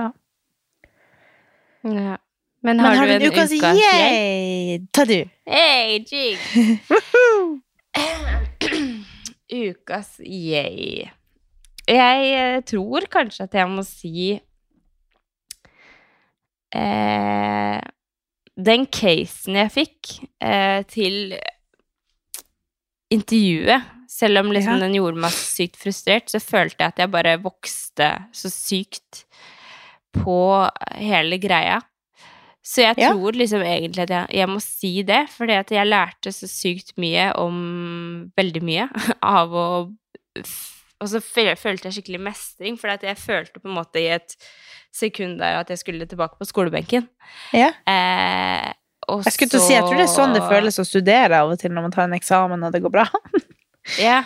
ja. 0.00 0.08
Men 1.84 2.16
Men 2.62 2.80
har, 2.80 2.96
har 2.96 3.06
du 3.06 3.12
en 3.12 3.22
en 3.22 3.28
ukas 3.32 3.52
yay? 3.52 3.76
yay? 3.84 4.80
Ta 4.92 5.04
du. 5.04 5.20
Hey, 5.46 6.00
jig! 6.08 6.38
Ukas 9.52 10.20
yay. 10.24 11.10
Jeg 11.88 12.32
eh, 12.36 12.60
tror 12.68 13.06
kanskje 13.10 13.44
at 13.48 13.54
jeg 13.54 13.68
må 13.72 13.82
si 13.86 14.40
eh, 16.74 17.80
Den 18.60 18.86
casen 18.92 19.56
jeg 19.62 19.72
fikk 19.74 20.10
eh, 20.44 20.82
til 20.90 21.34
intervjuet, 23.10 23.82
selv 24.10 24.38
om 24.44 24.52
liksom 24.54 24.76
Ja. 24.76 24.84
den 24.84 24.94
gjorde 24.94 25.18
meg 25.24 25.32
sykt 25.34 25.76
frustrert, 25.80 26.28
så 26.30 26.38
følte 26.38 26.78
jeg 26.84 26.92
at 26.92 26.98
jeg 27.02 27.10
bare 27.10 27.38
vokste 27.42 28.10
så 28.32 28.50
sykt 28.52 29.24
på 30.14 30.36
hele 30.94 31.38
greia. 31.42 31.80
Så 32.62 32.82
jeg 32.84 32.98
Ja. 32.98 33.10
tror 33.10 33.32
liksom 33.32 33.62
egentlig 33.62 34.02
at 34.02 34.10
jeg, 34.10 34.26
jeg 34.30 34.48
må 34.48 34.60
si 34.60 35.02
det, 35.02 35.28
fordi 35.30 35.52
at 35.58 35.70
jeg 35.70 35.86
lærte 35.86 36.30
så 36.30 36.46
sykt 36.46 36.92
mye 36.98 37.32
om 37.34 38.30
veldig 38.36 38.62
mye 38.62 38.88
av 39.22 39.50
å 39.50 39.66
Og 41.00 41.08
så 41.08 41.20
følte 41.24 41.88
jeg 41.88 41.96
skikkelig 41.96 42.20
mestring, 42.20 42.76
for 42.80 42.92
jeg 42.92 43.16
følte 43.16 43.60
på 43.62 43.68
en 43.70 43.76
måte 43.78 44.00
i 44.02 44.08
et 44.12 44.34
sekund 44.92 45.38
der 45.40 45.60
at 45.62 45.70
jeg 45.72 45.78
skulle 45.80 46.06
tilbake 46.10 46.36
på 46.40 46.44
skolebenken. 46.48 47.06
Ja. 47.56 47.70
Eh, 47.88 48.72
Jeg 49.10 49.32
skulle 49.32 49.50
til 49.50 49.58
å 49.62 49.64
si, 49.64 49.72
jeg 49.74 49.82
tror 49.86 49.96
det 49.96 50.04
er 50.04 50.12
sånn 50.12 50.34
det 50.36 50.42
føles 50.50 50.76
å 50.78 50.84
studere 50.86 51.40
av 51.40 51.50
og 51.54 51.58
til 51.58 51.72
når 51.72 51.82
man 51.88 51.94
tar 51.94 52.04
en 52.04 52.14
eksamen 52.18 52.62
og 52.68 52.72
det 52.74 52.82
går 52.84 52.92
bra. 53.00 53.06
Ja. 53.98 54.18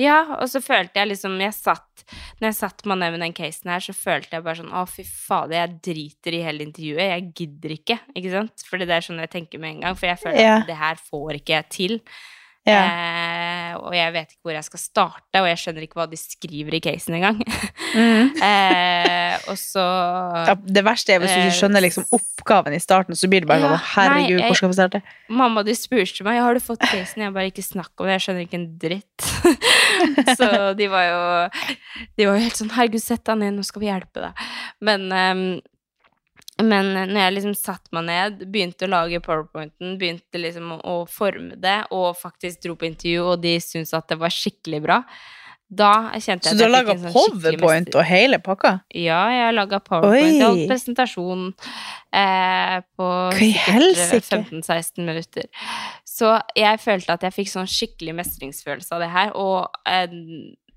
ja, 0.00 0.14
og 0.40 0.48
så 0.48 0.62
følte 0.64 0.96
jeg 0.98 1.10
liksom 1.10 1.34
jeg 1.38 1.52
satt, 1.54 2.04
Når 2.40 2.48
jeg 2.48 2.56
satt 2.56 2.80
meg 2.88 2.98
ned 2.98 3.12
med 3.12 3.20
den 3.20 3.34
casen 3.36 3.70
her, 3.70 3.82
så 3.84 3.92
følte 3.94 4.32
jeg 4.38 4.42
bare 4.46 4.56
sånn 4.62 4.72
Å, 4.74 4.86
fy 4.88 5.04
fader, 5.04 5.54
jeg 5.60 5.74
driter 5.84 6.34
i 6.38 6.40
hele 6.42 6.64
intervjuet. 6.64 7.04
Jeg 7.12 7.26
gidder 7.36 7.74
ikke, 7.76 7.98
ikke 8.16 8.32
sant? 8.32 8.64
Fordi 8.70 8.88
det 8.88 8.96
er 8.96 9.04
sånn 9.06 9.20
jeg 9.22 9.30
tenker 9.36 9.60
med 9.62 9.74
en 9.76 9.84
gang. 9.84 9.98
For 10.00 10.08
jeg 10.08 10.18
føler 10.24 10.40
Ja. 10.40 10.56
at 10.62 10.66
det 10.72 10.78
her 10.80 10.96
får 11.10 11.36
ikke 11.38 11.54
jeg 11.58 11.68
til. 11.76 11.94
Ja. 12.64 12.80
Eh, 12.84 13.72
og 13.76 13.92
jeg 13.92 14.12
vet 14.14 14.30
ikke 14.32 14.48
hvor 14.48 14.54
jeg 14.56 14.64
skal 14.64 14.80
starte, 14.80 15.40
og 15.40 15.48
jeg 15.50 15.60
skjønner 15.60 15.84
ikke 15.84 15.98
hva 15.98 16.06
de 16.08 16.16
skriver 16.16 16.76
i 16.78 16.82
casen 16.84 17.18
engang. 17.20 17.40
Mm. 17.94 18.32
eh, 18.42 19.36
og 19.46 19.54
så 19.54 19.82
Ja, 20.48 20.54
det 20.58 20.82
verste 20.82 21.14
er 21.14 21.20
hvis 21.22 21.30
du 21.30 21.38
ikke 21.44 21.58
skjønner 21.60 21.84
liksom 21.84 22.08
oppgaven 22.16 22.74
i 22.74 22.80
starten, 22.82 23.14
så 23.14 23.28
blir 23.30 23.44
det 23.44 23.46
bare 23.46 23.62
Ja, 23.62 23.68
sånn 23.76 23.84
herregud, 23.92 24.40
nei, 24.40 24.48
hvor 24.48 24.58
skal 24.58 24.72
vi 24.72 24.76
starte? 24.80 25.00
Mamma 25.30 25.62
du 25.62 25.70
spurte 25.78 26.26
meg 26.26 26.40
har 26.42 26.58
du 26.58 26.62
fått 26.64 26.82
casen. 26.82 27.22
Jeg 27.22 27.34
bare 27.36 27.52
ikke 27.52 27.62
snakk 27.62 27.92
om 28.02 28.08
det, 28.10 28.16
jeg 28.16 28.24
skjønner 28.26 28.48
ikke 28.48 28.58
en 28.58 28.66
dritt. 28.82 29.28
så 30.40 30.48
de 30.74 30.88
var 30.90 31.06
jo 31.06 31.20
De 32.18 32.26
var 32.26 32.34
jo 32.34 32.42
helt 32.48 32.58
sånn 32.58 32.74
herregud, 32.74 33.04
sett 33.04 33.22
deg 33.30 33.38
ned, 33.44 33.54
nå 33.60 33.68
skal 33.68 33.84
vi 33.84 33.92
hjelpe 33.92 34.26
deg. 34.26 34.42
Men 34.90 35.06
ehm, 35.14 35.46
men 36.62 36.92
når 37.10 37.18
jeg 37.18 37.34
liksom 37.34 37.54
satte 37.58 37.94
meg 37.96 38.04
ned, 38.06 38.44
begynte 38.52 38.86
å 38.86 38.92
lage 38.92 39.22
powerpointen, 39.24 39.96
begynte 39.98 40.38
liksom 40.38 40.76
å, 40.76 41.00
forme 41.10 41.58
det, 41.58 41.80
og 41.94 42.12
faktisk 42.18 42.62
dro 42.62 42.76
på 42.78 42.86
intervju, 42.86 43.24
og 43.32 43.40
de 43.42 43.56
syntes 43.62 43.94
at 43.96 44.06
det 44.12 44.20
var 44.20 44.34
skikkelig 44.34 44.80
bra, 44.84 45.00
da 45.74 45.90
kjente 46.20 46.46
jeg 46.46 46.54
Så 46.54 46.58
du 46.58 46.62
har 46.66 46.70
laga 46.70 46.94
sånn 47.00 47.14
powerpoint 47.14 47.96
og 47.96 48.04
hele 48.06 48.38
pakka? 48.44 48.76
Ja, 48.94 49.22
jeg 49.32 49.46
har 49.48 49.54
laga 49.56 49.80
powerpoint. 49.82 50.20
Jeg 50.28 50.36
Oi. 50.36 50.44
holdt 50.44 50.70
presentasjon 50.70 51.46
eh, 52.14 52.76
på 52.94 53.08
Hva 53.34 53.40
i 53.42 53.50
helsike? 53.64 54.38
15-16 54.44 55.08
minutter. 55.08 55.48
Så 56.06 56.36
jeg 56.54 56.82
følte 56.84 57.16
at 57.16 57.26
jeg 57.26 57.34
fikk 57.40 57.50
sånn 57.50 57.70
skikkelig 57.70 58.14
mestringsfølelse 58.20 58.94
av 58.94 59.02
det 59.02 59.10
her, 59.16 59.32
og 59.40 59.88
eh, 59.90 60.14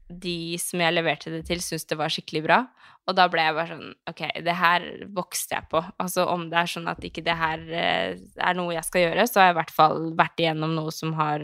de 0.08 0.56
som 0.62 0.82
jeg 0.82 0.96
leverte 0.96 1.32
det 1.34 1.44
til, 1.50 1.62
syntes 1.64 1.88
det 1.90 1.98
var 2.00 2.12
skikkelig 2.14 2.44
bra. 2.46 2.62
Og 3.08 3.16
da 3.16 3.28
ble 3.32 3.44
jeg 3.44 3.56
bare 3.56 3.76
sånn 3.76 3.92
Ok, 4.12 4.24
det 4.44 4.56
her 4.60 4.88
vokste 5.16 5.58
jeg 5.58 5.70
på. 5.72 5.82
Altså 6.04 6.28
om 6.32 6.48
det 6.52 6.60
er 6.60 6.72
sånn 6.72 6.90
at 6.92 7.04
ikke 7.08 7.24
det 7.26 7.38
her 7.40 7.64
eh, 7.68 8.18
er 8.18 8.58
noe 8.58 8.76
jeg 8.76 8.88
skal 8.88 9.08
gjøre, 9.08 9.28
så 9.30 9.42
har 9.42 9.50
jeg 9.50 9.56
i 9.56 9.60
hvert 9.62 9.78
fall 9.78 10.10
vært 10.18 10.44
igjennom 10.44 10.76
noe 10.76 10.94
som 10.96 11.14
har 11.20 11.44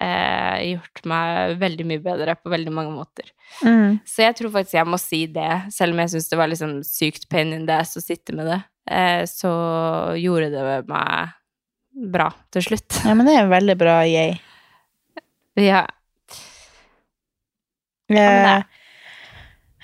eh, 0.00 0.56
gjort 0.70 1.04
meg 1.12 1.56
veldig 1.60 1.86
mye 1.92 2.04
bedre 2.04 2.36
på 2.40 2.52
veldig 2.52 2.74
mange 2.76 2.94
måter. 2.94 3.30
Mm. 3.64 4.00
Så 4.08 4.26
jeg 4.26 4.36
tror 4.40 4.54
faktisk 4.58 4.78
jeg 4.78 4.90
må 4.92 5.00
si 5.00 5.24
det, 5.32 5.50
selv 5.74 5.96
om 5.96 6.04
jeg 6.04 6.14
syns 6.14 6.30
det 6.32 6.40
var 6.40 6.52
liksom 6.52 6.76
sykt 6.86 7.28
pain 7.32 7.54
in 7.56 7.68
the 7.68 7.80
ass 7.80 7.96
å 7.98 8.04
sitte 8.04 8.36
med 8.36 8.50
det. 8.50 8.60
Eh, 8.90 9.22
så 9.30 9.52
gjorde 10.18 10.50
det 10.52 10.66
meg 10.90 11.36
bra 12.10 12.30
til 12.54 12.64
slutt. 12.70 13.00
Ja, 13.04 13.16
men 13.16 13.26
det 13.28 13.36
er 13.36 13.46
en 13.46 13.54
veldig 13.54 13.78
bra 13.80 14.00
yay. 14.08 14.38
Ja. 15.60 15.82
Eh, 18.10 18.62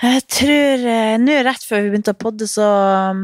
Jeg 0.03 0.23
tror 0.29 0.83
eh, 0.93 1.15
Nå 1.23 1.37
rett 1.47 1.63
før 1.65 1.85
vi 1.85 1.91
begynte 1.93 2.13
å 2.13 2.19
podde, 2.21 2.49
så 2.51 2.67
um, 3.13 3.21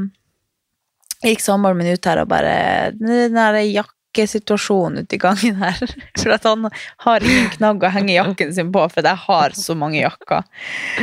gikk 1.24 1.42
samboeren 1.44 1.76
min 1.82 1.90
ut 1.92 2.06
her 2.08 2.22
og 2.22 2.30
bare 2.30 2.54
Den 2.96 3.34
der 3.36 3.58
jakkesituasjonen 3.66 5.02
ute 5.04 5.18
i 5.18 5.20
gangen 5.22 5.58
her. 5.60 5.78
For 6.20 6.32
at 6.36 6.46
han 6.48 6.68
har 7.06 7.26
ingen 7.26 7.50
knagg 7.58 7.84
å 7.84 7.92
henge 7.92 8.14
jakken 8.16 8.54
sin 8.56 8.72
på, 8.74 8.86
for 8.94 9.04
jeg 9.06 9.20
har 9.26 9.56
så 9.58 9.76
mange 9.78 10.00
jakker. 10.02 10.42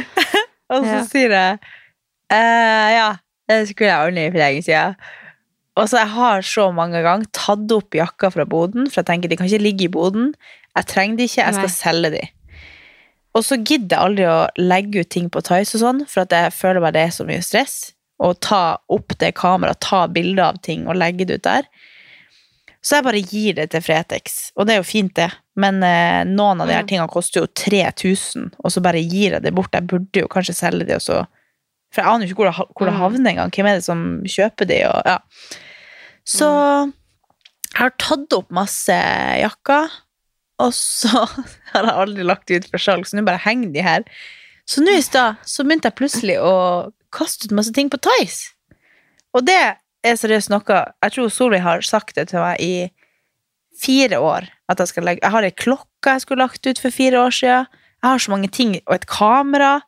og 0.73 0.83
så 0.85 0.95
Ja. 0.97 1.05
sier 1.11 1.35
jeg 1.37 1.59
eh, 2.33 2.89
Ja, 2.97 3.09
det 3.49 3.61
skulle 3.71 3.89
jeg 3.91 4.09
ordne 4.09 4.27
for 4.31 4.41
lenge 4.43 4.65
siden. 4.65 4.95
Og 5.79 5.87
så 5.87 6.01
jeg 6.01 6.11
har 6.11 6.41
så 6.43 6.65
mange 6.75 6.99
ganger 7.05 7.29
tatt 7.35 7.71
opp 7.71 7.95
jakka 7.95 8.29
fra 8.33 8.43
boden, 8.49 8.89
for 8.89 8.99
jeg 8.99 9.07
tenker 9.07 9.31
de 9.31 9.37
kan 9.39 9.47
ikke 9.47 9.63
ligge 9.63 9.85
i 9.87 9.93
boden. 9.93 10.33
Jeg 10.75 10.89
trenger 10.91 11.17
de 11.21 11.27
ikke, 11.29 11.39
jeg 11.45 11.55
skal 11.55 11.69
Nei. 11.69 11.77
selge 11.77 12.11
de. 12.17 12.23
Og 13.37 13.43
så 13.45 13.57
gidder 13.61 13.93
jeg 13.95 14.05
aldri 14.07 14.25
å 14.25 14.39
legge 14.57 15.03
ut 15.03 15.09
ting 15.13 15.29
på 15.29 15.41
Tice 15.45 15.77
og 15.77 15.83
sånn, 15.83 15.99
for 16.09 16.25
jeg 16.25 16.53
føler 16.55 16.81
bare 16.81 16.95
det 16.97 17.03
er 17.07 17.13
så 17.15 17.25
mye 17.27 17.43
stress. 17.45 17.91
Å 18.19 18.33
ta 18.41 18.77
opp 18.91 19.13
det 19.21 19.33
kameraet, 19.37 19.79
ta 19.85 20.07
bilder 20.11 20.49
av 20.49 20.57
ting 20.65 20.87
og 20.89 20.97
legge 20.99 21.27
det 21.29 21.37
ut 21.39 21.45
der. 21.45 21.67
Så 22.81 22.95
jeg 22.97 23.03
bare 23.05 23.21
gir 23.21 23.53
det 23.57 23.69
til 23.73 23.81
Fretex, 23.83 24.51
og 24.55 24.65
det 24.67 24.73
er 24.73 24.79
jo 24.81 24.87
fint, 24.87 25.13
det. 25.15 25.29
Men 25.59 25.81
eh, 25.83 26.23
noen 26.27 26.61
av 26.63 26.67
de 26.69 26.73
her 26.77 26.83
Mm. 26.85 26.87
tingene 26.87 27.11
koster 27.11 27.41
jo 27.41 27.47
3000, 27.47 28.53
og 28.63 28.71
så 28.71 28.81
bare 28.81 29.01
gir 29.03 29.33
jeg 29.35 29.43
det 29.43 29.53
bort. 29.53 29.73
Jeg 29.75 29.87
burde 29.87 30.21
jo 30.23 30.27
kanskje 30.31 30.55
selge 30.55 30.87
de, 30.87 30.95
og 30.95 31.01
så 31.03 31.25
For 31.91 32.03
jeg 32.03 32.09
aner 32.11 32.25
jo 32.27 32.33
ikke 32.35 32.43
hvor 32.43 32.49
det, 32.51 32.67
hvor 32.77 32.85
det 32.85 32.93
Mm. 32.93 32.99
havner 33.01 33.29
engang. 33.31 33.49
Hvem 33.51 33.65
er 33.65 33.75
det 33.75 33.83
som 33.83 34.21
kjøper 34.23 34.67
de, 34.67 34.83
og 34.85 35.01
ja. 35.05 35.17
Så 36.23 36.45
jeg 36.45 37.81
har 37.81 37.89
tatt 37.97 38.33
opp 38.37 38.51
masse 38.51 38.93
jakker, 39.41 39.89
og 40.59 40.75
så 40.75 41.25
har 41.73 41.87
jeg 41.87 41.97
aldri 42.03 42.27
lagt 42.27 42.47
de 42.49 42.59
ut 42.59 42.69
for 42.69 42.83
salg, 42.83 43.07
så 43.07 43.17
nå 43.17 43.25
bare 43.27 43.41
henger 43.45 43.73
de 43.75 43.83
her. 43.85 44.07
Så 44.69 44.83
nå 44.83 44.93
i 44.97 45.03
stad 45.03 45.41
så 45.49 45.65
begynte 45.65 45.89
jeg 45.89 45.97
plutselig 45.97 46.37
å 46.43 46.53
kaste 47.15 47.49
ut 47.49 47.55
masse 47.57 47.73
ting 47.73 47.89
på 47.89 47.99
Tice. 48.05 48.53
Og 49.33 49.45
det 49.45 49.59
er 50.05 50.17
seriøst 50.17 50.49
noe 50.49 50.77
Jeg 51.03 51.13
tror 51.13 51.29
Solveig 51.33 51.61
har 51.61 51.83
sagt 51.85 52.15
det 52.17 52.29
til 52.31 52.41
meg 52.41 52.61
i 52.61 52.73
fire 53.79 54.19
år. 54.21 54.47
At 54.69 54.81
jeg 54.81 54.91
skal 54.91 55.05
legge 55.07 55.23
Jeg 55.25 55.33
har 55.33 55.45
ei 55.45 55.53
klokke 55.55 56.15
jeg 56.15 56.23
skulle 56.23 56.45
lagt 56.45 56.65
ut 56.65 56.81
for 56.81 56.95
fire 56.95 57.21
år 57.27 57.35
siden. 57.35 57.69
Jeg 57.99 58.07
har 58.07 58.21
så 58.23 58.31
mange 58.31 58.47
ting, 58.47 58.77
og 58.87 58.95
et 58.95 59.07
kamera. 59.11 59.81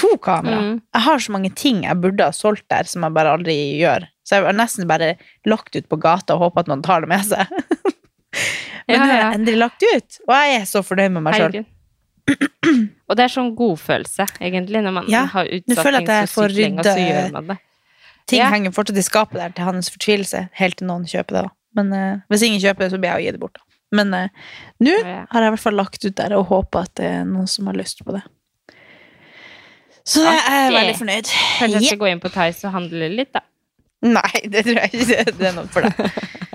To 0.00 0.16
kamera. 0.22 0.60
Mm. 0.60 0.74
Jeg 0.94 1.04
har 1.06 1.22
så 1.24 1.32
mange 1.32 1.50
ting 1.56 1.84
jeg 1.86 2.00
burde 2.02 2.26
ha 2.28 2.34
solgt 2.36 2.66
der, 2.68 2.84
som 2.88 3.06
jeg 3.06 3.16
bare 3.16 3.32
aldri 3.38 3.56
gjør. 3.80 4.04
Så 4.24 4.36
jeg 4.36 4.46
har 4.46 4.58
nesten 4.58 4.88
bare 4.90 5.14
lagt 5.48 5.76
ut 5.76 5.88
på 5.88 5.98
gata 6.00 6.36
og 6.36 6.50
håpa 6.50 6.64
at 6.64 6.70
noen 6.70 6.84
tar 6.84 7.06
det 7.06 7.10
med 7.10 7.24
seg. 7.26 7.48
Men 8.90 8.96
Ja, 8.96 9.00
nå 9.00 9.06
er 9.06 9.14
det 9.14 9.20
jeg 9.22 9.38
endelig 9.38 9.58
lagt 9.62 9.84
ut, 9.86 10.18
og 10.26 10.32
jeg 10.34 10.56
er 10.60 10.64
så 10.68 10.82
fornøyd 10.82 11.12
med 11.16 11.22
meg 11.28 11.34
sjøl. 11.38 11.60
Og 13.10 13.16
det 13.18 13.24
er 13.24 13.32
sånn 13.32 13.48
godfølelse, 13.58 14.26
egentlig, 14.40 14.82
når 14.84 14.92
man 14.94 15.08
Ja, 15.10 15.24
har 15.32 15.48
utsatt 15.50 15.88
ting 15.96 16.06
så 16.30 16.44
sykt 16.46 16.56
lenge, 16.60 16.78
og 16.78 16.86
så 16.86 17.00
gjør 17.02 17.32
man 17.34 17.48
det. 17.50 17.56
Ting 18.30 18.38
Ja. 18.44 18.50
henger 18.52 18.70
fortsatt 18.76 19.00
i 19.00 19.02
skapet 19.02 19.40
der 19.40 19.54
til 19.56 19.64
hans 19.66 19.88
fortvilelse, 19.90 20.44
helt 20.60 20.76
til 20.78 20.86
noen 20.86 21.06
kjøper 21.10 21.34
det. 21.38 21.42
da. 21.48 21.50
Men 21.80 21.92
uh, 21.92 22.20
hvis 22.30 22.44
ingen 22.46 22.60
kjøper 22.62 22.84
det, 22.86 22.90
så 22.92 22.98
blir 23.02 23.10
jeg 23.10 23.18
å 23.18 23.24
gi 23.24 23.32
det 23.34 23.40
bort. 23.42 23.54
da. 23.58 23.64
Men 23.98 24.14
uh, 24.14 24.28
nå 24.84 24.92
Ja. 25.00 25.24
har 25.32 25.42
jeg 25.42 25.50
i 25.50 25.54
hvert 25.56 25.64
fall 25.64 25.74
lagt 25.80 26.04
ut 26.04 26.14
der 26.20 26.36
og 26.38 26.46
håper 26.52 26.84
at 26.86 26.94
det 27.00 27.08
er 27.10 27.24
noen 27.24 27.48
som 27.50 27.66
har 27.66 27.74
lyst 27.80 28.04
på 28.06 28.14
det. 28.14 28.22
Så 30.06 30.22
jeg 30.24 30.40
er 30.46 30.70
veldig 30.74 30.94
fornøyd. 30.98 31.26
Kanskje 31.58 31.74
jeg 31.74 31.82
Ja. 31.82 31.88
skal 31.88 31.98
gå 31.98 32.10
inn 32.12 32.20
på 32.22 32.30
Tice 32.30 32.66
og 32.66 32.72
handle 32.78 33.08
litt, 33.10 33.32
da. 33.34 33.40
Nei, 34.02 34.40
det 34.48 34.62
tror 34.64 34.78
jeg 34.80 34.92
ikke 34.94 35.24
det 35.38 35.48
er 35.50 35.52
noe 35.58 35.66
for 35.68 35.82
deg. 35.82 35.94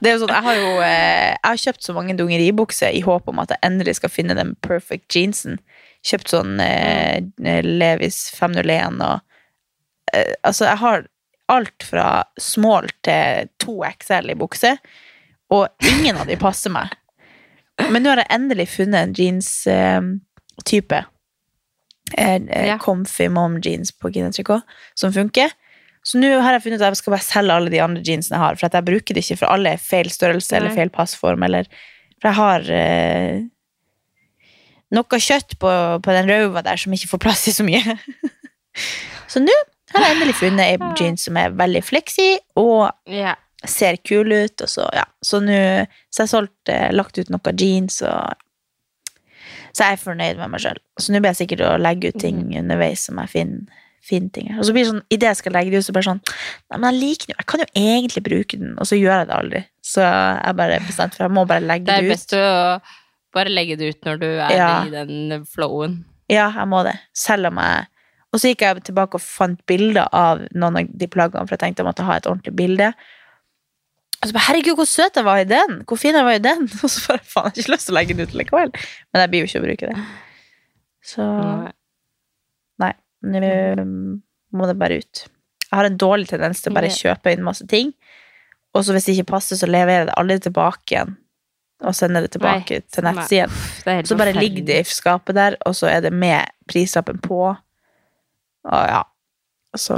Det 0.00 0.10
er 0.10 0.16
jo 0.16 0.22
sånn, 0.24 0.32
Jeg 0.34 0.42
har 0.42 0.56
jo 0.58 0.70
eh, 0.82 1.32
jeg 1.36 1.46
har 1.46 1.60
kjøpt 1.62 1.84
så 1.86 1.94
mange 1.94 2.16
dungeribukser 2.18 2.90
i 2.96 3.02
håp 3.06 3.28
om 3.30 3.38
at 3.38 3.52
jeg 3.54 3.62
endelig 3.62 3.94
skal 4.00 4.10
finne 4.10 4.34
den 4.34 4.54
perfect 4.66 5.14
jeansen. 5.14 5.60
Kjøpt 6.06 6.32
sånn 6.32 6.58
eh, 6.60 7.22
Levis 7.62 8.18
501 8.34 8.98
og 9.06 9.20
eh, 10.12 10.32
Altså, 10.42 10.66
jeg 10.66 10.80
har 10.82 11.06
alt 11.54 11.86
fra 11.86 12.24
small 12.42 12.88
til 13.06 13.46
2XL 13.62 14.32
i 14.32 14.38
bukse. 14.38 14.72
og 15.54 15.68
ingen 15.86 16.16
av 16.18 16.26
de 16.26 16.34
passer 16.36 16.72
meg. 16.74 16.90
Men 17.92 18.02
nå 18.02 18.10
har 18.10 18.24
jeg 18.24 18.34
endelig 18.34 18.66
funnet 18.72 18.98
en 19.04 19.14
jeans-type. 19.14 21.04
Eh, 22.16 22.34
eh, 22.34 22.66
Ja. 22.66 22.78
Comfy 22.82 23.28
mom 23.28 23.60
jeans 23.62 23.92
på 23.92 24.10
Tricot, 24.10 24.62
som 24.94 25.12
funker. 25.12 25.50
Så 26.06 26.20
nå 26.22 26.28
har 26.38 26.54
jeg 26.54 26.62
funnet 26.62 26.78
ut 26.78 26.84
at 26.86 26.94
jeg 26.94 27.00
skal 27.00 27.14
bare 27.16 27.26
selge 27.26 27.54
alle 27.58 27.70
de 27.72 27.80
andre 27.82 28.02
jeansene 28.06 28.36
jeg 28.36 28.42
har, 28.44 28.58
for 28.60 28.76
jeg 28.78 28.86
bruker 28.86 29.16
det 29.16 29.24
ikke, 29.24 29.38
for 29.40 29.50
alle 29.50 29.72
er 29.74 29.82
feil 29.82 30.10
størrelse 30.12 30.54
eller 30.54 30.74
feil 30.76 30.92
passform, 30.94 31.42
eller 31.48 31.66
For 32.22 32.30
jeg 32.30 32.36
har 32.38 32.68
eh, 32.72 33.40
noe 34.96 35.18
kjøtt 35.20 35.56
på, 35.60 35.72
på 36.06 36.14
den 36.14 36.30
røva 36.30 36.62
der 36.64 36.78
som 36.80 36.94
ikke 36.94 37.10
får 37.10 37.22
plass 37.26 37.42
i 37.50 37.54
så 37.56 37.66
mye. 37.66 37.96
så 39.32 39.42
nå 39.42 39.56
har 39.94 40.04
jeg 40.06 40.14
endelig 40.16 40.36
funnet 40.38 40.62
ei 40.66 40.92
jeans 41.00 41.26
som 41.26 41.36
er 41.40 41.54
veldig 41.58 41.82
fleksi, 41.86 42.28
og 42.62 42.90
Ja. 43.10 43.34
ser 43.66 43.98
kul 44.06 44.30
ut, 44.32 44.62
og 44.62 44.68
så, 44.70 44.86
ja. 44.94 45.04
Så 45.24 45.40
nå 45.42 45.56
Så 46.10 46.22
jeg 46.22 46.28
har 46.28 46.32
solgt, 46.32 46.68
eh, 46.70 46.92
lagt 46.94 47.18
ut 47.18 47.30
noe 47.34 47.52
jeans, 47.58 47.98
og 48.02 48.34
Så 49.74 49.84
jeg 49.84 49.92
er 49.98 50.00
fornøyd 50.00 50.38
med 50.38 50.50
meg 50.54 50.60
sjøl. 50.62 50.78
Så 50.98 51.12
nå 51.12 51.20
blir 51.20 51.34
jeg 51.34 51.42
sikkert 51.42 51.66
å 51.66 51.74
legge 51.82 52.08
ut 52.08 52.20
ting 52.22 52.38
underveis 52.56 53.02
som 53.10 53.18
jeg 53.20 53.28
finner, 53.34 53.82
finner 54.06 54.30
ting. 54.36 54.50
Og 54.58 54.64
så 54.68 54.72
blir 54.74 54.84
det 54.86 54.90
sånn, 54.92 55.02
idet 55.14 55.30
jeg 55.32 55.38
skal 55.40 55.54
legge 55.56 55.72
det 55.74 55.80
ut, 55.82 55.86
så 55.88 55.94
bare 55.96 56.08
sånn 56.10 56.20
Nei, 56.26 56.78
men 56.78 56.86
jeg 56.90 57.00
liker 57.02 57.30
den 57.32 57.36
jeg 57.40 57.48
kan 57.52 57.62
jo 57.64 57.66
egentlig 57.82 58.22
bruke 58.28 58.60
den, 58.60 58.76
og 58.78 58.86
så 58.90 58.98
gjør 59.00 59.14
jeg 59.20 59.28
det 59.30 59.36
aldri. 59.40 59.64
Så 59.86 60.04
jeg 60.06 60.56
bare 60.62 60.78
bestemt 60.86 61.16
for 61.18 61.26
jeg 61.26 61.34
må 61.36 61.44
bare 61.50 61.64
legge 61.66 61.86
Det 61.86 61.96
ut. 61.96 62.00
det, 62.00 62.06
er 62.06 62.14
best 62.14 62.32
ut. 62.32 62.38
å 62.40 63.36
bare 63.36 63.52
legge 63.52 63.76
det 63.80 63.90
ut 63.92 64.08
når 64.08 64.22
du 64.22 64.26
er 64.30 64.54
Ja. 64.56 64.70
i 64.86 64.90
den 64.94 65.44
flowen. 65.50 65.98
Ja, 66.32 66.48
jeg 66.56 66.66
må 66.70 66.82
det. 66.86 66.96
Selv 67.14 67.46
om 67.52 67.60
jeg 67.62 67.86
Og 68.34 68.40
så 68.42 68.50
gikk 68.50 68.60
jeg 68.66 68.82
tilbake 68.84 69.14
og 69.16 69.22
fant 69.22 69.60
bilder 69.70 70.08
av 70.12 70.42
noen 70.52 70.76
av 70.82 70.88
de 70.90 71.06
plaggene, 71.08 71.46
for 71.46 71.54
jeg 71.56 71.60
tenkte 71.62 71.80
jeg 71.84 71.86
måtte 71.88 72.04
ha 72.04 72.16
et 72.18 72.26
ordentlig 72.26 72.52
bilde. 72.58 72.88
Og 74.20 74.28
så 74.28 74.32
bare, 74.34 74.46
herregud, 74.48 74.74
hvor 74.76 74.88
søt 74.90 75.16
jeg 75.16 75.24
var 75.24 75.38
i 75.40 75.44
den! 75.48 75.78
Hvor 75.86 75.96
fin 76.00 76.14
jeg 76.18 76.24
var 76.26 76.36
i 76.36 76.42
den! 76.42 76.66
Og 76.82 76.90
så 76.90 77.00
bare, 77.12 77.22
faen, 77.24 77.52
jeg 77.54 77.62
har 77.62 77.64
ikke 77.64 77.72
lyst 77.76 77.86
til 77.88 77.94
å 77.94 77.96
legge 77.96 78.16
den 78.18 78.26
ut 78.26 78.34
likevel. 78.36 78.72
Men 79.12 79.22
jeg 79.22 79.30
blir 79.32 79.40
jo 79.44 79.48
ikke 79.48 79.60
å 79.62 79.66
bruke 79.66 79.90
det. 79.92 80.04
Så 81.06 81.22
Nei. 81.22 81.72
Nå 83.26 83.40
må 84.56 84.68
det 84.70 84.78
bare 84.78 85.00
ut. 85.02 85.26
Jeg 85.66 85.74
har 85.74 85.88
en 85.88 85.98
dårlig 85.98 86.30
tendens 86.30 86.62
til 86.62 86.72
å 86.72 86.76
bare 86.78 86.92
kjøpe 86.94 87.34
inn 87.34 87.44
masse 87.46 87.66
ting, 87.70 87.92
og 88.76 88.84
så 88.84 88.94
hvis 88.94 89.08
det 89.08 89.16
ikke 89.16 89.32
passer, 89.34 89.58
så 89.58 89.68
leverer 89.68 90.04
jeg 90.04 90.10
det 90.10 90.18
aldri 90.20 90.38
tilbake 90.46 90.94
igjen. 90.94 91.16
Og 91.84 91.92
sender 91.96 92.24
det 92.24 92.32
tilbake 92.32 92.78
Nei, 92.78 92.84
til 92.92 93.04
nettsiden. 93.04 94.04
Så 94.08 94.16
bare 94.16 94.32
ligger 94.32 94.64
det 94.64 94.78
i 94.80 94.88
skapet 94.88 95.36
der, 95.36 95.58
og 95.68 95.74
så 95.76 95.90
er 95.92 96.00
det 96.06 96.12
med 96.12 96.48
prislappen 96.68 97.18
på. 97.20 97.40
Og 98.64 98.84
ja. 98.88 99.02
Så 99.76 99.96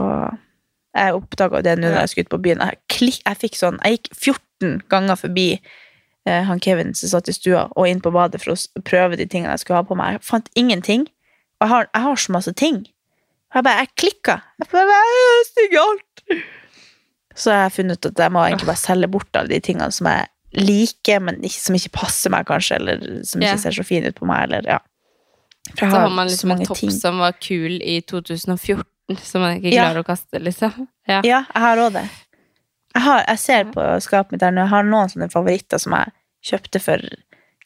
jeg 0.97 1.14
oppdaga 1.14 1.61
det 1.62 1.76
nå 1.79 1.93
da 1.93 2.03
jeg 2.03 2.12
skulle 2.12 2.26
ut 2.26 2.33
på 2.35 2.43
byen. 2.49 2.64
Jeg, 2.64 2.81
klik, 2.91 3.20
jeg 3.22 3.39
fikk 3.39 3.59
sånn 3.59 3.79
Jeg 3.85 3.99
gikk 3.99 4.09
14 4.16 4.81
ganger 4.91 5.20
forbi 5.20 5.49
eh, 5.55 6.43
han 6.49 6.62
Kevin 6.64 6.97
som 6.99 7.12
satt 7.12 7.31
i 7.31 7.37
stua, 7.37 7.68
og 7.76 7.87
inn 7.87 8.03
på 8.03 8.12
badet 8.14 8.43
for 8.43 8.57
å 8.57 8.83
prøve 8.83 9.20
de 9.20 9.29
tingene 9.31 9.55
jeg 9.55 9.62
skulle 9.62 9.83
ha 9.83 9.87
på 9.87 9.99
meg. 9.99 10.18
Jeg 10.18 10.26
fant 10.26 10.51
ingenting. 10.59 11.07
Og 11.59 11.66
jeg 11.66 11.74
har, 11.74 11.91
jeg 11.93 12.07
har 12.09 12.22
så 12.24 12.35
masse 12.35 12.55
ting. 12.59 12.83
Og 13.49 13.59
jeg 13.61 13.64
bare 13.64 13.84
Jeg 13.84 13.92
klikka. 13.96 14.34
Jeg 14.61 14.68
bare 14.72 14.99
Jeg 15.09 15.46
stygger 15.53 15.84
alt. 15.84 16.42
Så 17.38 17.53
jeg 17.55 17.62
har 17.62 17.70
funnet 17.70 17.99
ut 17.99 18.11
at 18.11 18.18
jeg 18.24 18.32
må 18.34 18.42
egentlig 18.44 18.66
bare 18.66 18.80
selge 18.82 19.09
bort 19.14 19.36
alle 19.38 19.49
de 19.55 19.61
tingene 19.62 19.92
som 19.94 20.09
jeg 20.11 20.26
liker, 20.59 21.20
men 21.22 21.36
ikke, 21.44 21.61
som 21.61 21.76
ikke 21.76 21.92
passer 21.94 22.32
meg, 22.34 22.46
kanskje, 22.49 22.78
eller 22.80 23.03
som 23.28 23.40
ikke 23.42 23.53
yeah. 23.53 23.61
ser 23.62 23.76
så 23.76 23.84
fine 23.86 24.11
ut 24.11 24.16
på 24.18 24.26
meg, 24.26 24.46
eller 24.49 24.66
ja. 24.66 24.78
For 25.68 25.84
jeg 25.84 25.90
Så 25.92 25.94
har 25.94 26.01
har 26.09 26.14
man 26.16 26.26
liksom 26.30 26.51
en 26.55 26.64
topp 26.66 26.80
ting. 26.80 26.90
som 26.90 27.18
var 27.20 27.36
kul 27.38 27.76
i 27.84 28.01
2014, 28.01 29.18
som 29.22 29.44
man 29.44 29.59
ikke 29.61 29.70
Ja. 29.74 29.84
klarer 29.84 30.03
å 30.03 30.09
kaste, 30.09 30.40
liksom. 30.42 30.88
Ja. 31.07 31.20
Ja, 31.22 31.42
jeg 31.55 31.62
har 31.62 31.76
òg 31.84 31.92
det. 31.92 32.05
Jeg, 32.96 33.03
har, 33.05 33.22
jeg 33.28 33.38
ser 33.38 33.64
på 33.76 33.84
skapet 34.03 34.32
mitt 34.32 34.42
her 34.42 34.51
nå, 34.57 34.64
jeg 34.64 34.72
har 34.72 34.82
noen 34.88 35.12
sånne 35.12 35.30
favoritter 35.30 35.78
som 35.78 35.92
jeg 35.94 36.11
kjøpte 36.51 36.80
for 36.82 36.99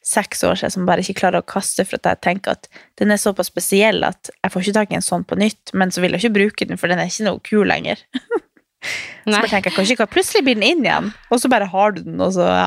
seks 0.03 0.41
år 0.43 0.57
siden, 0.59 0.71
som 0.75 0.85
bare 0.87 0.99
ikke 1.03 1.15
klarer 1.21 1.39
å 1.39 1.47
kaste, 1.47 1.85
for 1.87 1.95
at 2.01 2.09
jeg 2.11 2.21
tenker 2.25 2.57
at 2.57 2.67
den 2.99 3.11
er 3.15 3.21
såpass 3.21 3.47
spesiell 3.51 4.03
at 4.03 4.29
jeg 4.43 4.51
får 4.51 4.65
ikke 4.65 4.75
tak 4.79 4.91
i 4.91 4.97
en 4.99 5.05
sånn 5.05 5.23
på 5.27 5.37
nytt, 5.39 5.71
men 5.73 5.91
så 5.95 6.03
vil 6.03 6.11
jeg 6.11 6.23
ikke 6.25 6.37
bruke 6.37 6.67
den, 6.67 6.77
for 6.81 6.91
den 6.91 6.99
er 6.99 7.07
ikke 7.11 7.27
noe 7.29 7.39
kul 7.47 7.65
lenger. 7.71 8.03
Så 9.23 9.31
bare 9.31 9.47
tenker 9.47 9.69
jeg, 9.71 9.75
kanskje 9.77 9.93
ikke, 9.95 10.09
plutselig 10.11 10.41
blir 10.43 10.57
den 10.59 10.65
inn 10.67 10.81
igjen, 10.83 11.05
og 11.31 11.39
så 11.39 11.47
bare 11.47 11.69
har 11.71 11.93
du 11.95 12.01
den, 12.03 12.17
og 12.19 12.33
så, 12.35 12.43
ja. 12.51 12.65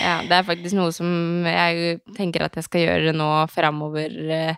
Ja, 0.00 0.14
det 0.28 0.36
er 0.38 0.46
faktisk 0.48 0.76
noe 0.76 0.92
som 0.92 1.44
jeg 1.48 1.98
tenker 2.16 2.44
at 2.46 2.56
jeg 2.56 2.64
skal 2.66 2.82
gjøre 2.86 3.12
nå 3.16 3.28
framover 3.52 4.12
eh, 4.32 4.56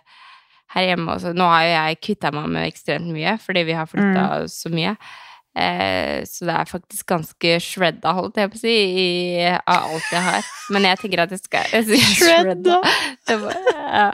her 0.75 0.87
hjemme 0.89 1.13
også. 1.17 1.31
Nå 1.35 1.45
har 1.51 1.63
jo 1.65 1.73
jeg 1.75 1.99
kvitta 2.07 2.31
meg 2.35 2.49
med 2.51 2.67
ekstremt 2.69 3.11
mye, 3.15 3.35
fordi 3.43 3.63
vi 3.67 3.75
har 3.75 3.87
flytta 3.91 4.25
Mm. 4.43 4.47
så 4.51 4.71
mye. 4.71 4.95
Eh, 5.55 6.25
så 6.27 6.47
det 6.47 6.55
er 6.55 6.67
faktisk 6.67 7.07
ganske 7.07 7.51
shredda, 7.63 8.11
holdt 8.17 8.39
jeg 8.41 8.51
på 8.51 8.57
å 8.59 8.61
si, 8.61 8.75
i, 8.75 9.07
av 9.47 9.91
alt 9.93 10.09
jeg 10.11 10.23
har. 10.25 10.49
Men 10.75 10.87
jeg 10.89 11.01
tenker 11.03 11.23
at 11.23 11.35
jeg 11.35 11.43
skal 11.45 11.69
jeg 11.71 11.87
sier 11.87 12.09
Shredda. 12.19 12.79
Det, 13.25 13.37
ja. 13.71 14.09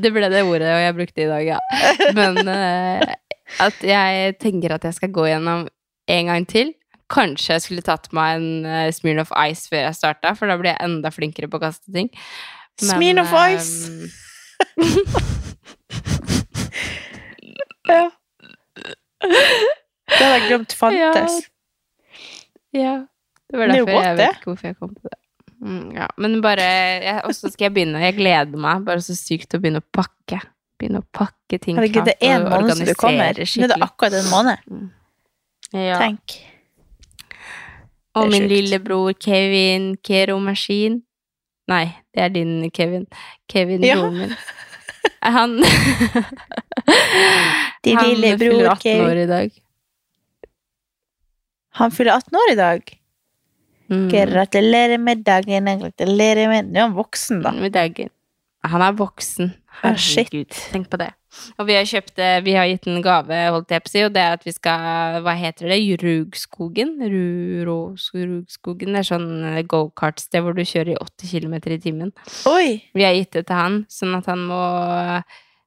det 0.00 0.12
ble 0.14 0.30
det 0.32 0.44
ordet, 0.48 0.70
jeg 0.86 0.96
brukte 0.96 1.24
i 1.24 1.28
dag, 1.28 1.44
ja. 1.54 1.58
Men 2.16 2.40
eh, 2.48 3.04
at 3.62 3.84
jeg 3.84 4.38
tenker 4.40 4.76
at 4.76 4.86
jeg 4.88 4.96
skal 4.96 5.12
gå 5.12 5.26
gjennom 5.28 5.66
en 6.16 6.32
gang 6.32 6.48
til. 6.48 6.72
Kanskje 7.12 7.58
jeg 7.58 7.66
skulle 7.66 7.84
tatt 7.84 8.08
meg 8.16 8.38
en 8.38 8.64
uh, 8.64 9.20
of 9.20 9.34
Ice 9.44 9.68
før 9.68 9.84
jeg 9.84 9.98
starta, 9.98 10.32
for 10.38 10.48
da 10.48 10.56
blir 10.56 10.72
jeg 10.72 10.80
enda 10.86 11.12
flinkere 11.12 11.50
på 11.52 11.60
å 11.60 11.64
kaste 11.66 11.92
ting. 11.92 12.08
Smirnoff 12.80 13.32
of 13.36 13.44
Ice. 13.52 13.92
Ja. 17.88 18.10
Det 20.12 20.22
hadde 20.26 20.36
jeg 20.38 20.48
glemt 20.48 20.72
fantes. 20.76 21.40
Ja. 22.72 22.94
Det 23.50 23.58
var 23.58 23.68
Det 23.68 23.78
jo 23.82 23.86
derfor 23.86 24.06
jeg 24.06 24.16
vet 24.16 24.38
ikke 24.38 24.50
hvorfor 24.50 24.66
jeg 24.70 24.76
kom 24.78 24.94
på 24.94 25.08
det. 25.08 25.18
Mm, 25.62 25.90
ja. 25.94 26.06
Men 26.18 26.40
bare 26.42 26.64
Og 27.24 27.34
så 27.36 27.50
skal 27.52 27.68
jeg 27.68 27.74
begynne. 27.74 28.00
Jeg 28.02 28.16
gleder 28.16 28.58
meg 28.58 28.84
bare 28.86 29.02
så 29.04 29.14
sykt 29.14 29.54
å 29.54 29.60
begynne 29.62 29.82
å 29.82 29.88
pakke. 29.94 30.40
Begynne 30.80 31.02
å 31.04 31.06
pakke 31.14 31.58
ting 31.62 31.76
Herregud, 31.78 32.08
det 32.08 32.16
er 32.18 32.40
en 32.40 32.48
måned 32.48 32.74
som 32.74 32.86
du 32.86 32.94
kommer. 32.98 33.30
organisere 33.30 33.62
Nå 33.62 33.68
er 33.68 33.74
det 33.76 33.86
akkurat 33.86 34.16
en 34.18 34.30
måned. 34.32 34.56
Ja. 35.72 36.00
Tenk. 36.00 36.40
Og 38.18 38.28
min 38.32 38.48
lillebror 38.50 39.14
Kevin 39.20 39.96
Kero 40.04 40.36
Maskin 40.42 41.02
Nei, 41.70 41.86
det 42.12 42.24
er 42.24 42.28
din 42.34 42.70
Kevin. 42.74 43.06
Kevin 43.48 43.84
Ja. 43.86 43.94
broren 43.96 44.18
min. 44.18 44.34
Han 45.36 45.62
Din 47.84 47.96
Han 47.96 48.08
lillebror 48.08 48.50
fyller 48.50 48.70
18 48.70 49.00
år 49.00 49.16
i 49.22 49.26
dag. 49.26 49.61
Han 51.80 51.90
fyller 51.94 52.18
18 52.18 52.36
år 52.42 52.52
i 52.52 52.58
dag. 52.58 52.92
Mm. 53.92 54.06
Gratulerer 54.12 54.98
med 55.00 55.24
dagen. 55.26 55.68
Gratulerer 55.80 56.48
med 56.48 56.70
Nå 56.72 56.78
er 56.78 56.86
han 56.88 56.94
voksen, 56.96 57.42
da. 57.44 57.52
Med 57.56 57.72
dagen. 57.74 58.10
Han 58.64 58.84
er 58.84 58.94
voksen. 58.94 59.50
Ah. 59.82 59.94
Herregud, 59.96 60.52
tenk 60.70 60.90
på 60.92 60.98
det. 61.00 61.08
Og 61.56 61.64
vi 61.66 61.72
har 61.78 61.86
kjøpt 61.88 62.18
eh, 62.20 62.42
Vi 62.44 62.52
har 62.52 62.66
gitt 62.68 62.84
en 62.92 63.00
gave, 63.02 63.38
holdt 63.54 63.70
jeg 63.72 63.80
på 63.82 63.88
å 63.88 63.92
si, 63.94 64.02
og 64.04 64.10
det 64.12 64.20
er 64.20 64.34
at 64.36 64.42
vi 64.44 64.52
skal 64.52 65.16
Hva 65.24 65.32
heter 65.40 65.70
det? 65.72 65.78
Rugskogen? 66.02 66.90
Ru- 67.00 67.64
Rugskogen? 67.64 68.92
Det 68.92 69.00
er 69.00 69.08
sånn 69.08 69.30
eh, 69.48 69.62
gokartsted 69.64 70.44
hvor 70.44 70.52
du 70.54 70.60
kjører 70.60 70.92
i 70.92 70.98
80 71.00 71.32
km 71.32 71.56
i 71.72 71.80
timen. 71.80 72.12
Oi! 72.52 72.82
Vi 72.92 73.06
har 73.06 73.16
gitt 73.16 73.32
det 73.38 73.46
til 73.48 73.56
han, 73.58 73.80
sånn 73.88 74.14
at 74.20 74.28
han 74.28 74.44
må 74.50 74.60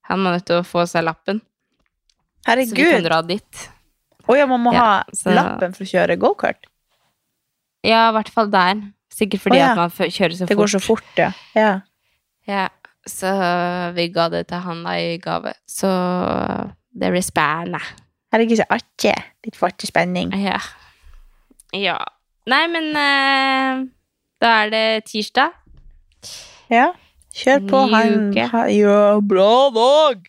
Han 0.06 0.22
må 0.22 0.36
nødt 0.36 0.46
til 0.46 0.62
å 0.62 0.66
få 0.70 0.86
seg 0.86 1.08
lappen. 1.10 1.42
Herregud! 2.46 2.76
Så 2.78 2.84
vi 2.84 2.92
kan 2.94 3.08
dra 3.10 3.22
dit. 3.26 3.66
Å 4.28 4.38
ja, 4.38 4.46
man 4.50 4.64
må 4.64 4.74
Ja, 4.74 4.84
ha 4.86 5.04
så- 5.14 5.34
lappen 5.36 5.74
for 5.76 5.86
å 5.86 5.90
kjøre 5.90 6.18
gokart. 6.22 6.66
Ja, 7.86 8.10
i 8.10 8.14
hvert 8.16 8.30
fall 8.34 8.50
der. 8.50 8.82
Sikkert 9.14 9.42
fordi 9.44 9.58
oh, 9.58 9.62
ja. 9.62 9.72
at 9.72 9.78
man 9.78 9.92
kjører 10.12 10.34
så 10.34 10.44
fort. 10.44 10.50
Det 10.50 10.58
går 10.58 10.72
så 10.74 10.80
fort, 10.82 11.12
ja. 11.22 11.30
ja. 11.56 11.74
Ja, 12.50 12.68
så 13.08 13.30
vi 13.96 14.08
ga 14.14 14.28
det 14.34 14.48
til 14.50 14.60
han 14.66 14.82
da 14.84 14.96
i 15.00 15.18
gave. 15.22 15.54
Så 15.70 15.88
det 16.94 17.12
blir 17.14 17.24
spennende. 17.24 17.80
Herregud, 18.34 18.58
så 18.60 18.66
artig. 18.74 19.14
Litt 19.46 19.56
fartig 19.56 19.88
spenning. 19.92 20.34
Ja. 20.42 20.58
ja. 21.78 21.98
Nei, 22.50 22.64
men 22.74 22.90
uh, 22.98 23.86
da 24.42 24.52
er 24.66 24.74
det 24.74 24.86
tirsdag. 25.08 25.54
Ja. 26.74 26.90
Kjør 27.36 27.66
på. 27.70 27.82
Ny 27.88 27.94
Han 27.96 28.30
uke. 28.32 28.48
ha- 28.52 28.68
Ja, 28.74 29.20
bra 29.22 29.70
dag! 29.76 30.28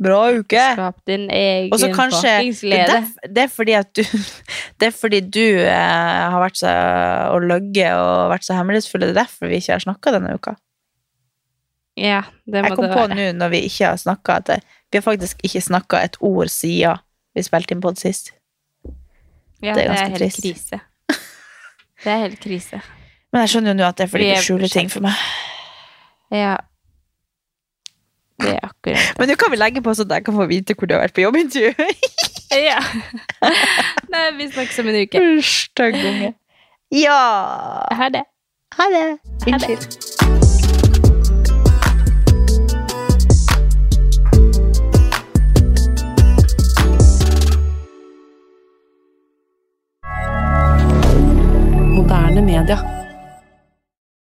Bra 0.00 0.20
uke. 0.32 0.62
Skap 0.78 1.00
din 1.08 1.26
egen 1.28 1.74
Og 1.74 1.80
så 1.82 1.90
kanskje 1.92 2.30
det 2.64 2.86
det 3.28 3.42
er 3.44 3.50
fordi 3.52 3.74
at 3.76 3.90
du 3.96 4.00
Det 4.80 4.88
er 4.88 4.94
fordi 4.96 5.20
du 5.20 5.44
eh, 5.60 6.22
har 6.32 6.40
vært 6.40 6.56
så 6.56 6.72
og 7.34 7.44
løgge 7.44 7.90
og 7.98 8.30
vært 8.32 8.46
så 8.46 8.56
hemmelighetsfull. 8.56 9.04
Det 9.04 9.10
er 9.12 9.18
derfor 9.20 9.50
vi 9.50 9.60
ikke 9.60 9.76
har 9.76 9.84
snakka 9.84 10.14
denne 10.16 10.32
uka. 10.40 10.56
Ja, 12.00 12.22
det 12.48 12.62
må 12.64 12.70
Jeg 12.70 12.78
kom 12.78 12.88
på 12.94 13.06
nå 13.12 13.26
når 13.36 13.52
vi 13.52 13.60
ikke 13.68 13.90
har 13.90 13.98
snakka, 14.00 14.38
at 14.40 14.64
vi 14.88 14.96
har 14.96 15.04
faktisk 15.04 15.44
ikke 15.44 15.60
snakka 15.60 16.00
et 16.06 16.16
ord 16.24 16.48
siden 16.48 17.02
vi 17.36 17.44
spilte 17.44 17.76
inn 17.76 17.82
pod 17.84 18.00
sist. 18.00 18.32
Ja, 19.60 19.74
det 19.76 19.84
er 19.84 19.84
det 19.84 19.84
er 19.84 19.92
ganske 19.92 20.08
helt 20.08 20.18
trist. 20.22 20.40
krise. 20.40 20.80
Det 22.00 22.12
er 22.14 22.22
helt 22.24 22.40
krise. 22.40 22.80
Men 23.30 23.44
jeg 23.44 23.52
skjønner 23.52 23.74
jo 23.74 23.78
nå 23.82 23.86
at 23.90 23.98
det 23.98 24.06
er 24.06 24.12
fordi 24.14 24.30
du 24.30 24.34
er 24.38 24.44
skjuler 24.46 24.72
ting 24.72 24.88
for 24.90 25.04
meg. 25.04 25.20
Ja. 26.32 26.56
Det 28.40 28.56
er 28.56 28.64
akkurat 28.64 28.96
det. 28.96 29.06
Men 29.18 29.30
nå 29.30 29.36
kan 29.40 29.52
vi 29.52 29.60
legge 29.60 29.82
på 29.84 29.94
sånn 29.94 30.08
så 30.08 30.20
jeg 30.20 30.26
kan 30.26 30.36
få 30.36 30.48
vite 30.50 30.76
hvor 30.76 30.88
du 30.88 30.96
har 30.96 31.04
vært 31.04 31.16
på 31.16 31.26
jobbintervju. 31.26 31.74
ja. 32.70 32.80
Nei, 34.10 34.30
vi 34.38 34.50
snakkes 34.50 34.78
om 34.82 34.88
en 34.90 35.02
uke. 35.04 35.22
Stygg 35.42 35.94
unge. 35.94 36.34
Ja. 36.90 37.20
Ha 37.94 38.08
det. 38.08 38.24
Ha 38.74 38.84
det. 38.90 39.18
Unnskyld. 39.46 39.86
Moderne 51.94 52.42
media. 52.42 52.99